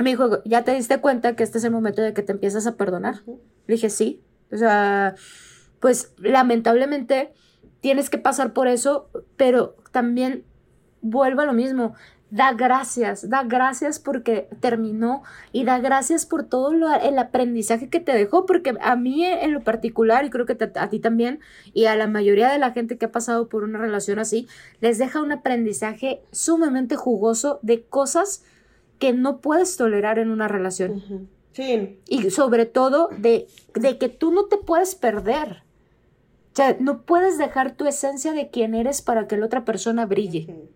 Me 0.01 0.11
dijo, 0.11 0.43
¿ya 0.45 0.65
te 0.65 0.75
diste 0.75 1.01
cuenta 1.01 1.37
que 1.37 1.43
este 1.43 1.59
es 1.59 1.65
el 1.65 1.71
momento 1.71 2.03
de 2.03 2.15
que 2.15 2.23
te 2.23 2.33
empiezas 2.33 2.67
a 2.67 2.77
perdonar? 2.77 3.23
Le 3.27 3.75
dije, 3.75 3.91
sí. 3.91 4.23
O 4.51 4.57
sea, 4.57 5.15
pues 5.81 6.15
lamentablemente 6.19 7.33
tienes 7.81 8.11
que 8.11 8.19
pasar 8.19 8.53
por 8.53 8.69
eso, 8.69 9.11
pero 9.37 9.77
también 9.91 10.45
vuelvo 11.03 11.41
a 11.43 11.47
lo 11.47 11.53
mismo 11.53 11.95
da 12.33 12.55
gracias, 12.55 13.29
da 13.29 13.43
gracias 13.43 13.99
porque 13.99 14.49
terminó 14.61 15.23
y 15.53 15.65
da 15.65 15.79
gracias 15.81 16.25
por 16.25 16.45
todo 16.45 16.73
el 16.73 17.19
aprendizaje 17.19 17.91
que 17.91 18.01
te 18.01 18.13
dejó, 18.13 18.47
porque 18.47 18.75
a 18.81 18.97
mí 18.97 19.23
en 19.23 19.53
lo 19.53 19.61
particular, 19.61 20.25
y 20.25 20.31
creo 20.31 20.47
que 20.47 20.57
a 20.75 20.89
ti 20.89 20.99
también, 20.99 21.41
y 21.75 21.85
a 21.85 21.95
la 21.95 22.07
mayoría 22.07 22.51
de 22.51 22.59
la 22.59 22.73
gente 22.73 22.97
que 22.97 23.05
ha 23.05 23.13
pasado 23.13 23.51
por 23.51 23.65
una 23.65 23.79
relación 23.79 24.19
así, 24.19 24.49
les 24.81 24.97
deja 24.97 25.21
un 25.21 25.31
aprendizaje 25.31 26.23
sumamente 26.31 26.97
jugoso 26.97 27.59
de 27.61 27.85
cosas 27.85 28.43
que 28.99 29.13
no 29.13 29.43
puedes 29.43 29.77
tolerar 29.77 30.19
en 30.19 30.31
una 30.31 30.49
relación. 30.49 31.29
Sí. 31.53 32.01
Y 32.09 32.31
sobre 32.31 32.65
todo 32.65 33.11
de, 33.19 33.47
de 33.75 33.99
que 33.99 34.09
tú 34.09 34.33
no 34.33 34.47
te 34.47 34.57
puedes 34.57 34.95
perder. 34.95 35.65
O 36.53 36.57
sea, 36.57 36.79
no 36.81 37.03
puedes 37.03 37.37
dejar 37.37 37.77
tu 37.77 37.87
esencia 37.87 38.33
de 38.33 38.49
quién 38.49 38.75
eres 38.75 39.03
para 39.03 39.27
que 39.27 39.37
la 39.37 39.45
otra 39.45 39.67
persona 39.67 40.07
brille. 40.07 40.71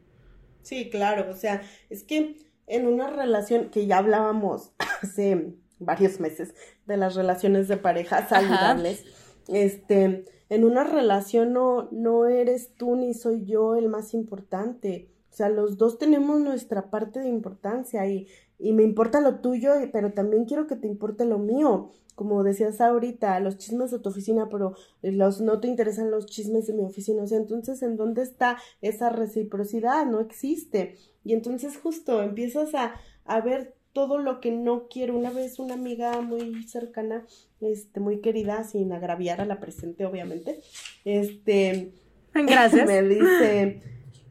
Sí, 0.67 0.91
claro, 0.91 1.31
o 1.31 1.37
sea, 1.37 1.63
es 1.91 2.03
que 2.03 2.39
en 2.67 2.89
una 2.89 3.09
relación 3.09 3.71
que 3.71 3.87
ya 3.87 3.99
hablábamos 3.99 4.73
hace 5.01 5.55
varios 5.79 6.19
meses 6.19 6.57
de 6.87 6.97
las 6.97 7.15
relaciones 7.15 7.69
de 7.69 7.77
pareja 7.77 8.29
saludables, 8.29 9.05
este, 9.47 10.25
en 10.49 10.65
una 10.65 10.83
relación 10.83 11.53
no, 11.53 11.89
no 11.93 12.27
eres 12.27 12.75
tú 12.77 12.97
ni 12.97 13.15
soy 13.15 13.45
yo 13.45 13.77
el 13.77 13.89
más 13.89 14.13
importante. 14.13 15.09
O 15.31 15.37
sea, 15.37 15.51
los 15.51 15.79
dos 15.79 15.99
tenemos 15.99 16.41
nuestra 16.41 16.91
parte 16.91 17.21
de 17.21 17.29
importancia 17.29 18.05
y, 18.09 18.27
y 18.59 18.73
me 18.73 18.83
importa 18.83 19.21
lo 19.21 19.37
tuyo, 19.37 19.71
pero 19.93 20.15
también 20.15 20.47
quiero 20.47 20.67
que 20.67 20.75
te 20.75 20.89
importe 20.89 21.27
lo 21.27 21.39
mío 21.39 21.93
como 22.17 22.43
decías 22.43 22.81
ahorita, 22.81 23.39
los 23.41 23.59
chismes 23.59 23.93
de 23.93 24.01
tu 24.01 24.09
oficina, 24.09 24.49
pero 24.51 24.75
los, 25.03 25.41
no 25.41 25.61
te 25.61 25.69
interesan 25.69 26.11
los 26.11 26.27
chismes 26.27 26.67
de 26.67 26.73
mi 26.73 26.83
oficina. 26.83 27.23
O 27.23 27.27
sea, 27.27 27.39
entonces, 27.39 27.83
¿en 27.83 27.97
dónde 27.97 28.23
está 28.23 28.59
esa 28.81 29.11
reciprocidad? 29.11 30.07
No 30.07 30.21
existe. 30.21 30.97
Y 31.23 31.35
entonces 31.35 31.77
justo 31.77 32.23
empiezas 32.23 32.75
a, 32.75 32.95
a 33.27 33.41
ver 33.43 33.77
todo 33.93 34.19
lo 34.19 34.41
que 34.41 34.51
no 34.51 34.89
quiero. 34.89 35.17
Una 35.17 35.31
vez 35.31 35.59
una 35.59 35.75
amiga 35.75 36.23
muy 36.23 36.63
cercana, 36.65 37.27
este, 37.61 38.01
muy 38.01 38.21
querida, 38.21 38.65
sin 38.65 38.93
agraviar 38.93 39.41
a 39.41 39.47
la 39.47 39.61
presente, 39.61 40.07
obviamente, 40.07 40.61
este, 41.05 41.93
Gracias. 42.35 42.87
me 42.89 43.03
dice, 43.03 43.83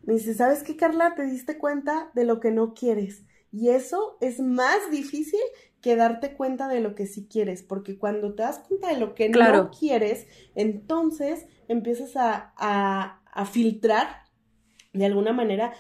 me 0.03 0.13
dice, 0.15 0.33
¿sabes 0.33 0.63
qué, 0.63 0.75
Carla? 0.75 1.13
Te 1.15 1.23
diste 1.25 1.59
cuenta 1.59 2.11
de 2.15 2.25
lo 2.25 2.39
que 2.39 2.49
no 2.49 2.73
quieres. 2.73 3.23
Y 3.51 3.69
eso 3.69 4.17
es 4.21 4.39
más 4.39 4.91
difícil 4.91 5.39
que 5.85 5.95
darte 5.95 6.33
cuenta 6.33 6.67
de 6.67 6.79
lo 6.79 6.95
que 6.95 7.05
sí 7.05 7.27
quieres, 7.29 7.61
porque 7.61 7.99
cuando 7.99 8.33
te 8.33 8.41
das 8.41 8.57
cuenta 8.57 8.87
de 8.87 8.99
lo 8.99 9.13
que 9.13 9.29
no 9.29 9.69
quieres, 9.69 10.25
entonces 10.55 11.45
empiezas 11.67 12.17
a, 12.17 12.55
a, 12.57 13.21
a 13.31 13.45
filtrar 13.45 14.07
de 14.93 15.05
alguna 15.05 15.31
manera 15.31 15.73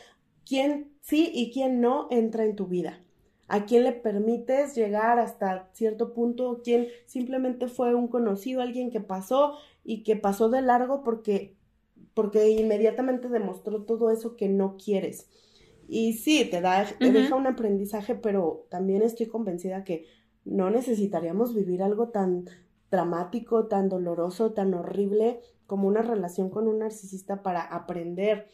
quién 0.45 0.93
sí 1.01 1.31
y 1.33 1.51
quién 1.51 1.81
no 1.81 2.07
entra 2.11 2.43
en 2.45 2.55
tu 2.55 2.67
vida 2.67 3.01
a 3.47 3.65
quién 3.65 3.83
le 3.83 3.93
permites 3.93 4.75
llegar 4.75 5.17
hasta 5.17 5.71
cierto 5.73 6.13
punto, 6.13 6.61
quién 6.63 6.87
simplemente 7.07 7.67
fue 7.67 7.95
un 7.95 8.07
conocido, 8.07 8.61
alguien 8.61 8.91
que 8.91 9.01
pasó 9.01 9.57
y 9.83 10.03
que 10.03 10.15
pasó 10.15 10.49
de 10.49 10.61
largo 10.61 11.03
porque 11.03 11.55
porque 12.13 12.49
inmediatamente 12.49 13.27
demostró 13.29 13.83
todo 13.85 14.11
eso 14.11 14.35
que 14.37 14.49
no 14.49 14.77
quieres. 14.77 15.29
Y 15.87 16.13
sí, 16.13 16.45
te, 16.49 16.61
da, 16.61 16.85
te 16.99 17.11
deja 17.11 17.35
un 17.35 17.47
aprendizaje, 17.47 18.15
pero 18.15 18.65
también 18.69 19.01
estoy 19.01 19.27
convencida 19.27 19.83
que 19.83 20.05
no 20.43 20.69
necesitaríamos 20.69 21.53
vivir 21.53 21.83
algo 21.83 22.09
tan 22.09 22.45
dramático, 22.89 23.67
tan 23.67 23.89
doloroso, 23.89 24.53
tan 24.53 24.73
horrible 24.73 25.39
como 25.67 25.87
una 25.87 26.01
relación 26.01 26.49
con 26.49 26.67
un 26.67 26.79
narcisista 26.79 27.43
para 27.43 27.61
aprender. 27.61 28.47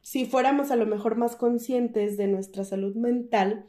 Si 0.00 0.26
fuéramos 0.26 0.70
a 0.70 0.76
lo 0.76 0.86
mejor 0.86 1.16
más 1.16 1.36
conscientes 1.36 2.16
de 2.16 2.26
nuestra 2.26 2.64
salud 2.64 2.94
mental 2.96 3.66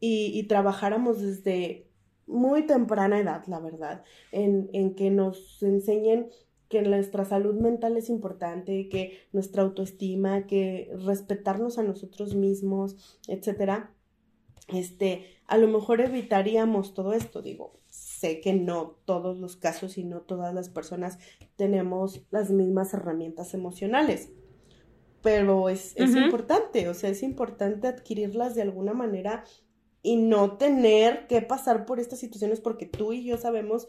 y, 0.00 0.32
y 0.34 0.46
trabajáramos 0.48 1.20
desde 1.20 1.88
muy 2.26 2.66
temprana 2.66 3.18
edad, 3.18 3.44
la 3.46 3.60
verdad, 3.60 4.04
en, 4.32 4.68
en 4.72 4.94
que 4.94 5.10
nos 5.10 5.62
enseñen 5.62 6.28
que 6.68 6.82
nuestra 6.82 7.24
salud 7.24 7.54
mental 7.54 7.96
es 7.96 8.10
importante, 8.10 8.88
que 8.88 9.18
nuestra 9.32 9.62
autoestima, 9.62 10.46
que 10.46 10.90
respetarnos 11.04 11.78
a 11.78 11.82
nosotros 11.82 12.34
mismos, 12.34 13.18
etcétera, 13.26 13.94
este, 14.68 15.24
a 15.46 15.56
lo 15.56 15.68
mejor 15.68 16.00
evitaríamos 16.00 16.92
todo 16.92 17.14
esto, 17.14 17.40
digo, 17.40 17.80
sé 17.88 18.40
que 18.40 18.52
no 18.52 18.98
todos 19.06 19.38
los 19.38 19.56
casos 19.56 19.96
y 19.96 20.04
no 20.04 20.20
todas 20.20 20.54
las 20.54 20.68
personas 20.68 21.18
tenemos 21.56 22.26
las 22.30 22.50
mismas 22.50 22.92
herramientas 22.92 23.54
emocionales, 23.54 24.30
pero 25.22 25.70
es, 25.70 25.94
es 25.96 26.14
importante, 26.14 26.88
o 26.88 26.94
sea, 26.94 27.10
es 27.10 27.22
importante 27.22 27.88
adquirirlas 27.88 28.54
de 28.54 28.62
alguna 28.62 28.92
manera 28.92 29.44
y 30.02 30.16
no 30.16 30.58
tener 30.58 31.26
que 31.26 31.42
pasar 31.42 31.86
por 31.86 31.98
estas 31.98 32.18
situaciones 32.18 32.60
porque 32.60 32.86
tú 32.86 33.12
y 33.12 33.24
yo 33.24 33.38
sabemos 33.38 33.88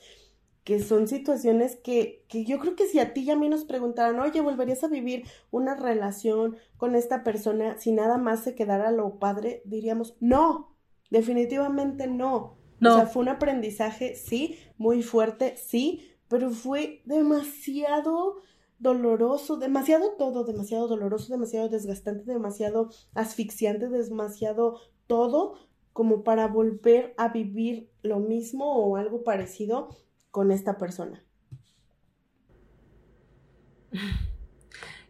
que 0.70 0.80
son 0.80 1.08
situaciones 1.08 1.78
que, 1.78 2.24
que 2.28 2.46
yo 2.46 2.60
creo 2.60 2.76
que 2.76 2.86
si 2.86 3.00
a 3.00 3.12
ti 3.12 3.22
y 3.22 3.32
a 3.32 3.36
mí 3.36 3.50
nos 3.50 3.64
preguntaran, 3.64 4.20
oye, 4.20 4.40
¿volverías 4.40 4.84
a 4.84 4.88
vivir 4.88 5.24
una 5.50 5.74
relación 5.74 6.58
con 6.78 6.94
esta 6.94 7.24
persona 7.24 7.80
si 7.80 7.92
nada 7.92 8.20
más 8.20 8.44
se 8.44 8.54
quedara 8.54 8.92
lo 8.92 9.18
padre? 9.18 9.64
Diríamos, 9.66 10.16
no, 10.20 10.78
definitivamente 11.10 12.06
no. 12.06 12.60
no. 12.80 12.92
O 12.92 12.96
sea, 12.98 13.08
fue 13.08 13.24
un 13.24 13.30
aprendizaje, 13.30 14.14
sí, 14.14 14.60
muy 14.78 15.02
fuerte, 15.02 15.58
sí, 15.58 16.08
pero 16.28 16.52
fue 16.52 17.02
demasiado 17.06 18.36
doloroso, 18.78 19.58
demasiado 19.58 20.18
todo, 20.20 20.44
demasiado 20.44 20.88
doloroso, 20.88 21.34
demasiado 21.34 21.68
desgastante, 21.68 22.32
demasiado 22.32 22.92
asfixiante, 23.16 23.90
demasiado 23.90 24.82
todo 25.08 25.56
como 25.94 26.24
para 26.24 26.48
volver 26.48 27.16
a 27.18 27.30
vivir 27.30 27.90
lo 28.04 28.20
mismo 28.20 28.72
o 28.76 28.98
algo 28.98 29.24
parecido 29.24 29.90
con 30.32 30.52
esta 30.52 30.78
persona? 30.78 31.24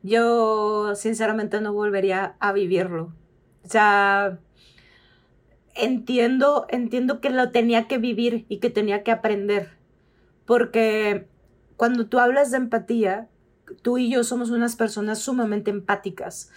Yo 0.01 0.95
sinceramente 0.95 1.59
no 1.61 1.73
volvería 1.73 2.35
a 2.39 2.53
vivirlo. 2.53 3.13
O 3.65 3.69
sea, 3.69 4.39
entiendo, 5.75 6.65
entiendo 6.69 7.19
que 7.19 7.29
lo 7.29 7.51
tenía 7.51 7.87
que 7.87 7.97
vivir 7.97 8.45
y 8.49 8.59
que 8.59 8.69
tenía 8.69 9.03
que 9.03 9.11
aprender. 9.11 9.77
Porque 10.45 11.27
cuando 11.75 12.07
tú 12.07 12.19
hablas 12.19 12.51
de 12.51 12.57
empatía, 12.57 13.29
tú 13.81 13.97
y 13.97 14.09
yo 14.09 14.23
somos 14.23 14.49
unas 14.51 14.75
personas 14.75 15.19
sumamente 15.19 15.69
empáticas. 15.69 16.51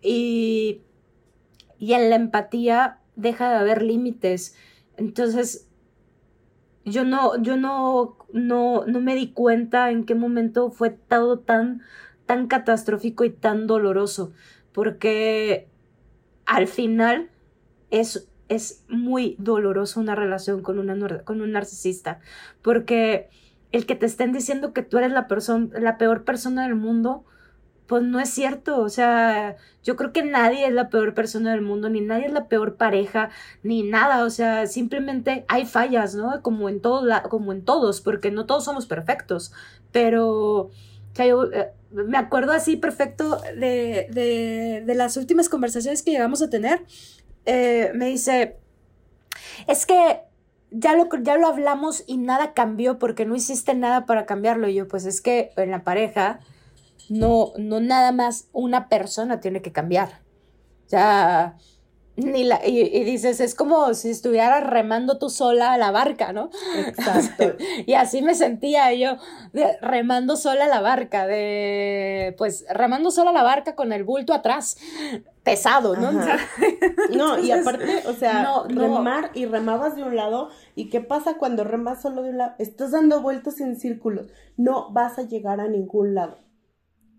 Y, 0.00 0.82
y 1.78 1.92
en 1.92 2.10
la 2.10 2.16
empatía 2.16 3.00
deja 3.14 3.50
de 3.50 3.56
haber 3.56 3.82
límites. 3.82 4.56
Entonces, 4.96 5.65
yo 6.86 7.04
no, 7.04 7.42
yo 7.42 7.56
no, 7.56 8.16
no, 8.32 8.84
no 8.86 9.00
me 9.00 9.16
di 9.16 9.32
cuenta 9.32 9.90
en 9.90 10.04
qué 10.06 10.14
momento 10.14 10.70
fue 10.70 10.90
todo 10.90 11.40
tan, 11.40 11.82
tan 12.26 12.46
catastrófico 12.46 13.24
y 13.24 13.30
tan 13.30 13.66
doloroso, 13.66 14.32
porque 14.72 15.68
al 16.46 16.68
final 16.68 17.28
es, 17.90 18.28
es 18.48 18.84
muy 18.88 19.34
doloroso 19.38 19.98
una 19.98 20.14
relación 20.14 20.62
con, 20.62 20.78
una, 20.78 21.24
con 21.24 21.40
un 21.40 21.50
narcisista, 21.50 22.20
porque 22.62 23.30
el 23.72 23.84
que 23.84 23.96
te 23.96 24.06
estén 24.06 24.32
diciendo 24.32 24.72
que 24.72 24.82
tú 24.82 24.98
eres 24.98 25.10
la, 25.10 25.26
la 25.80 25.98
peor 25.98 26.24
persona 26.24 26.62
del 26.62 26.76
mundo, 26.76 27.24
pues 27.86 28.02
no 28.02 28.20
es 28.20 28.30
cierto, 28.30 28.80
o 28.80 28.88
sea, 28.88 29.56
yo 29.84 29.96
creo 29.96 30.12
que 30.12 30.24
nadie 30.24 30.66
es 30.66 30.72
la 30.72 30.90
peor 30.90 31.14
persona 31.14 31.52
del 31.52 31.62
mundo, 31.62 31.88
ni 31.88 32.00
nadie 32.00 32.26
es 32.26 32.32
la 32.32 32.48
peor 32.48 32.76
pareja, 32.76 33.30
ni 33.62 33.82
nada, 33.82 34.24
o 34.24 34.30
sea, 34.30 34.66
simplemente 34.66 35.44
hay 35.48 35.66
fallas, 35.66 36.14
¿no? 36.14 36.42
Como 36.42 36.68
en, 36.68 36.80
como 37.28 37.52
en 37.52 37.64
todos, 37.64 38.00
porque 38.00 38.30
no 38.30 38.46
todos 38.46 38.64
somos 38.64 38.86
perfectos, 38.86 39.52
pero 39.92 40.70
eh, 41.18 41.68
me 41.90 42.18
acuerdo 42.18 42.52
así 42.52 42.76
perfecto 42.76 43.40
de, 43.56 44.08
de, 44.10 44.82
de, 44.84 44.94
las 44.94 45.16
últimas 45.16 45.48
conversaciones 45.48 46.02
que 46.02 46.10
llegamos 46.10 46.42
a 46.42 46.50
tener, 46.50 46.84
eh, 47.44 47.92
me 47.94 48.06
dice, 48.06 48.56
es 49.68 49.86
que 49.86 50.20
ya 50.72 50.96
lo, 50.96 51.08
ya 51.22 51.36
lo 51.36 51.46
hablamos 51.46 52.02
y 52.08 52.16
nada 52.16 52.52
cambió 52.52 52.98
porque 52.98 53.24
no 53.24 53.36
hiciste 53.36 53.74
nada 53.74 54.06
para 54.06 54.26
cambiarlo, 54.26 54.68
y 54.68 54.74
yo, 54.74 54.88
pues 54.88 55.06
es 55.06 55.20
que 55.20 55.52
en 55.56 55.70
la 55.70 55.84
pareja 55.84 56.40
no, 57.08 57.52
no 57.58 57.80
nada 57.80 58.12
más 58.12 58.48
una 58.52 58.88
persona 58.88 59.40
tiene 59.40 59.62
que 59.62 59.72
cambiar. 59.72 60.20
Ya, 60.88 61.56
ni 62.16 62.44
la, 62.44 62.66
y, 62.66 63.04
dices, 63.04 63.40
es 63.40 63.54
como 63.54 63.92
si 63.92 64.08
estuvieras 64.08 64.66
remando 64.66 65.18
tú 65.18 65.28
sola 65.28 65.74
a 65.74 65.78
la 65.78 65.90
barca, 65.90 66.32
¿no? 66.32 66.48
Exacto. 66.74 67.56
y 67.86 67.92
así 67.92 68.22
me 68.22 68.34
sentía 68.34 68.92
yo, 68.94 69.18
remando 69.82 70.36
sola 70.36 70.66
la 70.66 70.80
barca, 70.80 71.26
de, 71.26 72.34
pues, 72.38 72.64
remando 72.70 73.10
sola 73.10 73.32
la 73.32 73.42
barca 73.42 73.74
con 73.74 73.92
el 73.92 74.04
bulto 74.04 74.32
atrás, 74.32 74.78
pesado, 75.42 75.94
¿no? 75.94 76.10
no, 77.14 77.38
y 77.38 77.50
aparte, 77.50 78.02
o 78.06 78.14
sea, 78.14 78.64
remar 78.66 79.30
y 79.34 79.44
remabas 79.44 79.94
de 79.94 80.02
un 80.02 80.16
lado, 80.16 80.48
¿y 80.74 80.88
qué 80.88 81.02
pasa 81.02 81.34
cuando 81.34 81.64
remas 81.64 82.00
solo 82.00 82.22
de 82.22 82.30
un 82.30 82.38
lado? 82.38 82.54
Estás 82.58 82.92
dando 82.92 83.20
vueltas 83.20 83.60
en 83.60 83.78
círculos, 83.78 84.28
no 84.56 84.90
vas 84.90 85.18
a 85.18 85.22
llegar 85.22 85.60
a 85.60 85.68
ningún 85.68 86.14
lado 86.14 86.45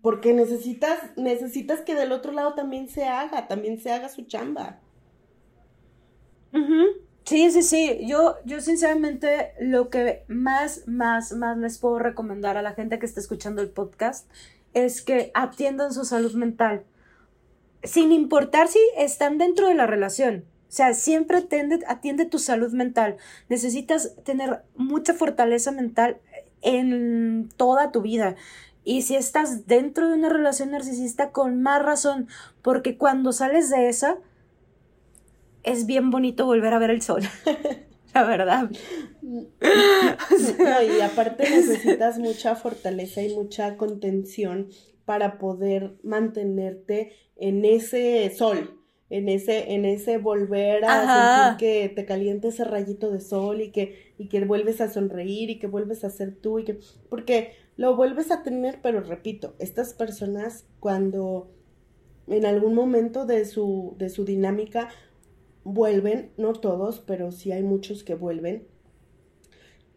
porque 0.08 0.32
necesitas, 0.32 0.98
necesitas 1.16 1.82
que 1.82 1.94
del 1.94 2.12
otro 2.12 2.32
lado 2.32 2.54
también 2.54 2.88
se 2.88 3.04
haga, 3.04 3.46
también 3.46 3.78
se 3.78 3.92
haga 3.92 4.08
su 4.08 4.22
chamba. 4.22 4.80
Sí, 7.24 7.50
sí, 7.50 7.60
sí. 7.60 7.98
Yo, 8.06 8.36
yo 8.46 8.62
sinceramente 8.62 9.52
lo 9.60 9.90
que 9.90 10.24
más, 10.26 10.88
más, 10.88 11.32
más 11.32 11.58
les 11.58 11.76
puedo 11.76 11.98
recomendar 11.98 12.56
a 12.56 12.62
la 12.62 12.72
gente 12.72 12.98
que 12.98 13.04
está 13.04 13.20
escuchando 13.20 13.60
el 13.60 13.68
podcast 13.68 14.26
es 14.72 15.02
que 15.02 15.30
atiendan 15.34 15.92
su 15.92 16.06
salud 16.06 16.32
mental. 16.32 16.84
Sin 17.82 18.10
importar 18.10 18.68
si 18.68 18.80
están 18.96 19.36
dentro 19.36 19.68
de 19.68 19.74
la 19.74 19.86
relación. 19.86 20.46
O 20.70 20.72
sea, 20.72 20.94
siempre 20.94 21.36
atiende, 21.36 21.80
atiende 21.86 22.24
tu 22.24 22.38
salud 22.38 22.72
mental. 22.72 23.18
Necesitas 23.50 24.16
tener 24.24 24.62
mucha 24.74 25.12
fortaleza 25.12 25.70
mental 25.70 26.16
en 26.62 27.50
toda 27.58 27.92
tu 27.92 28.02
vida. 28.02 28.36
Y 28.88 29.02
si 29.02 29.16
estás 29.16 29.66
dentro 29.66 30.08
de 30.08 30.14
una 30.14 30.30
relación 30.30 30.70
narcisista, 30.70 31.30
con 31.30 31.60
más 31.60 31.82
razón, 31.82 32.26
porque 32.62 32.96
cuando 32.96 33.32
sales 33.32 33.68
de 33.68 33.90
esa, 33.90 34.16
es 35.62 35.84
bien 35.84 36.08
bonito 36.08 36.46
volver 36.46 36.72
a 36.72 36.78
ver 36.78 36.88
el 36.88 37.02
sol. 37.02 37.20
La 38.14 38.24
verdad. 38.24 38.70
y 39.20 41.00
aparte 41.02 41.50
necesitas 41.50 42.18
mucha 42.18 42.56
fortaleza 42.56 43.20
y 43.20 43.34
mucha 43.34 43.76
contención 43.76 44.68
para 45.04 45.36
poder 45.36 45.98
mantenerte 46.02 47.12
en 47.36 47.66
ese 47.66 48.34
sol, 48.34 48.80
en 49.10 49.28
ese, 49.28 49.74
en 49.74 49.84
ese 49.84 50.16
volver 50.16 50.86
a 50.86 51.50
sentir 51.50 51.58
que 51.58 51.88
te 51.90 52.06
caliente 52.06 52.48
ese 52.48 52.64
rayito 52.64 53.10
de 53.10 53.20
sol 53.20 53.60
y 53.60 53.70
que, 53.70 54.14
y 54.16 54.30
que 54.30 54.42
vuelves 54.46 54.80
a 54.80 54.88
sonreír 54.88 55.50
y 55.50 55.58
que 55.58 55.66
vuelves 55.66 56.04
a 56.04 56.10
ser 56.10 56.34
tú 56.34 56.58
y 56.58 56.64
que, 56.64 56.78
porque 57.10 57.52
lo 57.78 57.94
vuelves 57.94 58.32
a 58.32 58.42
tener, 58.42 58.80
pero 58.82 59.00
repito, 59.00 59.54
estas 59.60 59.94
personas 59.94 60.66
cuando 60.80 61.48
en 62.26 62.44
algún 62.44 62.74
momento 62.74 63.24
de 63.24 63.44
su, 63.44 63.94
de 63.98 64.10
su 64.10 64.24
dinámica 64.24 64.88
vuelven, 65.62 66.32
no 66.36 66.54
todos, 66.54 66.98
pero 66.98 67.30
sí 67.30 67.52
hay 67.52 67.62
muchos 67.62 68.02
que 68.02 68.16
vuelven, 68.16 68.66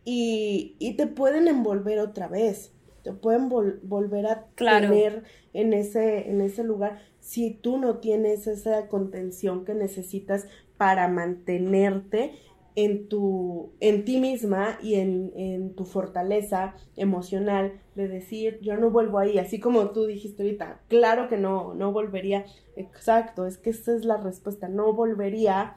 y, 0.05 0.75
y 0.77 0.95
te 0.95 1.07
pueden 1.07 1.47
envolver 1.47 1.97
otra 1.99 2.27
vez, 2.27 2.71
te 3.03 3.13
pueden 3.13 3.49
volver 3.49 4.27
a 4.27 4.45
tener 4.55 5.23
en 5.53 5.73
ese, 5.73 6.29
en 6.29 6.41
ese 6.41 6.63
lugar 6.63 6.99
si 7.19 7.49
tú 7.49 7.79
no 7.79 7.97
tienes 7.97 8.45
esa 8.45 8.89
contención 8.89 9.65
que 9.65 9.73
necesitas 9.73 10.45
para 10.77 11.07
mantenerte 11.07 12.35
en 12.75 13.07
tu, 13.09 13.73
en 13.79 14.05
ti 14.05 14.19
misma 14.19 14.77
y 14.81 14.95
en, 14.95 15.31
en, 15.35 15.75
tu 15.75 15.85
fortaleza 15.85 16.75
emocional 16.95 17.81
de 17.95 18.07
decir, 18.07 18.59
yo 18.61 18.77
no 18.77 18.89
vuelvo 18.89 19.19
ahí, 19.19 19.37
así 19.37 19.59
como 19.59 19.89
tú 19.89 20.05
dijiste 20.05 20.43
ahorita, 20.43 20.81
claro 20.87 21.27
que 21.27 21.37
no, 21.37 21.73
no 21.73 21.91
volvería, 21.91 22.45
exacto, 22.75 23.45
es 23.45 23.57
que 23.57 23.71
esa 23.71 23.95
es 23.95 24.05
la 24.05 24.17
respuesta, 24.17 24.69
no 24.69 24.93
volvería, 24.93 25.75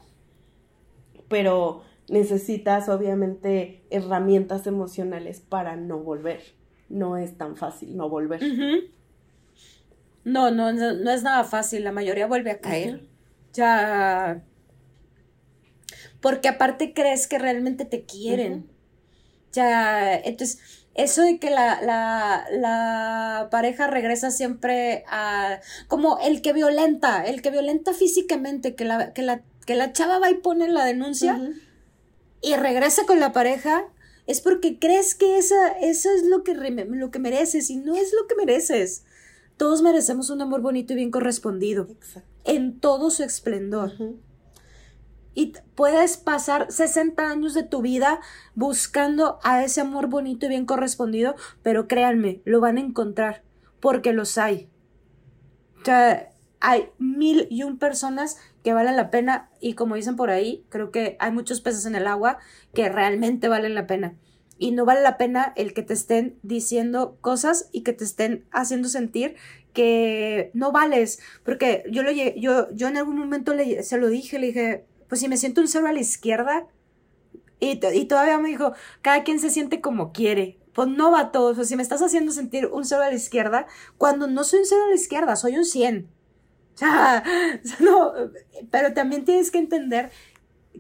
pero 1.29 1.83
necesitas 2.09 2.89
obviamente 2.89 3.85
herramientas 3.91 4.67
emocionales 4.67 5.41
para 5.41 5.77
no 5.77 5.99
volver, 5.99 6.41
no 6.89 7.17
es 7.17 7.37
tan 7.37 7.57
fácil 7.57 7.97
no 7.97 8.09
volver. 8.09 8.41
No, 10.25 10.51
no, 10.51 10.73
no, 10.73 11.11
es 11.11 11.23
nada 11.23 11.45
fácil, 11.45 11.85
la 11.85 11.93
mayoría 11.93 12.27
vuelve 12.27 12.51
a 12.51 12.61
caer. 12.61 13.07
Ya. 13.53 14.43
Porque 16.25 16.49
aparte 16.49 16.95
crees 16.95 17.27
que 17.27 17.39
realmente 17.39 17.85
te 17.85 18.07
quieren. 18.07 18.67
Ya, 19.53 20.17
entonces, 20.17 20.59
eso 20.95 21.21
de 21.21 21.39
que 21.39 21.51
la, 21.51 21.83
la, 21.83 22.47
la, 22.51 23.49
pareja 23.51 23.89
regresa 23.89 24.31
siempre 24.31 25.05
a. 25.07 25.61
como 25.87 26.19
el 26.21 26.41
que 26.41 26.55
violenta, 26.55 27.27
el 27.27 27.43
que 27.43 27.51
violenta 27.51 27.93
físicamente, 27.93 28.75
que 28.75 28.87
la, 28.87 29.13
que 29.13 29.21
la, 29.21 29.43
que 29.67 29.75
la 29.75 29.93
chava 29.93 30.19
va 30.19 30.31
y 30.31 30.37
pone 30.37 30.67
la 30.69 30.87
denuncia 30.87 31.39
y 32.41 32.57
regresa 32.57 33.05
con 33.05 33.21
la 33.21 33.35
pareja, 33.35 33.85
es 34.27 34.41
porque 34.41 34.79
crees 34.79 35.15
que 35.15 35.37
esa, 35.37 35.73
eso 35.83 36.09
es 36.11 36.25
lo 36.25 36.43
que, 36.43 36.55
lo 36.55 37.11
que 37.11 37.19
mereces 37.19 37.69
y 37.69 37.77
no 37.77 37.97
es 37.97 38.15
lo 38.19 38.27
que 38.27 38.35
mereces. 38.35 39.05
Todos 39.59 39.83
merecemos 39.83 40.31
un 40.31 40.41
amor 40.41 40.63
bonito 40.63 40.95
y 40.95 40.97
bien 40.97 41.11
correspondido. 41.11 41.87
En 42.45 42.81
todo 42.81 43.11
su 43.11 43.25
esplendor. 43.25 43.93
Y 45.35 45.53
puedes 45.75 46.17
pasar 46.17 46.71
60 46.71 47.29
años 47.29 47.55
de 47.55 47.65
tu 47.65 47.83
vida 47.83 48.21
buscando 48.55 49.41
a 49.43 49.65
ese 49.65 49.81
amor 49.81 50.09
bonito 50.09 50.47
y 50.47 50.51
bien 50.51 50.65
correspondido, 50.65 51.35
pero 51.63 51.89
créanme, 51.89 52.41
lo 52.45 52.61
van 52.61 52.77
a 52.77 52.83
encontrar, 52.83 53.43
porque 53.81 54.13
los 54.13 54.39
hay. 54.39 54.69
O 55.81 55.85
sea, 55.85 56.31
hay 56.61 56.89
mil 56.99 57.47
y 57.51 57.63
un 57.63 57.79
personas 57.79 58.39
que 58.63 58.73
valen 58.73 58.97
la 58.97 59.11
pena 59.11 59.51
y 59.61 59.75
como 59.75 59.97
dicen 59.97 60.17
por 60.17 60.31
ahí, 60.31 60.65
creo 60.71 60.91
que 60.91 61.17
hay 61.21 61.31
muchos 61.31 61.61
peces 61.61 61.85
en 61.85 61.95
el 61.95 62.07
agua 62.07 62.39
que 62.73 62.89
realmente 62.89 63.49
valen 63.49 63.75
la 63.75 63.87
pena. 63.87 64.17
Y 64.57 64.71
no 64.71 64.85
vale 64.85 65.03
la 65.03 65.19
pena 65.19 65.53
el 65.57 65.75
que 65.75 65.83
te 65.83 65.93
estén 65.93 66.39
diciendo 66.43 67.19
cosas 67.21 67.69
y 67.73 67.83
que 67.83 67.93
te 67.93 68.05
estén 68.05 68.47
haciendo 68.51 68.89
sentir 68.89 69.35
que 69.75 70.51
no 70.55 70.73
vales. 70.73 71.19
Porque 71.45 71.85
yo, 71.91 72.03
lo, 72.03 72.13
yo, 72.13 72.69
yo 72.73 72.89
en 72.89 72.97
algún 72.97 73.19
momento 73.19 73.53
le, 73.53 73.83
se 73.83 73.99
lo 73.99 74.09
dije, 74.09 74.39
le 74.39 74.47
dije, 74.47 74.87
pues 75.09 75.21
si 75.21 75.29
me 75.29 75.37
siento 75.37 75.61
un 75.61 75.69
cero 75.69 75.87
a 75.87 75.93
la 75.93 76.01
izquierda, 76.01 76.67
y, 77.61 77.81
y 77.87 78.05
todavía 78.07 78.39
me 78.39 78.49
dijo, 78.49 78.73
cada 79.03 79.25
quien 79.25 79.39
se 79.39 79.51
siente 79.51 79.81
como 79.81 80.13
quiere. 80.13 80.59
Pues 80.73 80.89
no 80.89 81.13
va 81.13 81.31
todo. 81.31 81.59
O 81.59 81.65
si 81.65 81.77
me 81.77 81.83
estás 81.83 82.03
haciendo 82.03 82.33
sentir 82.33 82.67
un 82.67 82.85
cero 82.85 83.03
a 83.03 83.09
la 83.09 83.15
izquierda, 83.15 83.67
cuando 83.97 84.27
no 84.27 84.45
soy 84.45 84.61
un 84.61 84.67
cero 84.67 84.83
a 84.87 84.91
la 84.91 84.97
izquierda, 84.97 85.37
soy 85.37 85.57
un 85.57 85.65
100. 85.65 86.09
O 86.75 86.77
sea, 86.77 87.23
no, 87.79 88.13
pero 88.73 88.95
también 88.95 89.25
tienes 89.25 89.53
que 89.53 89.59
entender 89.59 90.11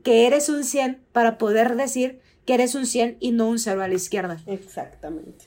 que 0.03 0.27
eres 0.27 0.49
un 0.49 0.65
100 0.65 1.05
para 1.13 1.39
poder 1.39 1.77
decir 1.77 2.21
que 2.45 2.55
eres 2.55 2.75
un 2.75 2.85
100 2.85 3.19
y 3.21 3.31
no 3.31 3.49
un 3.49 3.61
0 3.61 3.81
a 3.81 3.87
la 3.87 3.95
izquierda. 3.95 4.43
Exactamente. 4.47 5.47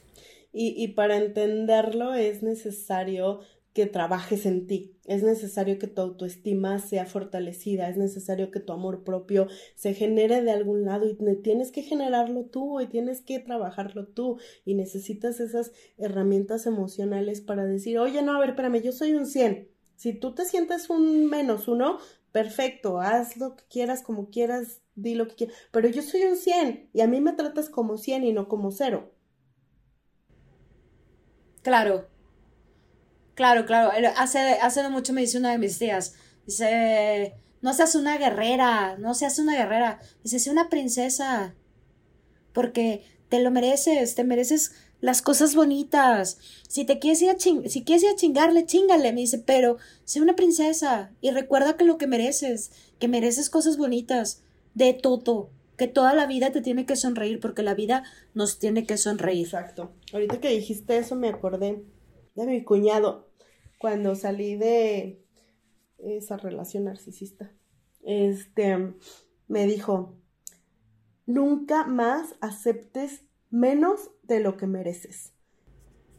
Y, 0.54 0.74
y 0.82 0.90
para 0.90 1.18
entenderlo 1.18 2.14
es 2.14 2.44
necesario 2.44 3.42
que 3.78 3.86
trabajes 3.86 4.48
en 4.48 4.66
ti. 4.66 4.98
Es 5.06 5.22
necesario 5.22 5.78
que 5.78 5.86
tu 5.86 6.02
autoestima 6.02 6.80
sea 6.80 7.06
fortalecida, 7.06 7.90
es 7.90 7.96
necesario 7.96 8.50
que 8.50 8.60
tu 8.60 8.74
amor 8.74 9.04
propio 9.04 9.46
se 9.76 9.94
genere 9.94 10.42
de 10.42 10.50
algún 10.50 10.84
lado 10.84 11.06
y 11.08 11.16
tienes 11.44 11.72
que 11.72 11.84
generarlo 11.84 12.46
tú 12.46 12.82
y 12.82 12.88
tienes 12.88 13.22
que 13.22 13.38
trabajarlo 13.38 14.08
tú 14.08 14.40
y 14.66 14.74
necesitas 14.74 15.40
esas 15.40 15.74
herramientas 16.00 16.66
emocionales 16.66 17.40
para 17.40 17.66
decir, 17.66 18.00
oye, 18.00 18.24
no, 18.24 18.36
a 18.36 18.40
ver, 18.40 18.50
espérame, 18.50 18.82
yo 18.82 18.92
soy 18.92 19.14
un 19.14 19.28
100 19.28 19.70
si 19.96 20.14
tú 20.14 20.34
te 20.34 20.44
sientes 20.46 20.90
un 20.90 21.28
menos 21.28 21.68
uno, 21.68 22.00
perfecto, 22.32 23.00
haz 23.00 23.38
lo 23.38 23.56
que 23.56 23.64
quieras, 23.70 24.02
como 24.02 24.32
quieras, 24.32 24.82
di 24.96 25.14
lo 25.14 25.28
que 25.28 25.36
quieras. 25.36 25.56
Pero 25.72 25.88
yo 25.88 26.02
soy 26.02 26.24
un 26.24 26.36
100 26.36 26.90
y 26.94 27.02
a 27.02 27.08
mí 27.08 27.22
me 27.22 27.34
tratas 27.34 27.70
como 27.70 28.00
100 28.00 28.24
y 28.24 28.34
no 28.34 28.48
como 28.48 28.72
cero. 28.72 29.12
Claro. 31.62 32.17
Claro, 33.38 33.68
claro. 33.68 33.92
Hace, 34.18 34.40
hace 34.40 34.90
mucho 34.90 35.14
me 35.14 35.22
dice 35.22 35.38
una 35.38 35.52
de 35.52 35.60
mis 35.60 35.78
tías, 35.78 36.16
dice, 36.48 37.36
no 37.62 37.72
seas 37.72 37.94
una 37.94 38.18
guerrera, 38.18 38.98
no 38.98 39.14
seas 39.14 39.38
una 39.38 39.56
guerrera, 39.56 40.00
dice, 40.24 40.40
sé 40.40 40.50
una 40.50 40.70
princesa, 40.70 41.54
porque 42.52 43.04
te 43.30 43.40
lo 43.40 43.52
mereces, 43.52 44.16
te 44.16 44.24
mereces 44.24 44.74
las 45.02 45.22
cosas 45.22 45.54
bonitas. 45.54 46.40
Si 46.68 46.84
te 46.84 46.98
quieres 46.98 47.22
ir 47.22 47.30
a, 47.30 47.38
si 47.38 47.84
quieres 47.84 48.02
ir 48.06 48.10
a 48.10 48.16
chingarle, 48.16 48.66
chingale. 48.66 49.14
Me 49.14 49.22
dice, 49.22 49.38
pero 49.38 49.78
sé 50.04 50.20
una 50.20 50.36
princesa 50.36 51.12
y 51.22 51.30
recuerda 51.30 51.78
que 51.78 51.86
lo 51.86 52.00
que 52.00 52.08
mereces, 52.08 52.72
que 52.98 53.08
mereces 53.08 53.52
cosas 53.52 53.78
bonitas, 53.78 54.42
de 54.74 54.94
todo, 54.94 55.52
que 55.78 55.88
toda 55.88 56.16
la 56.16 56.26
vida 56.26 56.52
te 56.52 56.62
tiene 56.62 56.88
que 56.88 56.96
sonreír 56.96 57.40
porque 57.40 57.62
la 57.62 57.76
vida 57.76 58.04
nos 58.34 58.58
tiene 58.58 58.88
que 58.88 58.98
sonreír. 58.98 59.46
Exacto. 59.46 59.92
Ahorita 60.12 60.40
que 60.40 60.50
dijiste 60.50 60.98
eso 60.98 61.16
me 61.16 61.30
acordé 61.30 61.84
de 62.34 62.46
mi 62.48 62.64
cuñado 62.64 63.27
cuando 63.80 64.16
salí 64.16 64.56
de 64.56 65.24
esa 65.98 66.38
relación 66.38 66.86
narcisista. 66.86 67.52
Este 68.04 68.94
me 69.48 69.66
dijo, 69.66 70.16
nunca 71.26 71.86
más 71.86 72.36
aceptes 72.42 73.24
menos 73.50 74.12
de 74.24 74.40
lo 74.40 74.58
que 74.58 74.68
mereces. 74.68 75.34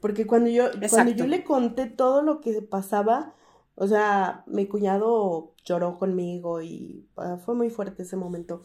Porque 0.00 0.26
cuando 0.26 0.48
yo, 0.50 0.66
cuando 0.90 1.12
yo 1.12 1.26
le 1.26 1.44
conté 1.44 1.86
todo 1.86 2.22
lo 2.22 2.40
que 2.40 2.62
pasaba, 2.62 3.34
o 3.74 3.86
sea, 3.86 4.44
mi 4.46 4.66
cuñado 4.66 5.54
lloró 5.64 5.98
conmigo 5.98 6.62
y 6.62 7.08
ah, 7.16 7.38
fue 7.44 7.54
muy 7.54 7.70
fuerte 7.70 8.02
ese 8.02 8.16
momento. 8.16 8.62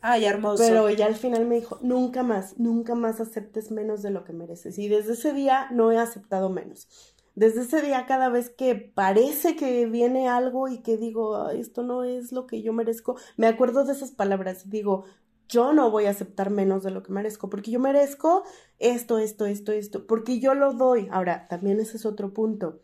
Ay, 0.00 0.24
hermoso. 0.24 0.64
Pero 0.66 0.88
ella 0.88 1.06
al 1.06 1.14
final 1.14 1.46
me 1.46 1.56
dijo, 1.56 1.78
nunca 1.80 2.24
más, 2.24 2.58
nunca 2.58 2.96
más 2.96 3.20
aceptes 3.20 3.70
menos 3.70 4.02
de 4.02 4.10
lo 4.10 4.24
que 4.24 4.32
mereces. 4.32 4.76
Y 4.78 4.88
desde 4.88 5.12
ese 5.12 5.32
día 5.32 5.68
no 5.70 5.92
he 5.92 5.98
aceptado 5.98 6.50
menos. 6.50 7.11
Desde 7.34 7.62
ese 7.62 7.80
día, 7.80 8.04
cada 8.06 8.28
vez 8.28 8.50
que 8.50 8.74
parece 8.74 9.56
que 9.56 9.86
viene 9.86 10.28
algo 10.28 10.68
y 10.68 10.82
que 10.82 10.96
digo, 10.98 11.48
esto 11.48 11.82
no 11.82 12.04
es 12.04 12.32
lo 12.32 12.46
que 12.46 12.62
yo 12.62 12.72
merezco, 12.72 13.16
me 13.36 13.46
acuerdo 13.46 13.84
de 13.84 13.92
esas 13.92 14.10
palabras. 14.10 14.68
Digo, 14.68 15.04
yo 15.48 15.72
no 15.72 15.90
voy 15.90 16.06
a 16.06 16.10
aceptar 16.10 16.50
menos 16.50 16.82
de 16.82 16.90
lo 16.90 17.02
que 17.02 17.12
merezco, 17.12 17.48
porque 17.48 17.70
yo 17.70 17.80
merezco 17.80 18.42
esto, 18.78 19.18
esto, 19.18 19.46
esto, 19.46 19.72
esto, 19.72 20.06
porque 20.06 20.40
yo 20.40 20.54
lo 20.54 20.74
doy. 20.74 21.08
Ahora, 21.10 21.46
también 21.48 21.80
ese 21.80 21.96
es 21.96 22.06
otro 22.06 22.34
punto. 22.34 22.80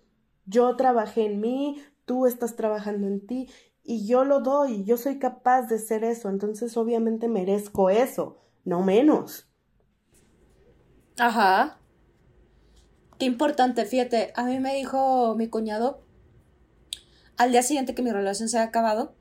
Yo 0.47 0.77
trabajé 0.77 1.27
en 1.27 1.41
mí, 1.41 1.83
tú 2.05 2.27
estás 2.27 2.57
trabajando 2.57 3.07
en 3.07 3.27
ti 3.27 3.49
y 3.85 4.07
yo 4.07 4.25
lo 4.25 4.41
doy, 4.41 4.85
yo 4.85 4.97
soy 4.97 5.19
capaz 5.19 5.63
de 5.63 5.79
ser 5.79 6.05
eso, 6.05 6.29
entonces 6.29 6.77
obviamente 6.77 7.29
merezco 7.29 7.91
eso, 7.91 8.39
no 8.65 8.83
menos. 8.83 9.49
Ajá. 11.19 11.79
Qué 13.19 13.27
importante, 13.27 13.85
fíjate, 13.85 14.33
a 14.37 14.45
mí 14.45 14.61
me 14.61 14.75
dijo 14.75 15.35
mi 15.37 15.49
cuñado 15.49 16.03
al 17.39 17.53
día 17.53 17.63
siguiente 17.63 17.95
que 17.95 18.03
mi 18.03 18.11
relación 18.11 18.49
se 18.49 18.59
ha 18.59 18.65
acabado, 18.65 19.15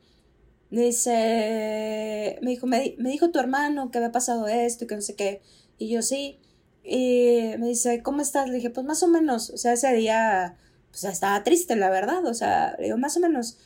me 0.70 0.82
dice, 0.82 2.40
me 2.42 2.52
dijo, 2.52 2.68
me, 2.68 2.96
dijo 2.98 3.32
tu 3.32 3.40
hermano 3.40 3.90
que 3.90 4.00
había 4.00 4.12
pasado 4.12 4.48
esto 4.48 4.84
y 4.84 4.88
que 4.88 4.96
no 4.96 5.02
sé 5.02 5.16
qué. 5.16 5.42
Y 5.78 5.90
yo 5.90 6.02
sí. 6.02 6.40
Y 6.84 7.54
me 7.60 7.68
dice, 7.68 8.02
¿cómo 8.04 8.22
estás? 8.22 8.50
Le 8.50 8.56
dije, 8.56 8.70
pues 8.70 8.86
más 8.86 9.02
o 9.04 9.08
menos. 9.08 9.50
O 9.52 9.58
sea, 9.58 9.74
ese 9.74 9.94
día, 9.94 10.58
pues 10.92 11.06
estaba 11.06 11.42
triste, 11.44 11.76
la 11.78 11.90
verdad. 11.90 12.26
O 12.26 12.34
sea, 12.34 12.76
le 12.80 12.86
digo, 12.86 12.98
más 12.98 13.16
o 13.16 13.22
menos. 13.22 13.58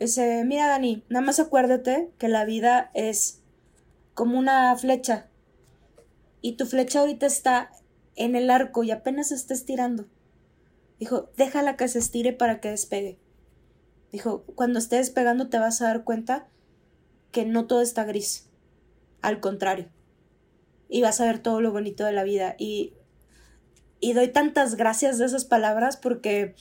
Dice, 0.00 0.44
mira, 0.44 0.66
Dani, 0.66 1.04
nada 1.08 1.24
más 1.24 1.38
acuérdate 1.38 2.10
que 2.18 2.28
la 2.28 2.44
vida 2.44 2.90
es 2.94 3.42
como 4.14 4.38
una 4.38 4.74
flecha. 4.76 5.28
Y 6.42 6.56
tu 6.56 6.66
flecha 6.66 7.00
ahorita 7.00 7.26
está 7.26 7.70
en 8.16 8.36
el 8.36 8.50
arco 8.50 8.84
y 8.84 8.90
apenas 8.90 9.28
se 9.28 9.34
está 9.34 9.54
estirando. 9.54 10.06
Dijo, 10.98 11.30
déjala 11.36 11.76
que 11.76 11.88
se 11.88 11.98
estire 11.98 12.32
para 12.32 12.60
que 12.60 12.70
despegue. 12.70 13.18
Dijo, 14.12 14.44
cuando 14.54 14.78
estés 14.78 15.06
despegando 15.06 15.48
te 15.48 15.58
vas 15.58 15.80
a 15.80 15.86
dar 15.86 16.04
cuenta 16.04 16.48
que 17.32 17.46
no 17.46 17.66
todo 17.66 17.80
está 17.80 18.04
gris. 18.04 18.48
Al 19.22 19.40
contrario. 19.40 19.88
Y 20.88 21.02
vas 21.02 21.20
a 21.20 21.26
ver 21.26 21.38
todo 21.38 21.60
lo 21.60 21.72
bonito 21.72 22.04
de 22.04 22.12
la 22.12 22.24
vida. 22.24 22.56
Y, 22.58 22.94
y 24.00 24.12
doy 24.12 24.28
tantas 24.28 24.74
gracias 24.74 25.18
de 25.18 25.26
esas 25.26 25.44
palabras 25.44 25.96
porque 25.96 26.54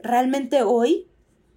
realmente 0.00 0.62
hoy 0.62 1.08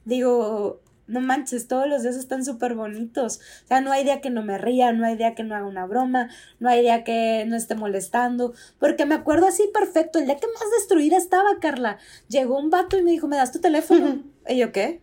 digo, 0.05 0.81
no 1.09 1.21
manches, 1.21 1.67
todos 1.67 1.87
los 1.87 2.03
días 2.03 2.15
están 2.15 2.45
súper 2.45 2.75
bonitos. 2.75 3.39
O 3.65 3.67
sea, 3.67 3.81
no 3.81 3.91
hay 3.91 4.03
día 4.03 4.21
que 4.21 4.29
no 4.29 4.43
me 4.43 4.57
ría, 4.57 4.93
no 4.93 5.05
hay 5.05 5.17
día 5.17 5.35
que 5.35 5.43
no 5.43 5.55
haga 5.55 5.65
una 5.65 5.85
broma, 5.85 6.29
no 6.59 6.69
hay 6.69 6.81
día 6.81 7.03
que 7.03 7.45
no 7.47 7.55
esté 7.55 7.75
molestando. 7.75 8.53
Porque 8.79 9.05
me 9.05 9.15
acuerdo 9.15 9.47
así 9.47 9.69
perfecto, 9.73 10.19
el 10.19 10.25
día 10.25 10.37
que 10.37 10.47
más 10.47 10.71
destruida 10.77 11.17
estaba, 11.17 11.59
Carla. 11.59 11.97
Llegó 12.27 12.57
un 12.57 12.69
vato 12.69 12.97
y 12.97 13.03
me 13.03 13.11
dijo, 13.11 13.27
¿me 13.27 13.37
das 13.37 13.51
tu 13.51 13.59
teléfono? 13.59 14.23
¿Y 14.47 14.57
yo 14.57 14.71
qué? 14.71 14.99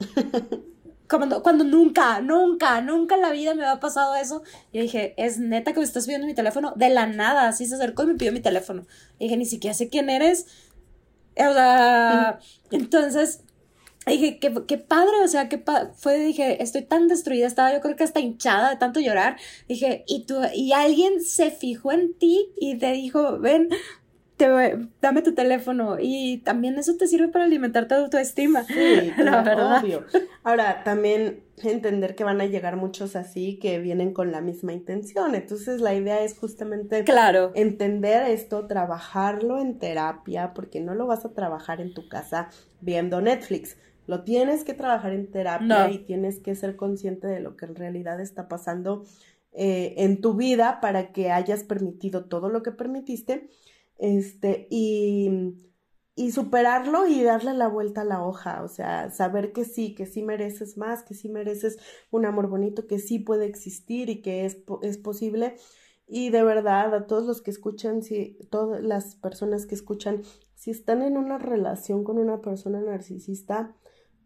Cuando, 1.09 1.43
cuando 1.43 1.63
nunca, 1.65 2.21
nunca, 2.21 2.81
nunca 2.81 3.15
en 3.15 3.21
la 3.21 3.31
vida 3.31 3.55
me 3.55 3.65
había 3.65 3.81
pasado 3.81 4.17
eso. 4.17 4.43
Yo 4.73 4.83
dije, 4.83 5.15
es 5.17 5.39
neta 5.39 5.73
que 5.73 5.79
me 5.79 5.85
estás 5.85 6.07
pidiendo 6.07 6.27
mi 6.27 6.35
teléfono. 6.35 6.73
De 6.75 6.89
la 6.89 7.07
nada, 7.07 7.49
así 7.49 7.67
se 7.67 7.77
acercó 7.77 8.03
y 8.03 8.07
me 8.07 8.15
pidió 8.15 8.33
mi 8.33 8.41
teléfono. 8.41 8.87
Y 9.19 9.25
dije, 9.25 9.37
ni 9.37 9.47
siquiera 9.47 9.75
sé 9.75 9.89
quién 9.89 10.11
eres. 10.11 10.47
O 11.37 11.53
sea, 11.53 12.41
entonces 12.71 13.43
dije, 14.13 14.39
qué, 14.39 14.55
qué 14.67 14.79
padre, 14.79 15.23
o 15.25 15.29
sea, 15.29 15.49
qué 15.49 15.63
fue, 15.97 16.19
dije, 16.19 16.63
estoy 16.63 16.83
tan 16.83 17.09
destruida, 17.09 17.47
estaba 17.47 17.73
yo 17.73 17.81
creo 17.81 17.97
que 17.97 18.05
hasta 18.05 18.21
hinchada 18.21 18.71
de 18.71 18.77
tanto 18.77 19.01
llorar. 19.01 19.37
Dije, 19.69 20.05
y 20.07 20.27
tú, 20.27 20.41
y 20.55 20.73
alguien 20.73 21.21
se 21.21 21.51
fijó 21.51 21.93
en 21.93 22.15
ti 22.15 22.53
y 22.57 22.79
te 22.79 22.93
dijo, 22.93 23.39
ven, 23.39 23.69
dame 25.01 25.23
tu 25.23 25.35
teléfono 25.35 25.97
y 25.99 26.39
también 26.39 26.79
eso 26.79 26.97
te 26.97 27.07
sirve 27.07 27.29
para 27.29 27.45
alimentar 27.45 27.89
tu 27.89 27.95
autoestima. 27.95 28.65
Sí, 28.65 29.13
la 29.19 29.43
verdad. 29.43 29.83
Obvio. 29.83 30.05
Ahora, 30.43 30.83
también 30.85 31.43
entender 31.63 32.15
que 32.15 32.25
van 32.25 32.41
a 32.41 32.47
llegar 32.47 32.77
muchos 32.77 33.17
así 33.17 33.59
que 33.59 33.79
vienen 33.79 34.13
con 34.13 34.31
la 34.33 34.43
misma 34.43 34.75
intención. 34.75 35.35
Entonces, 35.35 35.81
la 35.81 35.95
idea 35.95 36.23
es 36.23 36.39
justamente 36.39 37.03
claro. 37.05 37.53
entender 37.55 38.31
esto, 38.31 38.67
trabajarlo 38.67 39.59
en 39.59 39.79
terapia, 39.79 40.53
porque 40.55 40.81
no 40.81 40.95
lo 40.95 41.07
vas 41.07 41.25
a 41.25 41.33
trabajar 41.33 41.81
en 41.81 41.95
tu 41.95 42.09
casa 42.09 42.51
viendo 42.81 43.23
Netflix. 43.23 43.79
Lo 44.07 44.25
tienes 44.25 44.65
que 44.65 44.75
trabajar 44.75 45.13
en 45.13 45.31
terapia 45.31 45.91
y 45.91 45.99
tienes 45.99 46.39
que 46.39 46.55
ser 46.55 46.77
consciente 46.77 47.27
de 47.27 47.41
lo 47.41 47.57
que 47.57 47.67
en 47.67 47.75
realidad 47.75 48.21
está 48.21 48.49
pasando 48.49 49.05
eh, 49.53 49.95
en 49.99 50.21
tu 50.21 50.35
vida 50.35 50.81
para 50.81 51.13
que 51.13 51.31
hayas 51.31 51.65
permitido 51.65 52.27
todo 52.27 52.49
lo 52.49 52.63
que 52.63 52.73
permitiste 52.73 53.49
este, 53.99 54.69
y, 54.71 55.55
y 56.15 56.33
superarlo 56.33 57.07
y 57.07 57.23
darle 57.23 57.55
la 57.55 57.69
vuelta 57.69 58.03
a 58.03 58.05
la 58.05 58.23
hoja, 58.25 58.63
o 58.63 58.69
sea, 58.69 59.11
saber 59.11 59.53
que 59.53 59.65
sí, 59.65 59.95
que 59.95 60.07
sí 60.07 60.23
mereces 60.23 60.77
más, 60.77 61.03
que 61.03 61.15
sí 61.15 61.29
mereces 61.29 61.79
un 62.11 62.27
amor 62.27 62.49
bonito, 62.49 62.87
que 62.87 62.99
sí 62.99 63.19
puede 63.19 63.47
existir 63.47 64.09
y 64.09 64.23
que 64.23 64.45
es, 64.45 64.59
es 64.83 64.99
posible. 64.99 65.57
Y 66.07 66.31
de 66.31 66.43
verdad, 66.43 66.95
a 66.95 67.07
todos 67.07 67.27
los 67.27 67.43
que 67.43 67.51
escuchan, 67.51 68.03
si, 68.03 68.39
todas 68.51 68.83
las 68.83 69.17
personas 69.17 69.67
que 69.67 69.75
escuchan, 69.75 70.23
si 70.55 70.71
están 70.71 71.03
en 71.03 71.17
una 71.17 71.39
relación 71.39 72.05
con 72.05 72.19
una 72.19 72.41
persona 72.41 72.81
narcisista, 72.81 73.75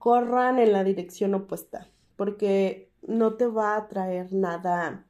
corran 0.00 0.58
en 0.58 0.72
la 0.72 0.82
dirección 0.82 1.34
opuesta, 1.34 1.86
porque 2.16 2.90
no 3.06 3.34
te 3.34 3.46
va 3.46 3.76
a 3.76 3.86
traer 3.86 4.32
nada 4.32 5.06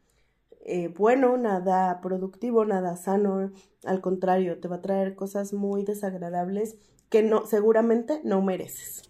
eh, 0.63 0.89
bueno, 0.89 1.37
nada 1.39 2.01
productivo, 2.03 2.65
nada 2.67 2.97
sano, 2.97 3.51
al 3.85 4.01
contrario, 4.01 4.61
te 4.61 4.69
va 4.69 4.77
a 4.77 4.83
traer 4.83 5.15
cosas 5.15 5.55
muy 5.55 5.85
desagradables 5.85 6.77
que 7.09 7.23
no, 7.23 7.47
seguramente 7.47 8.21
no 8.25 8.43
mereces. 8.43 9.03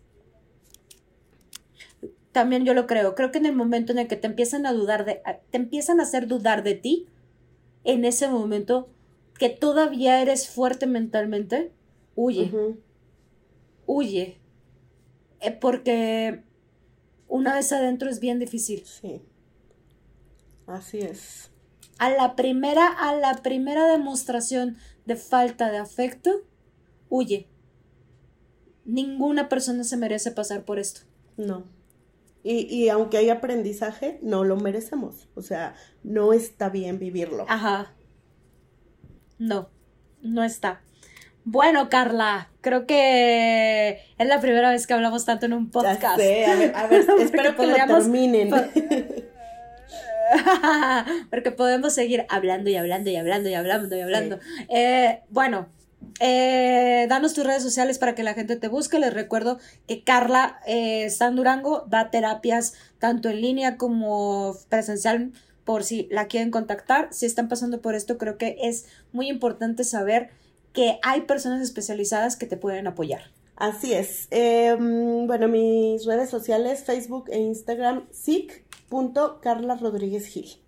También 2.31 2.65
yo 2.65 2.73
lo 2.73 2.87
creo, 2.87 3.17
creo 3.17 3.33
que 3.33 3.39
en 3.39 3.47
el 3.47 3.57
momento 3.57 3.91
en 3.91 3.99
el 3.99 4.07
que 4.07 4.17
te 4.17 4.29
empiezan 4.29 4.65
a 4.65 4.73
dudar 4.73 5.05
de, 5.05 5.21
te 5.51 5.57
empiezan 5.59 5.99
a 5.99 6.05
hacer 6.05 6.29
dudar 6.29 6.63
de 6.63 6.77
ti, 6.77 7.09
en 7.83 8.05
ese 8.05 8.29
momento 8.29 8.89
que 9.37 9.49
todavía 9.49 10.23
eres 10.23 10.49
fuerte 10.49 10.87
mentalmente, 10.87 11.73
huye. 12.15 12.53
Huye. 13.87 14.40
Eh, 15.41 15.53
porque 15.53 16.45
una 17.29 17.55
vez 17.55 17.73
adentro 17.73 18.11
es 18.11 18.21
bien 18.21 18.39
difícil. 18.39 18.85
Sí. 18.85 19.23
Así 20.67 20.99
es. 20.99 21.51
A 21.99 22.11
la 22.11 22.37
primera, 22.37 22.87
a 22.87 23.15
la 23.15 23.43
primera 23.43 23.87
demostración 23.87 24.77
de 25.07 25.17
falta 25.17 25.71
de 25.71 25.79
afecto, 25.79 26.31
huye. 27.09 27.49
Ninguna 28.85 29.49
persona 29.49 29.85
se 29.85 29.97
merece 29.97 30.31
pasar 30.31 30.65
por 30.65 30.79
esto. 30.79 31.03
No. 31.37 31.65
Y, 32.43 32.67
y, 32.75 32.89
aunque 32.89 33.19
hay 33.19 33.29
aprendizaje, 33.29 34.19
no 34.23 34.45
lo 34.45 34.57
merecemos. 34.57 35.29
O 35.35 35.43
sea, 35.43 35.75
no 36.03 36.33
está 36.33 36.71
bien 36.71 36.99
vivirlo. 36.99 37.45
Ajá. 37.49 37.95
No, 39.39 39.69
no 40.23 40.43
está. 40.43 40.83
Bueno, 41.45 41.89
Carla, 41.91 42.50
creo 42.61 42.87
que 42.87 44.01
es 44.19 44.27
la 44.27 44.41
primera 44.41 44.71
vez 44.71 44.87
que 44.87 44.95
hablamos 44.95 45.25
tanto 45.25 45.47
en 45.47 45.53
un 45.53 45.71
podcast. 45.71 46.05
a 46.05 46.17
ver, 46.17 46.75
a 46.75 46.87
ver 46.87 47.05
espero 47.21 47.57
que 47.57 47.67
lo 47.67 47.75
terminen. 47.75 48.51
porque 51.31 51.51
podemos 51.51 51.93
seguir 51.93 52.25
hablando 52.29 52.71
y 52.71 52.77
hablando 52.77 53.11
y 53.11 53.17
hablando 53.17 53.49
y 53.49 53.55
hablando 53.55 53.97
y 53.97 54.01
hablando. 54.01 54.39
Eh, 54.69 55.21
bueno, 55.31 55.69
eh, 56.21 57.07
danos 57.09 57.35
tus 57.35 57.45
redes 57.45 57.63
sociales 57.63 57.99
para 57.99 58.15
que 58.15 58.23
la 58.23 58.35
gente 58.35 58.57
te 58.57 58.69
busque. 58.69 58.99
Les 58.99 59.13
recuerdo 59.13 59.59
que 59.87 60.03
Carla 60.03 60.61
eh, 60.67 61.09
en 61.21 61.37
Durango, 61.37 61.85
da 61.89 62.11
terapias 62.11 62.75
tanto 62.99 63.29
en 63.29 63.41
línea 63.41 63.77
como 63.77 64.57
presencial 64.69 65.33
por 65.65 65.85
si 65.85 66.09
la 66.11 66.27
quieren 66.27 66.51
contactar. 66.51 67.09
Si 67.13 67.27
están 67.27 67.49
pasando 67.49 67.81
por 67.81 67.95
esto, 67.95 68.19
creo 68.19 68.39
que 68.39 68.57
es 68.63 68.87
muy 69.13 69.29
importante 69.29 69.85
saber 69.85 70.31
que 70.73 70.99
hay 71.03 71.23
personas 71.23 71.63
especializadas 71.63 72.37
que 72.37 72.47
te 72.47 72.57
pueden 72.57 72.87
apoyar. 72.87 73.33
Así 73.57 73.93
es. 73.93 74.27
Em, 74.31 75.27
bueno, 75.27 75.47
mis 75.49 76.07
redes 76.07 76.31
sociales, 76.31 76.85
Facebook 76.85 77.27
e 77.31 77.39
Instagram, 77.39 78.07
SIC 78.11 78.65
punto 78.89 79.41
Carla 79.43 79.77
Rodríguez 79.77 80.27
Gil. 80.27 80.61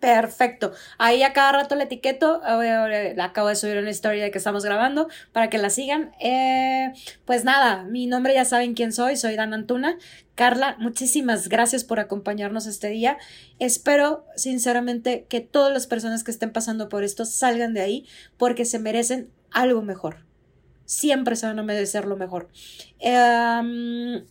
Perfecto. 0.00 0.72
Ahí 0.98 1.22
a 1.22 1.32
cada 1.32 1.52
rato 1.52 1.74
la 1.74 1.84
etiqueto. 1.84 2.42
acabo 2.44 3.48
de 3.48 3.56
subir 3.56 3.78
una 3.78 3.90
historia 3.90 4.24
de 4.24 4.30
que 4.30 4.38
estamos 4.38 4.64
grabando 4.64 5.08
para 5.32 5.48
que 5.48 5.58
la 5.58 5.70
sigan. 5.70 6.12
Eh, 6.20 6.92
pues 7.24 7.44
nada, 7.44 7.84
mi 7.84 8.06
nombre 8.06 8.34
ya 8.34 8.44
saben 8.44 8.74
quién 8.74 8.92
soy. 8.92 9.16
Soy 9.16 9.36
Dan 9.36 9.54
Antuna. 9.54 9.96
Carla, 10.36 10.76
muchísimas 10.78 11.48
gracias 11.48 11.82
por 11.82 11.98
acompañarnos 11.98 12.66
este 12.66 12.88
día. 12.88 13.16
Espero 13.58 14.26
sinceramente 14.36 15.24
que 15.30 15.40
todas 15.40 15.72
las 15.72 15.86
personas 15.86 16.24
que 16.24 16.30
estén 16.30 16.52
pasando 16.52 16.90
por 16.90 17.04
esto 17.04 17.24
salgan 17.24 17.72
de 17.72 17.80
ahí 17.80 18.06
porque 18.36 18.66
se 18.66 18.78
merecen 18.78 19.30
algo 19.50 19.80
mejor. 19.80 20.26
Siempre 20.84 21.36
se 21.36 21.46
van 21.46 21.58
a 21.58 21.62
merecer 21.62 22.04
lo 22.04 22.18
mejor. 22.18 22.50
Eh, 23.00 24.22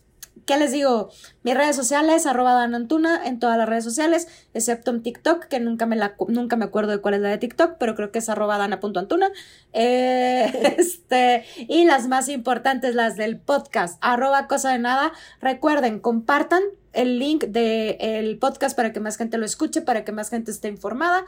¿Qué 0.46 0.56
les 0.56 0.70
digo? 0.70 1.10
Mis 1.42 1.56
redes 1.56 1.74
sociales, 1.74 2.24
arroba 2.24 2.52
danantuna 2.54 3.26
en 3.26 3.40
todas 3.40 3.58
las 3.58 3.68
redes 3.68 3.82
sociales, 3.82 4.28
excepto 4.54 4.92
en 4.92 5.02
TikTok, 5.02 5.46
que 5.46 5.58
nunca 5.58 5.86
me, 5.86 5.96
la, 5.96 6.14
nunca 6.28 6.54
me 6.54 6.64
acuerdo 6.64 6.92
de 6.92 6.98
cuál 6.98 7.14
es 7.14 7.20
la 7.20 7.30
de 7.30 7.38
TikTok, 7.38 7.78
pero 7.80 7.96
creo 7.96 8.12
que 8.12 8.20
es 8.20 8.28
arroba 8.28 8.56
dana.antuna. 8.56 9.32
Eh, 9.72 10.76
este, 10.78 11.44
y 11.66 11.84
las 11.84 12.06
más 12.06 12.28
importantes, 12.28 12.94
las 12.94 13.16
del 13.16 13.40
podcast, 13.40 13.98
arroba 14.00 14.46
cosa 14.46 14.70
de 14.70 14.78
nada. 14.78 15.12
Recuerden, 15.40 15.98
compartan 15.98 16.62
el 16.92 17.18
link 17.18 17.46
del 17.46 18.38
podcast 18.38 18.76
para 18.76 18.92
que 18.92 19.00
más 19.00 19.16
gente 19.16 19.38
lo 19.38 19.44
escuche, 19.44 19.82
para 19.82 20.04
que 20.04 20.12
más 20.12 20.30
gente 20.30 20.52
esté 20.52 20.68
informada 20.68 21.26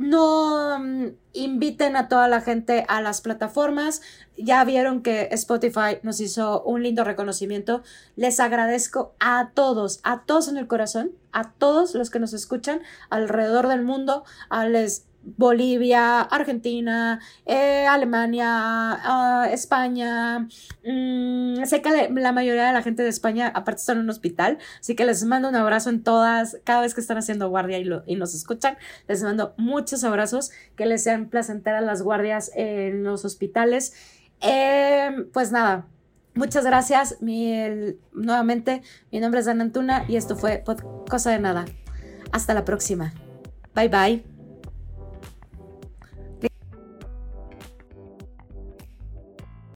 no 0.00 0.78
mm, 0.78 1.08
inviten 1.34 1.94
a 1.94 2.08
toda 2.08 2.26
la 2.26 2.40
gente 2.40 2.86
a 2.88 3.02
las 3.02 3.20
plataformas. 3.20 4.00
Ya 4.36 4.64
vieron 4.64 5.02
que 5.02 5.28
Spotify 5.32 5.98
nos 6.02 6.20
hizo 6.20 6.62
un 6.62 6.82
lindo 6.82 7.04
reconocimiento. 7.04 7.82
Les 8.16 8.40
agradezco 8.40 9.14
a 9.20 9.50
todos, 9.52 10.00
a 10.02 10.22
todos 10.22 10.48
en 10.48 10.56
el 10.56 10.66
corazón, 10.66 11.12
a 11.32 11.52
todos 11.52 11.94
los 11.94 12.08
que 12.08 12.18
nos 12.18 12.32
escuchan 12.32 12.80
alrededor 13.10 13.68
del 13.68 13.82
mundo, 13.82 14.24
a 14.48 14.66
les 14.66 15.04
Bolivia, 15.22 16.20
Argentina, 16.20 17.20
eh, 17.46 17.86
Alemania, 17.86 18.46
ah, 18.48 19.48
España. 19.50 20.48
Mm, 20.84 21.64
sé 21.64 21.82
que 21.82 22.10
la 22.10 22.32
mayoría 22.32 22.66
de 22.66 22.72
la 22.72 22.82
gente 22.82 23.02
de 23.02 23.08
España 23.08 23.48
aparte 23.48 23.80
está 23.80 23.92
en 23.92 23.98
un 23.98 24.10
hospital, 24.10 24.58
así 24.80 24.94
que 24.94 25.04
les 25.04 25.24
mando 25.24 25.48
un 25.48 25.56
abrazo 25.56 25.90
en 25.90 26.02
todas, 26.02 26.58
cada 26.64 26.80
vez 26.80 26.94
que 26.94 27.00
están 27.00 27.18
haciendo 27.18 27.48
guardia 27.48 27.78
y, 27.78 27.88
y 28.06 28.16
nos 28.16 28.34
escuchan, 28.34 28.76
les 29.08 29.22
mando 29.22 29.54
muchos 29.56 30.04
abrazos, 30.04 30.50
que 30.76 30.86
les 30.86 31.02
sean 31.02 31.28
placenteras 31.28 31.82
las 31.82 32.02
guardias 32.02 32.50
en 32.54 33.04
los 33.04 33.24
hospitales. 33.24 33.94
Em, 34.40 35.30
pues 35.30 35.52
nada, 35.52 35.86
muchas 36.34 36.64
gracias. 36.64 37.20
Mi, 37.20 37.54
nuevamente, 38.12 38.82
mi 39.12 39.20
nombre 39.20 39.40
es 39.40 39.48
Ana 39.48 39.64
Antuna 39.64 40.04
y 40.08 40.16
esto 40.16 40.36
fue 40.36 40.64
Cosa 41.08 41.30
de 41.30 41.38
Nada. 41.38 41.66
Hasta 42.32 42.54
la 42.54 42.64
próxima. 42.64 43.12
Bye 43.74 43.88
bye. 43.88 44.39